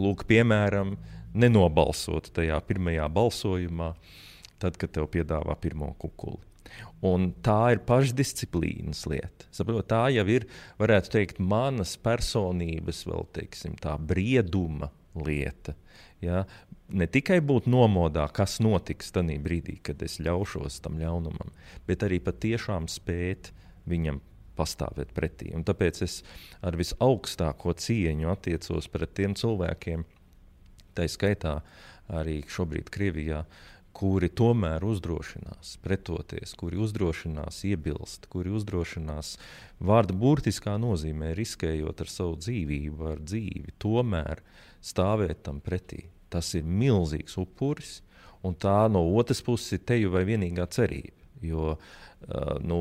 Lūk, 0.00 0.24
piemēram, 0.28 0.96
nenobalsot 1.36 2.32
tajā 2.34 2.56
pirmajā 2.66 3.06
balsojumā, 3.12 3.92
tad, 4.62 4.78
kad 4.80 4.94
tev 4.96 5.10
piedāvā 5.12 5.56
pirmo 5.60 5.92
kukuli. 6.00 6.53
Un 7.04 7.32
tā 7.44 7.74
ir 7.74 7.82
pašdisciplīnas 7.84 9.04
lieta. 9.10 9.48
Saprot, 9.52 9.84
tā 9.90 10.06
jau 10.14 10.24
ir, 10.32 10.46
varētu 10.80 11.12
teikt, 11.18 11.40
manas 11.42 11.96
personības, 12.00 13.02
vēl 13.08 13.26
teiksim, 13.36 13.74
tā 13.80 13.98
brieduma 14.00 14.88
lieta. 15.26 15.74
Ja? 16.24 16.44
Ne 16.88 17.08
tikai 17.10 17.40
būt 17.44 17.68
nomodā, 17.70 18.24
kas 18.32 18.56
notiks 18.64 19.12
tajā 19.12 19.36
brīdī, 19.44 19.78
kad 19.84 20.00
es 20.04 20.16
ļaušos 20.22 20.80
tam 20.84 20.96
ļaunumam, 21.00 21.52
bet 21.88 22.06
arī 22.06 22.20
patiešām 22.24 22.88
spēt 22.92 23.52
viņam 23.90 24.22
pastāvēt 24.56 25.12
pretī. 25.14 25.50
Un 25.56 25.64
tāpēc 25.66 26.02
es 26.06 26.20
ar 26.64 26.78
visaugstāko 26.78 27.74
cieņu 27.76 28.30
attiecos 28.32 28.88
pret 28.92 29.14
tiem 29.18 29.34
cilvēkiem, 29.38 30.04
tā 30.94 31.08
skaitā 31.10 31.58
arī 32.14 32.42
šobrīd 32.50 32.90
Krievijā, 32.94 33.44
kuri 33.94 34.28
tomēr 34.28 34.84
uzdrošinās 34.84 35.76
pretoties, 35.84 36.54
kuri 36.58 36.80
uzdrošinās 36.82 37.60
iebilst, 37.68 38.26
kuri 38.32 38.50
uzdrošinās 38.58 39.36
vārda 39.78 40.16
burtiskā 40.18 40.74
nozīmē, 40.82 41.30
riskējot 41.38 42.02
ar 42.02 42.10
savu 42.10 42.38
dzīvību, 42.42 43.10
ar 43.12 43.22
dzīvi, 43.22 43.76
tomēr 43.82 44.42
stāvēt 44.84 45.44
tam 45.46 45.62
pretī. 45.64 46.08
Tas 46.32 46.50
ir 46.58 46.66
milzīgs 46.66 47.38
upuris, 47.38 48.00
un 48.42 48.58
tā 48.58 48.84
no 48.90 49.04
otras 49.14 49.42
puses 49.46 49.78
ir 49.78 49.84
teju 49.86 50.10
vai 50.14 50.24
vienīgā 50.26 50.66
cerība. 50.74 51.22
Jo 51.44 51.74
uh, 51.74 52.54
nu, 52.64 52.78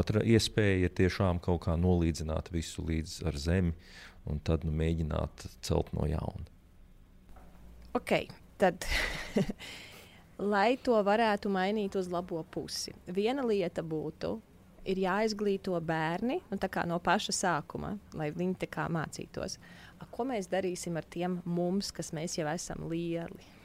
otra 0.00 0.24
iespēja 0.26 0.88
ir 0.88 0.94
tiešām 0.98 1.42
kaut 1.44 1.66
kā 1.66 1.76
nolīdzināt 1.78 2.50
visu 2.54 2.82
līdz 2.88 3.20
ar 3.30 3.38
zemi, 3.38 3.74
un 4.28 4.42
tad 4.44 4.66
nu, 4.66 4.74
mēģināt 4.74 5.46
celt 5.64 5.92
no 5.96 6.08
jauna. 6.08 6.48
Ok, 7.96 8.26
tad. 8.60 8.84
lai 10.38 10.76
to 10.82 10.98
varētu 11.04 11.50
mainīt 11.50 11.96
uz 11.98 12.08
labo 12.10 12.44
pusi. 12.50 12.94
Viena 13.06 13.44
lieta 13.46 13.82
būtu, 13.82 14.36
ir 14.88 15.02
jāizglīto 15.02 15.76
bērni 15.84 16.40
no 16.88 16.98
paša 17.02 17.34
sākuma, 17.34 17.96
lai 18.14 18.30
viņi 18.32 18.68
mācītos. 18.88 19.58
A, 19.98 20.06
ko 20.06 20.24
mēs 20.24 20.48
darīsim 20.48 20.96
ar 20.96 21.04
tiem 21.04 21.40
mums, 21.44 21.90
kas 21.92 22.12
mēs 22.12 22.38
jau 22.38 22.46
esam 22.48 22.88
lieli? 22.88 23.58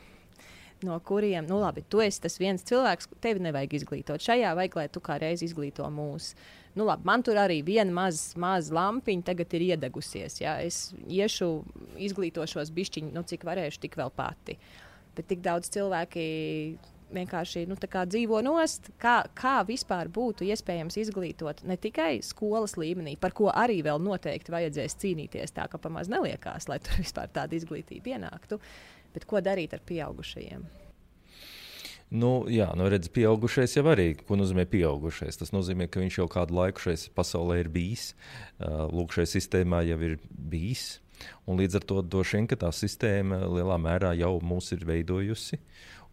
No 0.84 0.98
kuriem, 1.00 1.46
nu, 1.48 1.62
labi, 1.62 1.84
tu 1.88 2.02
esi 2.04 2.20
tas 2.20 2.36
viens 2.42 2.64
cilvēks, 2.68 3.08
tevi 3.24 3.40
nevajag 3.40 3.78
izglītot. 3.78 4.20
Šajā 4.20 4.52
vajag, 4.58 4.76
lai 4.76 4.90
tu 4.92 5.00
kā 5.00 5.16
reiz 5.22 5.44
izglīto 5.46 5.88
mūsu. 5.88 6.36
Nu, 6.76 6.84
labi, 6.90 7.06
man 7.08 7.24
tur 7.24 7.38
arī 7.40 7.62
viena 7.64 7.94
maza 7.94 8.40
maz 8.42 8.72
lampiņa 8.74 9.24
tagad 9.30 9.54
ir 9.56 9.68
iedegusies. 9.70 10.42
Ja? 10.42 10.58
Es 10.60 10.90
iešu, 11.08 11.64
izglītošos 12.04 12.74
bišķiņu, 12.76 13.14
nu, 13.16 13.24
cik 13.30 13.46
varēšu, 13.48 13.80
tik 13.86 13.96
vēl 14.02 14.12
pati. 14.18 14.58
Uh, 15.14 15.18
bet 15.18 15.30
tik 15.30 15.44
daudz 15.46 15.70
cilvēki 15.74 16.26
vienkārši 17.14 17.68
nu, 17.70 17.78
dzīvo 17.78 18.42
nost. 18.46 18.90
Kā, 19.02 19.22
kā 19.38 19.60
vispār 19.68 20.10
būtu 20.10 20.48
iespējams 20.50 20.98
izglītot 20.98 21.62
ne 21.70 21.78
tikai 21.78 22.24
skolas 22.26 22.76
līmenī, 22.80 23.16
par 23.22 23.36
ko 23.38 23.52
arī 23.54 23.84
vēl 23.86 24.02
noteikti 24.02 24.54
vajadzēs 24.54 24.98
cīnīties, 25.02 25.54
tā 25.54 25.68
ka 25.70 25.78
pamaz 25.78 26.10
neliekās, 26.10 26.68
lai 26.72 26.80
tur 26.82 26.98
vispār 27.04 27.30
tāda 27.34 27.58
izglītība 27.58 28.18
ienāktu, 28.18 28.60
bet 29.14 29.30
ko 29.30 29.44
darīt 29.46 29.78
ar 29.78 29.84
pieaugušajiem? 29.86 30.66
Nu, 32.14 32.44
jā, 32.52 32.68
nu 32.78 32.86
redz, 32.94 33.08
pieaugušais 33.10 33.74
jau 33.74 33.88
arī. 33.90 34.12
Ko 34.14 34.38
nozīmē 34.38 34.68
pieaugušais? 34.70 35.40
Tas 35.40 35.50
nozīmē, 35.50 35.88
ka 35.90 36.02
viņš 36.02 36.20
jau 36.20 36.28
kādu 36.30 36.54
laiku 36.60 36.84
šajā 36.84 37.10
pasaulē 37.18 37.64
ir 37.64 37.72
bijis. 37.74 38.12
Lūk, 38.62 39.16
šajā 39.18 39.32
sistēmā 39.32 39.80
jau 39.88 39.98
ir 40.06 40.20
bijis. 40.30 41.00
Un 41.48 41.60
līdz 41.60 41.80
ar 41.80 41.88
to 41.90 42.02
droši 42.02 42.40
vien 42.40 42.48
tā 42.48 42.70
sistēma 42.74 43.44
lielā 43.48 43.78
mērā 43.82 44.14
jau 44.20 44.38
mūs 44.44 44.72
ir 44.76 44.86
veidojusi. 44.88 45.60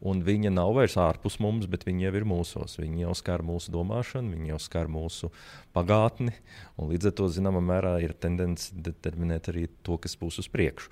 Un 0.01 0.23
viņa 0.25 0.49
nav 0.55 0.71
vairs 0.79 0.95
ārpus 0.97 1.37
mums, 1.45 1.67
bet 1.69 1.83
viņa 1.85 2.07
jau 2.07 2.13
ir 2.17 2.25
mūsos. 2.25 2.79
Viņa 2.81 3.03
jau 3.03 3.15
skar 3.19 3.43
mūsu 3.45 3.73
domāšanu, 3.75 4.33
viņa 4.33 4.55
jau 4.55 4.61
skar 4.65 4.89
mūsu 4.89 5.29
pagātni. 5.77 6.33
Līdz 6.81 7.11
ar 7.11 7.17
to, 7.19 7.27
zināmā 7.29 7.61
mērā, 7.61 7.99
ir 8.01 8.15
tendence 8.17 8.73
determinēt 8.73 9.51
arī 9.53 9.67
to, 9.85 9.99
kas 10.01 10.17
būs 10.17 10.41
uz 10.41 10.49
priekšu. 10.49 10.89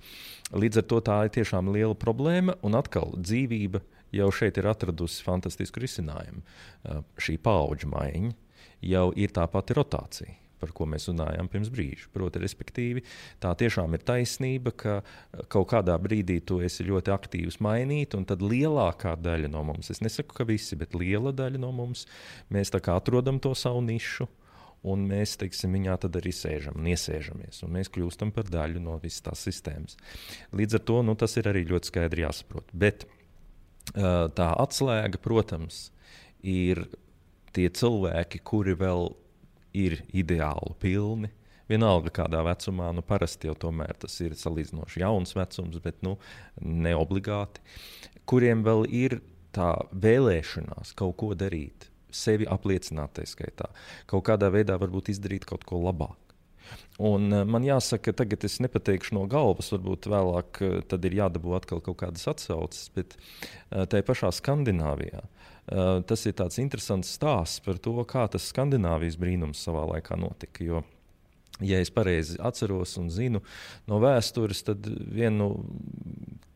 Līdz 0.61 0.83
ar 0.83 0.89
to 0.93 0.99
tā 1.09 1.23
ir 1.25 1.33
tiešām 1.39 1.73
liela 1.73 1.97
problēma. 1.97 2.59
Un 2.61 2.77
atkal 2.77 3.17
dzīvība 3.17 3.81
jau 4.13 4.29
šeit 4.35 4.61
ir 4.61 4.69
atradusi 4.69 5.25
fantastisku 5.25 5.81
risinājumu. 5.81 6.45
Šī 7.17 7.39
paudžu 7.41 7.89
maiņa 7.95 8.37
jau 8.93 9.09
ir 9.17 9.33
tā 9.33 9.49
pati 9.49 9.77
rotācija 9.79 10.37
par 10.61 10.73
ko 10.77 10.87
mēs 10.91 11.09
runājām 11.11 11.51
pirms 11.53 11.71
brīža. 11.75 12.09
Proti, 12.15 12.43
respektīvi, 12.43 13.05
tā 13.43 13.53
tiešām 13.59 13.97
ir 13.97 14.05
taisnība, 14.09 14.75
ka 14.75 14.97
kaut 15.53 15.71
kādā 15.73 15.97
brīdī 16.03 16.41
tu 16.45 16.61
esi 16.65 16.87
ļoti 16.89 17.15
aktīvs 17.15 17.61
mainīt, 17.65 18.17
un 18.19 18.27
tad 18.29 18.45
lielākā 18.45 19.17
daļa 19.23 19.53
no 19.53 19.65
mums, 19.71 19.93
es 19.95 20.03
nesaku, 20.05 20.37
ka 20.41 20.49
visi, 20.49 20.79
bet 20.79 20.97
liela 20.99 21.35
daļa 21.37 21.63
no 21.63 21.73
mums, 21.75 22.07
mēs 22.55 22.75
atrodam 22.79 23.41
to 23.43 23.55
savu 23.59 23.85
nišu. 23.85 24.29
Un 24.87 25.09
mēs 25.11 25.33
teiksim, 25.41 25.73
viņā 25.75 25.97
arī 26.07 26.31
sēžam 26.31 26.77
un 26.79 26.87
iesēžamies. 26.93 27.65
Un 27.67 27.73
mēs 27.75 27.89
kļūstam 27.91 28.31
par 28.31 28.47
daļu 28.47 28.79
no 28.79 28.95
visas 29.03 29.25
tās 29.27 29.43
sistēmas. 29.43 29.99
Līdz 30.55 30.79
ar 30.79 30.85
to 30.87 31.01
nu, 31.03 31.17
tas 31.19 31.35
ir 31.41 31.49
arī 31.51 31.65
ļoti 31.67 31.91
skaidri 31.91 32.23
jāsaprot. 32.23 32.71
Bet 32.71 33.09
tā 33.91 34.49
atslēga, 34.63 35.19
protams, 35.19 35.89
ir 36.47 36.85
tie 37.57 37.67
cilvēki, 37.75 38.41
kuri 38.47 38.77
vēl 38.79 39.11
ir 39.79 40.01
ideāli 40.17 40.75
pilni. 40.83 41.33
Vienalga, 41.69 42.11
kādā 42.23 42.41
vecumā, 42.47 42.89
nu, 42.97 43.03
parasti 43.05 43.51
jau 43.51 43.57
tas 44.01 44.15
ir 44.25 44.37
salīdzinoši 44.41 45.03
jauns 45.03 45.35
vecums, 45.37 45.83
bet 45.85 46.01
nu, 46.03 46.17
ne 46.65 46.95
obligāti, 46.97 47.61
kuriem 48.25 48.65
vēl 48.65 48.87
ir 48.89 49.19
tā 49.53 49.75
vēlēšanās 49.93 50.95
kaut 50.97 51.19
ko 51.21 51.35
darīt, 51.37 51.91
sevi 52.09 52.49
apliecināt, 52.49 53.19
tā 53.19 53.27
skaitā, 53.29 53.69
kaut 54.09 54.25
kādā 54.31 54.49
veidā 54.55 54.79
varbūt 54.81 55.13
izdarīt 55.13 55.45
kaut 55.49 55.69
ko 55.69 55.83
labāk. 55.85 56.17
Un 57.01 57.33
uh, 57.33 57.45
man 57.49 57.65
jāsaka, 57.65 58.13
tagad 58.17 58.45
es 58.45 58.59
nepateikšu 58.65 59.15
no 59.17 59.23
galvas, 59.31 59.71
varbūt 59.73 60.09
vēlāk 60.13 60.61
uh, 60.65 60.81
tad 60.89 61.05
ir 61.09 61.21
jādabū 61.21 61.55
atkal 61.57 61.81
kaut 61.85 62.01
kādas 62.01 62.27
atsauces, 62.29 62.91
bet 62.97 63.17
uh, 63.17 63.85
tajā 63.89 64.05
pašā 64.09 64.33
Skandināvijā 64.37 65.23
uh, 65.23 65.49
tas 65.69 66.27
ir 66.27 66.37
tāds 66.39 66.61
interesants 66.63 67.11
stāsts 67.19 67.63
par 67.65 67.81
to, 67.83 67.97
kā 68.09 68.27
tas 68.33 68.49
Skandināvijas 68.53 69.19
brīnums 69.21 69.63
savā 69.65 69.85
laikā 69.93 70.17
notika. 70.21 70.65
Jo, 70.65 70.83
ja 71.61 71.81
es 71.83 71.93
pareizi 71.95 72.39
atceros 72.41 72.97
un 73.01 73.11
zinu 73.13 73.43
no 73.91 74.01
vēstures, 74.03 74.65
tad 74.67 74.87
vienu 74.89 75.51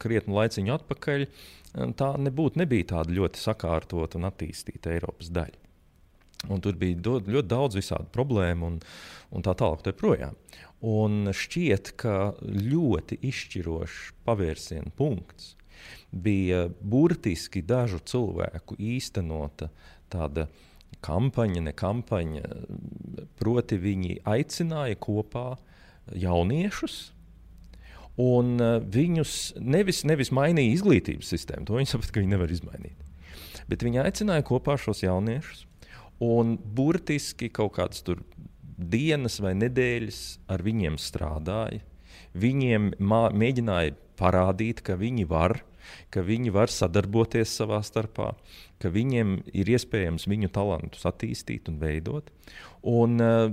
krietnu 0.03 0.39
laiciņu 0.39 0.75
atpakaļ 0.79 1.27
tā 1.99 2.13
nebūtu 2.21 2.61
nebija 2.61 2.93
tāda 2.97 3.15
ļoti 3.17 3.41
sakārtota 3.41 4.19
un 4.21 4.29
attīstīta 4.29 4.93
Eiropas 4.97 5.31
daļa. 5.33 5.59
Un 6.51 6.59
tur 6.59 6.75
bija 6.75 6.99
do, 6.99 7.21
ļoti 7.23 7.49
daudz 7.49 7.79
visādu 7.79 8.09
problēmu, 8.11 8.73
un, 8.73 8.79
un 9.31 9.45
tā 9.47 9.55
tālāk. 9.55 9.85
Tā 9.87 10.33
un 10.83 11.31
šķiet, 11.31 11.93
ka 12.03 12.35
ļoti 12.43 13.21
izšķirošs 13.23 14.09
pavērsiena 14.27 14.91
punkts 14.99 15.53
bija 16.13 16.67
burtiski 16.81 17.63
dažu 17.65 18.01
cilvēku 18.05 18.77
īstenota 18.79 19.71
tāda 20.13 20.49
kampaņa, 21.03 21.65
ne 21.69 21.73
kampaņa. 21.77 22.45
Proti, 23.41 23.81
viņi 23.81 24.21
aicināja 24.29 24.99
kopā 25.03 25.57
jauniešus. 26.13 27.01
Un 28.21 28.59
uh, 28.61 28.77
viņus 28.85 29.55
nevis, 29.57 30.03
nevis 30.05 30.29
mainīja 30.37 30.77
izglītības 30.77 31.31
sistēmu, 31.33 31.65
to 31.65 31.79
viņi 31.79 31.89
saprata, 31.95 32.13
ka 32.13 32.21
viņi 32.21 32.35
nevar 32.35 32.51
izmainīt. 32.53 32.99
Bet 33.73 33.87
viņi 33.87 34.03
aicināja 34.03 34.45
kopā 34.45 34.77
šos 34.77 35.01
jauniešus 35.01 35.63
Un 36.23 36.55
burtiski 36.63 37.49
kaut 37.51 37.75
kādas 37.75 38.05
dienas 38.79 39.41
vai 39.43 39.57
nedēļas 39.59 40.21
ar 40.53 40.63
viņiem 40.63 40.99
strādāja. 41.01 41.83
Viņiem 42.39 42.93
mā, 43.03 43.25
mēģināja 43.35 43.97
parādīt, 44.21 44.85
ka 44.87 44.95
viņi 45.01 45.27
var 45.29 45.59
ka 46.13 46.25
viņi 46.27 46.53
var 46.55 46.73
sadarboties 46.73 47.55
savā 47.61 47.81
starpā, 47.87 48.33
ka 48.83 48.91
viņiem 48.93 49.39
ir 49.55 49.71
iespējams 49.77 50.27
viņu 50.31 50.51
talantus 50.55 51.07
attīstīt 51.09 51.71
un 51.71 51.79
veidot. 51.83 52.31
Un, 52.83 53.15
uh, 53.23 53.47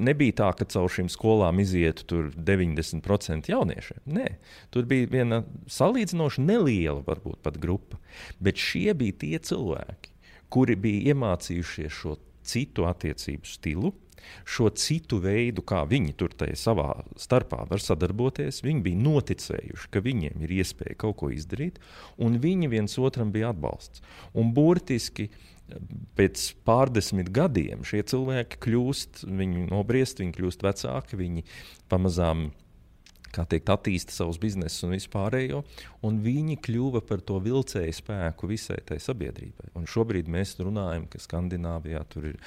nebija 0.00 0.38
tā, 0.40 0.50
ka 0.56 0.66
caur 0.72 0.88
šīm 0.92 1.10
skolām 1.12 1.60
izietu 1.60 2.30
90% 2.32 3.50
jauniešiem. 3.52 4.04
Nē, 4.08 4.28
tur 4.72 4.88
bija 4.88 5.10
viena 5.12 5.42
salīdzinoši 5.68 6.44
neliela, 6.46 7.02
varbūt 7.04 7.42
pat 7.44 7.60
grupa. 7.60 8.00
Bet 8.40 8.60
šie 8.60 8.94
bija 8.96 9.20
tie 9.20 9.36
cilvēki, 9.50 10.14
kuri 10.54 10.78
bija 10.80 11.12
iemācījušies 11.12 12.00
šo 12.00 12.16
citu 12.44 12.88
attiecību 12.88 13.48
stilu, 13.48 13.92
šo 14.44 14.70
citu 14.78 15.20
veidu, 15.22 15.64
kā 15.66 15.84
viņi 15.88 16.14
tur 16.18 16.34
savā 16.58 16.90
starpā 17.20 17.64
var 17.70 17.82
sadarboties. 17.82 18.62
Viņi 18.64 18.84
bija 18.84 19.02
noticējuši, 19.04 19.90
ka 19.90 20.02
viņiem 20.04 20.44
ir 20.44 20.56
iespēja 20.60 20.98
kaut 21.04 21.18
ko 21.22 21.30
izdarīt, 21.34 21.80
un 22.18 22.38
viņi 22.42 22.70
viens 22.72 22.98
otram 22.98 23.32
bija 23.34 23.52
atbalsts. 23.54 24.04
Un 24.34 24.52
burtiski 24.56 25.30
pēc 26.18 26.50
pārdesmit 26.66 27.30
gadiem 27.34 27.86
šie 27.88 28.02
cilvēki 28.04 28.60
kļūst, 28.66 29.24
viņi 29.24 29.68
nobriest, 29.70 30.20
viņi 30.20 30.36
kļūst 30.36 30.66
vecāki, 30.66 31.18
viņi 31.20 31.46
pamazām 31.88 32.50
kā 33.34 33.44
teikt, 33.48 33.70
attīsta 33.72 34.14
savus 34.14 34.38
biznesus 34.38 34.84
un 34.86 34.94
vispārējo, 34.94 35.62
un 36.06 36.20
viņi 36.24 36.58
kļuva 36.64 37.02
par 37.08 37.22
to 37.26 37.40
vilcēju 37.42 37.96
spēku 37.98 38.50
visai 38.50 38.78
tai 38.86 39.00
sabiedrībai. 39.02 39.72
Un 39.78 39.88
šobrīd 39.90 40.30
mēs 40.30 40.56
runājam, 40.60 41.08
ka 41.10 41.22
Skandināvijā 41.22 42.04
tur 42.12 42.30
ir 42.32 42.38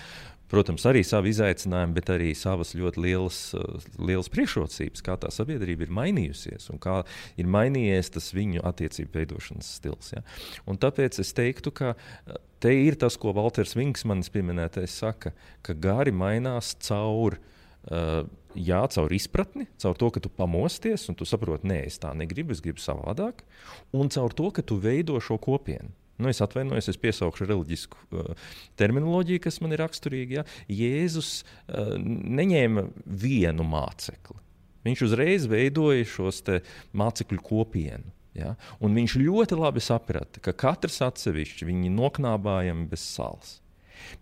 Protams, 0.51 0.85
arī 0.87 1.01
savi 1.03 1.33
izaicinājumi, 1.33 1.95
bet 1.97 2.11
arī 2.13 2.29
savas 2.37 2.71
ļoti 2.77 3.01
lielas, 3.03 3.39
eh, 3.57 3.87
lielas 3.99 4.29
priekšrocības, 4.31 5.03
kā 5.03 5.17
tā 5.19 5.31
sabiedrība 5.33 5.87
ir 5.87 5.91
mainījusies 5.91 6.69
un 6.71 6.79
kā 6.79 7.01
ir 7.35 7.49
mainījies 7.51 8.13
tas 8.15 8.31
viņu 8.31 8.63
attiecību 8.63 9.11
veidošanas 9.11 9.73
stils. 9.79 10.13
Ja? 10.15 10.23
Un 10.65 10.79
tāpēc 10.79 11.19
es 11.19 11.33
teiktu, 11.35 11.73
ka 11.75 11.95
eh, 11.95 12.39
te 12.63 12.71
ir 12.71 12.95
tas, 12.95 13.19
ko 13.19 13.35
Walters 13.35 13.75
Vinks 13.75 14.05
manis 14.07 14.31
pieminētais 14.31 14.95
saka, 15.03 15.33
ka 15.61 15.73
gari 15.73 16.15
mainās 16.15 16.75
caur. 16.87 17.39
Uh, 17.87 18.25
jā, 18.51 18.81
caur 18.91 19.13
izpratni, 19.15 19.63
caur 19.79 19.95
to, 19.95 20.09
ka 20.11 20.19
tu 20.19 20.27
pamosties 20.27 21.05
un 21.07 21.15
tu 21.15 21.23
saproti, 21.23 21.69
nē, 21.69 21.77
es 21.87 21.95
tā 22.03 22.11
negribu, 22.17 22.51
es 22.51 22.59
gribu 22.59 22.83
savādāk, 22.83 23.45
un 23.95 24.11
caur 24.11 24.35
to, 24.35 24.49
ka 24.51 24.65
tu 24.65 24.75
veido 24.83 25.15
šo 25.23 25.37
kopienu. 25.39 25.93
Nu, 26.17 26.31
es 26.31 26.41
atvainojos, 26.41 26.89
es 26.89 26.97
piesaukšu 26.97 27.45
reliģisku 27.45 27.99
uh, 28.17 28.49
terminoloģiju, 28.79 29.43
kas 29.43 29.59
man 29.61 29.75
ir 29.75 29.83
raksturīga. 29.83 30.41
Ja? 30.41 30.45
Jēzus 30.73 31.31
uh, 31.43 31.95
neņēma 32.01 32.87
vienu 33.05 33.65
mācekli. 33.67 34.41
Viņš 34.87 35.03
uzreiz 35.03 35.45
veidoja 35.51 36.05
šos 36.07 36.41
mācekļu 36.97 37.43
kopienu. 37.43 38.13
Ja? 38.37 38.53
Un 38.83 38.97
viņš 38.97 39.17
ļoti 39.21 39.57
labi 39.59 39.83
saprata, 39.83 40.41
ka 40.43 40.53
katrs 40.55 41.01
atsevišķi 41.05 41.67
viņi 41.69 41.93
noknābājami 41.93 42.87
bez 42.89 43.05
sāls. 43.17 43.57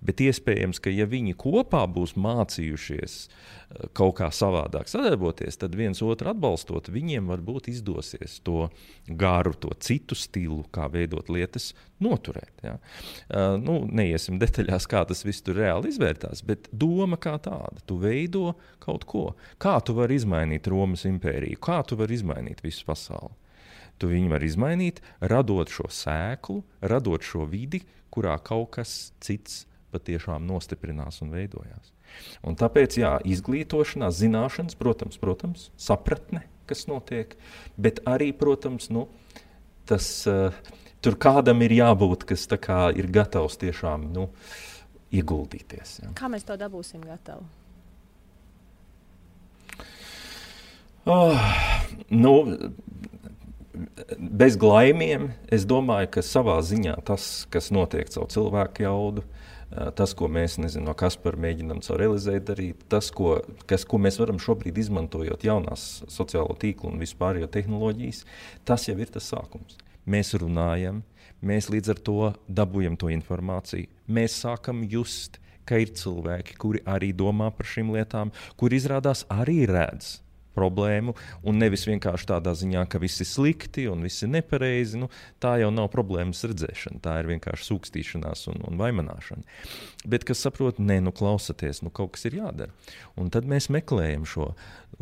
Bet 0.05 0.21
iespējams, 0.23 0.81
ka 0.83 0.93
ja 0.93 1.07
viņi 1.09 1.35
kopā 1.39 1.83
būs 1.91 2.15
mācījušies 2.19 3.15
eh, 3.25 3.87
kaut 3.97 4.17
kā 4.19 4.29
savādāk 4.33 4.89
sadarboties, 4.91 5.59
tad 5.61 5.77
viens 5.77 6.01
otru 6.05 6.31
atbalstot, 6.31 6.91
viņiem 6.93 7.31
varbūt 7.31 7.69
izdosies 7.71 8.39
to 8.45 8.69
garu, 9.07 9.55
to 9.59 9.73
citu 9.79 10.17
stilu, 10.17 10.63
kā 10.73 10.87
veidot 10.91 11.31
lietas, 11.33 11.73
noturēt. 12.03 12.51
Ja? 12.65 12.75
Uh, 13.29 13.55
nu, 13.61 13.77
neiesim 13.87 14.39
detaļās, 14.41 14.87
kā 14.91 15.05
tas 15.07 15.23
viss 15.25 15.43
tur 15.45 15.59
reāli 15.61 15.93
izvērtās, 15.93 16.43
bet 16.47 16.67
doma 16.75 17.19
kā 17.21 17.37
tāda, 17.39 17.79
tu 17.87 17.97
veido 18.01 18.55
kaut 18.83 19.07
ko. 19.09 19.25
Kā 19.61 19.77
tu 19.85 19.95
vari 19.97 20.19
izmainīt 20.19 20.67
Romas 20.71 21.05
impēriju, 21.07 21.61
kā 21.63 21.81
tu 21.87 21.97
vari 21.99 22.17
izmainīt 22.19 22.63
visu 22.65 22.85
pasauli? 22.87 23.33
Tu 24.01 24.09
viņu 24.11 24.31
vari 24.33 24.49
izmainīt, 24.49 24.99
radot 25.23 25.71
šo 25.71 25.87
sēklu, 25.91 26.59
radot 26.83 27.23
šo 27.23 27.45
vidi, 27.47 27.79
kurā 28.15 28.37
kaut 28.43 28.71
kas 28.77 28.95
cits 29.23 29.65
patiešām 29.95 30.47
nostiprinās 30.47 31.21
un 31.23 31.35
veidojās. 31.35 31.91
Un 32.47 32.55
tāpēc, 32.59 32.97
jā, 32.99 33.15
izglītošanā, 33.27 34.09
zināšanas, 34.13 34.77
protams, 34.79 35.19
protams, 35.19 35.69
sapratne, 35.79 36.45
kas 36.69 36.85
notiek, 36.89 37.35
bet 37.79 38.01
arī, 38.07 38.31
protams, 38.35 38.87
nu, 38.93 39.07
tas, 39.89 40.07
uh, 40.31 40.55
tur 41.03 41.19
kādam 41.21 41.61
ir 41.65 41.75
jābūt, 41.75 42.25
kas 42.31 42.47
kā, 42.61 42.87
ir 42.95 43.11
gatavs 43.13 43.59
tiešām 43.61 44.07
nu, 44.15 44.29
ieguldīties. 45.15 45.99
Jā. 46.03 46.15
Kā 46.17 46.31
mēs 46.31 46.47
to 46.47 46.57
dabūsim 46.59 47.03
gatavu? 47.05 47.45
Oh, 51.05 51.37
nu, 52.09 52.33
bez 54.17 54.57
glaimiem, 54.59 55.29
es 55.53 55.65
domāju, 55.67 56.09
ka 56.17 56.23
savā 56.25 56.57
ziņā 56.65 56.97
tas, 57.07 57.45
kas 57.51 57.71
notiek 57.75 58.09
caur 58.13 58.29
cilvēku 58.31 58.85
jaudu, 58.85 59.25
tas, 59.97 60.13
ko 60.17 60.29
mēs 60.31 60.57
nezinu, 60.61 60.85
no 60.89 60.95
Kaspara 60.97 61.39
mēģinām 61.41 61.81
caur 61.85 61.99
realizēt, 61.99 62.45
darīt, 62.49 62.85
tas, 62.91 63.09
ko, 63.13 63.39
kas, 63.69 63.85
ko 63.87 63.99
mēs 64.01 64.19
varam 64.21 64.39
šobrīd 64.41 64.77
izmantojot 64.85 65.45
jaunās 65.45 66.03
sociālo 66.11 66.55
tīklu 66.61 66.93
un 66.93 67.01
vispārējo 67.01 67.49
tehnoloģijas, 67.51 68.23
tas 68.67 68.87
jau 68.89 68.97
ir 69.01 69.11
tas 69.13 69.29
sākums. 69.33 69.79
Mēs 70.05 70.35
runājam, 70.37 71.01
mēs 71.41 71.71
līdz 71.73 71.95
ar 71.95 72.03
to 72.07 72.19
dabūjam 72.47 72.97
to 73.01 73.09
informāciju, 73.13 73.89
mēs 74.07 74.37
sākam 74.45 74.85
just, 74.89 75.41
ka 75.65 75.81
ir 75.81 75.95
cilvēki, 75.97 76.59
kuri 76.61 76.83
arī 76.85 77.09
domā 77.17 77.49
par 77.55 77.65
šīm 77.65 77.89
lietām, 77.95 78.31
kuri 78.59 78.77
izrādās 78.77 79.25
arī 79.33 79.63
redz 79.69 80.19
problēmu, 80.55 81.15
un 81.45 81.59
nevis 81.61 81.85
vienkārši 81.89 82.29
tādā 82.31 82.55
ziņā, 82.57 82.85
ka 82.89 83.01
viss 83.01 83.21
ir 83.23 83.29
slikti 83.29 83.87
un 83.91 84.05
viss 84.05 84.25
ir 84.25 84.31
nepareizi. 84.33 85.01
Nu, 85.01 85.09
tā 85.43 85.57
jau 85.61 85.71
nav 85.73 85.91
problēmas 85.93 86.45
redzēšana, 86.47 87.01
tā 87.03 87.19
ir 87.21 87.29
vienkārši 87.33 87.69
sūkstīšanās 87.69 88.47
un, 88.53 88.63
un 88.69 88.79
vaimanāšana. 88.81 89.45
Bet 90.09 90.25
kas 90.27 90.43
saprot, 90.45 90.79
nē, 90.79 91.01
nu 91.05 91.13
klausieties, 91.15 91.83
nu 91.85 91.91
kaut 91.93 92.15
kas 92.15 92.27
ir 92.29 92.39
jādara. 92.39 92.73
Un 93.19 93.31
tad 93.33 93.47
mēs 93.49 93.69
meklējam 93.73 94.25
šo, 94.29 94.51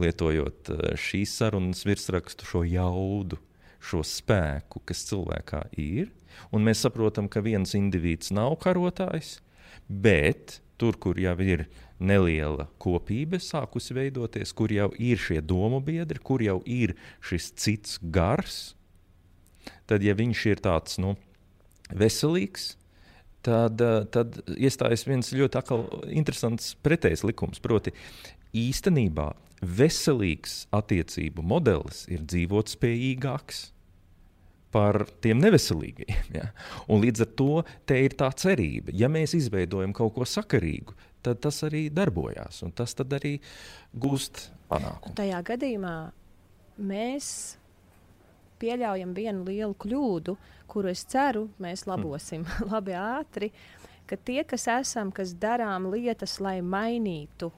lietojot 0.02 0.74
eh, 0.74 0.84
šīs 1.00 1.38
sarunas 1.40 1.86
virsrakstu, 1.88 2.48
šo 2.50 2.64
jaudu, 2.68 3.40
šo 3.84 4.04
spēku, 4.08 4.82
kas 4.88 5.06
cilvēkā 5.10 5.66
ir. 5.82 6.12
Un 6.56 6.66
mēs 6.66 6.82
saprotam, 6.86 7.28
ka 7.30 7.44
viens 7.46 7.76
indivīds 7.78 8.32
nav 8.34 8.56
karotājs, 8.64 9.38
bet 9.88 10.60
tur, 10.82 10.98
kur 10.98 11.20
jau 11.20 11.36
ir 11.44 11.68
neliela 12.04 12.68
kopība 12.82 13.40
sākusi 13.42 13.96
veidoties, 13.98 14.54
kur 14.56 14.72
jau 14.74 14.90
ir 15.00 15.22
šie 15.22 15.40
domu 15.42 15.82
biedri, 15.84 16.20
kur 16.20 16.44
jau 16.44 16.60
ir 16.70 16.96
šis 17.24 17.52
cits 17.60 18.00
gars, 18.04 18.76
tad, 19.90 20.04
ja 20.04 20.16
viņš 20.18 20.46
ir 20.52 20.64
tāds 20.64 21.00
nu, 21.02 21.16
veselīgs, 21.94 22.74
tad, 23.46 23.82
eh, 23.82 24.04
tad 24.12 24.40
iestājas 24.56 25.08
viens 25.08 25.34
ļoti 25.36 25.64
interesants 26.12 26.74
pretējs 26.84 27.26
likums. 27.28 27.62
Proti, 27.64 27.94
īstenībā 28.54 29.32
veselīgs 29.64 30.66
attiecību 30.76 31.44
modelis 31.46 32.04
ir 32.12 32.26
dzīvot 32.28 32.72
spējīgāks 32.74 33.70
par 34.74 35.06
tiem 35.22 35.42
neveselīgajiem. 35.44 36.22
Ja? 36.38 36.50
Un 36.90 37.04
līdz 37.04 37.28
ar 37.28 37.32
to 37.38 37.64
te 37.90 38.00
ir 38.02 38.16
tā 38.18 38.32
cerība. 38.34 38.94
Ja 38.98 39.10
mēs 39.12 39.36
izveidojam 39.38 39.94
kaut 39.94 40.16
ko 40.16 40.26
sakarīgu, 40.26 40.96
tad 41.24 41.42
tas 41.44 41.64
arī 41.68 41.88
darbojās, 41.94 42.62
un 42.66 42.74
tas 42.76 42.96
arī 43.04 43.38
gūst 43.94 44.50
panākumu. 44.70 45.16
Tajā 45.18 45.40
gadījumā 45.48 45.96
mēs 46.84 47.30
pieļaujam 48.64 49.16
vienu 49.16 49.48
lielu 49.48 49.76
kļūdu, 49.80 50.38
kuru 50.72 50.92
es 50.94 51.04
ceru, 51.10 51.48
mēs 51.62 51.88
labosim 51.90 52.46
mm. 52.46 52.70
labi 52.74 52.96
ātri. 52.98 53.52
Ka 54.08 54.18
tie, 54.20 54.42
kas 54.48 54.68
esam, 54.68 55.14
kas 55.16 55.36
darām 55.40 55.88
lietas, 55.94 56.38
lai 56.44 56.58
mainītu 56.60 57.50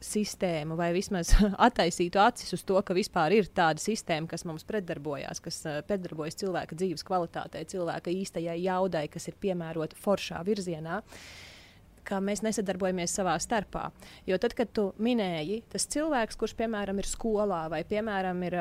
sistēmu, 0.00 0.76
vai 0.80 0.90
vismaz 0.96 1.32
attaisītu 1.66 2.20
acis 2.20 2.56
uz 2.56 2.64
to, 2.68 2.78
ka 2.84 2.96
vispār 2.96 3.36
ir 3.36 3.50
tāda 3.52 3.80
sistēma, 3.80 4.28
kas 4.30 4.46
mums 4.48 4.64
pretdarbojās, 4.68 5.42
kas 5.44 5.60
uh, 5.68 5.80
pretdarbojas 5.88 6.40
cilvēka 6.40 6.76
dzīves 6.76 7.04
kvalitātei, 7.04 7.66
cilvēka 7.68 8.12
īstajai 8.12 8.56
jaudai, 8.64 9.06
kas 9.12 9.28
ir 9.28 9.36
piemērota 9.40 10.00
foršā 10.00 10.40
virzienā. 10.48 11.00
Uh, 11.00 11.49
ka 12.10 12.20
mēs 12.24 12.42
nesadarbojamies 12.44 13.14
savā 13.14 13.36
starpā. 13.42 13.88
Jo 14.28 14.38
tad, 14.42 14.54
kad 14.58 14.72
tu 14.74 14.88
minēji, 15.02 15.62
tas 15.70 15.86
cilvēks, 15.90 16.38
kurš 16.40 16.56
piemēram 16.58 17.00
ir 17.00 17.08
skolā 17.08 17.62
vai 17.72 17.82
piemēram 17.88 18.42
ir 18.48 18.56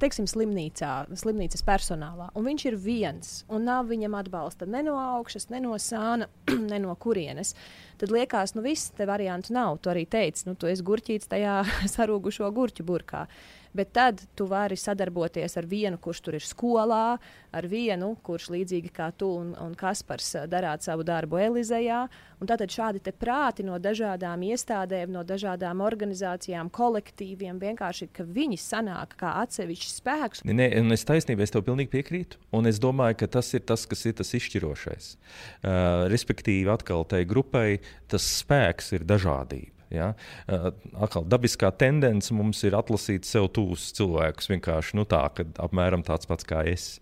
teiksim, 0.00 0.28
slimnīcā, 0.30 0.92
slimnīcas 1.20 1.64
personālā, 1.66 2.30
un 2.34 2.48
viņš 2.48 2.66
ir 2.70 2.78
viens 2.80 3.34
un 3.52 3.66
nav 3.68 3.88
viņam 3.90 4.16
atbalsta 4.18 4.68
ne 4.70 4.84
no 4.86 4.96
augšas, 5.00 5.50
ne 5.52 5.60
no 5.64 5.76
sāna, 5.80 6.30
ne 6.72 6.80
no 6.82 6.94
kurienes, 7.00 7.54
tad 8.00 8.14
liekas, 8.14 8.56
nu 8.56 8.64
viss 8.64 8.94
te 8.96 9.06
variantu 9.08 9.54
nav. 9.54 9.78
Tu 9.82 9.92
arī 9.92 10.06
teici, 10.10 10.48
nu 10.48 10.56
tu 10.58 10.70
esi 10.70 10.84
gurķīts 10.86 11.30
tajā 11.30 11.60
sarūgušo 11.94 12.50
gurķu 12.54 12.86
burkā. 12.86 13.26
Bet 13.74 13.90
tad 13.96 14.20
tu 14.38 14.46
vari 14.46 14.76
sadarboties 14.78 15.56
ar 15.58 15.66
vienu, 15.66 15.98
kurš 15.98 16.20
tur 16.22 16.36
ir 16.38 16.44
skolā, 16.46 17.16
ar 17.54 17.66
vienu, 17.70 18.12
kurš 18.22 18.48
līdzīgi 18.54 18.92
kā 18.94 19.08
tu 19.18 19.32
un, 19.40 19.50
un 19.58 19.74
Kaspars 19.78 20.30
darāt 20.50 20.86
savu 20.86 21.02
darbu 21.06 21.40
Elizejā. 21.42 22.04
Un 22.42 22.50
tātad 22.50 22.70
šādi 22.70 23.02
prāti 23.18 23.64
no 23.66 23.78
dažādām 23.82 24.42
iestādēm, 24.46 25.12
no 25.14 25.22
dažādām 25.26 25.82
organizācijām, 25.84 26.70
kolektīviem 26.74 27.58
vienkārši, 27.62 28.10
ka 28.14 28.26
viņi 28.26 28.58
sanāk 28.60 29.16
kā 29.20 29.34
atsevišķs 29.44 29.98
spēks. 30.00 30.44
Nē, 30.46 30.70
un 30.80 30.94
es 30.94 31.06
taisnība, 31.08 31.46
es 31.46 31.54
tev 31.54 31.66
pilnīgi 31.66 31.92
piekrītu. 31.94 32.42
Un 32.54 32.70
es 32.70 32.78
domāju, 32.82 33.22
ka 33.22 33.30
tas 33.38 33.50
ir 33.56 33.64
tas, 33.66 33.86
kas 33.90 34.06
ir 34.06 34.18
tas 34.18 34.34
izšķirošais. 34.38 35.14
Uh, 35.14 36.06
respektīvi, 36.12 36.70
atkal 36.70 37.06
tai 37.08 37.24
grupai 37.28 37.80
tas 38.10 38.26
spēks 38.42 38.94
ir 38.98 39.06
dažādība. 39.08 39.74
Ja? 39.92 40.12
Uh, 40.48 40.70
atkal 41.04 41.26
dabiskā 41.28 41.70
tendence 41.78 42.34
mums 42.34 42.62
ir 42.64 42.76
atlasīt 42.78 43.26
sev 43.28 43.50
tuvus 43.54 43.90
cilvēkus 43.96 44.50
vienkārši 44.52 44.98
nu, 44.98 45.04
tā, 45.08 45.26
apmēram 45.62 46.04
tāds 46.06 46.28
pats 46.30 46.46
kā 46.48 46.62
es. 46.70 46.94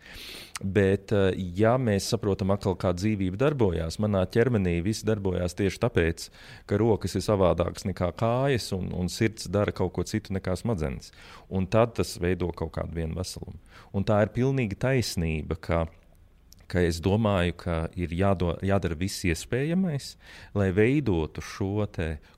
Bet, 0.63 1.11
uh, 1.15 1.31
ja 1.59 1.75
mēs 1.81 2.07
saprotam, 2.13 2.53
atkal, 2.55 2.77
kā 2.79 2.93
dzīvība 2.95 3.41
darbojas, 3.41 3.99
manā 4.03 4.23
ķermenī 4.31 4.77
viss 4.85 5.07
darbojas 5.07 5.57
tieši 5.59 5.81
tāpēc, 5.83 6.29
ka 6.71 6.79
rokas 6.81 7.19
ir 7.19 7.25
savādākas 7.27 7.89
nekā 7.89 8.13
kājas, 8.19 8.71
un, 8.77 8.93
un 8.95 9.11
sirds 9.11 9.51
dara 9.51 9.75
kaut 9.75 9.95
ko 9.97 10.07
citu 10.07 10.37
nekā 10.37 10.55
smadzenes. 10.59 11.11
Un 11.51 11.67
tad 11.71 11.97
tas 11.99 12.15
veido 12.23 12.53
kaut 12.57 12.75
kādu 12.79 13.01
vienu 13.01 13.19
veselumu. 13.19 13.59
Un 13.93 14.07
tā 14.07 14.23
ir 14.25 14.33
pilnīgi 14.35 14.79
taisnība, 14.81 15.59
ka 15.59 15.85
ka 16.73 16.83
es 16.89 17.01
domāju, 17.05 17.57
ka 17.65 17.77
ir 17.99 18.15
jādo, 18.17 18.55
jādara 18.65 18.97
viss 18.99 19.27
iespējamais, 19.29 20.15
lai 20.57 20.71
veidotu 20.75 21.45
šo 21.45 21.89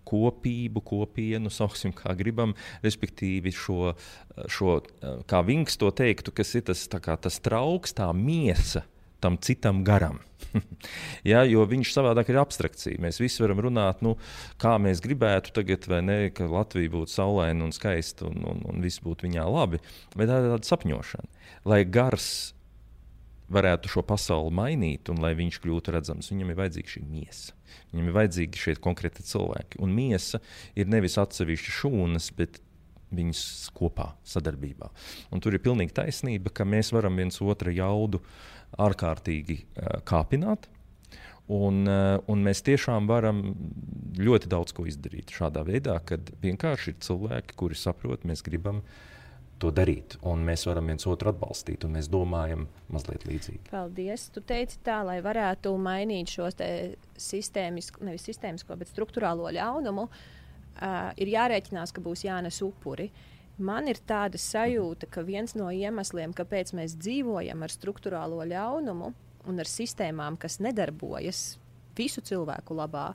kopību, 0.09 0.82
kopienu, 0.85 1.52
sauksim, 1.59 1.94
kā 1.97 2.16
gribam, 2.19 2.56
respektīvi 2.85 3.55
šo, 3.55 3.94
šo 4.51 4.81
kā 5.31 5.44
Vinks 5.47 5.78
to 5.81 5.93
teiktu, 5.94 6.35
kas 6.35 6.55
ir 6.59 6.66
tas, 6.70 6.86
kā, 6.89 7.16
tas 7.20 7.39
trauks, 7.44 7.94
tā 7.97 8.11
miesa 8.16 8.85
tam 9.24 9.39
citam 9.40 9.85
garam. 9.85 10.19
ja, 11.31 11.40
jo 11.48 11.65
viņš 11.65 11.93
savādāk 11.94 12.28
ir 12.28 12.39
abstrakcija. 12.43 13.01
Mēs 13.01 13.23
visi 13.23 13.40
varam 13.40 13.62
runāt, 13.65 14.02
nu, 14.05 14.19
kā 14.61 14.74
mēs 14.82 15.01
gribētu 15.05 15.55
tagad, 15.56 15.89
vai 15.89 16.02
ne, 16.05 16.19
ka 16.35 16.48
Latvija 16.51 16.93
būtu 16.93 17.15
saulaina 17.15 17.65
un 17.65 17.73
skaista 17.73 18.28
un, 18.28 18.44
un, 18.51 18.61
un 18.69 18.85
viss 18.85 19.01
būtu 19.05 19.28
viņā 19.28 19.47
labi. 19.48 19.81
Bet 20.12 20.28
tā 20.28 20.43
ir 20.43 20.51
tāda 20.52 20.69
sapņošana. 20.69 21.48
Lai 21.73 21.81
gars 21.89 22.28
varētu 23.52 23.90
šo 23.92 24.02
pasauli 24.06 24.52
mainīt, 24.54 25.10
un 25.12 25.20
lai 25.22 25.34
viņš 25.36 25.60
kļūtu 25.62 25.94
redzams, 25.94 26.30
viņam 26.32 26.52
ir 26.52 26.60
vajadzīga 26.60 26.94
šī 26.94 27.02
miesa. 27.08 27.56
Viņam 27.92 28.08
ir 28.08 28.16
vajadzīgi 28.16 28.60
šie 28.60 28.76
konkrēti 28.82 29.24
cilvēki. 29.26 29.80
Un 29.84 29.94
miesa 29.96 30.40
ir 30.78 30.88
nevis 30.90 31.18
atsevišķa 31.20 31.74
šūnas, 31.80 32.30
bet 32.38 32.60
viņas 33.14 33.42
kopā, 33.76 34.12
sadarbībā. 34.26 34.88
Un 35.34 35.42
tur 35.44 35.54
ir 35.54 35.62
pilnīgi 35.62 35.94
taisnība, 35.94 36.50
ka 36.54 36.66
mēs 36.66 36.90
varam 36.94 37.20
viens 37.20 37.38
otru 37.44 37.74
jaudu 37.74 38.22
ārkārtīgi 38.80 39.60
uh, 39.60 39.98
kāpināt. 40.08 40.70
Un, 41.52 41.84
uh, 41.84 42.16
un 42.32 42.42
mēs 42.42 42.64
tiešām 42.64 43.06
varam 43.06 43.42
ļoti 44.16 44.48
daudz 44.50 44.72
ko 44.74 44.86
izdarīt 44.88 45.34
šādā 45.36 45.62
veidā, 45.68 45.98
kad 46.08 46.32
vienkārši 46.42 46.94
ir 46.94 47.02
cilvēki, 47.04 47.58
kuri 47.60 47.76
saprot, 47.78 48.24
mēs 48.26 48.42
gribam 48.46 48.80
uh, 48.80 49.13
to 49.64 49.72
darīt. 49.74 50.18
Mēs 50.22 50.66
varam 50.68 50.92
viens 50.92 51.06
otru 51.08 51.32
atbalstīt, 51.32 51.86
un 51.86 51.96
mēs 51.96 52.10
domājam 52.12 52.66
mazliet 52.92 53.26
līdzīgi. 53.28 53.64
Paldies. 53.70 54.28
Tu 54.34 54.44
teici 54.44 54.80
tā, 54.84 55.00
lai 55.06 55.18
varētu 55.24 55.72
mainīt 55.80 56.34
šo 56.36 56.50
sistēmisko, 56.52 58.04
nevis 58.04 58.26
sistēmisko, 58.28 58.76
bet 58.80 58.92
struktūrālo 58.92 59.50
ļaunumu, 59.56 60.08
uh, 60.08 61.12
ir 61.20 61.32
jārēķinās, 61.34 61.94
ka 61.94 62.04
būs 62.04 62.26
jānes 62.26 62.60
upuri. 62.64 63.10
Man 63.54 63.86
ir 63.86 64.00
tāda 64.02 64.38
sajūta, 64.40 65.06
ka 65.06 65.22
viens 65.22 65.54
no 65.54 65.68
iemesliem, 65.70 66.34
kāpēc 66.34 66.74
mēs 66.74 66.96
dzīvojam 66.98 67.62
ar 67.62 67.70
struktūrālo 67.70 68.42
ļaunumu 68.50 69.12
un 69.46 69.62
ar 69.62 69.70
sistēmām, 69.70 70.38
kas 70.40 70.58
nedarbojas 70.64 71.54
visu 71.94 72.24
cilvēku 72.24 72.74
labā, 72.74 73.12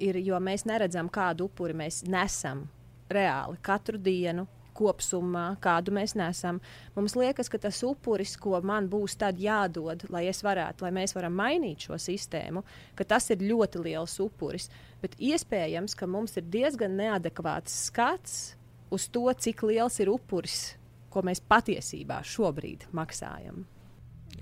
ir, 0.00 0.16
jo 0.24 0.38
mēs 0.40 0.64
neredzam, 0.64 1.10
kādu 1.12 1.50
upuri 1.50 1.76
mēs 1.76 2.00
nesam 2.08 2.64
reāli 3.12 3.60
katru 3.62 4.00
dienu, 4.00 4.46
kopsumā, 4.76 5.44
kādu 5.62 5.94
mēs 5.94 6.16
nesam. 6.18 6.60
Mums 6.96 7.16
liekas, 7.18 7.50
ka 7.52 7.60
tas 7.62 7.80
upuris, 7.86 8.36
ko 8.40 8.60
man 8.64 8.88
būs 8.92 9.16
tad 9.20 9.40
jādod, 9.40 10.06
lai 10.12 10.26
es 10.30 10.42
varētu, 10.44 10.86
lai 10.86 10.92
mēs 10.98 11.16
varam 11.16 11.36
mainīt 11.38 11.88
šo 11.88 11.98
sistēmu, 12.00 12.64
ka 12.98 13.06
tas 13.14 13.30
ir 13.34 13.44
ļoti 13.44 13.84
liels 13.86 14.18
upuris. 14.22 14.70
Bet 15.02 15.18
iespējams, 15.18 15.96
ka 15.98 16.08
mums 16.10 16.38
ir 16.40 16.48
diezgan 16.50 16.96
neadekvāts 17.00 17.84
skats 17.88 18.54
uz 18.94 19.08
to, 19.10 19.26
cik 19.32 19.66
liels 19.66 20.00
ir 20.02 20.12
upuris, 20.12 20.74
ko 21.10 21.22
mēs 21.26 21.42
patiesībā 21.44 22.22
šobrīd 22.26 22.88
maksājam. 22.94 23.64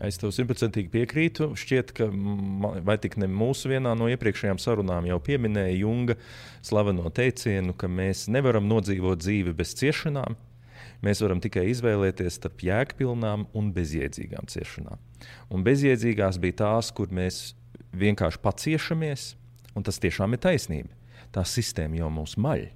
Es 0.00 0.16
tev 0.16 0.32
simtprocentīgi 0.32 0.88
piekrītu. 0.92 1.50
Šķiet, 1.58 1.92
ka 1.96 2.08
vai 2.86 2.96
tik 3.02 3.18
ne 3.20 3.28
mūsu 3.28 3.68
vienā 3.72 3.92
no 3.98 4.08
iepriekšējām 4.12 4.60
sarunām 4.62 5.08
jau 5.10 5.18
pieminēja 5.22 5.82
Junga 5.82 6.16
slaveno 6.64 7.10
teicienu, 7.12 7.76
ka 7.76 7.90
mēs 7.92 8.24
nevaram 8.32 8.64
nodzīvot 8.70 9.20
dzīvi 9.20 9.54
bez 9.58 9.74
ciešanām. 9.80 10.38
Mēs 11.02 11.20
varam 11.24 11.42
tikai 11.42 11.66
izvēlēties 11.72 12.38
starp 12.38 12.62
jēgpilnām 12.64 13.48
un 13.58 13.72
bezjēdzīgām 13.76 14.48
ciešanām. 14.48 15.00
Un 15.52 15.64
bezjēdzīgās 15.66 16.38
bija 16.42 16.60
tās, 16.62 16.92
kur 16.94 17.10
mēs 17.12 17.56
vienkārši 17.92 18.40
paciešamies, 18.42 19.32
un 19.76 19.84
tas 19.84 19.98
tiešām 20.02 20.38
ir 20.38 20.44
taisnība. 20.46 20.94
Tā 21.34 21.44
sistēma 21.48 22.00
jau 22.00 22.12
mūs 22.12 22.38
maļ 22.40 22.70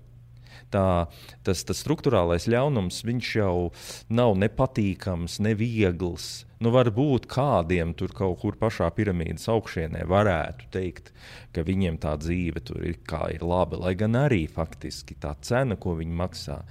tā, 0.72 1.06
tas, 1.46 1.62
tas 1.66 1.80
struktūrālais 1.84 2.48
ļaunums 2.50 3.02
jau 3.34 3.70
nav 4.08 4.36
nepatīkams, 4.40 5.38
neviegls. 5.40 6.45
Nu, 6.56 6.70
varbūt 6.72 7.26
kādiem 7.28 7.92
tur 7.98 8.14
kaut 8.16 8.38
kur 8.40 8.56
pašā 8.56 8.88
piramīdas 8.96 9.44
augšēnē 9.52 10.06
varētu 10.08 10.70
teikt, 10.72 11.10
ka 11.52 11.64
viņiem 11.66 11.98
tā 12.00 12.14
dzīve 12.16 12.62
tur 12.64 12.80
ir, 12.80 12.96
ir 13.34 13.44
laba. 13.44 13.76
Lai 13.82 13.92
gan 13.98 14.16
arī 14.16 14.46
faktiski 14.48 15.18
tā 15.20 15.34
cena, 15.44 15.76
ko 15.76 15.98
viņi 16.00 16.16
maksā, 16.16 16.62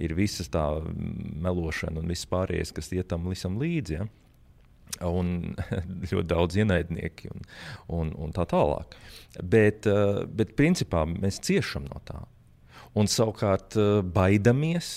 ir 0.00 0.16
visas 0.16 0.48
tā 0.48 0.64
melošana 1.44 2.00
un 2.00 2.08
viss 2.08 2.28
pārējais, 2.30 2.72
kas 2.72 2.92
iet 2.96 3.12
tam 3.12 3.28
līdzi. 3.28 4.00
Ja? 4.00 4.08
un 5.02 5.56
ļoti 6.10 6.28
daudz 6.30 6.58
ienaidnieki 6.60 7.30
un, 7.32 7.46
un, 7.90 8.12
un 8.26 8.34
tā 8.34 8.44
tālāk. 8.46 8.94
Bet, 9.42 9.88
eh, 9.90 10.22
bet 10.28 10.54
principā 10.58 11.02
mēs 11.08 11.40
ciešam 11.42 11.88
no 11.90 12.00
tā 12.06 12.20
un 12.94 13.10
savukārt 13.10 13.78
eh, 13.80 14.00
baidamies 14.02 14.92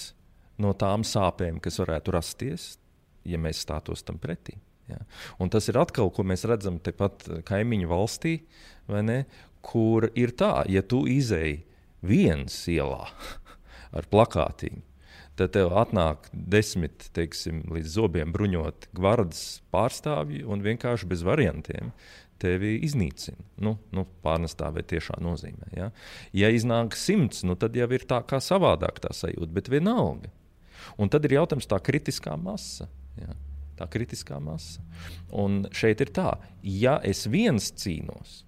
no 0.61 0.73
tām 0.77 1.05
sāpēm, 1.05 1.61
kas 1.63 1.79
varētu 1.81 2.13
rasties, 2.15 2.75
ja 3.27 3.39
mēs 3.41 3.61
stātos 3.65 4.05
tam 4.07 4.19
pretī. 4.21 4.57
Ja. 4.87 5.01
Un 5.43 5.51
tas 5.51 5.67
ir 5.67 5.79
atkal, 5.79 6.09
ko 6.15 6.23
mēs 6.23 6.45
redzam 6.47 6.79
tepat 6.79 7.27
kaimiņu 7.47 7.89
valstī, 7.91 8.37
ne, 8.87 9.23
kur 9.65 10.07
ir 10.15 10.31
tā, 10.39 10.61
ja 10.71 10.83
tu 10.83 11.03
izēji 11.11 11.65
viens 12.07 12.55
ielā 12.71 13.07
ar 13.97 14.07
plakātiņu, 14.11 14.83
tad 15.37 15.53
tev 15.53 15.75
atnāk 15.77 16.29
desmit 16.31 17.09
teiksim, 17.13 17.65
līdz 17.73 17.97
zobiem 17.99 18.31
bruņot 18.33 18.87
gvardas 18.97 19.59
pārstāvji 19.73 20.45
un 20.47 20.63
vienkārši 20.65 21.09
bez 21.09 21.25
variantiem 21.27 21.91
tevi 22.41 22.75
iznīcina. 22.85 23.41
Nu, 23.65 23.75
nu, 23.93 24.05
pārnestā 24.23 24.69
vai 24.73 24.83
tiešā 24.87 25.17
nozīmē. 25.23 25.71
Ja, 25.77 25.89
ja 26.37 26.51
iznāk 26.53 26.97
simts, 26.97 27.43
nu, 27.47 27.57
tad 27.59 27.75
jau 27.77 27.89
ir 27.93 28.05
tā 28.09 28.21
kā 28.29 28.39
savādāk 28.43 29.01
tā 29.03 29.13
sajūta, 29.15 29.49
bet 29.53 29.71
vienalga. 29.73 30.31
Un 31.01 31.09
tad 31.13 31.25
ir 31.25 31.39
jautājums 31.39 31.69
tā 31.69 31.79
kritiskā 31.83 32.37
masa. 32.39 32.87
Ja, 33.21 33.35
tā 33.77 33.87
kritiskā 33.91 34.39
masa. 34.43 34.83
Un 35.31 35.65
šeit 35.75 36.01
ir 36.03 36.11
tā, 36.15 36.35
ja 36.61 36.97
es 37.05 37.25
viens 37.29 37.71
cīnos, 37.77 38.41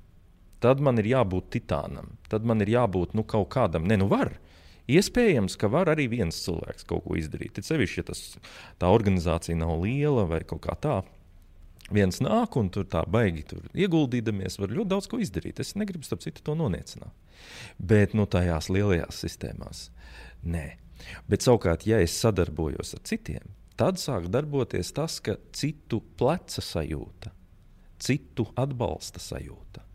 tad 0.63 0.81
man 0.83 0.99
ir 1.01 1.11
jābūt 1.13 1.51
titānam, 1.55 2.15
tad 2.31 2.47
man 2.47 2.61
ir 2.65 2.73
jābūt 2.73 3.15
nu, 3.17 3.23
kaut 3.23 3.51
kādam, 3.55 3.87
ne, 3.87 3.99
nu 3.99 4.09
var. 4.11 4.33
Iespējams, 4.89 5.53
ka 5.61 5.69
var 5.69 5.91
arī 5.91 6.07
viens 6.09 6.37
cilvēks 6.47 6.87
kaut 6.89 7.05
ko 7.05 7.17
izdarīt. 7.19 7.59
Ir 7.59 7.65
sevišķi, 7.67 8.01
ja 8.01 8.07
tas, 8.07 8.23
tā 8.81 8.89
organizācija 8.89 9.57
nav 9.59 9.75
liela 9.83 10.25
vai 10.29 10.41
kaut 10.49 10.63
kā 10.65 10.73
tāda 10.81 11.05
viens 11.93 12.21
nāk 12.21 12.57
un 12.59 12.69
tur 12.73 12.87
tā 12.89 13.03
baigi 13.09 13.43
tur 13.49 13.65
ieguldīdamies, 13.77 14.59
var 14.61 14.73
ļoti 14.73 14.91
daudz 14.91 15.09
ko 15.09 15.19
izdarīt. 15.21 15.61
Es 15.61 15.75
negribu, 15.79 16.05
starp 16.05 16.23
citu, 16.25 16.43
to 16.45 16.55
noniecināt. 16.57 17.13
Bet 17.77 18.15
nu, 18.17 18.27
tajās 18.29 18.69
lielajās 18.73 19.21
sistēmās 19.23 19.87
nē. 20.43 20.65
Bet 21.31 21.45
savukārt, 21.45 21.85
ja 21.87 22.01
es 22.03 22.17
sadarbojos 22.19 22.93
ar 22.97 23.03
citiem, 23.07 23.45
tad 23.79 23.99
sāk 24.01 24.27
darboties 24.31 24.91
tas, 24.95 25.19
ka 25.23 25.37
citu 25.55 26.01
pleca 26.19 26.63
sajūta, 26.63 27.31
citu 28.03 28.49
atbalsta 28.59 29.21
sajūta. 29.23 29.85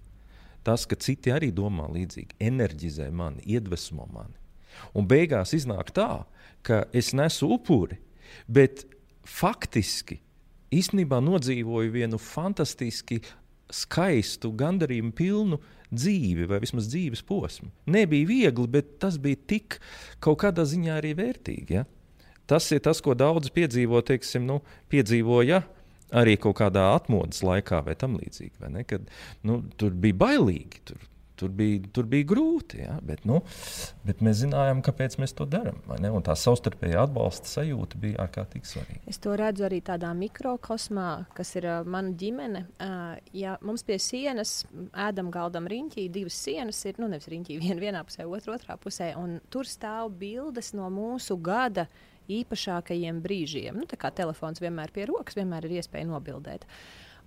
Tas, 0.64 0.86
ka 0.88 0.96
citi 0.96 1.32
arī 1.32 1.50
domā 1.52 1.90
līdzīgi, 1.92 2.38
enerģizē 2.40 3.10
mani, 3.12 3.44
iedvesmo 3.44 4.08
mani. 4.08 4.38
Un 4.96 5.06
beigās 5.06 5.52
iznāk 5.54 5.92
tā, 5.94 6.24
ka 6.64 6.86
es 6.96 7.12
nesu 7.12 7.50
upuri, 7.52 8.00
bet 8.48 8.86
faktiski 9.28 10.22
īstenībā 10.74 11.20
nodzīvoju 11.22 11.92
vienu 11.94 12.18
fantastiski 12.18 13.20
skaistu, 13.72 14.50
gandarījumu 14.56 15.12
pilnu 15.16 15.60
dzīvi, 15.94 16.48
vai 16.50 16.60
vismaz 16.62 16.88
dzīves 16.90 17.22
posmu. 17.26 17.70
Nebija 17.92 18.28
viegli, 18.28 18.70
bet 18.70 18.96
tas 19.02 19.18
bija 19.20 19.38
tik 19.54 19.78
kaut 20.24 20.40
kādā 20.42 20.64
ziņā 20.68 20.98
arī 20.98 21.12
vērtīgi. 21.18 21.76
Ja? 21.76 21.84
Tas 22.50 22.68
ir 22.76 22.82
tas, 22.84 23.00
ko 23.04 23.16
daudz 23.16 23.48
piedzīvo, 23.54 24.02
teiksim, 24.04 24.44
nu, 24.48 24.60
piedzīvoja 24.92 25.62
arī 26.14 26.36
kaut 26.40 26.58
kādā 26.60 26.90
atmodas 26.94 27.42
laikā 27.44 27.80
vai 27.86 27.96
tam 27.98 28.18
līdzīgi. 28.20 28.84
Kad, 28.90 29.10
nu, 29.48 29.62
tur 29.80 29.96
bija 29.98 30.18
bailīgi, 30.26 30.82
tur, 30.90 31.00
tur, 31.40 31.50
bija, 31.56 31.80
tur 31.94 32.06
bija 32.10 32.26
grūti, 32.28 32.80
ja? 32.84 32.98
bet, 33.04 33.24
nu, 33.28 33.40
bet 34.06 34.22
mēs 34.24 34.42
zinājām, 34.44 34.82
kāpēc 34.84 35.16
mēs 35.22 35.34
to 35.36 35.46
darām. 35.50 35.80
Tā 36.24 36.36
savstarpējā 36.38 37.06
atbalsta 37.08 37.50
sajūta 37.50 38.00
bija 38.00 38.22
ārkārtīgi 38.26 38.70
svarīga. 38.70 39.02
Es 39.10 39.20
to 39.22 39.34
redzu 39.38 39.66
arī 39.68 39.80
tādā 39.84 40.12
mikrokosmā, 40.18 41.08
kas 41.36 41.54
ir 41.58 41.68
uh, 41.70 41.90
mana 41.90 42.14
ģimene. 42.20 42.64
Uh, 42.76 43.18
ja 43.36 43.58
mums 43.64 43.86
pie 43.86 43.98
sienas, 44.02 44.62
ēdam 44.92 45.32
galdam 45.34 45.68
riņķī, 45.70 46.08
divas 46.14 46.38
sienas 46.46 46.80
ir, 46.86 47.00
nu 47.02 47.10
nevis 47.10 47.30
riņķī, 47.32 47.60
viena 47.64 47.80
vienā 47.82 48.06
pusē, 48.06 48.28
otra 48.28 48.58
otrā 48.58 48.78
pusē, 48.80 49.14
un 49.20 49.38
tur 49.52 49.68
stāv 49.68 50.12
bildes 50.20 50.74
no 50.76 50.90
mūsu 50.92 51.40
gada 51.42 51.88
īpašākajiem 52.32 53.20
brīžiem. 53.24 53.76
Nu, 53.78 53.88
tā 53.90 53.98
kā 54.00 54.10
telefons 54.14 54.62
vienmēr 54.62 54.92
pie 54.94 55.08
rokas, 55.10 55.36
vienmēr 55.38 55.68
ir 55.68 55.78
iespēja 55.80 56.08
nobildēt. 56.08 56.66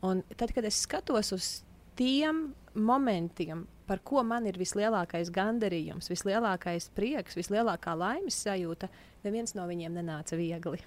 Un 0.05 0.21
tad, 0.37 0.53
kad 0.53 0.65
es 0.67 0.81
skatos 0.85 1.33
uz 1.33 1.49
tiem 1.97 2.51
momentiem, 2.77 3.65
par 3.87 4.01
ko 4.05 4.21
man 4.27 4.45
ir 4.49 4.59
vislielākais 4.59 5.31
gandarījums, 5.33 6.11
vislielākais 6.11 6.91
prieks, 6.97 7.37
vislielākā 7.39 7.95
laimes 7.97 8.37
sajūta, 8.43 8.91
neviens 9.25 9.55
no 9.57 9.65
viņiem 9.69 9.97
nenāca 9.97 10.37
viegli. 10.37 10.83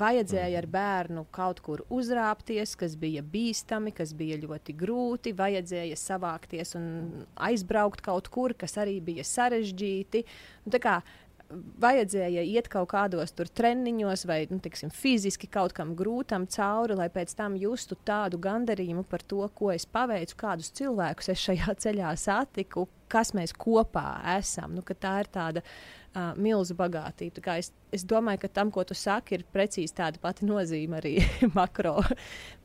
Vajadzēja 0.00 0.60
ar 0.60 0.66
bērnu 0.70 1.24
kaut 1.34 1.58
kur 1.66 1.80
uzrāpties, 1.90 2.76
kas 2.78 2.94
bija 2.98 3.24
bīstami, 3.26 3.90
kas 3.94 4.12
bija 4.14 4.38
ļoti 4.38 4.74
grūti. 4.78 5.32
Vajadzēja 5.34 5.96
savākties 5.98 6.76
un 6.78 6.84
aizbraukt 7.34 8.02
kaut 8.06 8.30
kur, 8.30 8.54
kas 8.54 8.76
arī 8.78 9.00
bija 9.02 9.26
sarežģīti. 9.26 10.22
Un, 10.62 10.78
kā, 10.78 11.00
vajadzēja 11.82 12.42
iet 12.46 12.68
kaut 12.70 12.90
kādos 12.92 13.32
treniņos 13.34 14.24
vai 14.28 14.40
nu, 14.50 14.60
tiksim, 14.62 14.92
fiziski 14.94 15.48
kaut 15.50 15.74
kam 15.76 15.94
grūtam 15.98 16.46
cauri, 16.50 16.96
lai 16.98 17.08
pēc 17.12 17.34
tam 17.38 17.56
justu 17.58 17.98
tādu 18.06 18.38
gandarījumu 18.42 19.04
par 19.10 19.24
to, 19.26 19.42
ko 19.54 19.72
es 19.74 19.86
paveicu, 19.86 20.38
kādus 20.40 20.72
cilvēkus 20.78 21.32
es 21.34 21.46
šajā 21.48 21.76
ceļā 21.84 22.14
satiku, 22.20 22.86
kas 23.10 23.34
mēs 23.34 23.54
kopā 23.58 24.20
esam. 24.36 24.76
Nu, 24.78 24.84
tā 24.86 25.16
ir 25.24 25.30
tāda 25.32 25.64
uh, 26.14 26.30
milzu 26.40 26.74
bagātība. 26.78 27.56
Es, 27.60 27.70
es 27.94 28.04
domāju, 28.08 28.42
ka 28.44 28.50
tam, 28.60 28.70
ko 28.74 28.84
tu 28.86 28.96
saki, 28.98 29.38
ir 29.38 29.44
precīzi 29.54 29.94
tāda 30.00 30.20
pati 30.22 30.48
nozīme 30.48 30.98
arī 31.00 31.14
makro, 31.58 31.98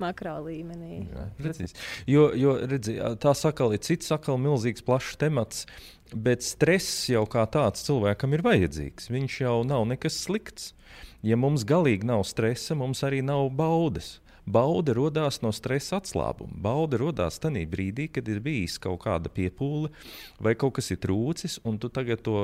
makro 0.01 0.37
līmenī. 0.47 1.03
Jā, 1.09 1.27
precīzi. 1.39 1.77
Jo, 2.09 2.29
jo 2.37 2.57
redzi, 2.65 2.97
tā 3.21 3.35
sakal 3.37 3.75
ir 3.75 3.83
cits, 3.85 4.11
sakal 4.13 4.39
milzīgs, 4.41 4.85
plašs 4.85 5.19
temats. 5.21 5.65
Bet 6.13 6.45
stress 6.45 7.07
jau 7.09 7.25
kā 7.29 7.43
tāds 7.49 7.81
cilvēkam 7.87 8.35
ir 8.37 8.45
vajadzīgs. 8.45 9.09
Viņš 9.11 9.39
jau 9.41 9.55
nav 9.67 9.87
nekas 9.89 10.19
slikts. 10.27 10.73
Ja 11.25 11.37
mums 11.39 11.63
galīgi 11.65 12.05
nav 12.05 12.21
stresa, 12.29 12.77
mums 12.77 13.01
arī 13.05 13.23
nav 13.25 13.49
baudas. 13.57 14.19
Bauda 14.45 14.93
radās 14.93 15.39
no 15.41 15.49
stresa 15.55 15.97
atslābuma. 15.97 16.53
Bauda 16.61 16.99
radās 17.01 17.39
tajā 17.41 17.63
brīdī, 17.69 18.05
kad 18.13 18.27
ir 18.29 18.41
bijis 18.45 18.77
kaut 18.81 19.01
kāda 19.05 19.31
piepūle 19.33 19.89
vai 20.43 20.53
kaut 20.59 20.75
kas 20.77 20.91
ir 20.93 20.99
trūcis, 21.01 21.57
un 21.65 21.79
tu 21.81 21.89
tagad 21.89 22.21
to 22.25 22.43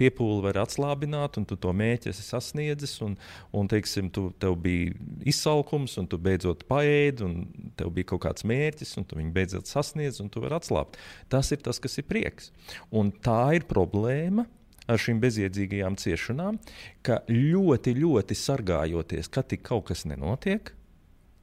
piepūli 0.00 0.46
vari 0.46 0.62
atslābināt, 0.62 1.36
un 1.36 1.46
tu 1.48 1.58
to 1.60 1.74
mēķi 1.76 2.12
esi 2.12 2.24
sasniedzis, 2.24 2.96
un, 3.04 3.18
un 3.52 3.68
teiksim, 3.68 4.08
tu, 4.14 4.30
tev 4.40 4.56
bija 4.64 4.96
izsalkums, 5.28 5.98
un 6.00 6.08
tu 6.08 6.20
beidzot 6.22 6.64
paēdi, 6.70 7.26
un 7.26 7.70
tev 7.76 7.92
bija 7.92 8.12
kaut 8.14 8.24
kāds 8.26 8.48
mērķis, 8.48 8.96
un 9.00 9.08
tu 9.08 9.20
viņu 9.20 9.36
beidzot 9.36 9.68
sasniedz, 9.68 10.22
un 10.24 10.32
tu 10.32 10.42
vari 10.44 10.56
atslābt. 10.56 10.96
Tas 11.32 11.52
ir 11.52 11.60
tas, 11.64 11.80
kas 11.82 12.00
ir 12.00 12.08
prieks. 12.08 12.52
Un 12.88 13.12
tā 13.12 13.52
ir 13.58 13.68
problēma 13.68 14.48
ar 14.90 15.00
šīm 15.00 15.20
bezjēdzīgajām 15.22 15.96
ciešanām, 16.00 16.58
ka 17.06 17.20
ļoti, 17.30 17.94
ļoti 18.00 18.36
sargājoties, 18.38 19.30
ka 19.32 19.44
tik 19.46 19.62
kaut 19.68 19.90
kas 19.92 20.06
nenotiek, 20.08 20.72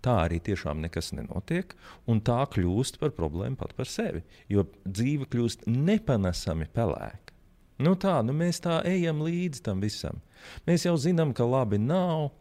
tā 0.06 0.16
arī 0.26 0.40
tiešām 0.44 0.82
nekas 0.84 1.12
nenotiek, 1.16 1.74
un 2.10 2.22
tā 2.26 2.42
kļūst 2.54 3.00
par 3.02 3.14
problēmu 3.18 3.60
pat 3.60 3.76
par 3.78 3.90
sevi. 3.90 4.24
Jo 4.52 4.68
dzīve 4.86 5.30
kļūst 5.32 5.68
nepanesami 5.70 6.70
pelēka. 6.76 7.36
Nu 7.80 7.96
tā, 7.96 8.18
nu 8.28 8.36
mēs 8.36 8.60
tā 8.64 8.82
ejam 8.88 9.22
līdzi 9.24 9.64
tam 9.64 9.80
visam. 9.80 10.20
Mēs 10.68 10.84
jau 10.84 10.98
zinām, 11.00 11.32
ka 11.36 11.48
labi 11.48 11.80
nav. 11.80 12.32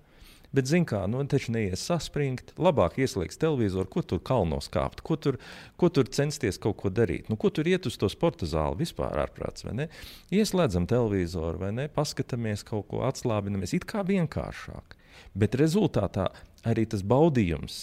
Bet, 0.48 0.64
zin 0.64 0.86
kā, 0.88 1.02
nu, 1.12 1.20
taču 1.28 1.52
neies 1.52 1.82
saspringt, 1.84 2.54
labāk 2.56 2.96
ieslēgt 3.02 3.36
televizoru, 3.36 3.84
ko 3.92 4.00
tur 4.00 4.22
kalnos 4.24 4.70
kāpt, 4.72 5.02
ko 5.04 5.18
tur, 5.20 5.36
ko 5.76 5.90
tur 5.92 6.08
censties 6.08 6.56
kaut 6.56 6.78
ko 6.80 6.88
darīt. 6.88 7.28
Nu, 7.28 7.36
ko 7.36 7.50
tur 7.52 7.68
iet 7.68 7.84
uz 7.86 7.98
to 8.00 8.08
sporta 8.08 8.48
zāli 8.48 8.80
vispār 8.80 9.20
ārprāts, 9.26 9.66
vai 9.66 9.74
ne? 9.76 9.88
Ieslēdzam 10.32 10.88
televizoru, 10.88 11.60
vai 11.60 11.74
ne? 11.76 11.84
Paskatāmies 11.92 12.64
kaut 12.64 12.88
ko, 12.88 13.04
atslābinamies, 13.04 13.76
it 13.76 13.84
kā 13.88 14.00
vienkāršāk. 14.08 14.96
Bet 15.38 15.56
rezultātā 15.60 16.28
arī 16.68 16.86
tas 16.90 17.04
baudījums 17.06 17.80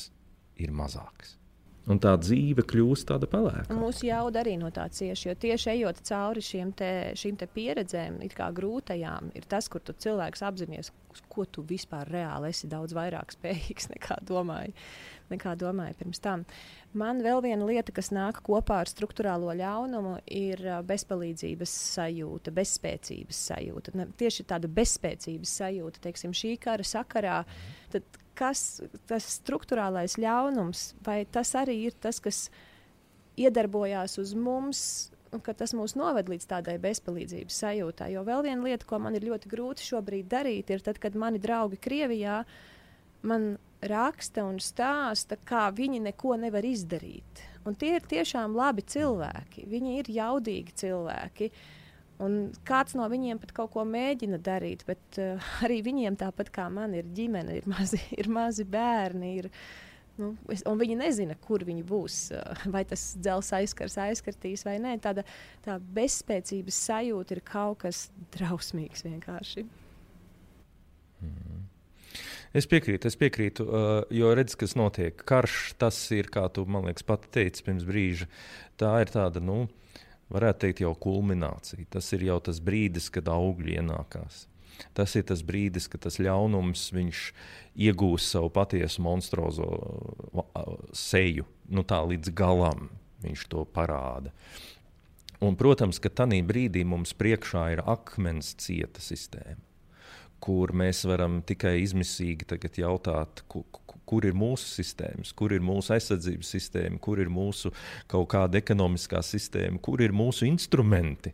ir 0.61 0.71
mazāks. 0.75 1.35
Un 1.85 1.99
tā 2.01 2.15
dzīve 2.17 2.63
kļūst 2.65 3.05
tāda 3.11 3.27
pelēka. 3.29 3.75
Mūsu 3.77 4.07
jauda 4.07 4.41
arī 4.41 4.55
no 4.57 4.71
tā 4.73 4.87
cieši. 4.89 5.27
Jo 5.27 5.35
tieši 5.37 5.69
ejot 5.75 5.99
cauri 6.07 6.41
te, 6.73 6.89
šīm 7.13 7.35
te 7.37 7.45
pieredzēm, 7.45 8.17
kā 8.33 8.47
grūtajām, 8.57 9.29
ir 9.37 9.45
tas, 9.49 9.69
kur 9.69 9.83
tu 9.85 9.93
cilvēks 9.93 10.41
apzinājies, 10.47 10.89
ko 11.29 11.45
tu 11.45 11.61
vispār 11.61 12.09
reāli 12.09 12.49
esi 12.49 12.69
daudz 12.71 12.95
vairāk 12.97 13.37
spējīgs 13.37 13.89
nekā 13.93 14.17
domāji, 14.25 14.73
nekā 15.31 15.55
domāji 15.59 15.97
pirms 15.99 16.21
tam. 16.23 16.43
Man 16.95 17.21
vēl 17.25 17.41
viena 17.43 17.67
lieta, 17.67 17.93
kas 17.95 18.11
nāk 18.15 18.41
kopā 18.45 18.81
ar 18.83 18.91
struktūrālo 18.91 19.53
ļaunumu, 19.59 20.17
ir 20.31 20.61
bezpalīdzības 20.87 21.73
sajūta, 21.95 22.53
bezspēcības 22.55 23.41
sajūta. 23.49 23.95
Ne, 23.99 24.09
tieši 24.19 24.45
tāda 24.51 24.69
bezspēcības 24.71 25.57
sajūta, 25.61 26.03
teiksim, 26.05 26.35
šī 26.35 26.55
kara 26.63 26.85
sakarā. 26.87 27.41
Tad, 27.93 28.21
kas 28.35 28.83
tas 29.09 29.27
struktūrālais 29.39 30.17
ļaunums, 30.21 30.93
vai 31.05 31.23
tas 31.25 31.55
arī 31.59 31.81
ir 31.89 31.99
tas, 32.03 32.21
kas 32.23 32.47
iedarbojās 33.39 34.17
uz 34.21 34.31
mums, 34.39 34.85
un 35.35 35.43
ka 35.43 35.55
tas 35.57 35.73
mūs 35.75 35.95
noved 35.99 36.29
līdz 36.31 36.47
tādai 36.49 36.77
bezpalīdzības 36.83 37.59
sajūtai. 37.63 38.11
Jo 38.15 38.23
vēl 38.27 38.45
viena 38.47 38.63
lieta, 38.63 38.87
ko 38.87 38.99
man 39.03 39.17
ir 39.17 39.27
ļoti 39.27 39.51
grūti 39.51 39.87
šobrīd 39.87 40.29
darīt, 40.31 40.71
ir 40.71 40.83
tad, 40.85 40.99
kad 41.03 41.17
mani 41.19 41.41
draugi 41.43 41.79
Krievijā 41.81 42.41
man 43.25 43.55
raksta 43.83 44.45
un 44.47 44.59
stāsta, 44.63 45.37
kā 45.47 45.67
viņi 45.75 46.01
neko 46.07 46.35
nevar 46.39 46.65
izdarīt. 46.67 47.43
Un 47.65 47.77
tie 47.79 47.95
ir 47.97 48.05
tiešām 48.05 48.55
labi 48.57 48.85
cilvēki, 48.85 49.65
viņi 49.69 49.97
ir 49.99 50.11
jaudīgi 50.19 50.75
cilvēki. 50.83 51.49
Un 52.23 52.37
kāds 52.67 52.95
no 52.95 53.07
viņiem 53.11 53.41
pat 53.41 53.51
kaut 53.57 53.73
ko 53.73 53.83
mēģina 53.89 54.39
darīt, 54.39 54.85
bet 54.87 55.19
uh, 55.19 55.49
arī 55.65 55.81
viņiem, 55.83 56.15
tāpat 56.19 56.51
kā 56.55 56.69
man, 56.71 56.93
ir 56.95 57.09
ģimene, 57.17 57.57
ir 57.59 57.67
mazi, 57.67 57.99
ir 58.21 58.29
mazi 58.31 58.63
bērni. 58.63 59.33
Ir, 59.41 59.49
nu, 60.21 60.31
es, 60.53 60.63
viņi 60.63 60.95
nezina, 61.01 61.35
kur 61.43 61.65
viņi 61.67 61.83
būs. 61.89 62.19
Uh, 62.37 62.63
vai 62.71 62.85
tas 62.87 63.09
dzelzs 63.19 63.51
aizskars, 63.59 63.97
aizskartīs 64.05 64.63
vai 64.67 64.77
nē. 64.79 64.95
Tāda 65.03 65.25
tā 65.65 65.75
bezspēcības 65.97 66.79
sajūta 66.87 67.35
ir 67.35 67.43
kaut 67.49 67.81
kas 67.83 68.05
drausmīgs 68.37 69.03
vienkārši. 69.09 69.67
Mm. 71.25 71.54
Es 72.55 72.69
piekrītu, 72.71 73.09
es 73.09 73.17
piekrītu, 73.19 73.65
uh, 73.67 73.95
jo 74.15 74.31
redz, 74.37 74.55
kas 74.55 74.77
notiek. 74.79 75.19
Karš, 75.27 75.73
tas 75.81 75.97
ir, 76.15 76.29
kā 76.31 76.45
tu 76.55 76.63
man 76.69 76.87
liekas, 76.87 77.03
pati 77.07 77.31
teici 77.35 77.65
pirms 77.65 77.83
brīža. 77.87 78.29
Tā 78.79 78.93
ir 79.03 79.11
tāda, 79.11 79.43
nu, 79.43 79.65
varētu 80.31 80.63
teikt, 80.63 80.83
jau 80.85 80.93
kulminācija. 81.05 81.83
Tas 81.91 82.11
ir 82.15 82.23
jau 82.29 82.39
tas 82.43 82.61
brīdis, 82.63 83.11
kad 83.13 83.27
augļi 83.31 83.79
ienākās. 83.81 84.45
Tas 84.95 85.15
ir 85.15 85.23
tas 85.27 85.43
brīdis, 85.45 85.87
kad 85.91 86.03
tas 86.03 86.17
ļaunums 86.19 86.89
iegūs 87.75 88.29
savu 88.31 88.51
patiesu 88.55 89.03
monstruozo 89.05 89.67
seju, 90.95 91.45
nu 91.71 91.83
tā 91.87 92.01
līdz 92.03 92.33
galam 92.35 92.89
viņš 93.23 93.45
to 93.51 93.63
parāda. 93.75 94.33
Un, 95.43 95.57
protams, 95.59 95.99
ka 95.99 96.09
tajā 96.09 96.43
brīdī 96.47 96.85
mums 96.87 97.13
priekšā 97.17 97.65
ir 97.75 97.83
akmens 97.85 98.53
cieta 98.61 99.03
sistēma, 99.03 99.59
kur 100.45 100.73
mēs 100.77 101.01
varam 101.09 101.39
tikai 101.47 101.79
izmisīgi 101.81 102.45
jautāt, 102.77 103.41
kur 104.05 104.27
ir 104.27 104.35
mūsu 104.37 104.69
sistēmas, 104.69 105.33
kur 105.33 105.55
ir 105.55 105.63
mūsu 105.65 105.95
aizsardzības 105.95 106.51
sistēma, 106.57 106.99
kur 107.01 107.21
ir 107.21 107.31
mūsu 107.33 107.73
kaut 108.11 108.29
kāda 108.35 108.61
ekonomiskā 108.61 109.23
sistēma, 109.25 109.81
kur 109.81 110.03
ir 110.05 110.13
mūsu 110.13 110.45
instrumenti. 110.49 111.33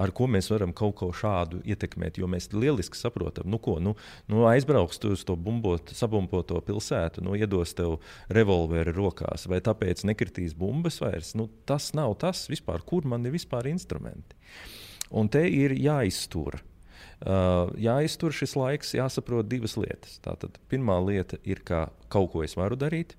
Ar 0.00 0.08
ko 0.16 0.24
mēs 0.30 0.46
varam 0.48 0.70
kaut 0.72 0.94
ko 1.02 1.10
šādu 1.12 1.58
ietekmēt, 1.68 2.16
jo 2.16 2.28
mēs 2.30 2.48
lieliski 2.54 2.96
saprotam, 2.96 3.50
nu, 3.52 3.58
ko 3.60 3.76
nu, 3.82 3.92
nu 4.32 4.46
aizbrauks 4.48 5.02
tu 5.02 5.10
uz 5.12 5.20
to 5.28 5.36
bumbot, 5.36 5.92
sabumboto 5.92 6.62
pilsētu, 6.64 7.20
nu, 7.26 7.34
iedos 7.36 7.76
tev 7.76 7.98
revolveri 8.32 8.94
rokās, 8.96 9.44
vai 9.52 9.60
tāpēc 9.60 10.06
nekritīs 10.08 10.56
bumbas 10.56 10.96
vairs. 11.02 11.34
Nu, 11.36 11.50
tas 11.68 11.90
nav 11.98 12.16
tas, 12.24 12.46
vispār, 12.48 12.86
kur 12.88 13.04
man 13.04 13.28
ir 13.28 13.36
vispār 13.36 13.68
instrumenti. 13.68 14.38
Un 15.12 15.28
te 15.28 15.44
ir 15.44 15.76
jāiztur 15.76 16.62
Uh, 17.22 17.70
jāiztur 17.78 18.34
šis 18.34 18.56
laiks, 18.58 18.96
jāsaprot 18.96 19.46
divas 19.46 19.76
lietas. 19.78 20.16
Tātad, 20.24 20.56
pirmā 20.72 20.96
lieta 21.04 21.38
ir, 21.46 21.60
ka 21.62 21.86
kaut 22.10 22.32
ko 22.32 22.42
es 22.42 22.56
varu 22.58 22.74
darīt. 22.78 23.14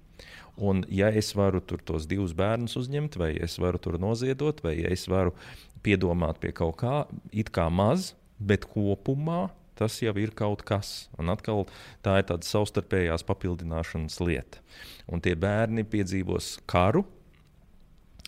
Un, 0.59 0.83
ja 0.91 1.07
es 1.07 1.31
varu 1.33 1.63
tur 1.63 1.79
tos 1.81 2.03
divus 2.09 2.35
bērnus 2.35 2.75
uzņemt, 2.77 3.15
vai 3.17 3.31
es 3.41 3.55
varu 3.63 3.79
tur 3.81 3.95
noziedot, 4.01 4.59
vai 4.65 4.75
ja 4.81 4.91
es 4.93 5.07
varu 5.07 5.31
piedomāt 5.85 6.41
pie 6.43 6.51
kaut 6.55 6.75
kā, 6.83 6.97
it 7.31 7.49
kā 7.55 7.69
maz, 7.71 8.11
bet 8.39 8.67
kopumā 8.69 9.47
Tas 9.73 9.95
jau 10.03 10.13
ir 10.21 10.29
kaut 10.37 10.61
kas. 10.61 11.07
Un 11.17 11.31
atkal 11.33 11.65
tā 12.05 12.19
ir 12.21 12.27
tāda 12.29 12.45
savstarpējās 12.45 13.25
papildināšanas 13.25 14.19
lieta. 14.21 14.61
Un 15.09 15.23
tie 15.23 15.33
bērni 15.33 15.81
piedzīvos 15.89 16.59
karu, 16.69 17.01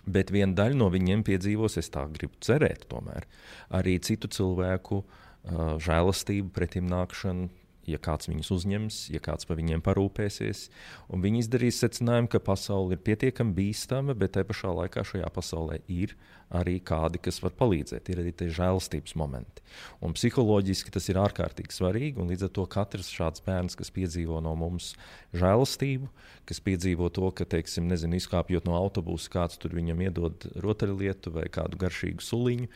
bet 0.10 0.34
viena 0.34 0.58
daļa 0.58 0.80
no 0.80 0.90
viņiem 0.94 1.22
piedzīvos, 1.26 1.78
es 1.78 1.92
tā 1.94 2.08
gribu 2.18 2.42
cerēt, 2.46 2.88
tomēr 2.90 3.30
arī 3.78 4.00
citu 4.02 4.30
cilvēku 4.34 5.04
uh, 5.04 5.22
žēlastību, 5.46 6.50
pretimnākšanu, 6.56 7.50
ja 7.86 8.00
kāds 8.02 8.30
viņus 8.30 8.52
uzņems, 8.56 9.00
ja 9.14 9.22
kāds 9.24 9.46
par 9.46 9.60
viņiem 9.60 9.84
parūpēsies. 9.86 10.70
Viņi 11.10 11.44
izdarīs 11.44 11.82
secinājumu, 11.84 12.32
ka 12.34 12.42
pasaule 12.42 12.98
ir 12.98 13.04
pietiekami 13.06 13.54
bīstama, 13.60 14.16
bet 14.18 14.36
te 14.38 14.46
pašā 14.48 14.74
laikā 14.82 15.06
šajā 15.06 15.30
pasaulē 15.36 15.82
ir 15.92 16.16
arī 16.54 16.78
kādi, 16.84 17.20
kas 17.22 17.40
var 17.44 17.56
palīdzēt. 17.58 18.10
Ir 18.12 18.22
arī 18.22 18.32
tie 18.38 18.48
žēlastības 18.54 19.16
momenti. 19.18 19.64
Un 20.06 20.14
psiholoģiski 20.16 20.94
tas 20.94 21.10
ir 21.10 21.20
ārkārtīgi 21.22 21.74
svarīgi. 21.74 22.26
Līdz 22.30 22.48
ar 22.48 22.52
to 22.56 22.66
katrs 22.70 23.12
šāds 23.14 23.44
bērns, 23.46 23.78
kas 23.78 23.92
piedzīvo 23.96 24.40
no 24.44 24.54
mums 24.60 24.94
žēlastību, 25.36 26.10
kas 26.46 26.62
piedzīvo 26.64 27.10
to, 27.14 27.32
ka, 27.36 27.48
teiksim, 27.56 27.88
nezinu, 27.90 28.20
izkāpjot 28.20 28.68
no 28.70 28.76
autobusa, 28.78 29.32
kāds 29.34 29.60
tur 29.62 29.76
viņam 29.76 30.04
iedod 30.06 30.46
rotaļlietu 30.64 31.34
vai 31.36 31.48
kādu 31.52 31.80
garšīgu 31.82 32.24
suliņu, 32.24 32.70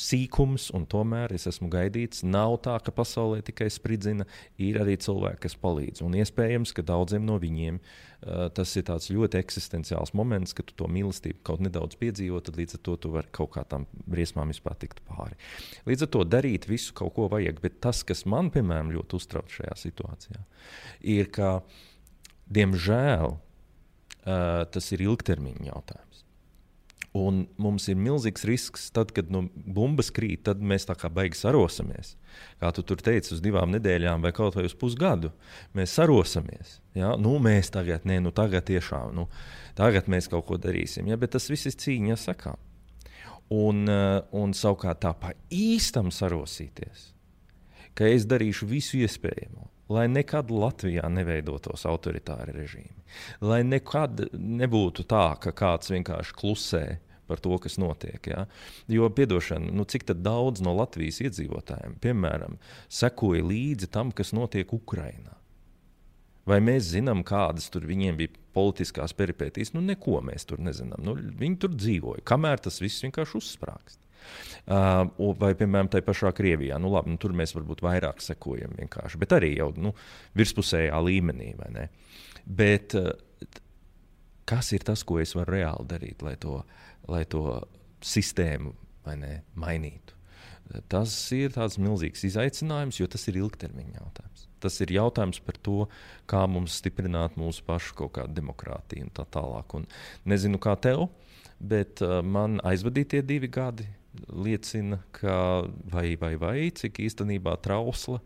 sīkums, 0.00 0.70
un 0.76 0.88
tomēr 0.88 1.34
es 1.36 1.46
esmu 1.50 1.68
gaidīts. 1.72 2.24
Nav 2.24 2.56
tā, 2.64 2.78
ka 2.82 2.94
pasaulē 2.94 3.42
tikai 3.44 3.68
spridzina, 3.72 4.26
ir 4.56 4.80
arī 4.82 4.96
cilvēki, 5.00 5.44
kas 5.44 5.58
palīdz. 5.60 6.02
Un 6.06 6.16
iespējams, 6.18 6.74
ka 6.74 6.86
daudziem 6.86 7.28
no 7.28 7.36
viņiem 7.42 7.78
uh, 7.78 8.11
tas 8.54 8.76
ir 8.78 8.86
ļoti 9.16 9.38
eksistenciāls 9.40 10.12
moments, 10.14 10.54
kad 10.54 10.68
tu 10.68 10.76
to 10.78 10.86
mīlestību 10.90 11.42
kaut 11.46 11.62
nedaudz 11.64 11.98
piedzīvo, 11.98 12.38
tad 12.44 12.58
līdz 12.60 12.76
ar 12.78 12.82
to 12.86 12.96
tu 13.02 13.10
vari 13.14 13.32
kaut 13.34 13.50
kā 13.56 13.64
tam 13.68 13.86
briesmām 14.06 14.52
vispār 14.52 14.76
tikt 14.78 15.02
pāri. 15.08 15.34
Līdz 15.88 16.06
ar 16.06 16.12
to 16.14 16.22
darīt 16.28 16.68
visu 16.70 16.94
kaut 16.98 17.16
ko 17.16 17.26
vajag, 17.32 17.58
bet 17.64 17.80
tas, 17.82 18.04
kas 18.06 18.22
man, 18.30 18.52
piemēram, 18.54 18.92
ļoti 18.94 19.18
uztrauc 19.18 19.50
šajā 19.50 19.74
situācijā, 19.82 20.44
ir, 21.16 21.32
ka, 21.34 21.50
diemžēl, 22.52 23.34
uh, 23.34 24.62
tas 24.70 24.92
ir 24.94 25.02
ilgtermiņa 25.08 25.70
jautājums. 25.72 26.11
Un 27.12 27.42
mums 27.60 27.90
ir 27.92 27.98
milzīgs 28.00 28.46
risks, 28.48 28.86
tad, 28.96 29.10
kad 29.12 29.28
nu, 29.32 29.42
bumbas 29.52 30.08
krīt, 30.16 30.46
tad 30.48 30.62
mēs 30.64 30.86
tā 30.88 30.94
kā 30.96 31.10
baigi 31.12 31.36
sarosimies. 31.36 32.14
Kā 32.60 32.70
tu 32.72 32.84
tur 32.88 33.02
teici, 33.04 33.34
uz 33.36 33.42
divām 33.44 33.68
nedēļām 33.74 34.24
vai 34.24 34.32
kaut 34.32 34.56
vai 34.56 34.64
uz 34.64 34.72
pusgadu 34.72 35.28
mēs 35.76 35.92
sarosimies. 35.98 36.78
Ja? 36.96 37.12
Nu, 37.20 37.34
mēs 37.42 37.68
tagad, 37.74 38.06
nē, 38.08 38.16
nu, 38.24 38.32
tagad 38.32 38.64
tiešām, 38.70 39.12
nu, 39.18 39.26
tagad 39.76 40.08
mēs 40.08 40.30
kaut 40.32 40.46
ko 40.48 40.56
darīsim. 40.56 41.10
Ja? 41.12 41.20
Bet 41.20 41.34
tas 41.36 41.50
viss 41.52 41.68
ir 41.68 41.76
cīņa 41.84 42.16
sakām. 42.22 42.56
Un, 43.52 43.84
eh, 43.92 44.22
un 44.32 44.56
savukārt 44.56 45.02
tā 45.04 45.12
pa 45.12 45.34
īstam 45.52 46.08
sarosīties, 46.08 47.10
ka 47.92 48.08
es 48.08 48.24
darīšu 48.24 48.70
visu 48.70 49.02
iespējamo, 49.04 49.68
lai 49.92 50.08
nekad 50.10 50.50
Latvijā 50.50 51.08
neveidotos 51.12 51.86
autoritāri 51.88 52.54
režīmi. 52.56 53.06
Lai 53.44 53.62
nekad 53.66 54.26
nebūtu 54.32 55.04
tā, 55.08 55.32
ka 55.42 55.52
kāds 55.56 55.92
vienkārši 55.92 56.36
klusē 56.38 56.84
par 57.32 57.40
to, 57.40 57.56
kas 57.62 57.78
notiek. 57.80 58.26
Ja? 58.28 58.46
Jo, 58.90 59.08
piedošana, 59.12 59.72
nu, 59.72 59.86
cik 59.88 60.08
daudz 60.12 60.64
no 60.64 60.74
Latvijas 60.76 61.22
iedzīvotājiem, 61.24 61.96
piemēram, 62.02 62.58
sekoja 62.92 63.44
līdzi 63.46 63.88
tam, 63.92 64.12
kas 64.12 64.34
notiek 64.36 64.72
Ukrajinā? 64.74 65.38
Vai 66.48 66.58
mēs 66.58 66.90
zinām, 66.90 67.22
kādas 67.22 67.68
tur 67.70 67.86
viņiem 67.86 68.16
bija 68.18 68.34
politiskās 68.56 69.14
peripētīs? 69.14 69.70
Nu, 69.76 69.80
neko 69.84 70.18
mēs 70.26 70.48
tur 70.50 70.58
nezinām. 70.58 71.04
Nu, 71.06 71.14
viņi 71.14 71.60
tur 71.62 71.76
dzīvoja, 71.76 72.24
kamēr 72.26 72.64
tas 72.64 72.80
viss 72.82 73.04
vienkārši 73.06 73.38
uzsprāgst. 73.38 74.01
Uh, 74.62 75.08
vai, 75.40 75.52
piemēram, 75.58 75.88
tajā 75.90 76.06
pašā 76.06 76.30
Krievijā. 76.38 76.76
Nu, 76.78 76.92
labi, 76.94 77.10
nu, 77.10 77.18
tur 77.18 77.34
mēs 77.34 77.54
varbūt 77.56 77.82
vairāk 77.82 78.22
sekojam, 78.22 78.76
bet 79.18 79.34
arī 79.34 79.56
jau 79.56 79.72
nu, 79.74 79.90
virspusējā 80.38 81.00
līmenī. 81.02 81.50
Bet 82.46 82.94
uh, 82.98 83.10
kas 84.48 84.72
ir 84.76 84.84
tas, 84.86 85.02
ko 85.06 85.18
es 85.22 85.34
varu 85.34 85.56
reāli 85.56 85.88
darīt, 85.90 86.22
lai 86.22 86.36
to, 86.40 86.60
lai 87.10 87.24
to 87.26 87.60
sistēmu 88.02 88.74
ne, 89.18 89.40
mainītu? 89.58 90.18
Tas 90.88 91.12
ir 91.36 91.52
tāds 91.52 91.76
milzīgs 91.82 92.22
izaicinājums, 92.24 93.00
jo 93.00 93.08
tas 93.10 93.26
ir 93.28 93.40
ilgtermiņa 93.42 93.98
jautājums. 93.98 94.46
Tas 94.62 94.78
ir 94.80 94.94
jautājums 94.94 95.40
par 95.42 95.58
to, 95.58 95.88
kā 96.30 96.44
mums 96.48 96.78
stiprināt 96.78 97.34
mūsu 97.36 97.64
pašu 97.66 97.96
kaut 97.98 98.14
kādu 98.16 98.38
demokrātiju 98.38 99.08
un 99.08 99.10
tā 99.12 99.26
tālāk. 99.26 99.74
Un 99.76 99.88
nezinu, 100.30 100.60
kā 100.62 100.76
tev, 100.80 101.08
bet 101.58 102.00
uh, 102.04 102.20
man 102.22 102.60
aizvadītie 102.64 103.24
divi 103.26 103.50
gadi 103.52 103.88
liecina, 104.28 105.00
ka 105.16 105.64
vai, 105.92 106.14
vai, 106.20 106.34
vai 106.40 106.56
cik 106.74 107.00
īstenībā 107.06 107.56
trausla 107.64 108.20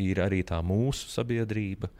ir 0.00 0.20
arī 0.22 0.42
tā 0.46 0.58
mūsu 0.64 1.10
sabiedrība, 1.12 1.90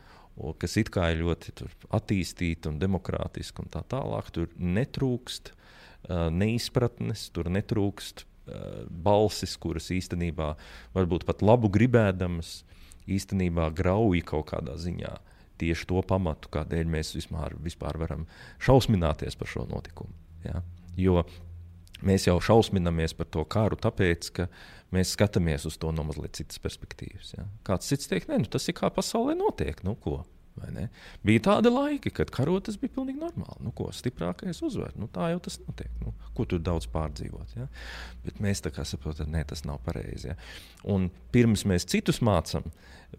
kas 0.59 0.79
it 0.81 0.91
kā 0.93 1.11
ir 1.13 1.23
ļoti 1.27 1.53
attīstīta 1.93 2.71
un 2.73 2.81
demokrātiska 2.81 3.63
un 3.65 3.73
tā 3.73 3.83
tālāk. 3.89 4.31
Tur 4.35 4.49
netrūkst 4.59 5.53
uh, 5.53 6.29
neizpratnes, 6.33 7.29
tur 7.37 7.51
netrūkst 7.53 8.25
uh, 8.25 8.89
balsis, 8.89 9.59
kuras 9.61 9.91
īstenībā 9.95 10.55
varbūt 10.97 11.29
pat 11.29 11.45
labu 11.45 11.71
gribēdamas, 11.73 12.63
īstenībā 13.11 13.69
grauj 13.77 14.25
kaut 14.27 14.51
kādā 14.55 14.79
ziņā. 14.81 15.19
Tieši 15.63 15.87
to 15.87 16.01
pamatu, 16.09 16.51
kādēļ 16.51 16.89
mēs 16.91 17.13
vispār, 17.15 17.55
vispār 17.63 18.01
varam 18.01 18.27
šausmināties 18.65 19.37
par 19.39 19.51
šo 19.53 19.69
notikumu. 19.71 20.17
Ja? 20.43 20.65
Jo 20.99 21.23
Mēs 22.07 22.27
jau 22.27 22.37
šausminamies 22.43 23.15
par 23.19 23.29
to 23.33 23.45
karu, 23.49 23.79
tāpēc, 23.81 24.31
ka 24.37 24.49
mēs 24.95 25.15
skatāmies 25.17 25.67
uz 25.69 25.79
to 25.81 25.93
no 25.95 26.05
mazliet 26.09 26.37
citas 26.39 26.61
perspektīvas. 26.63 27.35
Ja? 27.37 27.47
Kāds 27.67 27.91
cits 27.91 28.11
teikt, 28.11 28.31
nē, 28.31 28.43
nu, 28.43 28.51
tas 28.51 28.69
ir 28.69 28.77
kā 28.79 28.91
pasaulē 28.93 29.37
notiek. 29.39 29.85
Nu, 29.87 29.95
ko? 29.99 30.23
Bija 31.25 31.41
tādi 31.47 31.71
laiki, 31.73 32.11
kad 32.13 32.31
karot 32.35 32.67
tas 32.67 32.77
bija 32.81 32.93
pilnīgi 32.93 33.23
normāli. 33.23 33.63
Nu, 33.65 33.73
ko 33.77 33.89
stiprākais 33.95 34.61
uzvar? 34.67 34.93
Nu, 35.01 35.09
tā 35.13 35.31
jau 35.33 35.41
tas 35.47 35.57
notiek. 35.65 35.91
Nu, 36.03 36.13
ko 36.37 36.45
tur 36.49 36.61
daudz 36.61 36.89
pārdzīvot? 36.93 37.55
Ja? 37.57 37.69
Bet 38.27 38.43
mēs 38.45 38.61
tā 38.65 38.73
kā 38.75 38.85
saprotam, 38.89 39.33
ka 39.33 39.55
tas 39.55 39.65
nav 39.69 39.81
pareizi. 39.87 40.33
Ja? 40.33 40.37
Un 40.93 41.09
pirms 41.33 41.65
mēs 41.69 41.89
citus 41.89 42.21
mācām, 42.25 42.69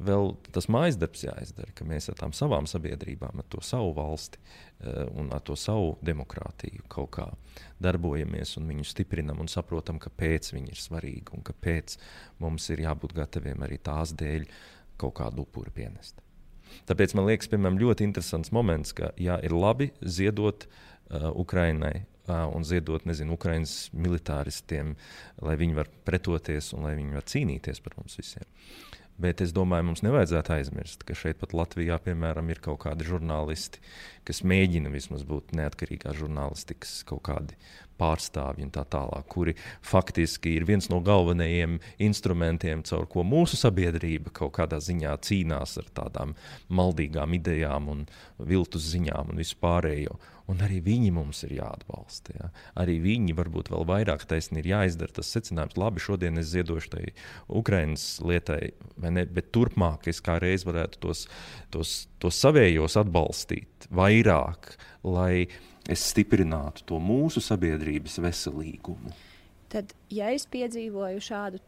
vēl 0.01 0.33
tas 0.53 0.67
mājas 0.71 0.97
darbs 0.99 1.23
jāizdara, 1.25 1.73
ka 1.75 1.85
mēs 1.87 2.09
ar 2.09 2.17
tām 2.19 2.33
savām 2.35 2.67
sabiedrībām, 2.69 3.39
ar 3.41 3.47
to 3.51 3.61
savu 3.65 3.93
valsti 3.97 4.39
uh, 4.39 5.05
un 5.19 5.31
ar 5.35 5.43
to 5.45 5.57
savu 5.59 5.95
demokrātiju 6.05 6.87
kaut 6.91 7.11
kā 7.17 7.27
darbojamies 7.83 8.57
un 8.59 8.69
viņu 8.71 8.87
stiprinam 8.89 9.41
un 9.43 9.51
saprotam, 9.51 10.01
kāpēc 10.01 10.53
viņi 10.55 10.73
ir 10.73 10.81
svarīgi 10.81 11.35
un 11.37 11.45
kāpēc 11.45 11.97
mums 12.43 12.69
ir 12.73 12.85
jābūt 12.87 13.15
gataviem 13.17 13.65
arī 13.65 13.79
tās 13.83 14.15
dēļ 14.17 14.47
kaut 15.01 15.17
kādu 15.19 15.45
upuru 15.45 15.73
pienest. 15.73 16.21
Tāpēc 16.89 17.13
man 17.17 17.27
liekas, 17.29 17.49
piemēram, 17.51 17.77
ļoti 17.81 18.05
interesants 18.07 18.51
moments, 18.55 18.95
ka 18.97 19.11
jā, 19.21 19.37
ir 19.45 19.53
labi 19.53 19.91
ziedot 20.01 20.65
uh, 20.65 21.29
Ukrainai 21.37 21.93
uh, 22.01 22.47
un 22.49 22.65
ziedot, 22.65 23.05
nezinu, 23.05 23.37
Ukraiņas 23.37 23.93
militāristiem, 23.93 24.95
lai 25.45 25.55
viņi 25.59 25.77
var 25.77 25.91
pretoties 26.07 26.71
un 26.73 26.87
lai 26.87 26.95
viņi 26.97 27.17
var 27.19 27.29
cīnīties 27.29 27.83
par 27.85 27.97
mums 27.99 28.17
visiem. 28.19 28.47
Bet 29.21 29.43
es 29.45 29.51
domāju, 29.53 29.85
mums 29.91 30.01
nevajadzētu 30.01 30.55
aizmirst, 30.55 31.03
ka 31.05 31.13
šeit 31.17 31.37
pat 31.41 31.53
Latvijā, 31.53 31.99
piemēram, 32.01 32.47
ir 32.49 32.61
kaut 32.63 32.79
kādi 32.87 33.05
žurnālisti, 33.05 33.81
kas 34.25 34.41
mēģina 34.41 34.89
vismaz 34.89 35.21
būt 35.29 35.53
neatkarīgā 35.57 36.15
žurnālistikas 36.17 37.03
kaut 37.05 37.21
kādi 37.27 37.59
pārstāvji 38.01 38.65
un 38.65 38.71
tā 38.73 38.83
tālāk, 38.89 39.27
kuri 39.29 39.53
faktiski 39.85 40.55
ir 40.57 40.65
viens 40.65 40.89
no 40.89 40.97
galvenajiem 41.05 41.77
instrumentiem, 42.03 42.81
caur 42.89 43.05
ko 43.11 43.25
mūsu 43.27 43.59
sabiedrība 43.59 44.33
kaut 44.33 44.55
kādā 44.57 44.81
ziņā 44.83 45.13
cīnās 45.27 45.77
ar 45.81 45.91
tādām 46.01 46.33
maldīgām 46.73 47.37
idejām 47.37 47.91
un 47.93 48.05
viltus 48.39 48.89
ziņām 48.95 49.33
un 49.33 49.43
vispārējo. 49.43 50.17
Un 50.51 50.59
arī 50.65 50.81
viņi 50.83 51.11
mums 51.15 51.39
ir 51.47 51.53
jāatbalsta. 51.55 52.33
Ja? 52.35 52.49
Arī 52.83 52.97
viņi 53.03 53.35
varbūt 53.37 53.69
vēl 53.71 53.85
vairāk 53.87 54.25
taisni 54.27 54.59
ir 54.59 54.67
jāizdara 54.73 55.15
tas 55.15 55.29
secinājums, 55.31 55.77
labi, 55.79 56.03
šodien 56.03 56.41
es 56.41 56.49
ziedošu 56.51 56.91
tai 56.91 57.03
Ukraiņas 57.47 58.07
lietai, 58.27 58.61
ne, 59.07 59.23
bet 59.23 59.53
turpmāk 59.55 60.09
es 60.11 60.19
kā 60.23 60.35
reiz 60.43 60.67
varētu 60.67 60.99
tos, 61.05 61.25
tos, 61.71 61.93
tos 62.19 62.39
savējos 62.43 62.99
atbalstīt 62.99 63.87
vairāk, 63.95 64.73
lai 65.07 65.47
es 65.87 66.03
stiprinātu 66.11 66.83
to 66.91 66.99
mūsu 66.99 67.43
sabiedrības 67.43 68.19
veselīgumu. 68.23 69.15
Tad, 69.71 69.95
ja 70.13 70.27
es 70.35 70.43
piedzīvoju 70.51 71.23
šādu 71.23 71.63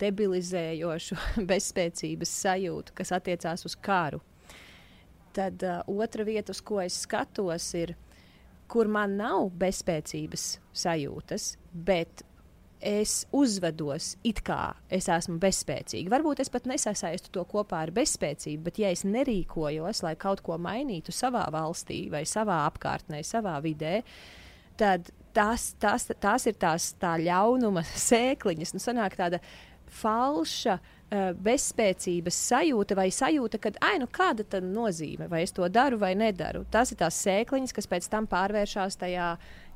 debilizējošu 0.00 1.18
bezspēcības 1.50 2.32
sajūtu, 2.42 2.96
kas 2.96 3.12
attiecās 3.14 3.68
uz 3.68 3.76
karu, 3.76 4.20
tad 5.36 5.62
uh, 5.66 5.80
otra 5.86 6.24
vieta, 6.26 6.54
uz 6.54 6.62
ko 6.64 6.80
es 6.82 7.02
skatos, 7.04 7.70
ir, 7.78 7.94
kur 8.68 8.88
man 8.90 9.16
nav 9.18 9.48
bezspēcības 9.58 10.48
sajūtas, 10.76 11.52
bet 11.72 12.24
es 12.78 13.24
uzvedos 13.34 14.12
it 14.26 14.40
kā 14.46 14.76
es 14.94 15.08
esmu 15.10 15.38
bezspēcīga. 15.42 16.12
Varbūt 16.12 16.42
es 16.44 16.52
pat 16.52 16.68
nesasaistu 16.70 17.32
to 17.34 17.42
kopā 17.48 17.82
ar 17.86 17.92
bezspēcību, 17.94 18.62
bet 18.68 18.78
ja 18.78 18.92
es 18.94 19.02
nerīkojos, 19.08 20.04
lai 20.06 20.14
kaut 20.20 20.44
ko 20.46 20.58
mainītu 20.62 21.14
savā 21.14 21.46
valstī, 21.54 22.04
vai 22.12 22.22
savā 22.28 22.62
apkārtnē, 22.68 23.24
savā 23.26 23.56
vidē, 23.64 24.02
tad 24.78 25.10
tas, 25.34 25.72
tas, 25.80 26.06
tās 26.20 26.46
ir 26.46 26.58
tās 26.60 26.92
tā 27.02 27.16
ļaunuma 27.22 27.82
sēkliņas. 28.08 28.76
Nu, 28.76 28.84
sanāk 28.84 29.18
tāda 29.18 29.42
falša 29.98 30.78
uh, 30.78 30.94
bezspēcības 31.10 32.38
sajūta 32.50 32.96
vai 32.98 33.08
sajūta, 33.14 33.60
ka, 33.62 33.72
ai, 33.84 33.96
nu 34.02 34.08
kāda 34.12 34.44
tad 34.44 34.66
nozīme, 34.68 35.28
vai 35.30 35.42
es 35.46 35.54
to 35.56 35.66
daru 35.72 36.00
vai 36.00 36.12
nedaru. 36.18 36.66
Tas 36.70 36.92
ir 36.92 37.00
tās 37.00 37.20
sēkliņas, 37.24 37.74
kas 37.76 37.88
pēc 37.88 38.08
tam 38.12 38.28
pārvēršas 38.28 38.98
tajā 39.00 39.30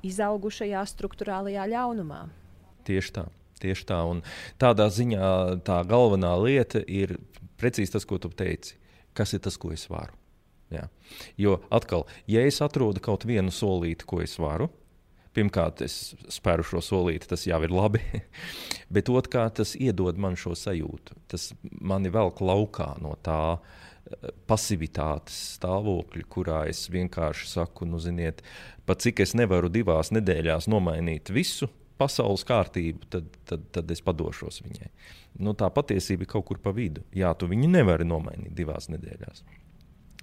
izaugušajā 0.04 0.82
struktūrālajā 0.92 1.68
ļaunumā. 1.72 2.26
Tieši 2.88 3.14
tā. 3.16 3.26
Tieši 3.62 3.86
tā. 3.86 4.00
Un 4.10 4.24
tādā 4.60 4.88
ziņā 4.90 5.62
tā 5.64 5.78
galvenā 5.86 6.34
lieta 6.42 6.82
ir 6.82 7.16
precīzi 7.60 7.94
tas, 7.94 8.06
ko 8.08 8.18
tu 8.18 8.32
teici. 8.34 8.76
Kas 9.16 9.32
ir 9.36 9.42
tas, 9.44 9.56
ko 9.60 9.70
es 9.72 9.86
varu? 9.90 10.16
Jā. 10.72 10.86
Jo 11.36 11.58
atkal, 11.72 12.06
ja 12.26 12.42
es 12.48 12.58
atrodu 12.64 13.00
kaut 13.04 13.26
vienu 13.28 13.52
solīti, 13.52 14.08
ko 14.08 14.22
es 14.24 14.38
varu, 14.40 14.70
Pirmkārt, 15.32 15.80
es 15.84 16.12
spēru 16.32 16.64
šo 16.66 16.82
solīti, 16.84 17.30
tas 17.30 17.46
jau 17.48 17.60
ir 17.64 17.72
labi. 17.72 18.02
Bet 18.94 19.08
otrkārt, 19.12 19.56
tas 19.62 19.74
iedod 19.80 20.20
man 20.20 20.36
šo 20.36 20.52
sajūtu. 20.58 21.16
Tas 21.32 21.50
mani 21.80 22.12
velk 22.12 22.42
laukā 22.44 22.90
no 23.00 23.14
tā 23.24 23.38
eh, 23.56 24.32
pasivitātes 24.50 25.38
stāvokļa, 25.56 26.26
kurā 26.32 26.64
es 26.72 26.84
vienkārši 26.92 27.48
saku, 27.54 27.88
nu, 27.88 28.02
ziniet, 28.02 28.44
pat 28.88 29.04
cik 29.04 29.24
es 29.24 29.32
nevaru 29.38 29.72
divās 29.72 30.12
nedēļās 30.12 30.68
nomainīt 30.68 31.32
visu 31.32 31.70
pasaules 32.02 32.44
kārtību, 32.48 33.08
tad, 33.12 33.32
tad, 33.48 33.66
tad 33.74 33.90
es 33.94 34.02
padošos 34.04 34.62
viņai. 34.64 34.90
Nu, 35.42 35.54
tā 35.56 35.68
patiesība 35.72 36.26
ir 36.26 36.32
kaut 36.34 36.48
kur 36.50 36.60
pa 36.60 36.74
vidu. 36.76 37.04
Jā, 37.16 37.32
tu 37.38 37.48
viņu 37.48 37.70
nevari 37.72 38.04
nomainīt 38.08 38.52
divās 38.56 38.90
nedēļās. 38.92 39.44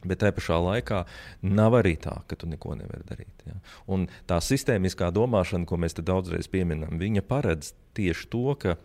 Bet 0.08 0.22
tajā 0.22 0.36
pašā 0.38 0.58
laikā 0.64 1.02
nav 1.44 1.76
arī 1.82 1.96
tā, 2.00 2.14
ka 2.30 2.38
tu 2.40 2.48
neko 2.48 2.78
nevari 2.80 3.04
darīt. 3.10 3.44
Ja? 3.48 3.58
Un 3.92 4.08
tā 4.30 4.40
sistēmiskā 4.44 5.10
domāšana, 5.16 5.68
ko 5.68 5.80
mēs 5.82 5.98
daudzreiz 6.00 6.48
pieminam, 6.52 7.00
viņa 7.02 7.26
paredz 7.28 7.74
tieši 8.00 8.30
to, 8.32 8.46
ka 8.60 8.78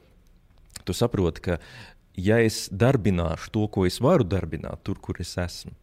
tu 0.85 0.97
saproti, 0.97 1.45
ka 1.45 1.59
ja 2.19 2.41
es 2.43 2.67
darbināšu 2.71 3.53
to, 3.55 3.67
ko 3.71 3.87
es 3.87 4.01
varu 4.03 4.27
darbināt, 4.27 4.83
tur, 4.83 4.99
kur 4.99 5.21
es 5.23 5.37
esmu, 5.39 5.75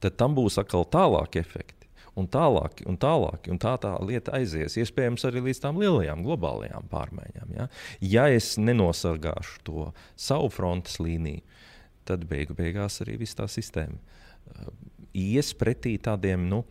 tad 0.00 0.16
tam 0.20 0.36
būs 0.36 0.60
atkal 0.60 0.84
tālāki 0.88 1.40
efekti. 1.40 1.76
Un 2.18 2.26
tālāk, 2.28 2.82
un 2.90 2.96
tālāk, 3.00 3.46
un 3.52 3.58
tā 3.62 3.76
tā 3.80 3.92
lieta 4.02 4.34
aizies. 4.36 4.74
Iespējams, 4.82 5.22
arī 5.28 5.44
līdz 5.46 5.60
tām 5.62 5.78
lielajām 5.80 6.24
globālajām 6.26 6.88
pārmaiņām. 6.90 7.52
Ja, 7.54 7.68
ja 8.02 8.24
es 8.34 8.56
nenosargāšu 8.60 9.62
to 9.64 9.84
savu 10.18 10.50
frontes 10.52 10.98
līniju, 11.00 11.44
tad 12.04 12.26
beigu 12.28 12.56
beigās 12.58 12.98
arī 13.04 13.20
viss 13.22 13.38
tā 13.38 13.46
sistēma 13.48 14.00
ies 15.16 15.52
pretī 15.58 15.96
tādiem 16.02 16.48
nu, 16.48 16.64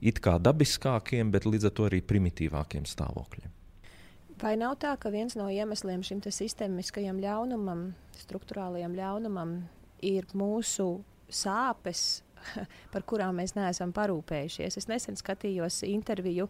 it 0.00 0.20
kā 0.20 0.36
dabiskākiem, 0.42 1.30
bet 1.32 1.46
līdz 1.48 1.70
ar 1.70 1.76
to 1.76 1.86
arī 1.88 2.02
primitīvākiem 2.04 2.84
stāvokļiem. 2.88 3.52
Vai 4.36 4.52
nav 4.60 4.74
tā, 4.82 4.92
ka 5.00 5.08
viens 5.08 5.32
no 5.38 5.48
iemesliem 5.48 6.02
šim 6.04 6.20
sistēmiskajam 6.20 7.22
ļaunumam, 7.22 7.88
struktūrālajam 8.20 8.92
ļaunumam, 8.98 9.54
ir 10.04 10.28
mūsu 10.36 11.00
sāpes, 11.32 12.20
par 12.92 13.04
kurām 13.08 13.40
mēs 13.40 13.56
neesam 13.56 13.92
parūpējušies? 13.96 14.78
Es 14.80 14.88
nesen 14.90 15.18
skatījos 15.18 15.82
interviju 15.88 16.48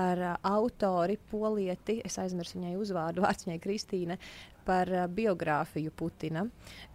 ar 0.00 0.22
uh, 0.22 0.34
autori 0.54 1.18
Polieti, 1.30 2.00
es 2.04 2.18
aizmirsu 2.22 2.58
viņai 2.58 2.74
uzvārdu, 2.80 3.22
vārds 3.26 3.48
viņai 3.48 3.60
Kristīne, 3.62 4.18
par 4.64 4.90
uh, 4.92 5.04
biogrāfiju 5.10 5.92
Putina. 5.96 6.46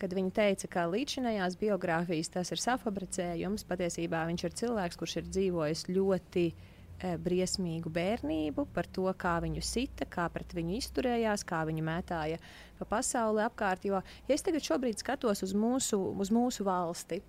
Kad 0.01 0.15
viņa 0.17 0.35
teica, 0.41 0.71
ka 0.71 0.87
līdzinājās 0.89 1.59
biogrāfijas 1.61 2.33
tas 2.33 2.51
ir 2.55 2.63
safabricējums, 2.63 3.67
patiesībā 3.69 4.25
viņš 4.31 4.49
ir 4.49 4.59
cilvēks, 4.63 4.99
kurš 4.99 5.21
ir 5.21 5.31
dzīvojis 5.31 5.87
ļoti 5.93 6.49
uh, 6.51 6.67
briesmīgu 6.99 7.91
bērnību, 7.93 8.65
par 8.73 8.87
to, 8.91 9.07
kā 9.17 9.37
viņu 9.43 9.63
sita, 9.63 10.07
kā 10.09 10.27
pret 10.33 10.53
viņu 10.55 10.77
izturējās, 10.79 11.45
kā 11.47 11.63
viņu 11.67 11.83
mētāja 11.85 12.39
pa 12.79 12.87
pasauli 12.97 13.43
apkārt. 13.45 13.85
Jo 13.87 14.01
ja 14.27 14.35
es 14.35 14.43
tagad 14.43 14.65
skatos 14.99 15.43
uz 15.43 15.53
mūsu, 15.53 15.99
uz 16.19 16.31
mūsu 16.31 16.65
valsti, 16.67 17.21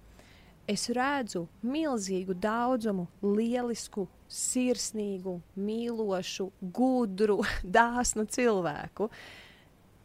es 0.71 0.87
redzu 0.95 1.45
milzīgu 1.67 2.39
daudzumu 2.39 3.09
lielisku, 3.27 4.07
sirsnīgu, 4.31 5.41
mīlošu, 5.59 6.51
gudru, 6.63 7.41
dāsnu 7.79 8.29
cilvēku. 8.31 9.11
Uh, 9.11 9.47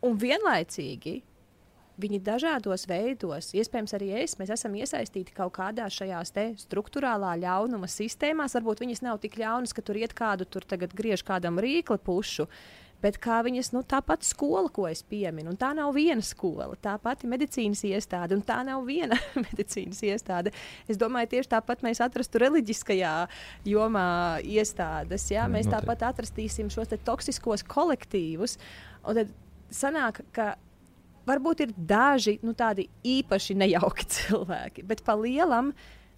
Un 0.06 0.20
vienlaicīgi 0.22 1.16
viņi 1.98 2.20
dažādos 2.22 2.84
veidos, 2.90 3.54
iespējams, 3.56 3.94
arī 3.98 4.10
es, 4.20 4.36
mēs 4.38 4.52
esam 4.54 4.76
iesaistīti 4.78 5.34
kaut 5.34 5.56
kādā 5.56 5.88
šajās 5.90 6.34
struktūrālā 6.62 7.32
ļaunuma 7.42 7.90
sistēmās. 7.90 8.54
Varbūt 8.58 8.84
viņas 8.84 9.02
nav 9.06 9.22
tik 9.24 9.40
ļaunas, 9.42 9.74
ka 9.74 9.82
tur 9.86 9.98
iet 9.98 10.14
kādu, 10.14 10.46
tur 10.46 10.68
tagad 10.68 10.94
griež 10.94 11.24
kādam 11.26 11.58
rīkli 11.64 11.98
pušu. 11.98 12.46
Bet 13.06 13.20
kā 13.22 13.44
viņas, 13.46 13.70
nu, 13.76 13.84
tā 13.86 14.00
pati 14.02 14.26
skola, 14.26 14.72
ko 14.74 14.88
es 14.90 15.04
pieminu, 15.06 15.52
un 15.54 15.60
tā 15.62 15.70
nav 15.78 15.92
viena 15.94 16.26
skola, 16.26 16.72
tā 16.82 16.96
pati 17.02 17.30
medicīnas 17.30 17.84
iestāde, 17.86 18.34
un 18.34 18.42
tā 18.46 18.64
nav 18.66 18.82
viena 18.88 19.20
medicīnas 19.46 20.02
iestāde. 20.08 20.54
Es 20.90 20.98
domāju, 20.98 21.36
tieši 21.36 21.52
tāpat 21.54 21.86
mēs 21.86 22.02
atrastu 22.02 22.42
reliģiskajā 22.42 23.14
jomā 23.70 24.10
iestādes. 24.42 25.28
Jā? 25.30 25.46
Mēs 25.46 25.70
Noteikti. 25.70 25.86
tāpat 25.86 26.06
atrastīsim 26.10 26.72
šos 26.74 26.96
toksiskos 27.06 27.66
kolektīvus. 27.70 28.58
Un 29.06 29.22
tad 29.22 29.36
sanāk, 29.70 30.24
ka 30.34 30.56
varbūt 31.30 31.66
ir 31.68 31.76
daži 31.78 32.40
nu, 32.46 32.56
tādi 32.58 32.88
īpaši 33.06 33.58
nejauki 33.62 34.10
cilvēki, 34.18 34.86
bet 34.90 35.06
pa 35.06 35.18
lielam 35.20 35.76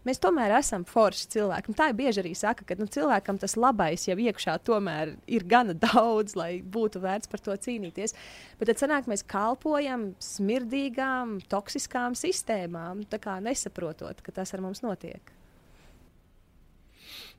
mēs 0.08 0.22
tomēr 0.24 0.56
esam 0.58 0.86
forši 0.88 1.30
cilvēki. 1.36 1.72
Un 1.72 1.78
tā 1.78 1.90
ir 1.92 1.98
bieži 2.00 2.22
arī 2.24 2.34
saka, 2.38 2.66
ka 2.68 2.78
nu, 2.80 2.88
cilvēkam 2.92 3.40
tas 3.42 3.58
labais 3.60 4.08
jau 4.08 4.18
iekšā 4.18 4.58
tomēr 4.68 5.16
ir 5.28 5.46
gana 5.50 5.76
daudz, 5.88 6.38
lai 6.40 6.62
būtu 6.64 7.02
vērts 7.04 7.32
par 7.32 7.44
to 7.44 7.56
cīnīties. 7.68 8.16
Bet 8.60 8.72
tad 8.72 8.82
sanāk, 8.82 9.10
mēs 9.12 9.26
kalpojam 9.28 10.12
smirdīgām, 10.24 11.40
toksiskām 11.52 12.18
sistēmām, 12.18 13.04
nesaprotot, 13.48 14.24
ka 14.24 14.34
tas 14.40 14.54
ar 14.56 14.64
mums 14.64 14.84
notiek. 14.86 15.34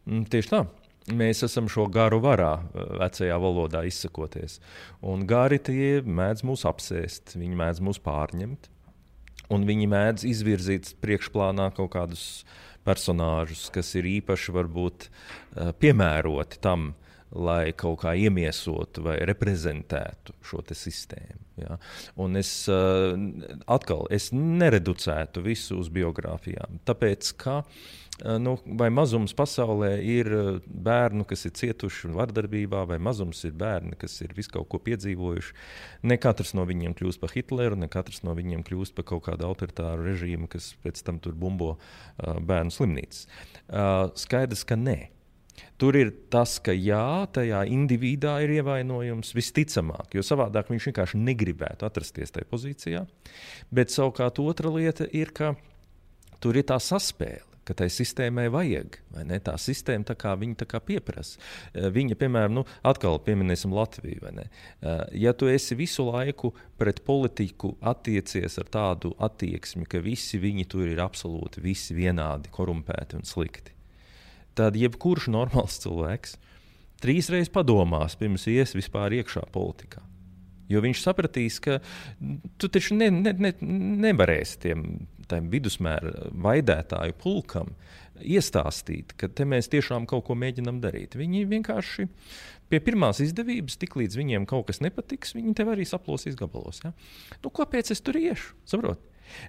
Mm, 0.08 0.24
tieši 0.30 0.52
tā. 0.52 0.62
Mēs 1.08 1.40
esam 1.46 1.68
šo 1.72 1.86
garu 1.88 2.18
varā, 2.20 2.58
eh, 2.60 2.88
vecajā 3.00 3.36
valodā 3.40 3.84
izsakoties. 3.88 4.58
Un 5.02 5.26
gari 5.26 5.58
tie 5.58 6.02
mēdz 6.02 6.44
mūs 6.44 6.66
apsēst, 6.68 7.36
viņi 7.36 7.56
mēdz 7.56 7.80
mūs 7.80 8.00
pārņemt. 8.04 8.68
Un 9.54 9.64
viņi 9.68 9.88
mēdz 9.88 10.26
izvirzīt 10.28 10.94
priekšplānā 11.02 11.70
kaut 11.76 11.94
kādus 11.94 12.24
personāžus, 12.88 13.68
kas 13.72 13.94
ir 13.98 14.08
īpaši 14.18 14.54
varbūt 14.56 15.08
eh, 15.08 15.72
piemēroti 15.80 16.60
tam, 16.64 16.92
lai 17.36 17.72
kaut 17.76 18.02
kā 18.04 18.14
iemiesotu 18.16 19.04
vai 19.04 19.18
reprezentētu 19.28 20.36
šo 20.44 20.62
sistēmu. 20.72 21.44
Ja? 21.58 21.78
Un 22.20 22.38
es 22.38 22.50
uh, 22.70 23.14
atkal 23.66 24.06
es 24.14 24.30
nereducētu 24.32 25.42
visu 25.44 25.80
uz 25.82 25.90
biogrāfijām, 25.92 26.80
tāpēc 26.88 27.32
ka 27.40 27.60
uh, 27.62 28.38
nu, 28.38 28.54
vai 28.78 28.88
mazums 28.90 29.34
pasaulē 29.36 29.90
ir 30.02 30.30
eh, 30.34 30.48
bērnu, 30.66 31.26
kas 31.28 31.46
ir 31.46 31.54
cietuši 31.58 32.10
vardarbībā, 32.16 32.82
vai 32.90 32.98
mazums 33.02 33.44
ir 33.46 33.54
bērni, 33.58 33.94
kas 33.98 34.18
ir 34.24 34.34
visu 34.36 34.56
kaut 34.56 34.68
ko 34.72 34.80
piedzīvojuši. 34.82 35.54
Ne 36.10 36.18
katrs 36.20 36.54
no 36.58 36.66
viņiem 36.68 36.96
kļūst 36.98 37.22
par 37.22 37.34
Hitleru, 37.34 37.78
ne 37.78 37.90
katrs 37.92 38.24
no 38.26 38.34
viņiem 38.38 38.64
kļūst 38.66 38.96
par 38.96 39.06
kaut 39.12 39.26
kādu 39.28 39.46
autoritāru 39.48 40.06
režīmu, 40.08 40.50
kas 40.50 40.72
pēc 40.82 41.02
tam 41.06 41.20
tur 41.22 41.36
bumbo 41.38 41.76
uh, 41.76 42.40
bērnu 42.40 42.74
slimnīcas. 42.74 43.26
Skaidrs, 44.18 44.64
ka 44.66 44.78
nē. 44.78 44.98
Tur 45.78 45.94
ir 45.94 46.10
tas, 46.32 46.56
ka 46.58 46.74
jā, 46.74 47.26
tajā 47.30 47.62
individuā 47.70 48.40
ir 48.42 48.56
ievainojums 48.58 49.30
visticamāk, 49.36 50.16
jo 50.16 50.24
savādāk 50.26 50.72
viņš 50.72 50.88
vienkārši 50.90 51.20
negribētu 51.22 51.86
atrasties 51.86 52.34
tajā 52.34 52.48
pozīcijā. 52.50 53.04
Bet 53.70 53.94
savukārt 53.94 54.40
otra 54.42 54.72
lieta 54.74 55.06
ir, 55.14 55.30
ka 55.30 55.54
tur 56.42 56.58
ir 56.58 56.66
tā 56.66 56.80
saspēle 56.82 57.46
ka 57.68 57.76
tai 57.76 57.88
sistēmai 57.92 58.46
vajag. 58.52 58.96
Tā 59.44 59.54
sistēma 59.60 60.08
tā 60.08 60.16
kā 60.18 60.32
viņa 60.40 60.62
tā 60.62 60.68
kā 60.70 60.80
pieprasa. 60.84 61.40
Eh, 61.74 61.88
viņa, 61.92 62.16
piemēram, 62.20 62.54
nu, 62.60 62.64
atkal 62.86 63.20
pieminēsim 63.24 63.74
Latviju. 63.76 64.32
Eh, 64.32 65.02
ja 65.24 65.34
tu 65.36 65.50
esi 65.52 65.76
visu 65.78 66.06
laiku 66.08 66.54
pret 66.80 67.02
politiku 67.04 67.74
attiecies 67.80 68.58
ar 68.62 68.70
tādu 68.72 69.12
attieksmi, 69.18 69.86
ka 69.88 70.00
visi 70.04 70.40
viņi 70.40 70.68
tur 70.68 70.88
ir 70.88 71.02
absolūti 71.04 71.64
visi 71.64 71.96
vienādi, 71.98 72.52
korumpēti 72.54 73.20
un 73.20 73.28
slikti, 73.28 73.74
tad 74.58 74.76
jebkurš 74.78 75.30
normāls 75.32 75.78
cilvēks 75.84 76.36
trīs 77.02 77.30
reizes 77.30 77.52
padomās, 77.54 78.18
pirms 78.18 78.48
ies 78.50 78.74
vispār 78.76 79.14
iekšā 79.20 79.46
politikā. 79.54 80.02
Jo 80.68 80.82
viņš 80.84 81.00
sapratīs, 81.00 81.56
ka 81.64 81.78
tu 82.60 82.68
taču 82.68 82.98
ne, 82.98 83.08
ne, 83.14 83.32
ne, 83.32 83.54
nevarēsi 84.04 84.58
tiem 84.66 85.48
vidusmēra 85.52 86.28
vaidētāju 86.44 87.16
pulkam 87.22 87.72
iestāstīt, 88.20 89.14
ka 89.16 89.30
mēs 89.48 89.70
tiešām 89.72 90.08
kaut 90.10 90.26
ko 90.28 90.36
mēģinām 90.36 90.82
darīt. 90.82 91.16
Viņi 91.16 91.46
vienkārši 91.48 92.08
pie 92.68 92.80
pirmās 92.84 93.22
izdevības, 93.24 93.78
tik 93.80 93.96
līdz 93.96 94.18
viņiem 94.20 94.48
kaut 94.50 94.68
kas 94.68 94.82
nepatiks, 94.84 95.32
viņi 95.38 95.54
tev 95.56 95.72
arī 95.72 95.88
saplosīs 95.88 96.36
gabalos. 96.36 96.82
Ja? 96.84 96.92
Nu, 97.44 97.52
kāpēc 97.54 97.94
es 97.94 98.04
tur 98.04 98.20
iešu? 98.20 98.58
Saprot? 98.68 99.00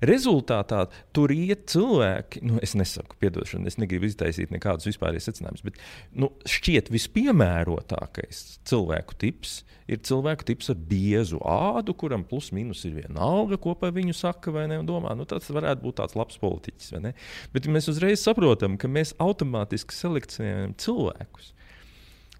Rezultātā 0.06 0.86
tur 1.16 1.34
iet 1.34 1.68
cilvēki, 1.74 2.44
nu, 2.48 2.60
es 2.64 2.76
nesaku, 2.80 3.18
atdošanu, 3.30 3.70
es 3.70 3.80
negribu 3.82 4.10
iztaisīt 4.10 4.54
nekādus 4.54 4.90
vispārējus 4.90 5.30
secinājumus, 5.32 5.66
bet 5.66 5.80
nu, 6.18 6.32
šķiet 6.50 6.92
vispiemērotākais 6.94 8.44
cilvēku 8.70 9.20
tips 9.22 9.60
ir 9.90 10.02
cilvēku 10.06 10.46
tips 10.46 10.70
ar 10.74 10.80
biezu 10.90 11.40
ādu, 11.50 11.96
kuram 11.98 12.24
plus 12.28 12.52
mīnus 12.56 12.84
ir 12.88 12.96
viena 13.00 13.24
alga, 13.26 13.58
ko 13.62 13.74
par 13.80 13.94
viņu 13.96 14.14
saka 14.18 14.54
vai 14.54 14.68
ne, 14.70 14.82
domā, 14.86 15.16
nu, 15.18 15.26
tas 15.30 15.50
varētu 15.50 15.84
būt 15.86 16.00
tāds 16.02 16.18
labs 16.20 16.38
politiķis. 16.42 16.94
Bet 17.54 17.70
mēs 17.72 17.90
uzreiz 17.92 18.22
saprotam, 18.24 18.78
ka 18.80 18.92
mēs 18.92 19.16
automātiski 19.22 19.96
selekcionējam 19.96 20.76
cilvēkus, 20.82 21.54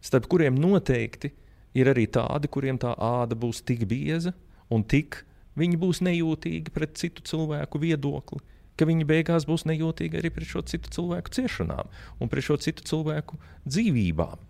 starp 0.06 0.30
kuriem 0.32 0.60
noteikti 0.60 1.34
ir 1.78 1.90
arī 1.92 2.06
tādi, 2.12 2.52
kuriem 2.52 2.80
tā 2.82 2.94
āda 2.96 3.38
būs 3.40 3.64
tik 3.66 3.86
bieza 3.90 4.36
un 4.74 4.86
tik 4.86 5.24
Viņi 5.60 5.80
būs 5.82 6.02
nejūtīgi 6.06 6.74
pret 6.76 6.96
citu 7.00 7.26
cilvēku 7.28 7.82
viedokli, 7.82 8.40
ka 8.80 8.88
viņi 8.88 9.08
beigās 9.08 9.48
būs 9.50 9.66
nejūtīgi 9.68 10.22
arī 10.22 10.32
pret 10.32 10.48
šo 10.48 10.64
citu 10.68 10.92
cilvēku 10.96 11.34
ciešanām 11.36 11.90
un 12.20 12.32
pret 12.32 12.48
šo 12.48 12.60
citu 12.64 12.86
cilvēku 12.88 13.40
dzīvībām. 13.68 14.46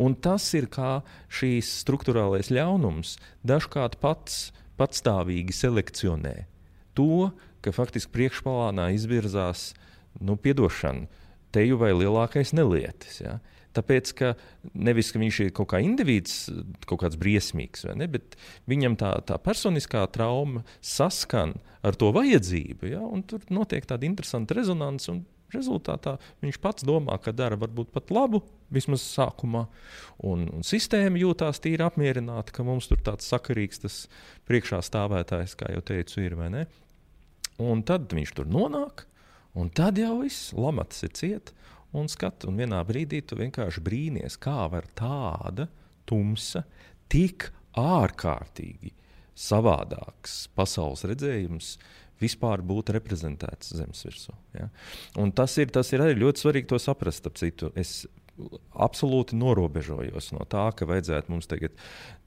Un 0.00 0.14
tas 0.16 0.46
ir 0.56 0.66
kā 0.72 1.02
šīs 1.28 1.68
struktūrālais 1.84 2.48
ļaunums 2.50 3.18
dažkārt 3.46 4.00
pats 4.00 4.48
patstāvīgi 4.80 5.52
selekcionē 5.52 6.46
to, 6.96 7.30
ka 7.60 7.72
faktiski 7.74 8.12
priekšplānā 8.16 8.90
izvirzās 8.96 9.70
nu, 10.20 10.36
piedošana, 10.40 11.06
teju 11.54 11.78
vai 11.80 11.92
lielākais 11.94 12.54
nelietis. 12.56 13.20
Ja? 13.20 13.38
Tāpēc, 13.76 14.12
ka 14.18 14.32
nevis 14.74 15.12
ka 15.14 15.20
viņš 15.22 15.40
ir 15.44 15.50
kaut 15.54 15.70
kā 15.70 15.80
indivīds, 15.84 16.48
kaut 16.90 17.04
kāds 17.04 17.18
briesmīgs, 17.20 17.86
ne, 17.94 18.08
bet 18.10 18.34
viņam 18.70 18.96
tā, 18.98 19.12
tā 19.28 19.38
personiskā 19.42 20.02
trauma 20.10 20.64
saskan 20.82 21.54
ar 21.86 21.98
to 21.98 22.10
vajadzību. 22.16 22.90
Ja, 22.90 23.04
tur 23.30 23.44
notiek 23.54 23.86
tāda 23.86 24.08
interesanta 24.08 24.58
rezonance. 24.58 25.20
Rezultātā 25.50 26.12
viņš 26.44 26.60
pats 26.62 26.84
domā, 26.86 27.16
ka 27.18 27.32
dara 27.34 27.56
varbūt 27.58 27.88
pat 27.90 28.12
labu, 28.14 28.38
vismaz 28.70 29.02
sākumā. 29.02 29.64
Un, 30.22 30.44
un 30.54 30.66
sistēma 30.66 31.18
jūtās 31.18 31.58
tīri 31.62 31.82
apmierināta, 31.82 32.54
ka 32.54 32.62
mums 32.66 32.86
tur 32.86 33.00
tāds 33.02 33.26
sakarīgs 33.26 33.82
tas 33.82 33.96
priekšā 34.46 34.78
stāvētājs, 34.86 35.56
kā 35.58 35.72
jau 35.74 35.82
teicu, 35.90 36.22
ir. 36.22 36.38
Un 37.58 37.82
tad 37.82 38.14
viņš 38.14 38.36
tur 38.38 38.46
nonāk, 38.46 39.08
un 39.58 39.74
tad 39.74 39.98
jau 39.98 40.20
viss 40.22 40.54
lamats 40.54 41.02
ir 41.02 41.18
cieta 41.18 41.58
un 41.96 42.10
skatu. 42.10 42.50
Un 42.50 42.60
vienā 42.60 42.80
brīdī 42.86 43.22
tu 43.26 43.38
vienkārši 43.40 43.82
brīnies, 43.84 44.38
kā 44.40 44.66
var 44.72 44.88
tāda 44.98 45.68
tumsa, 46.08 46.64
tik 47.10 47.50
ārkārtīgi 47.78 48.94
savādāks 49.40 50.44
pasaules 50.56 51.04
redzējums 51.08 51.74
vispār 52.20 52.60
būt 52.66 52.92
reprezentēts 52.92 53.72
zemes 53.78 54.02
virsū. 54.04 54.34
Ja? 54.56 54.68
Un 55.20 55.32
tas 55.32 55.56
ir, 55.62 55.70
tas 55.72 55.88
ir 55.94 56.04
arī 56.04 56.18
ļoti 56.20 56.44
svarīgi 56.44 56.68
to 56.72 56.80
saprast. 56.82 57.28
Es 57.80 57.94
absolūti 58.72 59.36
norobežojos 59.36 60.30
no 60.36 60.44
tā, 60.48 60.68
ka 60.76 60.88
vajadzētu 60.88 61.32
mums 61.32 61.48
tagad 61.50 61.76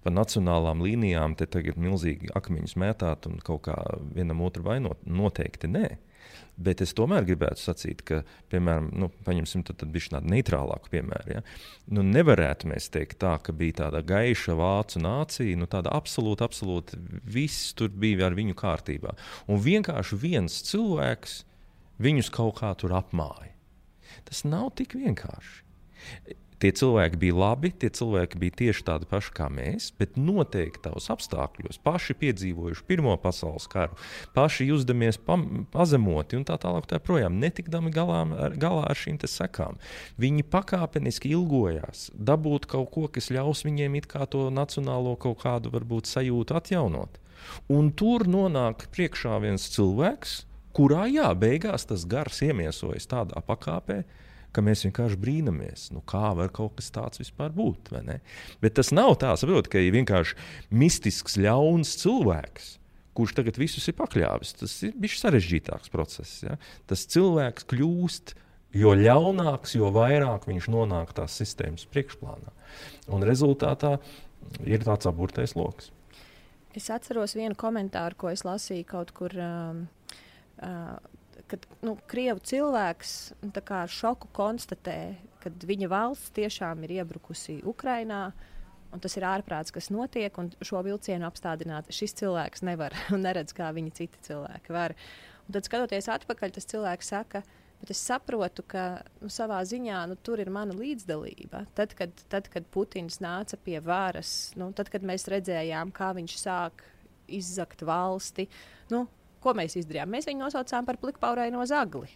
pa 0.04 0.12
nacionālām 0.14 0.82
līnijām 0.84 1.38
te 1.40 1.48
tagad 1.50 1.80
milzīgi 1.82 2.32
akmeņus 2.38 2.76
mētāt 2.82 3.30
un 3.30 3.40
kaut 3.46 3.66
kā 3.70 3.78
vienam 4.14 4.44
otru 4.46 4.66
vainot. 4.68 5.06
Noteikti 5.06 5.70
nē. 5.72 5.88
Bet 6.54 6.84
es 6.86 6.94
tomēr 6.94 7.26
gribētu 7.26 7.58
sacīt, 7.64 8.04
ka, 8.06 8.20
piemēram, 8.54 8.92
nu, 9.02 9.10
paņemsim 9.26 9.64
tad, 9.66 9.80
tad 9.82 9.94
tādu 10.14 10.30
neitrālāku 10.30 10.92
piemēru. 10.94 11.38
Ja? 11.38 11.42
Nu, 11.98 12.04
nevarētu 12.06 12.70
mēs 12.70 12.92
teikt 12.94 13.18
tā, 13.24 13.34
ka 13.42 13.56
bija 13.58 13.80
tāda 13.82 14.04
gaiša 14.06 14.54
vācu 14.60 15.02
nācija, 15.02 15.58
nu, 15.58 15.66
tāda 15.72 15.96
absolūti, 15.98 16.46
absolūti 16.46 17.02
viss 17.26 17.74
tur 17.78 17.90
bija 17.90 18.28
ar 18.28 18.38
viņu 18.38 18.58
kārtībā. 18.60 19.16
Un 19.50 19.64
vienkārši 19.66 20.20
viens 20.22 20.60
cilvēks 20.70 21.42
viņus 22.04 22.30
kaut 22.34 22.60
kā 22.62 22.70
tur 22.78 22.94
apmāja. 23.00 23.50
Tas 24.30 24.46
nav 24.46 24.70
tik 24.78 24.94
vienkārši. 25.00 25.64
Tie 26.64 26.70
cilvēki 26.72 27.18
bija 27.20 27.36
labi, 27.36 27.74
tie 27.76 27.90
cilvēki 27.92 28.40
bija 28.40 28.56
tieši 28.62 28.86
tādi 28.88 29.08
paši 29.12 29.34
kā 29.36 29.50
mēs, 29.52 29.90
bet 30.00 30.14
noteiktos 30.16 31.10
apstākļos, 31.12 31.82
paši 31.84 32.16
piedzīvojuši 32.22 32.86
Pirmo 32.88 33.18
pasaules 33.20 33.66
karu, 33.68 33.98
paši 34.32 34.70
justamies 34.70 35.20
pazemoti 35.74 36.40
un 36.40 36.48
tā 36.48 36.56
tālāk, 36.64 36.88
tā 36.88 37.02
projām, 37.04 37.36
netikdami 37.44 37.92
galā 37.92 38.22
ar, 38.48 38.56
galā 38.56 38.86
ar 38.88 38.96
šīm 38.96 39.20
sekām. 39.28 39.76
Viņi 40.16 40.48
pakāpeniski 40.56 41.34
ilgojās 41.36 42.08
dabūt 42.16 42.70
kaut 42.72 42.94
ko, 42.96 43.06
kas 43.12 43.28
ļaus 43.36 43.66
viņiem 43.68 44.00
it 44.00 44.08
kā 44.08 44.24
to 44.24 44.48
nacionālo 44.48 45.18
kaut 45.20 45.44
kādu 45.44 45.76
varbūt 45.76 46.08
sajūtu 46.08 46.56
atjaunot. 46.64 47.20
Un 47.68 47.92
tur 47.92 48.24
nonāk 48.24 48.88
priekšā 48.96 49.36
viens 49.44 49.68
cilvēks, 49.76 50.46
kurā 50.72 51.10
jā, 51.12 51.28
beigās 51.36 51.92
tas 51.92 52.08
gars 52.08 52.40
iemiesojas 52.48 53.12
tādā 53.12 53.44
pakāpē, 53.44 54.06
ka 54.54 54.64
mēs 54.66 54.86
vienkārši 54.88 55.20
brīnamies, 55.20 55.90
nu, 55.96 56.04
kā 56.10 56.32
var 56.38 56.52
kaut 56.54 56.78
kas 56.78 56.92
tāds 56.94 57.22
vispār 57.22 57.54
būt. 57.56 57.92
Bet 58.64 58.78
tas 58.78 58.94
nav 58.96 59.18
tā, 59.22 59.34
saprot, 59.40 59.70
ka 59.72 59.82
ir 59.82 59.96
vienkārši 59.96 60.38
mistisks, 60.74 61.40
ļauns 61.42 61.98
cilvēks. 62.04 62.78
Kurš 63.14 63.36
tagad 63.38 63.60
visus 63.62 63.86
ir 63.90 63.98
pakļāvis? 63.98 64.56
Tas 64.58 64.78
ir 64.88 64.96
bijis 64.98 65.20
sarežģītāks 65.22 65.92
process. 65.94 66.40
Ja? 66.46 66.58
Tas 66.90 67.06
cilvēks 67.14 67.68
kļūst 67.70 68.34
jo 68.74 68.94
ļaunāks, 68.98 69.76
jo 69.78 69.90
vairāk 69.94 70.48
viņš 70.50 70.70
nonāk 70.74 71.14
tās 71.18 71.38
sistēmas 71.40 71.86
priekšplānā. 71.94 72.54
Un 73.14 73.26
rezultātā 73.26 73.98
ir 74.66 74.84
tāds 74.86 75.10
aburtais 75.10 75.56
lokus. 75.58 75.92
Es 76.74 76.90
atceros 76.90 77.36
vienu 77.38 77.54
komentāru, 77.60 78.18
ko 78.18 78.32
es 78.34 78.42
lasīju 78.48 78.88
kaut 78.90 79.14
kur. 79.14 79.36
Um, 79.38 79.86
uh, 80.58 80.98
kad 81.52 81.66
nu, 81.86 81.96
krievu 82.10 82.42
cilvēks 82.44 83.14
nu, 83.44 83.52
ar 83.54 83.92
šoku 83.92 84.30
konstatē, 84.36 84.98
ka 85.44 85.52
viņa 85.68 85.90
valsts 85.92 86.34
tiešām 86.38 86.84
ir 86.86 87.00
iebrukusi 87.00 87.62
Ukrajinā. 87.68 88.26
Un 88.94 89.02
tas 89.02 89.16
ir 89.18 89.26
ārprāts, 89.26 89.74
kas 89.74 89.90
notiek, 89.90 90.36
un 90.38 90.52
šo 90.62 90.84
vilcienu 90.86 91.26
apstādināt 91.26 91.90
šis 91.94 92.14
cilvēks 92.20 92.62
nevar 92.68 92.94
un 93.16 93.26
neredz, 93.26 93.56
kā 93.58 93.72
viņi 93.74 93.96
citi 93.98 94.22
cilvēki 94.30 94.76
var. 94.76 94.94
Un 95.48 95.58
tad, 95.58 95.66
skatoties 95.66 96.10
atpakaļ, 96.14 96.54
tas 96.56 96.70
cilvēks 96.70 97.10
saka, 97.16 97.42
bet 97.82 97.92
es 97.92 98.04
saprotu, 98.06 98.64
ka 98.70 99.02
nu, 99.20 99.32
savā 99.34 99.58
ziņā 99.68 100.04
nu, 100.12 100.16
tur 100.22 100.40
ir 100.40 100.54
mana 100.54 100.78
līdzdalība. 100.78 101.66
Tad, 101.76 101.98
kad, 101.98 102.14
tad, 102.32 102.48
kad 102.54 102.70
Putins 102.72 103.18
nāca 103.24 103.58
pie 103.60 103.80
varas, 103.84 104.54
nu, 104.60 104.70
tad, 104.78 104.94
kad 104.94 105.04
mēs 105.04 105.26
redzējām, 105.34 105.92
kā 105.96 106.14
viņš 106.16 106.38
sāk 106.46 106.86
izzakt 107.34 107.82
valsti, 107.88 108.46
nu, 108.94 109.08
Ko 109.44 109.54
mēs 109.58 109.76
izdarījām? 109.80 110.12
Mēs 110.14 110.30
viņu 110.30 110.46
nosaucām 110.46 110.88
par 110.88 111.00
plikpauraino 111.02 111.66
zagli. 111.70 112.10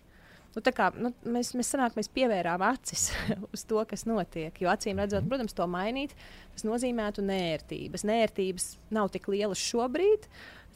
Nu, 0.55 0.61
kā, 0.73 0.87
nu, 0.97 1.11
mēs, 1.29 1.51
mēs, 1.57 1.69
sanāk, 1.73 1.93
mēs 1.97 2.09
pievērām 2.15 2.63
acis 2.65 3.11
uz 3.53 3.65
to, 3.69 3.81
kas 3.89 4.07
notiek. 4.09 4.55
Jo 4.63 4.71
acīm 4.73 5.01
redzot, 5.01 5.21
mhm. 5.21 5.31
protams, 5.31 5.57
to 5.57 5.67
mainīt, 5.69 6.15
tas 6.55 6.65
nozīmētu 6.65 7.25
nērtības. 7.27 8.05
Nērtības 8.07 8.69
nav 8.97 9.11
tik 9.13 9.29
lielas 9.33 9.61
šobrīd. 9.61 10.25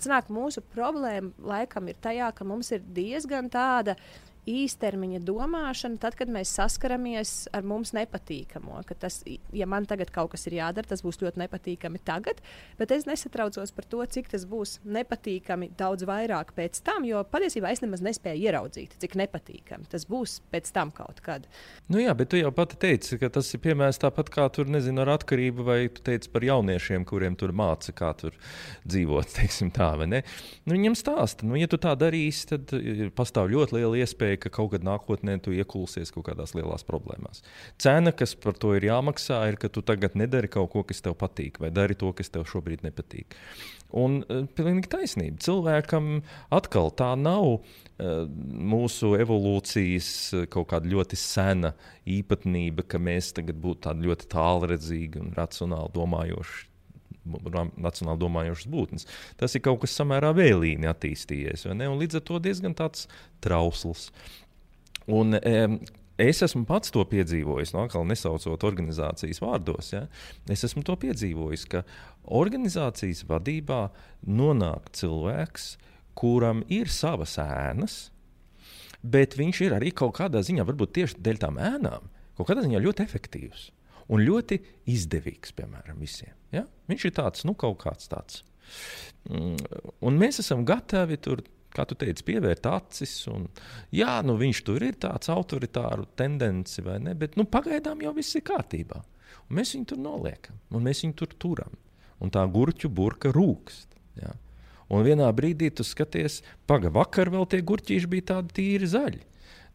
Sanāk, 0.01 0.31
mūsu 0.33 0.63
problēma 0.73 1.29
laikam 1.45 1.89
ir 1.89 1.97
tajā, 2.01 2.31
ka 2.33 2.45
mums 2.47 2.71
ir 2.73 2.85
diezgan 2.93 3.49
tāda 3.53 3.95
īstermiņa 4.49 5.21
domāšana, 5.25 5.99
tad, 6.01 6.15
kad 6.17 6.31
mēs 6.31 6.53
saskaramies 6.57 7.45
ar 7.53 7.65
mums 7.67 7.93
nepatīkamo. 7.93 8.81
Ka 8.87 8.97
tas, 9.05 9.19
ja 9.53 9.67
man 9.69 9.85
tagad 9.89 10.09
kaut 10.13 10.33
kas 10.33 10.47
ir 10.49 10.57
jādara, 10.57 10.87
tas 10.89 11.03
būs 11.05 11.21
ļoti 11.21 11.43
nepatīkami 11.43 12.01
tagad, 12.05 12.41
bet 12.79 12.93
es 12.95 13.05
nesatraucos 13.09 13.73
par 13.75 13.87
to, 13.91 14.01
cik 14.05 14.31
tas 14.33 14.47
būs 14.49 14.79
nepatīkami 14.83 15.71
daudz 15.77 16.07
vairāk 16.09 16.55
pēc 16.57 16.81
tam, 16.85 17.05
jo 17.07 17.21
patiesībā 17.31 17.71
es 17.71 17.83
nemaz 17.83 18.01
nespēju 18.05 18.47
ieraudzīt, 18.49 18.97
cik 19.01 19.17
nepatīkami 19.21 19.89
tas 19.91 20.07
būs 20.09 20.39
pēc 20.51 20.71
tam 20.73 20.93
kaut 20.95 21.21
kad. 21.23 21.45
Nu 21.91 22.01
jā, 22.01 22.15
bet 22.17 22.31
tu 22.33 22.39
jau 22.39 22.51
pati 22.55 22.79
teici, 22.81 23.19
ka 23.21 23.29
tas 23.33 23.49
ir 23.53 23.61
piemērs 23.63 24.01
tāpat 24.01 24.31
kā 24.33 24.47
tur, 24.53 24.69
nezinu, 24.71 25.03
ar 25.05 25.13
atkarību, 25.17 25.67
vai 25.67 25.79
tu 25.93 26.03
teici 26.05 26.31
par 26.33 26.45
jauniešiem, 26.47 27.05
kuriem 27.07 27.37
tur 27.37 27.53
māca, 27.55 27.93
kā 27.93 28.11
tur 28.17 28.35
dzīvot, 28.89 29.29
teiksim 29.37 29.71
tā, 29.75 29.93
vai 30.01 30.09
ne? 30.09 30.23
Nu, 30.65 30.75
viņam 30.75 30.97
stāsta, 30.97 31.45
nu, 31.47 31.59
ja 31.59 31.69
tu 31.69 31.79
tā 31.81 31.93
darīsi, 31.99 32.47
tad 32.53 32.73
pastāv 33.17 33.51
ļoti 33.53 33.77
liela 33.77 34.01
iespēja 34.01 34.30
iespēja, 34.31 34.39
ka 34.39 34.49
kaut 34.49 34.71
kad 34.73 34.83
nākotnē 34.83 35.39
tu 35.41 35.51
iekulsies 35.51 36.11
kaut 36.11 36.29
kādās 36.29 36.53
lielās 36.55 36.83
problēmās. 36.83 37.43
Cena, 37.77 38.11
kas 38.11 38.35
par 38.35 38.53
to 38.53 38.75
ir 38.75 38.83
jāmaksā, 38.83 39.47
ir, 39.49 39.57
ka 39.57 39.69
tu 39.69 39.81
tagad 39.81 40.15
nedari 40.15 40.47
kaut 40.47 40.71
ko, 40.71 40.83
kas 40.83 41.01
tev 41.01 41.15
patīk, 41.15 41.59
vai 41.59 41.71
dari 41.71 41.95
to, 41.95 42.11
kas 42.13 42.29
tev 42.29 42.45
šobrīd 42.45 42.83
nepatīk. 42.83 43.35
Un 43.91 44.23
uh, 44.23 44.45
pilnīgi 44.55 44.87
taisnība. 44.87 45.41
Cilvēkam 45.43 46.23
atkal 46.49 46.91
tā 46.95 47.15
nav 47.19 47.59
uh, 47.59 48.27
mūsu 48.71 49.17
evolūcijas 49.19 50.09
uh, 50.33 50.47
kaut 50.47 50.69
kāda 50.71 50.87
ļoti 50.87 51.19
sena 51.19 51.73
īpatnība, 52.07 52.87
ka 52.87 53.01
mēs 53.01 53.33
tagad 53.35 53.59
būtu 53.59 53.89
tādi 53.89 54.07
ļoti 54.07 54.31
tālredzīgi 54.31 55.19
un 55.19 55.33
racionāli 55.35 55.91
domājoši 55.97 56.70
nacionāli 57.25 58.21
domājošas 58.21 58.69
būtnes. 58.71 59.07
Tas 59.39 59.55
ir 59.55 59.63
kaut 59.65 59.83
kas 59.83 59.95
samērā 59.99 60.33
vēlīni 60.37 60.89
attīstījies, 60.89 61.67
līdz 61.69 62.19
ar 62.19 62.27
to 62.27 62.39
diezgan 62.43 62.77
tāds 62.77 63.07
trausls. 63.43 64.09
Un, 65.11 65.35
e, 65.37 65.65
Es 66.21 66.43
esmu 66.45 66.67
pats 66.69 66.91
to 66.93 67.01
piedzīvojis, 67.07 67.71
no 67.73 67.85
atkal 67.87 68.03
nesaucot 68.05 68.61
organizācijas 68.67 69.39
vārdos. 69.41 69.87
Ja? 69.95 70.03
Es 70.51 70.61
esmu 70.67 70.83
to 70.85 70.93
piedzīvojis, 71.01 71.63
ka 71.71 71.81
organizācijas 72.29 73.23
vadībā 73.29 73.79
nonāk 74.27 74.91
cilvēks, 74.97 75.71
kuram 76.19 76.61
ir 76.69 76.91
savas 76.93 77.37
ēnas, 77.41 77.95
bet 79.01 79.37
viņš 79.39 79.63
ir 79.65 79.77
arī 79.79 79.93
kaut 79.97 80.19
kādā 80.19 80.43
ziņā, 80.45 80.67
varbūt 80.67 80.93
tieši 80.99 81.23
dēļ 81.25 81.41
tām 81.41 81.57
ēnām, 81.57 82.11
kaut 82.37 82.51
kādā 82.51 82.67
ziņā 82.67 82.83
ļoti 82.83 83.07
efektīvs 83.07 83.69
un 84.11 84.21
ļoti 84.27 84.59
izdevīgs, 84.91 85.55
piemēram, 85.57 85.97
visiem. 86.03 86.40
Ja? 86.51 86.65
Viņš 86.91 87.07
ir 87.07 87.15
tāds, 87.17 87.45
nu, 87.47 87.55
kaut 87.57 87.79
kāds 87.83 88.11
tāds. 88.11 88.43
Mm, 89.29 89.57
un 90.07 90.19
mēs 90.19 90.41
esam 90.43 90.65
gatavi 90.67 91.19
tur 91.21 91.43
kā 91.71 91.85
tu 91.87 91.95
teici, 91.97 92.25
pievērt 92.27 92.67
acis. 92.69 93.13
Un, 93.31 93.47
jā, 93.95 94.19
nu, 94.27 94.35
viņš 94.39 94.61
tur 94.67 94.83
ir 94.85 94.97
tāds 95.01 95.31
autoritāru 95.31 96.07
tendenci, 96.19 96.83
vai 96.85 96.99
ne? 97.03 97.15
Bet 97.17 97.37
nu, 97.39 97.47
pagaidām 97.49 98.03
jau 98.03 98.13
viss 98.17 98.37
ir 98.37 98.45
kārtībā. 98.47 99.01
Un 99.47 99.59
mēs 99.59 99.73
viņu 99.75 99.91
tur 99.93 100.01
noliekam, 100.03 100.59
un 100.71 100.85
mēs 100.87 101.03
viņu 101.05 101.17
tur 101.21 101.35
turam. 101.39 101.75
Un 102.21 102.31
tā 102.33 102.43
gurķu 102.45 102.91
burka 102.93 103.31
rūkst. 103.33 103.95
Ja? 104.21 104.35
Un 104.91 105.05
vienā 105.07 105.29
brīdī 105.35 105.71
tu 105.73 105.85
skaties, 105.87 106.41
pagaidi, 106.67 106.93
vakar 106.97 107.31
vēl 107.33 107.47
tie 107.49 107.61
gurķīši 107.65 108.09
bija 108.11 108.27
tādi 108.35 108.57
tīri 108.59 108.89
zaļi. 108.91 109.21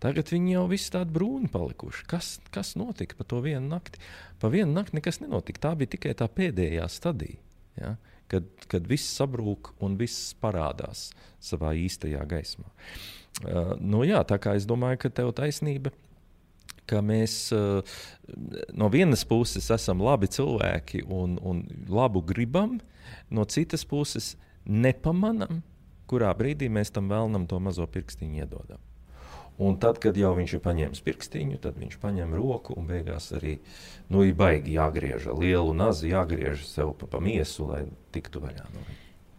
Tagad 0.02 0.28
viņi 0.32 0.58
jau 0.58 0.66
visi 0.68 0.90
tādi 0.92 1.14
brūni 1.14 1.48
palikuši. 1.52 2.04
Kas, 2.10 2.34
kas 2.52 2.74
notika 2.76 3.16
pa 3.16 3.24
to 3.28 3.40
vienu 3.44 3.64
nakti? 3.70 4.02
Pa 4.42 4.50
vienu 4.52 4.74
nakti 4.76 4.98
nekas 4.98 5.22
nenotika. 5.22 5.68
Tā 5.68 5.72
bija 5.80 5.94
tikai 5.96 6.12
tā 6.18 6.28
pēdējā 6.28 6.84
stadija. 6.92 7.40
Ja? 7.80 7.96
kad, 8.30 8.46
kad 8.70 8.86
viss 8.88 9.16
sabrūk 9.18 9.72
un 9.82 9.96
viss 10.00 10.34
parādās 10.42 11.10
savā 11.42 11.74
īstajā 11.78 12.24
gaismā. 12.28 12.68
Uh, 13.44 13.74
nu, 13.80 14.02
jā, 14.06 14.22
tā 14.26 14.38
kā 14.42 14.56
es 14.56 14.66
domāju, 14.68 15.04
ka 15.04 15.12
tev 15.12 15.32
taisnība. 15.36 15.92
Ka 16.86 17.00
mēs 17.02 17.50
uh, 17.54 17.82
no 18.78 18.88
vienas 18.92 19.24
puses 19.26 19.66
esam 19.74 20.02
labi 20.06 20.30
cilvēki 20.30 21.02
un, 21.10 21.34
un 21.42 21.64
labu 21.90 22.22
gribam, 22.26 22.78
no 23.30 23.46
citas 23.50 23.82
puses 23.86 24.34
nepamanām, 24.66 25.64
kurā 26.10 26.30
brīdī 26.38 26.70
mēs 26.70 26.94
tam 26.94 27.10
vēlnam 27.10 27.48
to 27.50 27.58
mazo 27.62 27.86
pirkstiņu 27.90 28.44
iedodam. 28.44 28.85
Un 29.62 29.78
tad, 29.80 29.96
kad 30.02 30.16
jau 30.20 30.34
viņš 30.36 30.58
ir 30.58 30.62
paņēmis 30.64 31.00
pirkstiņu, 31.06 31.58
tad 31.64 31.78
viņš 31.80 31.96
paņem 32.02 32.34
roku 32.36 32.74
un 32.76 32.88
beigās 32.90 33.30
arī 33.36 33.54
nu, 34.12 34.20
ir 34.26 34.36
baigi 34.36 34.76
jāgriež 34.76 35.30
lielu 35.32 35.72
nazi, 35.76 36.10
jāgriež 36.12 36.66
sev 36.68 36.92
pa, 37.00 37.08
pa 37.08 37.22
miesu, 37.24 37.70
lai 37.70 37.86
tiktu 38.12 38.42
vaļā 38.44 38.66
no 38.74 38.84
viņa. 38.84 38.98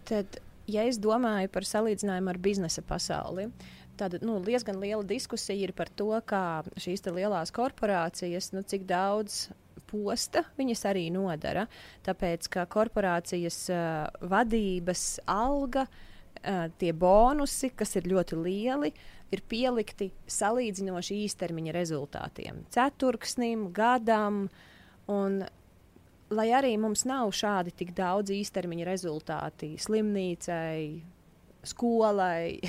Tad, 0.09 0.39
ja 0.65 0.87
es 0.89 0.97
domāju 1.03 1.51
par 1.53 1.67
salīdzinājumu 1.69 2.33
ar 2.33 2.41
biznesa 2.41 2.81
pasauli, 2.81 3.51
tad 3.97 4.17
nu, 4.25 4.39
diezgan 4.41 4.81
liela 4.81 5.05
diskusija 5.05 5.67
ir 5.67 5.75
par 5.77 5.93
to, 5.93 6.09
kā 6.25 6.63
šīs 6.81 7.05
lielās 7.11 7.53
korporācijas, 7.53 8.51
nu, 8.57 8.65
cik 8.65 8.89
daudz 8.89 9.47
posta 9.87 10.43
viņas 10.57 10.83
arī 10.89 11.07
nodara. 11.13 11.67
Tāpēc, 12.05 12.49
ka 12.53 12.65
korporācijas 12.71 13.59
uh, 13.71 14.27
vadības 14.33 15.05
alga, 15.29 15.87
uh, 16.39 16.67
tie 16.79 16.93
bonusi, 16.93 17.71
kas 17.75 17.95
ir 17.99 18.09
ļoti 18.11 18.39
lieli, 18.39 18.93
ir 19.33 19.43
pielikti 19.49 20.11
salīdzinoši 20.31 21.21
īstermiņa 21.25 21.75
rezultātiem- 21.75 22.65
ceturksnim, 22.75 23.69
gadam. 23.75 24.47
Un, 25.07 25.43
lai 26.29 26.47
arī 26.51 26.73
mums 26.79 27.05
nav 27.07 27.31
šādi 27.35 27.73
tik 27.75 27.93
daudz 27.95 28.31
īstermiņa 28.35 28.87
rezultāti 28.87 29.75
slimnīcai, 29.79 31.01
skolai, 31.67 32.59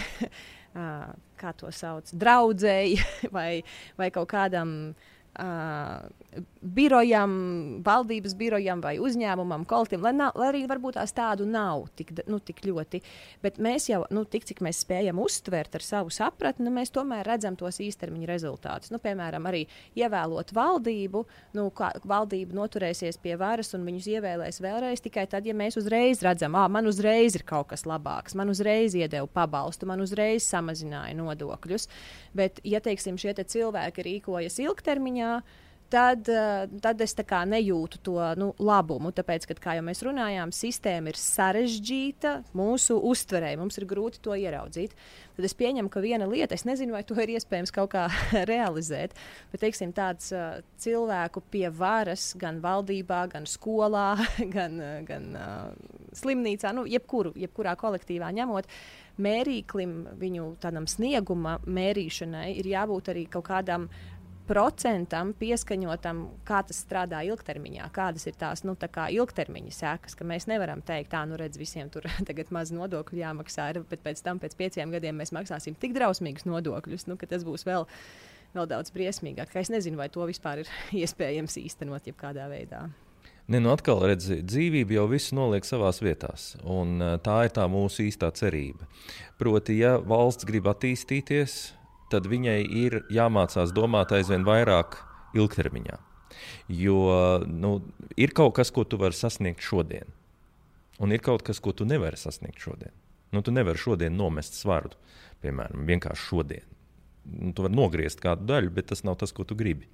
kā 1.41 1.53
to 1.59 1.71
sauc, 1.75 2.11
draudzēji 2.13 2.99
vai, 3.37 3.63
vai 3.99 4.11
kaut 4.15 4.31
kādam 4.31 4.75
uh, 4.93 6.43
birojam, 6.63 7.33
valdības 7.87 8.35
birojam 8.39 8.81
vai 8.83 8.97
uzņēmumam, 9.03 9.65
kolektīvam, 9.69 10.09
lai, 10.09 10.15
nav, 10.17 10.39
lai 10.39 10.49
arī 10.53 10.63
varbūt 10.69 10.99
tās 10.99 11.15
tādu 11.15 11.47
nav 11.49 11.87
tik, 11.99 12.13
nu, 12.31 12.41
tik 12.43 12.63
ļoti. 12.67 13.01
Bet 13.45 13.61
mēs 13.63 13.89
jau, 13.91 14.03
nu, 14.15 14.25
tik 14.29 14.47
cik 14.49 14.63
mēs 14.65 14.83
spējam 14.85 15.21
uztvert 15.23 15.79
ar 15.79 15.85
savu 15.85 16.13
sapratni, 16.15 16.67
nu, 16.67 16.73
mēs 16.75 16.93
tomēr 16.95 17.27
redzam 17.29 17.57
tos 17.59 17.79
īstermiņa 17.85 18.31
rezultātus. 18.31 18.93
Nu, 18.95 19.01
piemēram, 19.03 19.47
arī 19.51 19.65
ievēlot 19.99 20.53
valdību, 20.57 21.25
nu, 21.59 21.69
kā 21.75 21.93
valdība 22.09 22.59
noturēsies 22.59 23.21
pie 23.23 23.37
varas 23.41 23.75
un 23.79 23.87
viņus 23.87 24.11
ievēlēs 24.17 24.63
vēlreiz 24.65 25.05
tikai 25.05 25.29
tad, 25.31 25.47
ja 25.47 25.55
mēs 25.57 25.79
uzreiz 25.81 26.25
redzam, 26.27 26.59
ah, 26.59 26.67
man 26.73 26.91
uzreiz 26.91 27.39
ir 27.39 27.47
kaut 27.49 27.71
kas 27.73 27.87
labāks, 27.89 28.37
man 28.39 28.51
uzreiz 28.53 28.97
iedeva 28.99 29.29
pabalstu, 29.31 29.87
man 29.89 30.03
uzreiz 30.03 30.47
samazināja 30.49 31.17
nodokļus. 31.19 31.89
Bet, 32.37 32.61
ja 32.67 32.83
teiksim, 32.85 33.19
šie 33.21 33.37
te 33.39 33.47
cilvēki 33.49 34.05
rīkojas 34.07 34.59
ilgtermiņā, 34.65 35.33
tad, 35.93 36.29
uh, 36.33 36.67
tad 36.83 37.01
es 37.05 37.15
nejūtu 37.17 38.01
to 38.05 38.19
nu, 38.39 38.53
labumu. 38.59 39.13
Tāpēc, 39.13 39.47
kad, 39.49 39.61
kā 39.61 39.77
jau 39.79 39.85
mēs 39.87 40.03
runājām, 40.07 40.53
sistēma 40.53 41.13
ir 41.13 41.21
sarežģīta 41.21 42.35
mūsu 42.57 42.99
uztverē, 43.11 43.57
mums 43.57 43.79
ir 43.79 43.87
grūti 43.89 44.21
to 44.23 44.37
ieraudzīt. 44.37 44.95
Tad 45.39 45.47
es 45.47 45.55
pieņemu, 45.55 45.87
ka 45.87 46.03
viena 46.03 46.27
lieta, 46.27 46.57
es 46.57 46.65
nezinu, 46.67 46.97
vai 46.97 47.05
to 47.07 47.15
ir 47.23 47.31
iespējams 47.37 47.71
kaut 47.71 47.93
kā 47.93 48.09
realizēt, 48.51 49.15
bet 49.53 49.63
teiksim, 49.63 49.93
tāds 49.95 50.33
uh, 50.35 50.59
cilvēku 50.83 51.45
pie 51.53 51.69
varas 51.71 52.33
gan 52.39 52.59
valdībā, 52.65 53.25
gan 53.31 53.47
skolā, 53.47 54.17
gan, 54.57 54.81
uh, 54.83 54.97
gan 55.07 55.29
uh, 55.39 56.11
slimnīcā, 56.19 56.75
nu, 56.75 56.89
jebkuru, 56.91 57.37
jebkurā 57.39 57.77
kolektīvā 57.79 58.33
ņemot. 58.41 58.67
Mērīklim, 59.19 59.95
viņu 60.19 60.53
tādam 60.63 60.85
snieguma 60.91 61.57
mērīšanai, 61.67 62.53
ir 62.61 62.69
jābūt 62.71 63.11
arī 63.11 63.25
kaut 63.31 63.49
kādam 63.49 63.89
procentam 64.49 65.35
pieskaņotam, 65.37 66.23
kā 66.49 66.63
tas 66.67 66.81
strādā 66.85 67.21
ilgtermiņā, 67.29 67.89
kādas 67.95 68.25
ir 68.31 68.37
tās 68.41 68.65
nu, 68.65 68.75
tā 68.81 69.09
ilgtermiņa 69.15 69.75
sekas, 69.75 70.17
ka 70.17 70.27
mēs 70.29 70.49
nevaram 70.49 70.81
teikt, 70.85 71.13
tā, 71.13 71.25
nu 71.29 71.37
redz, 71.41 71.61
visiem 71.61 71.91
tur 71.93 72.09
tagad 72.29 72.53
maz 72.55 72.73
nodokļu 72.75 73.21
jāmaksā, 73.21 73.71
bet 73.91 74.05
pēc 74.05 74.25
tam, 74.25 74.41
pēc 74.43 74.57
pieciem 74.59 74.95
gadiem 74.95 75.21
mēs 75.21 75.35
maksāsim 75.37 75.77
tik 75.79 75.97
drausmīgus 75.97 76.49
nodokļus, 76.49 77.09
nu, 77.11 77.19
ka 77.21 77.29
tas 77.29 77.45
būs 77.47 77.67
vēl, 77.69 77.85
vēl 78.57 78.71
daudz 78.71 78.95
briesmīgāk. 78.95 79.53
Es 79.61 79.73
nezinu, 79.75 80.01
vai 80.01 80.09
to 80.13 80.25
vispār 80.29 80.65
ir 80.65 80.73
iespējams 81.05 81.61
īstenot 81.61 82.09
jebkādā 82.09 82.49
veidā. 82.51 82.87
Ne, 83.49 83.63
nu 83.65 83.71
atkal 83.73 84.03
redziet, 84.05 84.43
dzīvība 84.45 84.99
jau 84.99 85.07
visu 85.09 85.33
noliek 85.37 85.65
savā 85.65 85.89
vietā, 86.05 86.35
un 86.69 87.01
tā 87.25 87.39
ir 87.47 87.55
tā 87.57 87.65
mūsu 87.65 88.05
īstā 88.05 88.29
cerība. 88.37 88.85
Proti, 89.41 89.79
ja 89.81 89.95
valsts 90.05 90.45
grib 90.45 90.69
attīstīties, 90.69 91.55
tad 92.13 92.29
viņai 92.31 92.61
ir 92.65 93.03
jāmācās 93.13 93.73
domāt 93.77 94.13
aizvien 94.17 94.47
vairāk 94.47 95.01
ilgtermiņā. 95.37 95.99
Jo 96.73 97.01
nu, 97.49 97.79
ir 98.21 98.33
kaut 98.37 98.55
kas, 98.59 98.71
ko 98.75 98.85
tu 98.85 98.99
vari 99.01 99.17
sasniegt 99.17 99.65
šodien, 99.65 100.09
un 101.03 101.13
ir 101.15 101.23
kaut 101.25 101.45
kas, 101.47 101.61
ko 101.65 101.73
tu 101.73 101.87
nevari 101.89 102.21
sasniegt 102.21 102.61
šodien. 102.63 102.95
Nu, 103.33 103.43
tu 103.45 103.53
nevari 103.53 103.81
šodien 103.81 104.17
nomest 104.17 104.57
svaru, 104.57 104.95
piemēram, 105.45 105.85
vienkārši 105.89 106.29
šodien. 106.31 106.69
Nu, 107.29 107.53
tu 107.53 107.65
vari 107.65 107.77
nogriezt 107.77 108.23
kādu 108.25 108.47
daļu, 108.49 108.73
bet 108.77 108.89
tas 108.93 109.05
nav 109.05 109.19
tas, 109.21 109.35
ko 109.37 109.45
tu 109.45 109.57
gribi. 109.59 109.89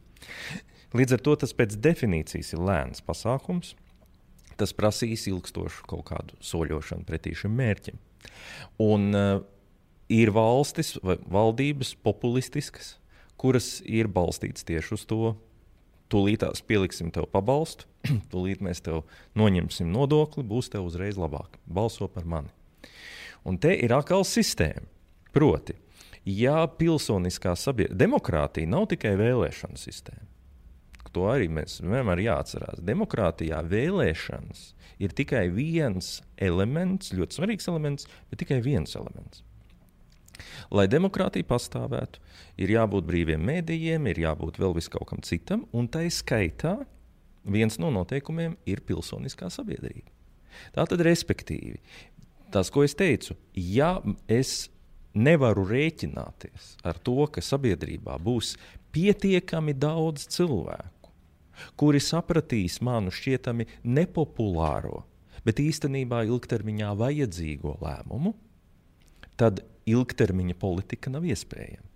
Līdz 0.94 1.16
ar 1.16 1.24
to 1.26 1.34
tas 1.42 1.54
pēc 1.56 1.74
definīcijas 1.82 2.52
ir 2.54 2.62
lēns 2.62 3.02
pasākums. 3.02 3.74
Tas 4.54 4.70
prasīs 4.76 5.26
ilgstošu 5.26 5.88
kaut 5.90 6.04
kādu 6.12 6.36
soļošanu 6.46 7.02
pretī 7.08 7.32
šim 7.34 7.56
mērķim. 7.58 7.98
Un, 8.84 9.08
uh, 9.10 9.40
ir 10.14 10.30
valstis 10.34 10.94
vai 11.02 11.16
valdības 11.30 11.94
populistiskas, 12.04 12.94
kuras 13.40 13.80
ir 13.84 14.10
balstītas 14.12 14.66
tieši 14.66 14.96
uz 14.96 15.06
to. 15.10 15.34
Tūlītās 16.12 16.60
pieliksim 16.68 17.10
tev 17.14 17.26
pabalstu, 17.32 17.88
tūlīt 18.32 18.62
mēs 18.62 18.84
tev 18.84 19.02
noņemsim 19.38 19.88
nodokli, 19.90 20.44
būs 20.46 20.70
tev 20.70 20.86
uzreiz 20.90 21.18
labāk. 21.18 21.58
Balso 21.66 22.08
par 22.12 22.28
mani. 22.28 22.52
Un 23.44 23.58
te 23.60 23.72
ir 23.74 23.92
atkal 23.96 24.22
sistēma. 24.28 24.86
Proti, 25.34 25.74
ja 26.28 26.68
pilsoniskā 26.70 27.56
sabiedrība, 27.58 27.98
demokrātija 28.04 28.70
nav 28.70 28.86
tikai 28.92 29.16
vēlēšana 29.18 29.80
sistēma. 29.80 30.28
To 31.14 31.28
arī 31.30 31.46
mēs 31.52 31.78
vienmēr 31.78 32.24
jāatcerās. 32.24 32.80
Demokrātijā 32.82 33.60
vēlēšanas 33.70 34.62
ir 35.04 35.14
tikai 35.14 35.46
viens 35.54 36.16
elements, 36.42 37.12
ļoti 37.14 37.38
svarīgs 37.38 37.70
elements, 37.70 38.08
bet 38.30 38.42
tikai 38.42 38.58
viens 38.64 38.96
elements. 38.98 39.44
Lai 40.74 40.86
demokrātija 40.90 41.47
pastāvētu, 41.47 42.20
ir 42.61 42.74
jābūt 42.74 43.06
brīviem 43.09 43.44
mēdījiem, 43.44 44.09
ir 44.11 44.23
jābūt 44.27 44.59
vēl 44.62 44.77
kaut 44.90 45.09
kam 45.11 45.23
citam, 45.23 45.66
un 45.73 45.89
tā 45.89 46.05
skaitā 46.11 46.78
viens 47.44 47.78
no 47.78 47.90
noteikumiem 47.93 48.56
ir 48.66 48.82
pilsoniskā 48.86 49.51
sabiedrība. 49.52 50.11
Tā 50.74 50.86
tad, 50.86 51.02
respektīvi, 51.02 51.81
tas, 52.55 52.70
ko 52.70 52.85
es 52.86 52.94
teicu, 52.94 53.36
ja 53.55 53.98
es 54.31 54.69
nevaru 55.15 55.65
rēķināties 55.69 56.74
ar 56.86 56.98
to, 56.98 57.27
ka 57.31 57.43
sabiedrībā 57.43 58.19
būs 58.23 58.55
pietiekami 58.94 59.74
daudz 59.78 60.27
cilvēku, 60.35 61.11
kuri 61.78 62.01
sapratīs 62.02 62.81
manu 62.82 63.12
šķietami 63.15 63.66
nepopulāro, 63.85 65.05
bet 65.47 65.62
īstenībā 65.62 66.24
ilgtermiņā 66.31 66.94
vajadzīgo 66.98 67.77
lēmumu, 67.82 68.35
tad 69.40 69.65
ilgtermiņa 69.90 70.56
politika 70.61 71.12
nav 71.12 71.27
iespējama. 71.28 71.90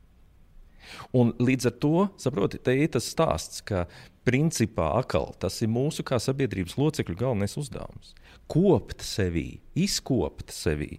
Un 1.17 1.35
līdz 1.37 1.69
ar 1.69 1.75
to, 1.83 2.07
saprotiet, 2.21 2.63
te 2.65 2.73
ir 2.73 2.89
tas 2.95 3.11
stāsts, 3.13 3.61
ka 3.61 3.85
principā 4.25 4.95
akal, 5.01 5.35
tas 5.41 5.59
ir 5.65 5.69
mūsu 5.73 6.05
kā 6.07 6.17
sabiedrības 6.23 6.79
locekļu 6.81 7.17
galvenais 7.19 7.59
uzdevums. 7.61 8.15
Kopt 8.49 9.05
sevī, 9.05 9.61
izkopt 9.77 10.55
sevī 10.55 10.97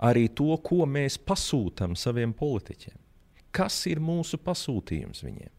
arī 0.00 0.28
to, 0.32 0.54
ko 0.64 0.86
mēs 0.88 1.18
pasūtām 1.20 1.96
saviem 1.98 2.32
politiķiem. 2.36 2.96
Kas 3.52 3.82
ir 3.90 4.00
mūsu 4.00 4.38
pasūtījums 4.40 5.24
viņiem? 5.26 5.50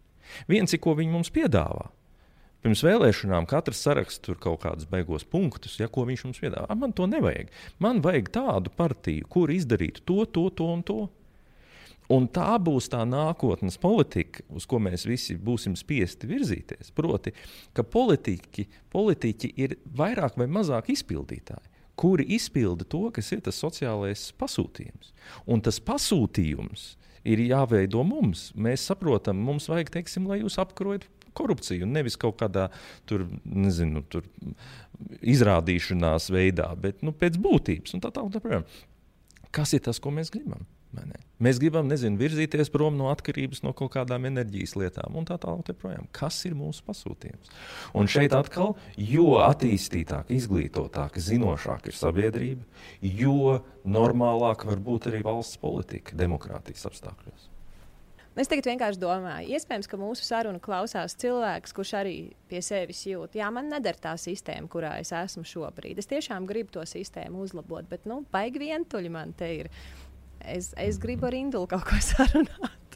Viens 0.49 0.73
ir, 0.73 0.79
ko 0.81 0.95
viņi 0.97 1.13
mums 1.13 1.31
piedāvā. 1.33 1.89
Pirms 2.61 2.83
vēlēšanām 2.85 3.47
katrs 3.49 3.79
saraksta 3.81 4.27
tur 4.27 4.37
kaut 4.41 4.59
kādus 4.61 4.85
beigos 4.89 5.23
punktus, 5.25 5.79
ja, 5.81 5.87
ko 5.89 6.03
viņš 6.05 6.27
mums 6.27 6.41
piedāvā. 6.43 6.75
Man 6.77 6.93
to 6.93 7.07
nevajag. 7.09 7.49
Man 7.81 8.03
vajag 8.05 8.29
tādu 8.35 8.73
partiju, 8.77 9.25
kur 9.33 9.49
izdarītu 9.49 10.03
to, 10.05 10.25
to, 10.29 10.45
to 10.53 10.67
un 10.69 10.83
to. 10.85 10.99
Un 12.11 12.27
tā 12.27 12.51
būs 12.59 12.89
tā 12.91 13.01
nākotnes 13.07 13.79
politika, 13.81 14.43
uz 14.51 14.67
ko 14.69 14.81
mēs 14.83 15.07
visi 15.07 15.37
būsim 15.39 15.77
spiesti 15.79 16.27
virzīties. 16.29 16.91
Proti, 16.93 17.33
ka 17.73 17.85
politiķi, 17.87 18.67
politiķi 18.91 19.51
ir 19.63 19.77
vairāk 19.97 20.35
vai 20.37 20.49
mazāk 20.51 20.91
izpildītāji, 20.91 21.71
kuri 21.97 22.27
izpilda 22.35 22.85
to, 22.85 23.05
kas 23.15 23.31
ir 23.31 23.41
tas 23.45 23.61
sociālais 23.63 24.27
pasūtījums. 24.37 25.15
Un 25.47 25.63
tas 25.63 25.79
pasūtījums 25.81 26.91
ir 27.23 27.41
jāveido 27.47 28.03
mums. 28.05 28.49
Mēs 28.59 28.85
saprotam, 28.91 29.39
mums 29.47 29.69
vajag, 29.71 29.93
teiksim, 29.95 30.27
lai 30.29 30.41
jūs 30.43 30.59
apkarojat 30.61 31.07
korupciju, 31.37 31.87
nevis 31.89 32.17
kaut 32.21 32.39
kādā 32.41 32.67
tur, 33.09 33.27
nezinu, 33.45 34.03
tur 34.11 34.27
izrādīšanās 35.21 36.29
veidā, 36.33 36.69
bet 36.79 37.01
nu, 37.05 37.15
pēc 37.15 37.39
būtības. 37.41 37.97
Tā 38.01 38.13
tālāk. 38.13 38.69
Kas 39.51 39.73
ir 39.75 39.83
tas, 39.83 39.99
ko 39.99 40.13
mēs 40.15 40.31
gribam? 40.33 40.63
Mēs 41.41 41.57
gribam, 41.61 41.87
nezinu, 41.87 42.19
virzīties 42.19 42.69
prom 42.71 42.97
no 42.99 43.07
atkarības 43.13 43.63
no 43.63 43.71
kaut 43.77 43.93
kādām 43.93 44.27
enerģijas 44.27 44.75
lietām 44.75 45.15
un 45.17 45.27
tā 45.27 45.37
tālāk. 45.41 45.71
Kas 46.15 46.41
ir 46.49 46.57
mūsu 46.59 46.83
pasūtījums? 46.87 47.53
Un 47.97 48.11
šeit 48.11 48.35
atkal, 48.35 48.75
jo 48.99 49.39
attīstītāka, 49.41 50.35
izglītotāka, 50.35 51.23
zinošāka 51.23 51.93
ir 51.93 51.97
sabiedrība, 51.97 52.67
jo 53.01 53.61
normālāka 53.87 54.67
var 54.73 54.83
būt 54.83 55.09
arī 55.13 55.23
valsts 55.25 55.61
politika 55.63 56.19
demokrātijas 56.19 56.89
apstākļos. 56.91 57.50
Es 58.39 58.47
tagad 58.47 58.69
vienkārši 58.69 58.99
domāju, 59.01 59.51
iespējams, 59.57 59.89
ka 59.91 59.97
mūsu 59.99 60.23
sarunu 60.23 60.61
klausās 60.63 61.17
cilvēks, 61.19 61.73
kurš 61.75 61.89
arī 61.99 62.15
pie 62.47 62.61
sevis 62.63 63.01
jūt, 63.03 63.35
jā, 63.35 63.49
man 63.51 63.67
neder 63.67 63.97
tā 63.99 64.13
sistēma, 64.15 64.69
kurā 64.71 64.93
es 65.01 65.11
esmu 65.15 65.43
šobrīd. 65.47 65.99
Es 65.99 66.07
tiešām 66.07 66.47
gribu 66.47 66.71
to 66.77 66.85
sistēmu 66.87 67.43
uzlabot, 67.43 67.89
bet, 67.91 68.07
nu, 68.07 68.21
baigi 68.31 68.63
vientuļi 68.63 69.11
man 69.11 69.33
te 69.35 69.49
ir. 69.57 69.71
Es, 70.39 70.71
es 70.79 70.99
gribu 71.01 71.27
ar 71.27 71.35
Indulu 71.35 71.67
kaut 71.73 71.83
ko 71.89 71.99
sarunāt. 72.13 72.95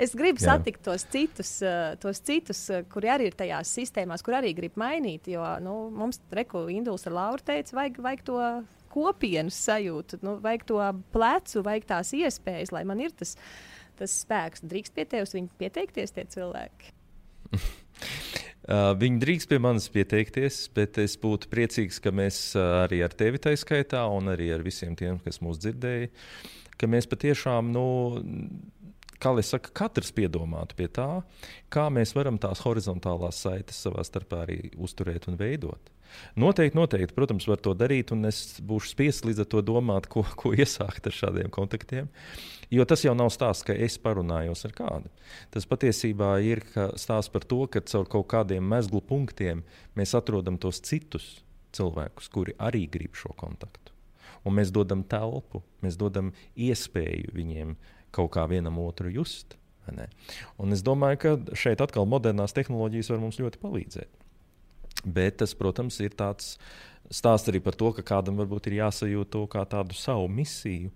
es 0.00 0.16
gribu 0.16 0.40
Jā. 0.40 0.54
satikt 0.54 0.80
tos 0.88 1.04
citus, 1.12 1.52
uh, 1.60 1.92
tos 2.00 2.24
citus 2.24 2.64
uh, 2.72 2.80
kuri 2.88 3.12
arī 3.12 3.28
ir 3.28 3.36
tajās 3.36 3.74
sistēmās, 3.76 4.24
kur 4.24 4.38
arī 4.40 4.54
grib 4.56 4.80
mainīt. 4.80 5.28
Jo 5.34 5.44
nu, 5.60 5.76
mums, 5.92 6.22
reku, 6.32 6.64
Induls 6.72 7.04
ar 7.10 7.18
Lauru 7.18 7.44
teica, 7.44 7.76
vajag, 7.76 8.00
vajag 8.08 8.24
to 8.24 8.40
kopienas 8.92 9.60
sajūtu, 9.68 10.22
nu, 10.24 10.38
vajag 10.40 10.66
to 10.68 10.80
plecu, 11.12 11.60
vajag 11.68 11.86
tās 11.92 12.16
iespējas, 12.16 12.72
lai 12.72 12.82
man 12.88 13.04
ir 13.04 13.12
tas, 13.16 13.36
tas 13.98 14.14
spēks. 14.24 14.64
Drīkst 14.66 14.94
pie 14.96 15.06
tevis 15.08 15.34
viņi 15.36 15.50
pieteikties, 15.60 16.14
tie 16.16 16.26
cilvēki. 16.36 16.92
Uh, 18.62 18.92
viņi 18.94 19.18
drīkst 19.18 19.48
pie 19.50 19.56
manis 19.58 19.88
pieteikties, 19.90 20.68
bet 20.70 20.94
es 21.02 21.16
būtu 21.18 21.48
priecīgs, 21.50 21.96
ka 21.98 22.12
mēs 22.14 22.36
uh, 22.54 22.84
arī 22.84 23.00
ar 23.02 23.10
tevi 23.18 23.40
tā 23.42 23.56
skaitā, 23.58 24.04
un 24.06 24.30
arī 24.30 24.52
ar 24.54 24.62
visiem 24.62 24.94
tiem, 24.94 25.16
kas 25.24 25.40
mūs 25.42 25.58
dzirdēja, 25.64 26.12
ka 26.78 26.86
mēs 26.86 27.10
patiešām, 27.10 27.72
nu, 27.74 27.82
kā 29.22 29.32
lai 29.34 29.42
saka, 29.46 29.72
katrs 29.82 30.12
piedomātu 30.14 30.78
pie 30.78 30.86
tā, 30.94 31.08
kā 31.74 31.88
mēs 31.90 32.14
varam 32.14 32.38
tās 32.42 32.62
horizontālās 32.62 33.42
saites 33.42 33.82
savā 33.82 34.06
starpā 34.06 34.44
arī 34.46 34.60
uzturēt 34.78 35.26
un 35.30 35.40
veidot. 35.42 35.90
Noteikti, 36.38 36.76
noteikti, 36.76 37.16
protams, 37.16 37.46
var 37.48 37.58
to 37.64 37.74
darīt, 37.74 38.12
un 38.14 38.28
es 38.28 38.60
būšu 38.62 38.94
spiests 38.94 39.26
līdz 39.26 39.42
ar 39.42 39.50
to 39.56 39.62
domāt, 39.64 40.06
ko, 40.12 40.22
ko 40.38 40.52
iesākt 40.54 41.08
ar 41.08 41.16
šādiem 41.16 41.50
kontaktiem. 41.50 42.10
Jo 42.72 42.86
tas 42.88 43.02
jau 43.04 43.12
nav 43.12 43.28
stāsts, 43.34 43.66
ka 43.68 43.74
es 43.76 43.98
parunājos 44.00 44.64
ar 44.64 44.72
kādu. 44.72 45.10
Tas 45.52 45.68
patiesībā 45.68 46.30
ir 46.40 46.62
stāsts 46.96 47.32
par 47.32 47.44
to, 47.44 47.66
ka 47.68 47.82
caur 47.84 48.08
kaut 48.08 48.30
kādiem 48.32 48.64
mezglu 48.64 49.02
punktiem 49.04 49.60
mēs 49.98 50.14
atrodam 50.16 50.56
tos 50.56 50.80
citus 50.80 51.42
cilvēkus, 51.76 52.30
kuri 52.32 52.56
arī 52.56 52.86
grib 52.88 53.16
šo 53.18 53.34
kontaktu. 53.36 53.92
Un 54.48 54.56
mēs 54.56 54.72
dodam 54.74 55.04
telpu, 55.04 55.60
mēs 55.84 55.98
dodam 56.00 56.32
iespēju 56.56 57.34
viņiem 57.36 57.76
kaut 58.12 58.32
kā 58.34 58.46
vienam 58.48 58.80
otru 58.82 59.12
just. 59.12 59.58
Un 60.62 60.72
es 60.72 60.82
domāju, 60.86 61.20
ka 61.20 61.58
šeit 61.58 61.82
atkal 61.84 62.08
modernās 62.08 62.54
tehnoloģijas 62.56 63.12
var 63.12 63.22
mums 63.22 63.40
ļoti 63.42 63.60
palīdzēt. 63.62 64.18
Bet 65.04 65.40
tas, 65.42 65.54
protams, 65.58 65.98
ir 66.00 66.14
tāds 66.16 66.56
stāsts 67.12 67.50
arī 67.50 67.60
par 67.60 67.76
to, 67.76 67.90
ka 67.96 68.04
kādam 68.14 68.38
varbūt 68.40 68.70
ir 68.70 68.80
jāsajūt 68.80 69.32
to 69.34 69.44
kā 69.50 69.64
tādu 69.68 69.96
savu 69.98 70.28
misiju, 70.30 70.92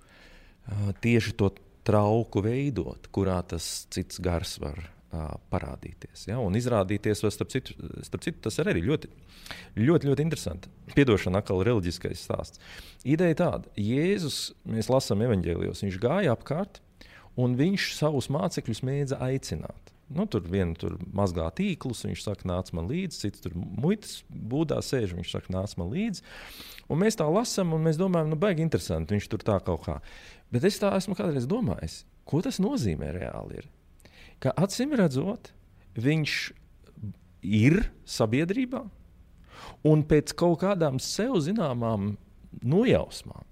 tieši 1.02 1.34
to 1.38 1.50
trauku 1.86 2.42
veidot, 2.44 3.08
kurā 3.14 3.38
tas 3.46 3.86
cits 3.94 4.20
gars 4.22 4.56
var 4.62 4.80
uh, 4.82 5.36
parādīties. 5.52 6.26
Ja? 6.30 6.40
Un 6.42 6.58
izrādīties, 6.58 7.22
vai 7.24 7.32
starp 7.34 7.52
citu, 7.54 7.76
starp 8.06 8.26
citu 8.26 8.42
tas 8.48 8.58
arī 8.62 8.82
ļoti, 8.84 9.10
ļoti, 9.78 10.10
ļoti 10.10 10.26
interesanti. 10.26 10.72
Piedošana 10.96 11.42
atkal 11.42 11.62
reliģiskais 11.66 12.26
stāsts. 12.26 12.62
Ideja 13.06 13.38
tāda, 13.44 13.74
Jēzus, 13.80 14.40
mēs 14.68 14.90
lasām 14.92 15.24
evaņģēlijos, 15.26 15.84
viņš 15.86 16.00
gāja 16.02 16.34
apkārt 16.36 16.82
un 17.40 17.58
viņš 17.58 17.92
savus 17.98 18.30
mācekļus 18.32 18.82
mēdza 18.86 19.20
aicināt. 19.22 19.92
Nu, 20.06 20.22
tur 20.30 20.44
viena 20.46 20.76
tur 20.78 20.94
mazgā 21.18 21.48
tīklus, 21.58 22.04
viņš 22.06 22.20
saka, 22.22 22.46
nāc 22.46 22.70
man 22.76 22.86
līdzi, 22.86 23.24
cits 23.24 23.42
tur 23.42 23.56
muitas 23.56 24.20
būdā 24.30 24.78
sēž, 24.84 25.16
viņš 25.18 25.32
saka, 25.34 25.50
nāc 25.50 25.74
man 25.80 25.90
līdzi. 25.90 26.22
Un 26.86 27.00
mēs 27.02 27.18
tā 27.18 27.26
lasām, 27.26 27.74
un 27.74 27.82
mēs 27.82 27.98
domājam, 27.98 28.30
nu, 28.30 28.38
baigi 28.38 28.62
interesanti, 28.62 29.16
viņš 29.16 29.26
tur 29.32 29.42
tā 29.42 29.58
kaut 29.66 29.82
kā. 29.88 29.96
Bet 30.52 30.66
es 30.68 30.78
tā 30.82 30.92
esmu 30.96 31.16
kādreiz 31.18 31.48
domājis, 31.50 32.04
ko 32.28 32.42
tas 32.44 32.60
nozīmē 32.62 33.10
reāli. 33.16 33.62
Ir? 33.62 33.66
Ka 34.42 34.52
acīm 34.58 34.94
redzot, 34.98 35.50
viņš 35.98 36.36
ir 37.46 37.80
sabiedrībā, 38.06 38.84
un 39.86 40.04
pēc 40.06 40.34
kaut 40.38 40.60
kādām 40.62 41.00
sev 41.02 41.38
zināmām 41.44 42.14
nojausmām 42.62 43.44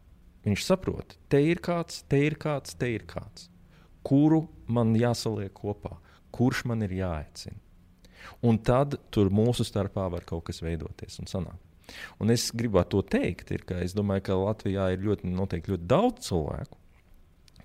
viņš 0.45 0.65
saprot, 0.66 1.16
te 1.33 1.41
ir 1.41 1.61
kāds, 1.65 2.03
te 2.09 2.21
ir 2.27 2.37
kāds, 2.41 2.77
te 2.77 2.91
ir 2.93 3.07
kāds, 3.09 3.49
kuru 4.05 4.45
man 4.69 4.93
jāsaliek 4.99 5.53
kopā, 5.57 5.97
kurš 6.35 6.65
man 6.69 6.85
ir 6.85 6.93
jāaicina. 6.99 7.61
Un 8.45 8.59
tad 8.65 8.97
tur 9.12 9.31
mūsu 9.33 9.65
starpā 9.66 10.07
var 10.12 10.25
kaut 10.29 10.47
kas 10.49 10.62
veidoties 10.65 11.19
un 11.21 11.29
sanākt. 11.29 11.61
Un 12.21 12.33
es 12.33 12.49
gribētu 12.57 12.97
to 12.97 13.19
teikt, 13.19 13.51
ir, 13.53 13.65
ka 13.69 13.77
es 13.85 13.93
domāju, 13.97 14.25
ka 14.29 14.39
Latvijā 14.41 14.89
ir 14.95 15.03
ļoti, 15.05 15.33
ļoti 15.37 15.89
daudz 15.89 16.31
cilvēku, 16.31 16.79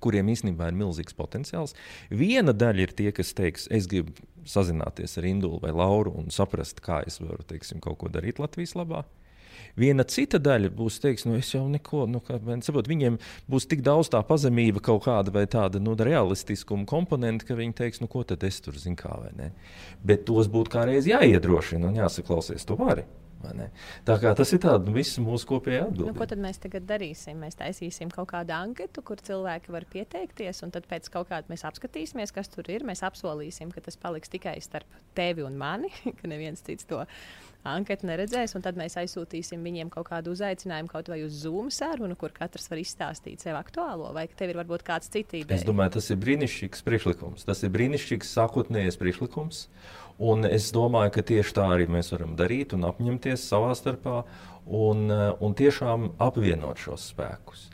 kuriem 0.03 0.31
īstenībā 0.33 0.69
ir 0.69 0.79
milzīgs 0.79 1.17
potenciāls. 1.17 1.75
Viena 2.09 2.55
daļa 2.55 2.85
ir 2.85 2.95
tie, 2.97 3.11
kas 3.15 3.33
teiks, 3.37 3.67
es 3.73 3.87
gribu 3.91 4.15
sazināties 4.49 5.17
ar 5.19 5.29
Indulu 5.29 5.61
vai 5.63 5.73
Lauru 5.75 6.15
un 6.19 6.33
saprast, 6.33 6.81
kā 6.85 7.03
es 7.07 7.19
varu 7.21 7.45
teiksim, 7.47 7.81
kaut 7.83 7.99
ko 8.01 8.11
darīt 8.11 8.41
Latvijas 8.41 8.75
labā. 8.79 9.05
Viena 9.79 10.03
cita 10.07 10.39
daļa 10.41 10.71
būs, 10.75 10.97
teiks, 11.03 11.25
nu, 11.27 11.35
es 11.39 11.51
jau 11.53 11.65
neko, 11.69 12.05
nu, 12.09 12.21
kā, 12.25 12.39
saprot, 12.65 12.89
viņiem 12.89 13.19
būs 13.51 13.67
tik 13.69 13.83
daudz 13.85 14.09
tā 14.11 14.21
pazemība, 14.25 14.81
kaut 14.83 15.05
kāda 15.05 15.33
vai 15.35 15.45
tāda 15.51 15.81
nu, 15.83 15.95
realistiskuma 15.95 16.87
komponenta, 16.89 17.47
ka 17.47 17.57
viņi 17.59 17.75
teiks, 17.77 18.01
nu, 18.03 18.09
ko 18.11 18.25
tad 18.27 18.43
es 18.47 18.59
tur 18.65 18.77
zinu, 18.79 18.97
kā 18.99 19.13
vai 19.21 19.31
ne. 19.37 19.49
Bet 20.03 20.25
tos 20.27 20.49
būtu 20.51 20.73
kā 20.73 20.85
reiz 20.89 21.07
jāiedrošina 21.09 21.91
un 21.91 21.99
jāsaklausies, 22.01 22.67
to 22.67 22.79
vari. 22.79 23.05
Tā 24.07 24.15
kā 24.21 24.33
tas 24.37 24.51
ir 24.55 24.61
tāds 24.63 24.87
nu, 24.87 24.93
viss 24.95 25.19
mūsu 25.21 25.47
kopējā 25.49 25.85
atbildība. 25.87 26.11
Nu, 26.11 26.17
ko 26.17 26.27
tad 26.29 26.41
mēs 26.43 26.59
tagad 26.61 26.87
darīsim? 26.89 27.39
Mēs 27.39 27.57
taisīsim 27.59 28.11
kaut 28.13 28.29
kādu 28.33 28.55
anketu, 28.55 29.03
kur 29.05 29.21
cilvēki 29.23 29.73
var 29.75 29.87
pieteikties, 29.89 30.63
un 30.65 30.73
tad 30.75 30.87
pēc 30.89 31.07
kaut 31.13 31.29
kāda 31.31 31.51
mēs 31.51 31.65
apskatīsimies, 31.69 32.33
kas 32.35 32.51
tur 32.51 32.67
ir. 32.71 32.85
Mēs 32.87 33.03
apsolīsim, 33.07 33.71
ka 33.75 33.83
tas 33.85 33.99
paliks 33.99 34.31
tikai 34.31 34.57
starp 34.63 34.99
tevi 35.17 35.45
un 35.45 35.59
mani, 35.59 35.91
ka 36.19 36.31
neviens 36.31 36.63
cits 36.65 36.87
to 36.89 37.03
anketu 37.67 38.07
neredzēs. 38.09 38.55
Tad 38.63 38.77
mēs 38.79 38.97
aizsūtīsim 38.99 39.63
viņiem 39.65 39.91
kaut 39.93 40.09
kādu 40.09 40.33
uzaicinājumu, 40.35 40.91
kaut 40.91 41.09
vai 41.11 41.21
uz 41.25 41.41
Zoom 41.43 41.71
sarunu, 41.73 42.17
kur 42.19 42.33
katrs 42.35 42.69
var 42.71 42.81
izstāstīt 42.81 43.43
sev 43.43 43.59
aktuālo, 43.59 44.11
vai 44.15 44.27
tev 44.27 44.53
ir 44.53 44.59
varbūt 44.61 44.85
kāds 44.87 45.11
ideja. 45.13 45.47
Es 45.55 45.65
domāju, 45.67 45.97
tas 45.97 46.11
ir 46.13 46.21
brīnišķīgs 46.23 46.85
priekšlikums. 46.87 47.47
Tas 47.49 47.63
ir 47.65 47.73
brīnišķīgs 47.75 48.35
sākotnējais 48.37 48.99
priekšlikums. 49.01 49.65
Un 50.19 50.43
es 50.43 50.67
domāju, 50.75 51.13
ka 51.15 51.23
tieši 51.23 51.55
tā 51.55 51.65
arī 51.77 51.87
mēs 51.91 52.11
varam 52.11 52.35
darīt 52.39 52.75
un 52.75 52.83
apņemties 52.89 53.45
savā 53.47 53.71
starpā 53.79 54.21
un, 54.67 55.07
un 55.09 55.55
tiešām 55.55 56.13
apvienot 56.19 56.81
šos 56.83 57.11
spēkus. 57.13 57.69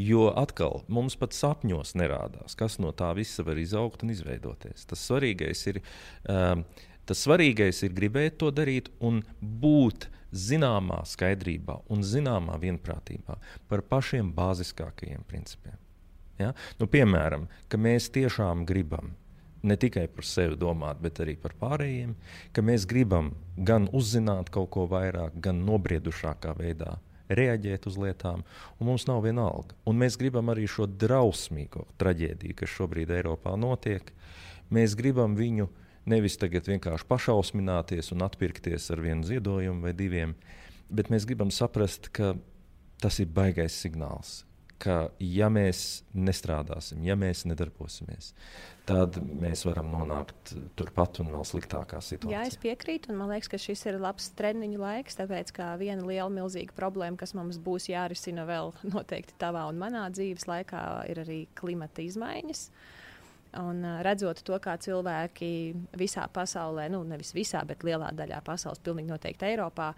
Jo 0.00 0.30
atkal 0.36 0.82
mums 0.92 1.16
pat 1.20 1.34
sapņos 1.36 1.94
nerādās, 1.98 2.56
kas 2.58 2.78
no 2.82 2.92
tā 2.96 3.10
visa 3.16 3.44
var 3.46 3.58
izaugt 3.60 4.04
un 4.04 4.12
izveidoties. 4.14 4.86
Tas 4.88 5.02
svarīgais 5.08 5.66
ir, 5.72 5.80
um, 6.28 6.64
tas 7.10 7.26
svarīgais 7.26 7.82
ir 7.82 7.94
gribēt 7.96 8.38
to 8.38 8.52
darīt 8.54 8.92
un 9.02 9.24
būt 9.42 10.06
zināmā 10.30 11.02
skaidrībā 11.10 11.80
un 11.90 12.04
zināmā 12.06 12.54
vienprātībā 12.62 13.40
par 13.68 13.82
pašiem 13.90 14.30
bāziskākajiem 14.36 15.24
principiem. 15.26 15.74
Ja? 16.38 16.52
Nu, 16.78 16.86
piemēram, 16.86 17.48
ka 17.68 17.80
mēs 17.80 18.08
tiešām 18.14 18.62
gribam 18.68 19.16
ne 19.66 19.76
tikai 19.76 20.06
par 20.08 20.24
sevi 20.24 20.56
domāt, 20.56 21.00
bet 21.02 21.20
arī 21.20 21.34
par 21.40 21.52
pārējiem, 21.60 22.14
ka 22.56 22.64
mēs 22.64 22.86
gribam 22.88 23.34
gan 23.56 23.90
uzzināt 23.92 24.48
kaut 24.54 24.70
ko 24.72 24.86
vairāk, 24.88 25.36
gan 25.42 25.64
nobriedušākā 25.66 26.54
veidā 26.56 26.96
reaģēt 27.30 27.86
uz 27.86 27.98
lietām, 28.00 28.42
un 28.78 28.88
mums 28.88 29.04
nav 29.06 29.22
vienalga. 29.26 29.76
Un 29.86 30.00
mēs 30.00 30.16
gribam 30.18 30.50
arī 30.50 30.64
šo 30.70 30.88
drausmīgo 30.88 31.84
traģēdiju, 32.00 32.56
kas 32.58 32.72
šobrīd 32.74 33.12
Eiropā 33.20 33.54
notiek. 33.60 34.10
Mēs 34.74 34.96
gribam 34.98 35.36
viņu 35.38 35.68
nevis 36.10 36.38
tagad 36.40 36.68
vienkārši 36.70 37.08
pašausmināties 37.10 38.12
un 38.14 38.26
atpirkties 38.26 38.90
ar 38.94 39.02
vienu 39.04 39.26
ziedojumu 39.26 39.88
vai 39.88 39.94
diviem, 39.96 40.36
bet 40.90 41.10
mēs 41.12 41.26
gribam 41.28 41.52
saprast, 41.54 42.10
ka 42.14 42.34
tas 43.00 43.22
ir 43.22 43.30
baisais 43.34 43.78
signāls 43.80 44.40
ka, 44.80 44.96
ja 45.20 45.48
mēs 45.52 46.02
nestrādāsim, 46.16 47.02
ja 47.04 47.16
mēs 47.18 47.44
nedarbosimies, 47.48 48.32
tad 48.88 49.18
mēs 49.20 49.64
varam 49.68 49.90
nonākt 49.92 50.54
turpat 50.78 51.20
un 51.22 51.32
vēl 51.34 51.44
sliktākā 51.46 52.00
situācijā. 52.04 52.32
Jā, 52.32 52.46
es 52.48 52.58
piekrītu, 52.60 53.12
un 53.12 53.20
man 53.20 53.32
liekas, 53.34 53.50
ka 53.52 53.60
šis 53.60 53.84
ir 53.90 54.00
labs 54.02 54.30
treniņu 54.38 54.80
laiks, 54.80 55.18
tāpēc 55.20 55.52
ka 55.56 55.72
viena 55.80 56.04
liela, 56.06 56.30
milzīga 56.32 56.76
problēma, 56.76 57.18
kas 57.20 57.36
mums 57.36 57.60
būs 57.62 57.90
jārisina 57.92 58.46
vēl 58.48 58.72
noteikti 58.94 59.36
tavā 59.40 59.66
un 59.70 59.80
manā 59.80 60.06
dzīves 60.14 60.48
laikā, 60.50 60.86
ir 61.12 61.22
arī 61.26 61.42
klimata 61.60 62.04
izmaiņas. 62.06 62.66
Uh, 62.70 62.99
Un 63.58 63.82
redzot 64.06 64.44
to, 64.46 64.54
kā 64.62 64.76
cilvēki 64.78 65.50
visā 65.98 66.26
pasaulē, 66.30 66.84
nu 66.92 67.00
nevis 67.08 67.32
visā, 67.34 67.64
bet 67.66 67.82
lielā 67.86 68.12
daļā 68.14 68.38
pasaules, 68.46 68.78
pilnīgi 68.84 69.10
noteikti 69.10 69.48
Eiropā, 69.48 69.88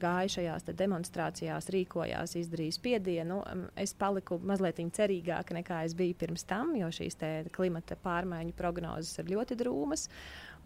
gāja 0.00 0.32
šajās 0.34 0.68
demonstrācijās, 0.76 1.70
rīkojās, 1.72 2.34
izdarīja 2.36 2.76
spiedienu, 2.76 3.38
um, 3.40 3.62
es 3.80 3.94
paliku 3.96 4.36
mazliet 4.44 4.82
cerīgāka 4.94 5.56
nekā 5.56 5.80
es 5.86 5.94
biju 5.96 6.18
pirms 6.20 6.44
tam, 6.50 6.74
jo 6.76 6.90
šīs 6.92 7.16
klimata 7.54 7.96
pārmaiņu 8.04 8.52
prognozes 8.58 9.16
ir 9.22 9.32
ļoti 9.32 9.56
drūmas. 9.62 10.08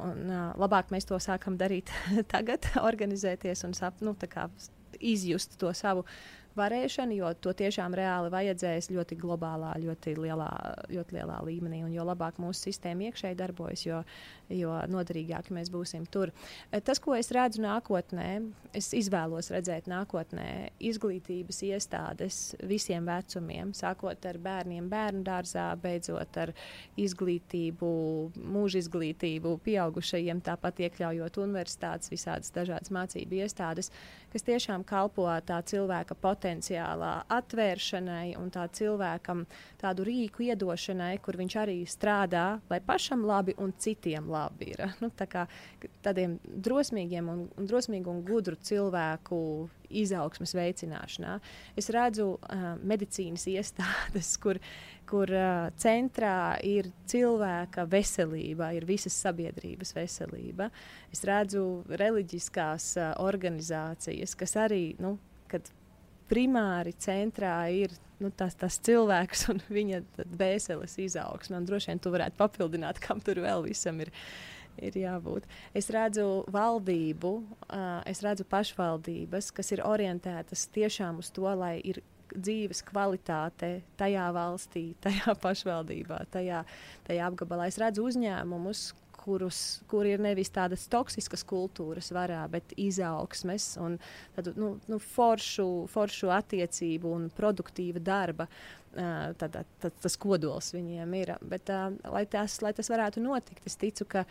Un, 0.02 0.26
labāk 0.58 0.90
mēs 0.94 1.06
to 1.06 1.18
sākam 1.22 1.58
darīt 1.58 1.92
tagad, 2.34 2.66
organizēties 2.82 3.64
un 3.68 3.78
sap, 3.78 4.02
nu, 4.02 4.16
izjust 4.98 5.58
to 5.58 5.72
savu 5.76 6.04
varēšanu, 6.58 7.16
jo 7.20 7.32
to 7.44 7.54
tiešām 7.56 7.94
reāli 7.98 8.32
vajadzēs 8.34 8.90
ļoti 8.94 9.18
globālā, 9.20 9.74
ļoti 9.82 10.14
lielā, 10.18 10.50
ļoti 10.92 11.18
lielā 11.18 11.38
līmenī. 11.48 11.82
Un 11.86 11.94
jo 11.94 12.06
labāk 12.08 12.40
mūsu 12.42 12.68
sistēma 12.68 13.08
iekšēji 13.08 13.38
darbojas, 13.38 13.86
jo, 13.86 14.02
jo 14.54 14.72
noderīgāki 14.88 15.54
mēs 15.54 15.70
būsim 15.72 16.06
tur. 16.10 16.32
Eh, 16.70 16.80
tas, 16.84 17.00
ko 17.02 17.14
es 17.16 17.30
redzu 17.34 17.62
nākotnē, 17.64 18.28
es 18.76 18.90
izvēlos 18.96 19.50
redzēt 19.52 19.88
nākotnē 19.90 20.70
izglītības 20.90 21.60
iestādes 21.68 22.40
visiem 22.68 23.06
vecumiem, 23.08 23.72
sākot 23.76 24.24
ar 24.28 24.38
bērniem 24.42 24.88
bērnu 24.90 25.24
dārzā, 25.26 25.68
beidzot 25.82 26.40
ar 26.40 26.54
izglītību, 27.00 27.90
mūža 28.38 28.82
izglītību, 28.82 29.56
pieaugušajiem, 29.66 30.42
tāpat 30.44 30.84
iekļaujot 30.86 31.40
universitātes, 31.44 32.12
visādas 32.12 32.52
dažādas 32.54 32.92
mācību 32.94 33.42
iestādes, 33.42 33.92
kas 34.32 34.44
tiešām 34.44 34.84
kalpo 34.88 35.28
tā 35.46 35.60
cilvēka 35.68 36.16
potenciālā 36.20 37.14
atvēršanai 37.38 38.36
un 38.40 38.50
tā 38.52 38.66
cilvēkam 38.72 39.44
tādu 39.80 40.04
rīku 40.08 40.48
iedošanai, 40.48 41.16
kur 41.24 41.38
viņš 41.40 41.58
arī 41.60 41.78
strādā, 41.88 42.46
lai 42.70 42.80
pašam 42.84 43.24
labi 43.28 43.56
un 43.58 43.72
citiem 43.76 44.28
labi 44.28 44.37
ir. 44.64 44.84
Nu, 45.02 45.10
tā 45.14 45.28
kā 45.30 45.44
tādiem 46.04 46.38
drosmīgiem 46.44 47.28
un, 47.30 47.44
un 47.58 47.68
drosmīgu 47.70 48.10
un 48.12 48.22
gudru 48.26 48.58
cilvēku 48.68 49.38
izaugsmas 49.88 50.54
veicināšanā. 50.56 51.38
Es 51.78 51.88
redzu 51.94 52.30
uh, 52.36 52.68
medicīnas 52.88 53.46
iestādes, 53.50 54.34
kur, 54.42 54.60
kur 55.08 55.32
uh, 55.32 55.68
centrā 55.80 56.58
ir 56.66 56.90
cilvēka 57.08 57.86
veselība, 57.90 58.72
ir 58.76 58.88
visas 58.88 59.16
sabiedrības 59.22 59.94
veselība. 59.96 60.70
Es 61.14 61.24
redzu 61.28 61.64
reliģiskās 61.88 62.92
uh, 62.98 63.12
organizācijas, 63.24 64.36
kas 64.38 64.56
arī, 64.66 64.82
nu, 65.02 65.16
kad 65.48 65.70
primāri 66.28 66.94
centrā 67.00 67.56
ir 67.74 67.94
nu, 68.22 68.30
tas, 68.34 68.56
tas 68.58 68.78
cilvēks 68.84 69.48
un 69.52 69.62
viņa 69.72 70.02
vēseles 70.38 70.98
izaugsme. 71.02 71.60
Droši 71.66 71.92
vien 71.92 72.02
tu 72.02 72.12
varētu 72.14 72.38
papildināt, 72.38 73.00
kam 73.02 73.22
tur 73.24 73.42
vēl 73.44 73.66
visam 73.68 74.00
ir 74.04 74.12
ir 74.78 74.94
jābūt. 74.94 75.46
Es 75.74 75.88
redzu 75.90 76.44
valdību, 76.54 77.32
es 78.06 78.22
redzu 78.22 78.46
pašvaldības, 78.46 79.50
kas 79.56 79.72
ir 79.74 79.82
orientētas 79.86 80.68
tiešām 80.74 81.18
uz 81.22 81.32
to, 81.34 81.48
lai 81.58 81.78
ir 81.82 81.98
dzīves 82.28 82.82
kvalitāte 82.86 83.78
tajā 84.00 84.28
valstī, 84.36 84.92
tajā 85.04 85.34
pašvaldībā, 85.42 86.22
tajā, 86.32 86.62
tajā 87.08 87.28
apgabalā. 87.30 87.68
Es 87.70 87.80
redzu 87.80 88.06
uzņēmumus, 88.08 88.90
kurus, 89.28 89.60
kur 89.90 90.08
ir 90.08 90.22
nevis 90.24 90.50
tādas 90.54 90.86
toksiskas 90.90 91.44
kultūras 91.48 92.10
varā, 92.16 92.40
bet 92.52 92.72
izaugsmes 92.80 93.74
un 93.84 93.98
tādu, 94.36 94.54
nu, 94.56 94.74
nu, 94.88 95.00
foršu, 95.14 95.68
foršu 95.92 96.32
attiecību 96.38 97.14
un 97.14 97.30
produktīva 97.36 98.02
darba. 98.02 98.48
Uh, 98.98 99.34
tad, 99.38 99.52
tad, 99.82 99.96
tas 100.00 100.14
kodols 100.18 100.72
viņiem 100.72 101.10
ir. 101.18 101.34
Bet, 101.44 101.68
uh, 101.70 101.92
lai, 102.08 102.24
tas, 102.30 102.56
lai 102.64 102.72
tas 102.74 102.88
varētu 102.90 103.20
notikt, 103.20 103.66
es 103.68 103.76
ticu, 103.78 104.06
ka 104.08 104.24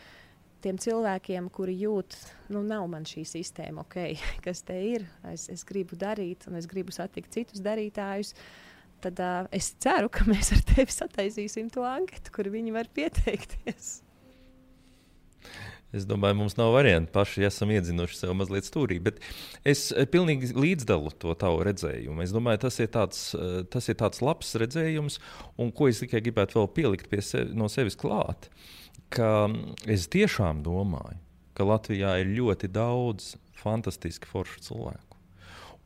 tiem 0.65 0.79
cilvēkiem, 0.81 1.51
kuri 1.53 1.75
jūt, 1.83 2.17
nu, 2.49 2.63
nav 2.65 2.87
man 2.89 3.05
šī 3.07 3.21
sistēma 3.29 3.85
ok, 3.85 3.99
kas 4.45 4.65
te 4.67 4.79
ir, 4.95 5.05
es, 5.31 5.45
es 5.53 5.63
gribu 5.67 5.99
darīt, 5.99 6.49
un 6.49 6.57
es 6.59 6.67
gribu 6.69 6.95
satikt 6.95 7.37
citus 7.37 7.61
darītājus, 7.63 8.33
tad 9.05 9.21
uh, 9.21 9.45
es 9.53 9.69
ceru, 9.83 10.09
ka 10.09 10.25
mēs 10.27 10.51
ar 10.57 10.65
tevi 10.73 10.97
sataisīsim 10.97 11.69
to 11.73 11.85
anketu, 11.87 12.33
kur 12.33 12.49
viņi 12.51 12.75
var 12.75 12.89
pieteikties. 12.97 13.99
Es 15.95 16.03
domāju, 16.03 16.35
mums 16.41 16.57
nav 16.59 16.73
variantu. 16.75 17.13
Paši 17.15 17.45
esam 17.47 17.71
iedzinuši 17.71 18.17
sev 18.19 18.33
mazliet 18.35 18.67
stūrī. 18.67 18.97
Bet 19.03 19.21
es 19.67 19.87
pilnīgi 20.11 20.51
līdzdalu 20.51 21.13
to 21.21 21.31
tavu 21.39 21.63
redzējumu. 21.67 22.25
Es 22.25 22.33
domāju, 22.35 22.65
tas 22.65 22.79
ir 22.83 22.91
tāds, 22.93 23.21
tas 23.71 23.87
ir 23.87 23.97
tāds 24.01 24.21
labs 24.25 24.51
redzējums, 24.59 25.21
un 25.55 25.71
ko 25.71 25.87
es 25.87 26.03
tikai 26.03 26.21
gribētu 26.25 26.59
vēl 26.59 26.69
pielikt 26.75 27.15
sevi, 27.23 27.55
no 27.55 27.71
sevis 27.71 27.95
klāt. 27.99 28.49
Ka 29.13 29.47
es 29.87 30.09
tiešām 30.11 30.59
domāju, 30.65 31.21
ka 31.55 31.65
Latvijā 31.65 32.17
ir 32.21 32.35
ļoti 32.35 32.67
daudz 32.69 33.35
fantastiski 33.57 34.27
foršu 34.29 34.65
cilvēku. 34.67 35.07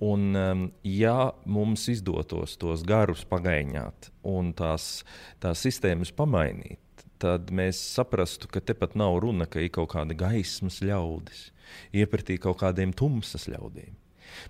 Un, 0.02 0.32
um, 0.34 0.64
ja 0.82 1.30
mums 1.46 1.86
izdotos 1.94 2.56
tos 2.58 2.82
garus 2.82 3.22
pagaņot 3.30 4.10
un 4.32 4.50
tās, 4.58 5.04
tās 5.38 5.62
sistēmas 5.62 6.10
pamainīt, 6.18 6.81
tad 7.22 7.52
mēs 7.56 7.80
saprastu, 7.96 8.50
ka 8.52 8.64
tepat 8.64 8.96
nav 9.00 9.20
runa, 9.24 9.48
ka 9.50 9.62
ir 9.62 9.72
kaut 9.74 9.92
kāda 9.94 10.18
gaismas 10.18 10.82
ļaudis, 10.86 11.50
iepratī 11.96 12.40
kaut 12.42 12.62
kādiem 12.64 12.94
tumsas 12.98 13.48
ļaudīm. 13.52 13.94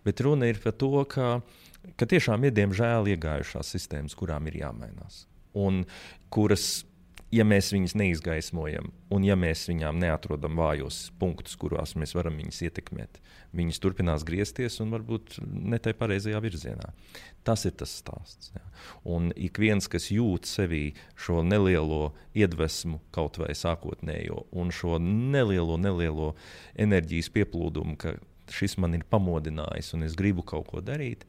Bet 0.06 0.22
runa 0.24 0.48
ir 0.50 0.62
par 0.62 0.76
to, 0.78 0.94
ka, 1.10 1.42
ka 1.98 2.08
tiešām 2.08 2.46
ir 2.48 2.56
diemžēl 2.58 3.12
iegājušās 3.16 3.74
sistēmas, 3.76 4.16
kurām 4.18 4.48
ir 4.50 4.62
jāmainās. 4.62 5.26
Un 5.58 5.84
kuras 6.32 6.84
ja 7.32 7.46
mēs 7.48 7.72
viņus 7.74 7.96
neizgaismojam, 8.00 8.92
un 9.14 9.26
ja 9.26 9.38
mēs 9.40 9.64
viņām 9.70 10.00
neatrodam 10.02 10.60
vājos 10.60 11.10
punktus, 11.20 11.56
kuros 11.60 11.96
mēs 12.00 12.14
varam 12.18 12.38
viņus 12.42 12.62
ietekmēt, 12.68 13.22
viņas 13.56 13.82
turpinās 13.84 14.26
griezties 14.28 14.80
un 14.84 14.92
varbūt 14.94 15.40
ne 15.46 15.80
tai 15.84 15.94
pareizajā 15.98 16.42
virzienā. 16.44 16.92
Tas 17.48 17.64
ir 17.66 17.74
tas 17.80 17.94
stāsts. 18.04 18.52
Jā. 18.54 18.62
Un 19.16 19.32
ik 19.34 19.58
viens, 19.62 19.88
kas 19.90 20.12
jūt 20.14 20.46
sevī 20.50 20.92
šo 21.18 21.42
nelielo 21.46 22.12
iedvesmu, 22.38 23.00
kaut 23.16 23.40
vai 23.42 23.56
sākotnējo, 23.58 24.46
un 24.52 24.76
šo 24.76 25.00
nelielo, 25.02 25.80
nelielo 25.82 26.34
enerģijas 26.80 27.32
pieplūdumu, 27.34 27.98
ka 27.98 28.20
šis 28.52 28.78
man 28.84 28.98
ir 28.98 29.08
pamodinājis 29.10 29.94
un 29.96 30.04
es 30.06 30.18
gribu 30.20 30.44
kaut 30.46 30.68
ko 30.70 30.84
darīt, 30.84 31.24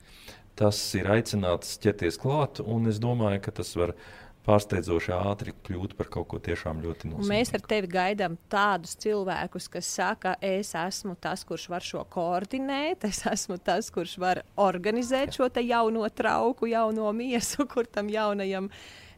tas 0.59 0.77
ir 0.99 1.09
aicināts 1.09 1.79
ķerties 1.81 2.19
klāt, 2.21 2.61
un 2.61 2.91
es 2.91 3.01
domāju, 3.01 3.41
ka 3.47 3.55
tas 3.63 3.73
var 3.79 3.95
būt 3.95 4.22
pārsteidzoši 4.47 5.13
ātri 5.15 5.55
kļūt 5.67 5.95
par 5.99 6.09
kaut 6.13 6.29
ko 6.33 6.41
tiešām 6.43 6.83
ļoti 6.83 7.11
nozīmīgu. 7.11 7.31
Mēs 7.31 7.53
ar 7.55 7.63
tevi 7.71 7.91
gaidām 7.93 8.37
tādus 8.53 8.97
cilvēkus, 9.03 9.69
kas 9.73 9.91
saka, 9.99 10.35
es 10.43 10.73
esmu 10.79 11.15
tas, 11.23 11.45
kurš 11.47 11.69
var 11.73 11.87
šo 11.87 12.03
koordinēt, 12.11 13.07
es 13.09 13.23
esmu 13.29 13.61
tas, 13.63 13.93
kurš 13.95 14.17
var 14.23 14.43
organizēt 14.61 15.39
šo 15.39 15.51
jauno 15.63 16.09
trauku, 16.11 16.71
jauno 16.73 17.13
miesu, 17.15 17.67
kur 17.73 17.87
tam 17.87 18.11
jaunajam 18.11 18.71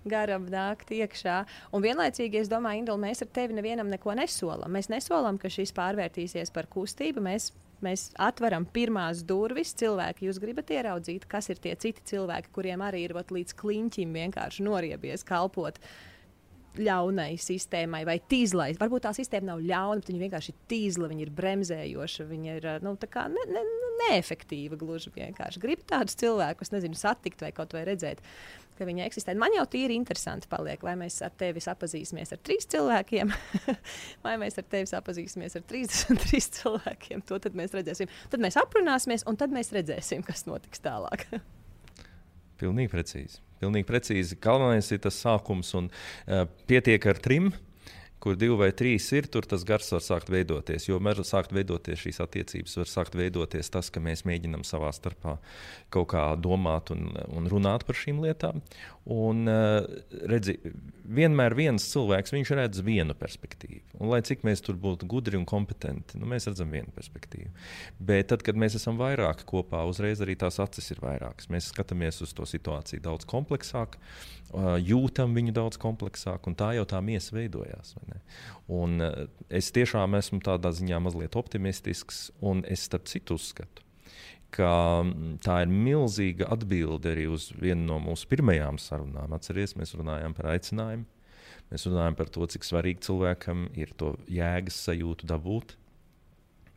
garam 0.05 0.45
nākt 0.53 0.93
iekšā. 0.93 1.39
Un 1.73 1.85
vienlaicīgi, 1.85 2.43
es 2.43 2.51
domāju, 2.53 2.83
Indra, 2.83 2.97
mēs 3.01 3.25
ar 3.25 3.31
tevi 3.33 3.57
nevienam 3.57 3.89
neko 3.89 4.13
nesolam. 4.19 4.69
Mēs 4.77 4.91
nesolam, 4.93 5.41
ka 5.41 5.49
šis 5.49 5.73
pārvērtīsies 5.77 6.53
par 6.53 6.69
kustību. 6.69 7.25
Mēs 7.25 7.49
mēs 7.85 8.09
atveram 8.21 8.67
pirmās 8.75 9.23
durvis. 9.27 9.75
Cilvēki, 9.81 10.29
jūs 10.29 10.41
gribat 10.43 10.73
ieraudzīt, 10.75 11.29
kas 11.31 11.51
ir 11.53 11.61
tie 11.63 11.75
citi 11.81 12.05
cilvēki, 12.15 12.53
kuriem 12.55 12.85
arī 12.87 13.05
ir 13.07 13.15
vat, 13.17 13.33
līdz 13.35 13.57
kliņķim 13.61 14.19
vienkārši 14.21 14.67
noriebies 14.67 15.27
kalpot. 15.29 15.79
Ļaunai 16.75 17.37
sistēmai 17.39 18.03
vai 18.09 18.17
tīzlai. 18.19 18.73
Varbūt 18.81 19.05
tā 19.07 19.13
sistēma 19.15 19.53
nav 19.53 19.63
ļauna, 19.63 20.01
bet 20.03 20.11
viņa 20.11 20.25
vienkārši 20.25 20.51
ir 20.51 20.63
tīzla, 20.73 21.11
viņa 21.13 21.23
ir 21.23 21.31
bremzējoša, 21.39 22.27
viņa 22.33 22.57
ir 22.59 22.67
nu, 22.83 22.97
ne, 22.99 23.45
ne, 23.55 23.63
neefektīva 24.03 24.79
gluži 24.81 25.13
vienkārši. 25.15 25.63
Gribu 25.63 25.87
tādus 25.87 26.19
cilvēkus, 26.19 26.73
nezinu, 26.75 26.99
satikt 26.99 27.45
vai 27.47 27.53
kaut 27.55 27.77
vai 27.77 27.85
redzēt. 27.87 28.25
Ka 28.75 28.87
viņi 28.89 29.05
eksistē. 29.05 29.37
Man 29.39 29.55
jau 29.55 29.63
tīri 29.71 29.95
interesanti 29.95 30.49
paliek, 30.51 30.81
vai 30.83 30.97
mēs 30.99 31.21
ar 31.23 31.31
tevi 31.39 31.63
sapazīsimies 31.63 32.35
ar 32.35 32.41
trīs 32.43 32.67
cilvēkiem, 32.73 33.31
vai 34.25 34.33
mēs 34.43 34.59
ar 34.59 34.67
tevi 34.67 34.91
sapazīsimies 34.91 35.55
ar 35.61 35.67
33 35.71 36.41
cilvēkiem. 36.59 37.23
To 37.31 37.39
tad 37.43 37.55
mēs 37.59 37.77
redzēsim. 37.77 38.11
Tad 38.33 38.43
mēs 38.43 38.59
aprunāsimies, 38.59 39.27
un 39.31 39.39
tad 39.39 39.55
mēs 39.55 39.71
redzēsim, 39.77 40.25
kas 40.27 40.47
notiks 40.51 40.83
tālāk. 40.83 41.27
Pilnīgi 42.61 42.91
precīzi. 42.91 43.39
Pilnīgi 43.63 43.87
precīzi. 43.87 44.41
Galvenais 44.43 44.91
ir 44.95 45.01
tas 45.07 45.21
sākums, 45.23 45.71
un 45.79 45.87
uh, 45.91 46.45
pietiek 46.67 47.07
ar 47.11 47.23
trim. 47.23 47.53
Kur 48.25 48.39
divi 48.41 48.57
vai 48.57 48.71
trīs 48.73 49.05
ir, 49.13 49.27
tur 49.29 49.45
tas 49.45 49.67
gars 49.69 49.91
var 49.93 50.01
sākt 50.01 50.31
veidoties. 50.33 50.87
Jo 50.89 50.97
var 51.03 51.19
sākt 51.29 51.53
veidoties 51.53 52.01
šīs 52.01 52.23
attiecības, 52.25 52.79
var 52.81 52.89
sākt 52.89 53.19
veidoties 53.21 53.69
tas, 53.69 53.91
ka 53.93 54.01
mēs 54.01 54.25
mēģinām 54.25 54.65
savā 54.65 54.89
starpā 54.97 55.37
kaut 55.93 56.09
kā 56.15 56.23
domāt 56.41 56.95
un, 56.95 57.11
un 57.37 57.51
runāt 57.53 57.85
par 57.85 58.01
šīm 58.01 58.23
lietām. 58.25 58.63
Un, 59.05 59.43
uh, 59.45 59.85
redzi, 60.31 60.55
vienmēr 61.05 61.53
viens 61.59 61.85
cilvēks 61.91 62.33
redz 62.57 62.81
vienu 62.81 63.13
perspektīvu. 63.13 63.99
Un, 63.99 64.09
lai 64.09 64.23
cik 64.25 64.47
mēs 64.49 64.65
tur 64.65 64.79
būtu 64.81 65.05
gudri 65.05 65.37
un 65.37 65.45
kompetenti, 65.45 66.17
nu, 66.17 66.25
mēs 66.31 66.49
redzam 66.49 66.73
vienu 66.73 66.89
perspektīvu. 66.97 67.51
Bet 68.01 68.31
tad, 68.33 68.41
kad 68.47 68.57
mēs 68.57 68.79
esam 68.81 68.97
vairāk 68.97 69.45
kopā, 69.45 69.83
uzreiz 69.85 70.25
arī 70.25 70.39
tās 70.41 70.57
acis 70.63 70.89
ir 70.95 71.05
vairākas. 71.05 71.51
Mēs 71.53 71.69
skatāmies 71.75 72.23
uz 72.25 72.33
to 72.33 72.49
situāciju 72.49 73.05
daudz 73.05 73.29
kompleksāk, 73.29 74.01
uh, 74.01 74.75
jūtam 74.81 75.37
viņu 75.37 75.53
daudz 75.53 75.81
kompleksāk, 75.85 76.49
un 76.49 76.57
tā 76.57 76.73
jau 76.79 76.89
tā 76.89 77.05
miesa 77.05 77.37
veidojās. 77.37 77.99
Un, 78.73 79.03
uh, 79.05 79.27
es 79.53 79.69
tiešām 79.77 80.17
esmu 80.17 80.41
tādā 80.49 80.73
ziņā 80.73 81.05
mazliet 81.05 81.37
optimistisks, 81.37 82.31
un 82.41 82.65
es 82.65 82.89
starp 82.89 83.13
citu 83.13 83.37
uzskatu 83.37 83.85
ka 84.55 84.71
mm, 85.03 85.39
tā 85.45 85.61
ir 85.65 85.73
milzīga 85.73 86.49
atbilde 86.55 87.11
arī 87.15 87.27
uz 87.33 87.49
vienu 87.59 87.89
no 87.89 87.99
mūsu 88.03 88.29
pirmajām 88.31 88.79
sarunām. 88.83 89.35
Atcerieties, 89.35 89.77
mēs 89.79 89.95
runājām 89.99 90.37
par 90.37 90.53
aicinājumu. 90.55 91.07
Mēs 91.73 91.87
runājam 91.89 92.17
par 92.19 92.31
to, 92.31 92.47
cik 92.55 92.67
svarīgi 92.67 93.07
cilvēkam 93.07 93.67
ir 93.81 93.95
to 93.99 94.13
jēgas 94.31 94.79
sajūtu 94.87 95.27
dabūt. 95.31 95.75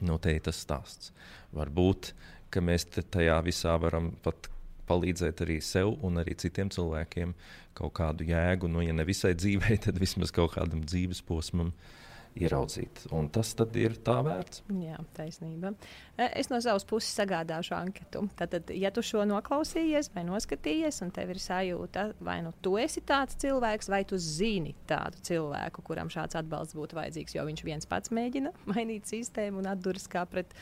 No 0.07 0.17
te 0.21 0.33
ir 0.37 0.43
tas 0.45 0.61
stāsts. 0.63 1.11
Varbūt, 1.57 2.13
ka 2.53 2.63
mēs 2.63 2.87
tajā 2.97 3.37
visā 3.45 3.75
varam 3.81 4.13
pat 4.25 4.49
palīdzēt 4.87 5.43
arī 5.43 5.59
sev 5.61 5.97
un 6.05 6.21
arī 6.21 6.37
citiem 6.39 6.71
cilvēkiem 6.73 7.33
kaut 7.77 7.93
kādu 7.99 8.25
jēgu, 8.25 8.69
nu, 8.71 8.81
ja 8.81 8.93
ne 8.95 9.03
visai 9.05 9.35
dzīvei, 9.37 9.77
tad 9.85 9.99
vismaz 10.01 10.33
kaut 10.33 10.55
kādam 10.55 10.81
dzīves 10.87 11.21
posmam 11.27 11.73
uh, 11.73 12.06
ieraudzīt. 12.37 13.05
Un 13.15 13.29
tas 13.33 13.53
ir 13.79 13.97
tā 14.05 14.17
vērts. 14.25 14.63
Jā, 14.81 14.97
taisnība. 15.17 15.73
E, 16.17 16.27
es 16.39 16.51
no 16.51 16.59
savas 16.63 16.85
puses 16.87 17.13
sagādāšu 17.17 17.75
anketu. 17.77 18.23
Tad, 18.39 18.57
ja 18.73 18.91
tu 18.93 19.03
šo 19.05 19.25
noklausījies 19.29 20.11
vai 20.15 20.25
noskatījies, 20.27 21.01
un 21.05 21.13
tev 21.15 21.33
ir 21.33 21.41
sajūta, 21.41 22.09
vai 22.23 22.39
nu 22.45 22.53
tu 22.61 22.77
esi 22.81 23.03
tāds 23.07 23.37
cilvēks, 23.41 23.91
vai 23.93 24.03
tu 24.07 24.19
zini 24.21 24.75
tādu 24.89 25.21
cilvēku, 25.29 25.85
kuram 25.87 26.11
šāds 26.13 26.39
atbalsts 26.39 26.77
būtu 26.77 26.99
vajadzīgs, 26.99 27.37
jo 27.37 27.47
viņš 27.47 27.63
viens 27.67 27.89
pats 27.89 28.13
mēģina 28.15 28.53
mainīt 28.73 29.09
sistēmu 29.09 29.63
un 29.63 29.71
atduras 29.73 30.09
kā 30.11 30.25
pret 30.29 30.53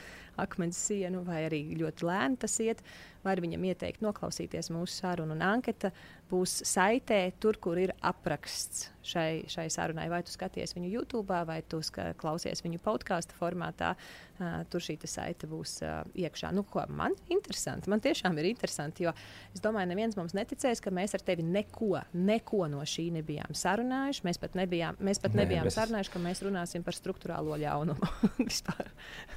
akmens 0.41 0.79
sienu, 0.89 1.23
vai 1.27 1.45
arī 1.47 1.61
ļoti 1.79 2.07
lēni 2.07 2.39
tas 2.41 2.57
iet. 2.63 2.81
Var 3.25 3.41
viņam 3.43 3.63
ieteikt 3.71 4.03
noklausīties 4.05 4.69
mūsu 4.73 5.01
sarunu. 5.01 5.35
Un 5.35 5.43
anketa 5.45 5.91
būs 6.29 6.59
saitē, 6.65 7.19
tur, 7.41 7.57
kur 7.61 7.79
ir 7.81 7.93
apraksts 8.05 8.89
šai, 9.05 9.45
šai 9.49 9.65
sarunai. 9.73 10.07
Vai 10.11 10.21
tu 10.25 10.33
skaties 10.33 10.75
viņu 10.75 10.91
YouTube, 10.91 11.39
vai 11.47 11.59
tu 11.69 11.81
klausies 12.21 12.63
viņu 12.65 12.81
podkāstu 12.85 13.37
formātā, 13.37 13.93
uh, 13.95 14.61
tur 14.71 14.83
šī 14.83 14.97
saite 15.09 15.49
būs 15.49 15.77
uh, 15.85 15.99
iekšā. 16.17 16.51
Nu, 16.55 16.65
ko, 16.69 16.85
man 16.89 17.17
interesanti. 17.33 17.91
Man 17.91 18.01
tiešām 18.03 18.37
ir 18.41 18.49
interesanti, 18.51 19.05
jo 19.05 19.13
es 19.53 19.63
domāju, 19.63 19.91
neviens 19.93 20.17
mums 20.17 20.37
neticēs, 20.37 20.81
ka 20.83 20.93
mēs 20.93 21.17
ar 21.17 21.25
tevi 21.25 21.45
neko, 21.45 21.93
neko 22.13 22.65
no 22.71 22.81
šī 22.85 23.09
nebijām 23.19 23.53
sarunājuši. 23.57 24.25
Mēs 24.25 24.41
pat 24.41 24.57
nebijām, 24.57 24.97
mēs 25.01 25.21
pat 25.23 25.35
Nē, 25.35 25.43
nebijām 25.43 25.69
mēs... 25.69 25.77
sarunājuši, 25.77 26.15
ka 26.15 26.23
mēs 26.25 26.45
runāsim 26.45 26.85
par 26.85 26.97
struktūrālo 26.97 27.59
ļaunumu 27.61 28.11
vispār. 28.47 28.89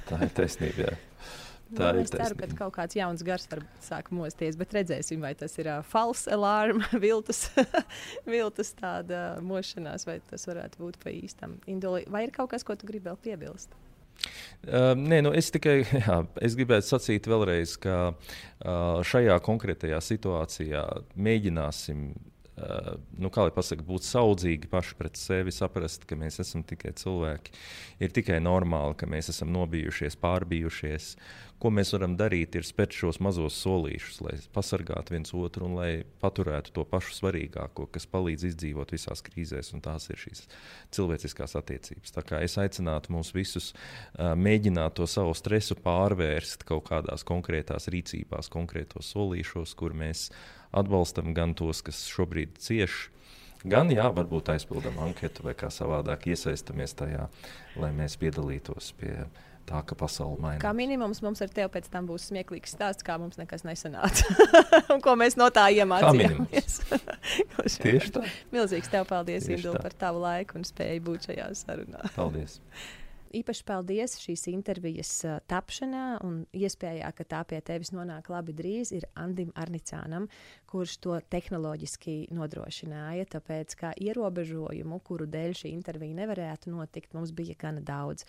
Tā 0.09 0.23
ir 0.25 0.35
taisnība. 0.37 0.97
Tā 1.77 1.91
nu, 1.93 2.01
es 2.01 2.09
ceru, 2.09 2.33
ka 2.39 2.47
kaut 2.57 2.73
kāds 2.79 2.97
jauns 2.97 3.21
gars 3.25 3.45
var 3.51 3.61
sākt 3.83 4.13
mosties, 4.15 4.57
bet 4.57 4.73
redzēsim, 4.73 5.21
vai 5.21 5.35
tas 5.37 5.53
ir 5.61 5.69
uh, 5.69 5.83
false 5.85 6.29
alarm, 6.33 6.81
viltus, 7.03 7.43
viltus 8.33 8.73
tāda 8.79 9.37
mošanās, 9.45 10.07
vai 10.09 10.17
tas 10.31 10.47
varētu 10.49 10.81
būt 10.81 10.97
pa 11.03 11.13
īstam. 11.13 11.59
Indoli, 11.69 12.07
vai 12.09 12.25
ir 12.25 12.33
kaut 12.33 12.49
kas, 12.55 12.65
ko 12.65 12.77
tu 12.79 12.89
gribi 12.89 13.11
vēl 13.11 13.21
piebilst? 13.21 13.77
Uh, 14.67 14.91
nē, 14.97 15.21
nu 15.23 15.31
es 15.37 15.51
tikai 15.53 15.77
jā, 16.07 16.17
es 16.41 16.57
gribētu 16.57 16.89
sacīt 16.89 17.29
vēlreiz, 17.29 17.77
ka 17.85 17.99
uh, 18.09 18.99
šajā 19.05 19.37
konkrētajā 19.45 20.01
situācijā 20.03 20.83
mēģināsim 21.15 22.09
nu, 23.19 23.31
kā 23.33 23.47
lai 23.47 23.53
pasakā, 23.55 23.85
būt 23.85 24.05
saudzīgi 24.07 24.69
paši 24.71 24.95
pret 24.99 25.19
sevi, 25.19 25.53
saprast, 25.55 26.07
ka 26.09 26.17
mēs 26.19 26.41
esam 26.43 26.63
tikai 26.67 26.93
cilvēki. 26.99 27.53
Ir 28.03 28.15
tikai 28.15 28.39
normāli, 28.43 28.97
ka 28.99 29.09
mēs 29.09 29.31
esam 29.33 29.53
nobijušies, 29.55 30.17
pārbijušies. 30.19 31.13
Ko 31.59 31.67
mēs 31.75 31.89
varam 31.91 32.13
darīt, 32.15 32.55
ir 32.55 32.63
spērt 32.63 32.95
šos 32.95 33.17
mazos 33.19 33.57
solīšus, 33.59 34.21
lai 34.23 34.37
pasargātu 34.55 35.11
viens 35.11 35.33
otru 35.35 35.67
un 35.67 35.73
lai 35.75 35.89
paturētu 36.23 36.71
to 36.77 36.85
pašu 36.87 37.17
svarīgāko, 37.17 37.89
kas 37.91 38.07
palīdz 38.07 38.45
izdzīvot 38.53 38.93
visās 38.95 39.19
krīzēs, 39.25 39.73
un 39.75 39.83
tās 39.83 40.07
ir 40.07 40.21
šīs 40.21 40.45
cilvēciskās 40.95 41.57
attiecības. 41.59 42.15
Tā 42.15 42.23
kā 42.23 42.39
es 42.47 42.55
aicinātu 42.63 43.11
mūs 43.11 43.33
visus 43.35 43.73
uh, 43.73 44.31
mēģināt 44.39 44.95
to 45.01 45.07
savu 45.11 45.35
stresu 45.35 45.75
pārvērst 45.83 46.63
kaut 46.69 46.87
kādās 46.93 47.27
konkrētās 47.27 47.91
rīcībās, 47.91 48.47
konkrētos 48.55 49.11
solīšos, 49.11 49.75
kur 49.75 49.97
mēs 49.99 50.29
atbalstam 50.71 51.33
gan 51.37 51.55
tos, 51.57 51.83
kas 51.85 52.05
šobrīd 52.11 52.59
cieš. 52.61 53.07
Gan, 53.67 53.91
jā, 53.91 54.05
varbūt 54.15 54.53
aizpildām 54.53 55.01
anketu 55.03 55.43
vai 55.43 55.53
kā 55.57 55.67
savādāk 55.73 56.29
iesaistamies 56.31 56.95
tajā, 56.95 57.25
lai 57.79 57.89
mēs 57.95 58.15
piedalītos 58.21 58.93
pie 58.99 59.17
tā, 59.69 59.81
ka 59.85 59.97
pasaule 59.99 60.39
mainās. 60.41 60.61
Kā 60.63 60.71
minimums 60.75 61.19
mums 61.25 61.43
ar 61.43 61.51
tevi 61.51 61.67
pēc 61.73 61.89
tam 61.91 62.07
būs 62.09 62.29
smieklīgs 62.31 62.73
stāsts, 62.77 63.05
kā 63.05 63.17
mums 63.21 63.39
nekas 63.41 63.65
nesanāca 63.67 64.31
un 64.95 65.03
ko 65.03 65.17
mēs 65.19 65.35
no 65.39 65.49
tā 65.53 65.67
iemācījāmies. 65.75 66.79
Tieši 67.83 68.15
tā. 68.15 68.23
Milzīgs 68.55 68.89
tev 68.91 69.09
paldies, 69.09 69.49
Indula, 69.51 69.83
par 69.83 69.97
tavu 70.07 70.23
laiku 70.23 70.61
un 70.61 70.65
spēju 70.67 71.03
būt 71.11 71.29
šajā 71.29 71.51
sarunā. 71.65 72.07
Paldies! 72.15 72.61
īpaši 73.35 73.65
paldies 73.67 74.17
šīs 74.21 74.45
intervijas 74.51 75.11
tapšanā 75.49 76.19
un 76.25 76.41
iespējā, 76.55 77.11
ka 77.15 77.25
tā 77.27 77.41
pie 77.49 77.59
tevis 77.65 77.93
nonāk 77.95 78.29
labi 78.31 78.55
drīz, 78.55 78.93
ir 78.95 79.07
Andim 79.19 79.51
Arnicānam, 79.59 80.27
kurš 80.69 80.97
to 81.03 81.17
tehnoloģiski 81.31 82.17
nodrošināja. 82.35 83.29
Tāpēc, 83.35 83.77
kā 83.79 83.93
ierobežojumu, 83.99 85.01
kuru 85.05 85.29
dēļ 85.29 85.57
šī 85.63 85.73
intervija 85.75 86.21
nevarētu 86.23 86.73
notikt, 86.73 87.15
mums 87.17 87.33
bija 87.35 87.57
gana 87.59 87.83
daudz. 87.85 88.25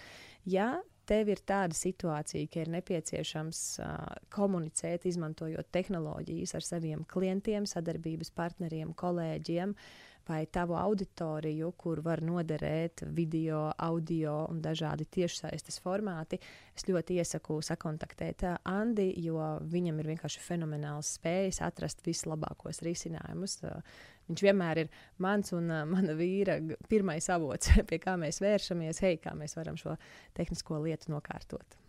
Ja 0.49 0.77
tev 1.11 1.33
ir 1.33 1.41
tāda 1.43 1.75
situācija, 1.75 2.47
ka 2.53 2.63
ir 2.63 2.71
nepieciešams 2.71 3.63
uh, 3.83 3.97
komunicēt, 4.31 5.09
izmantojot 5.11 5.73
tehnoloģijas 5.75 6.55
ar 6.55 6.67
saviem 6.67 7.03
klientiem, 7.11 7.67
sadarbības 7.67 8.31
partneriem, 8.37 8.95
kolēģiem, 8.95 9.75
uh, 9.75 10.10
vai 10.31 10.45
tavu 10.47 10.77
auditoriju, 10.79 11.73
kur 11.79 12.01
var 12.05 12.23
noderēt 12.23 13.03
video, 13.17 13.65
audio 13.83 14.37
un 14.51 14.61
dažādi 14.63 15.07
tiešsaistes 15.19 15.81
formāti, 15.83 16.39
es 16.77 16.87
ļoti 16.89 17.19
iesaku 17.19 17.59
sakontaktēt 17.67 18.47
Andi, 18.71 19.11
jo 19.25 19.41
viņam 19.73 19.99
ir 20.01 20.13
vienkārši 20.13 20.45
fenomenāls 20.45 21.17
spējas 21.19 21.61
atrast 21.67 22.05
vislabākos 22.07 22.83
risinājumus. 22.87 23.59
Viņš 24.31 24.47
vienmēr 24.47 24.85
ir 24.85 24.95
mans 25.19 25.51
un 25.57 25.71
mana 25.91 26.15
vīra 26.19 26.61
pirmais 26.89 27.27
avots, 27.35 27.75
pie 27.91 28.01
kā 28.03 28.17
mēs 28.21 28.43
vēršamies, 28.45 29.03
hei, 29.07 29.19
kā 29.23 29.35
mēs 29.37 29.59
varam 29.59 29.79
šo 29.81 29.99
tehnisko 30.39 30.83
lietu 30.87 31.17
nokārtot. 31.17 31.81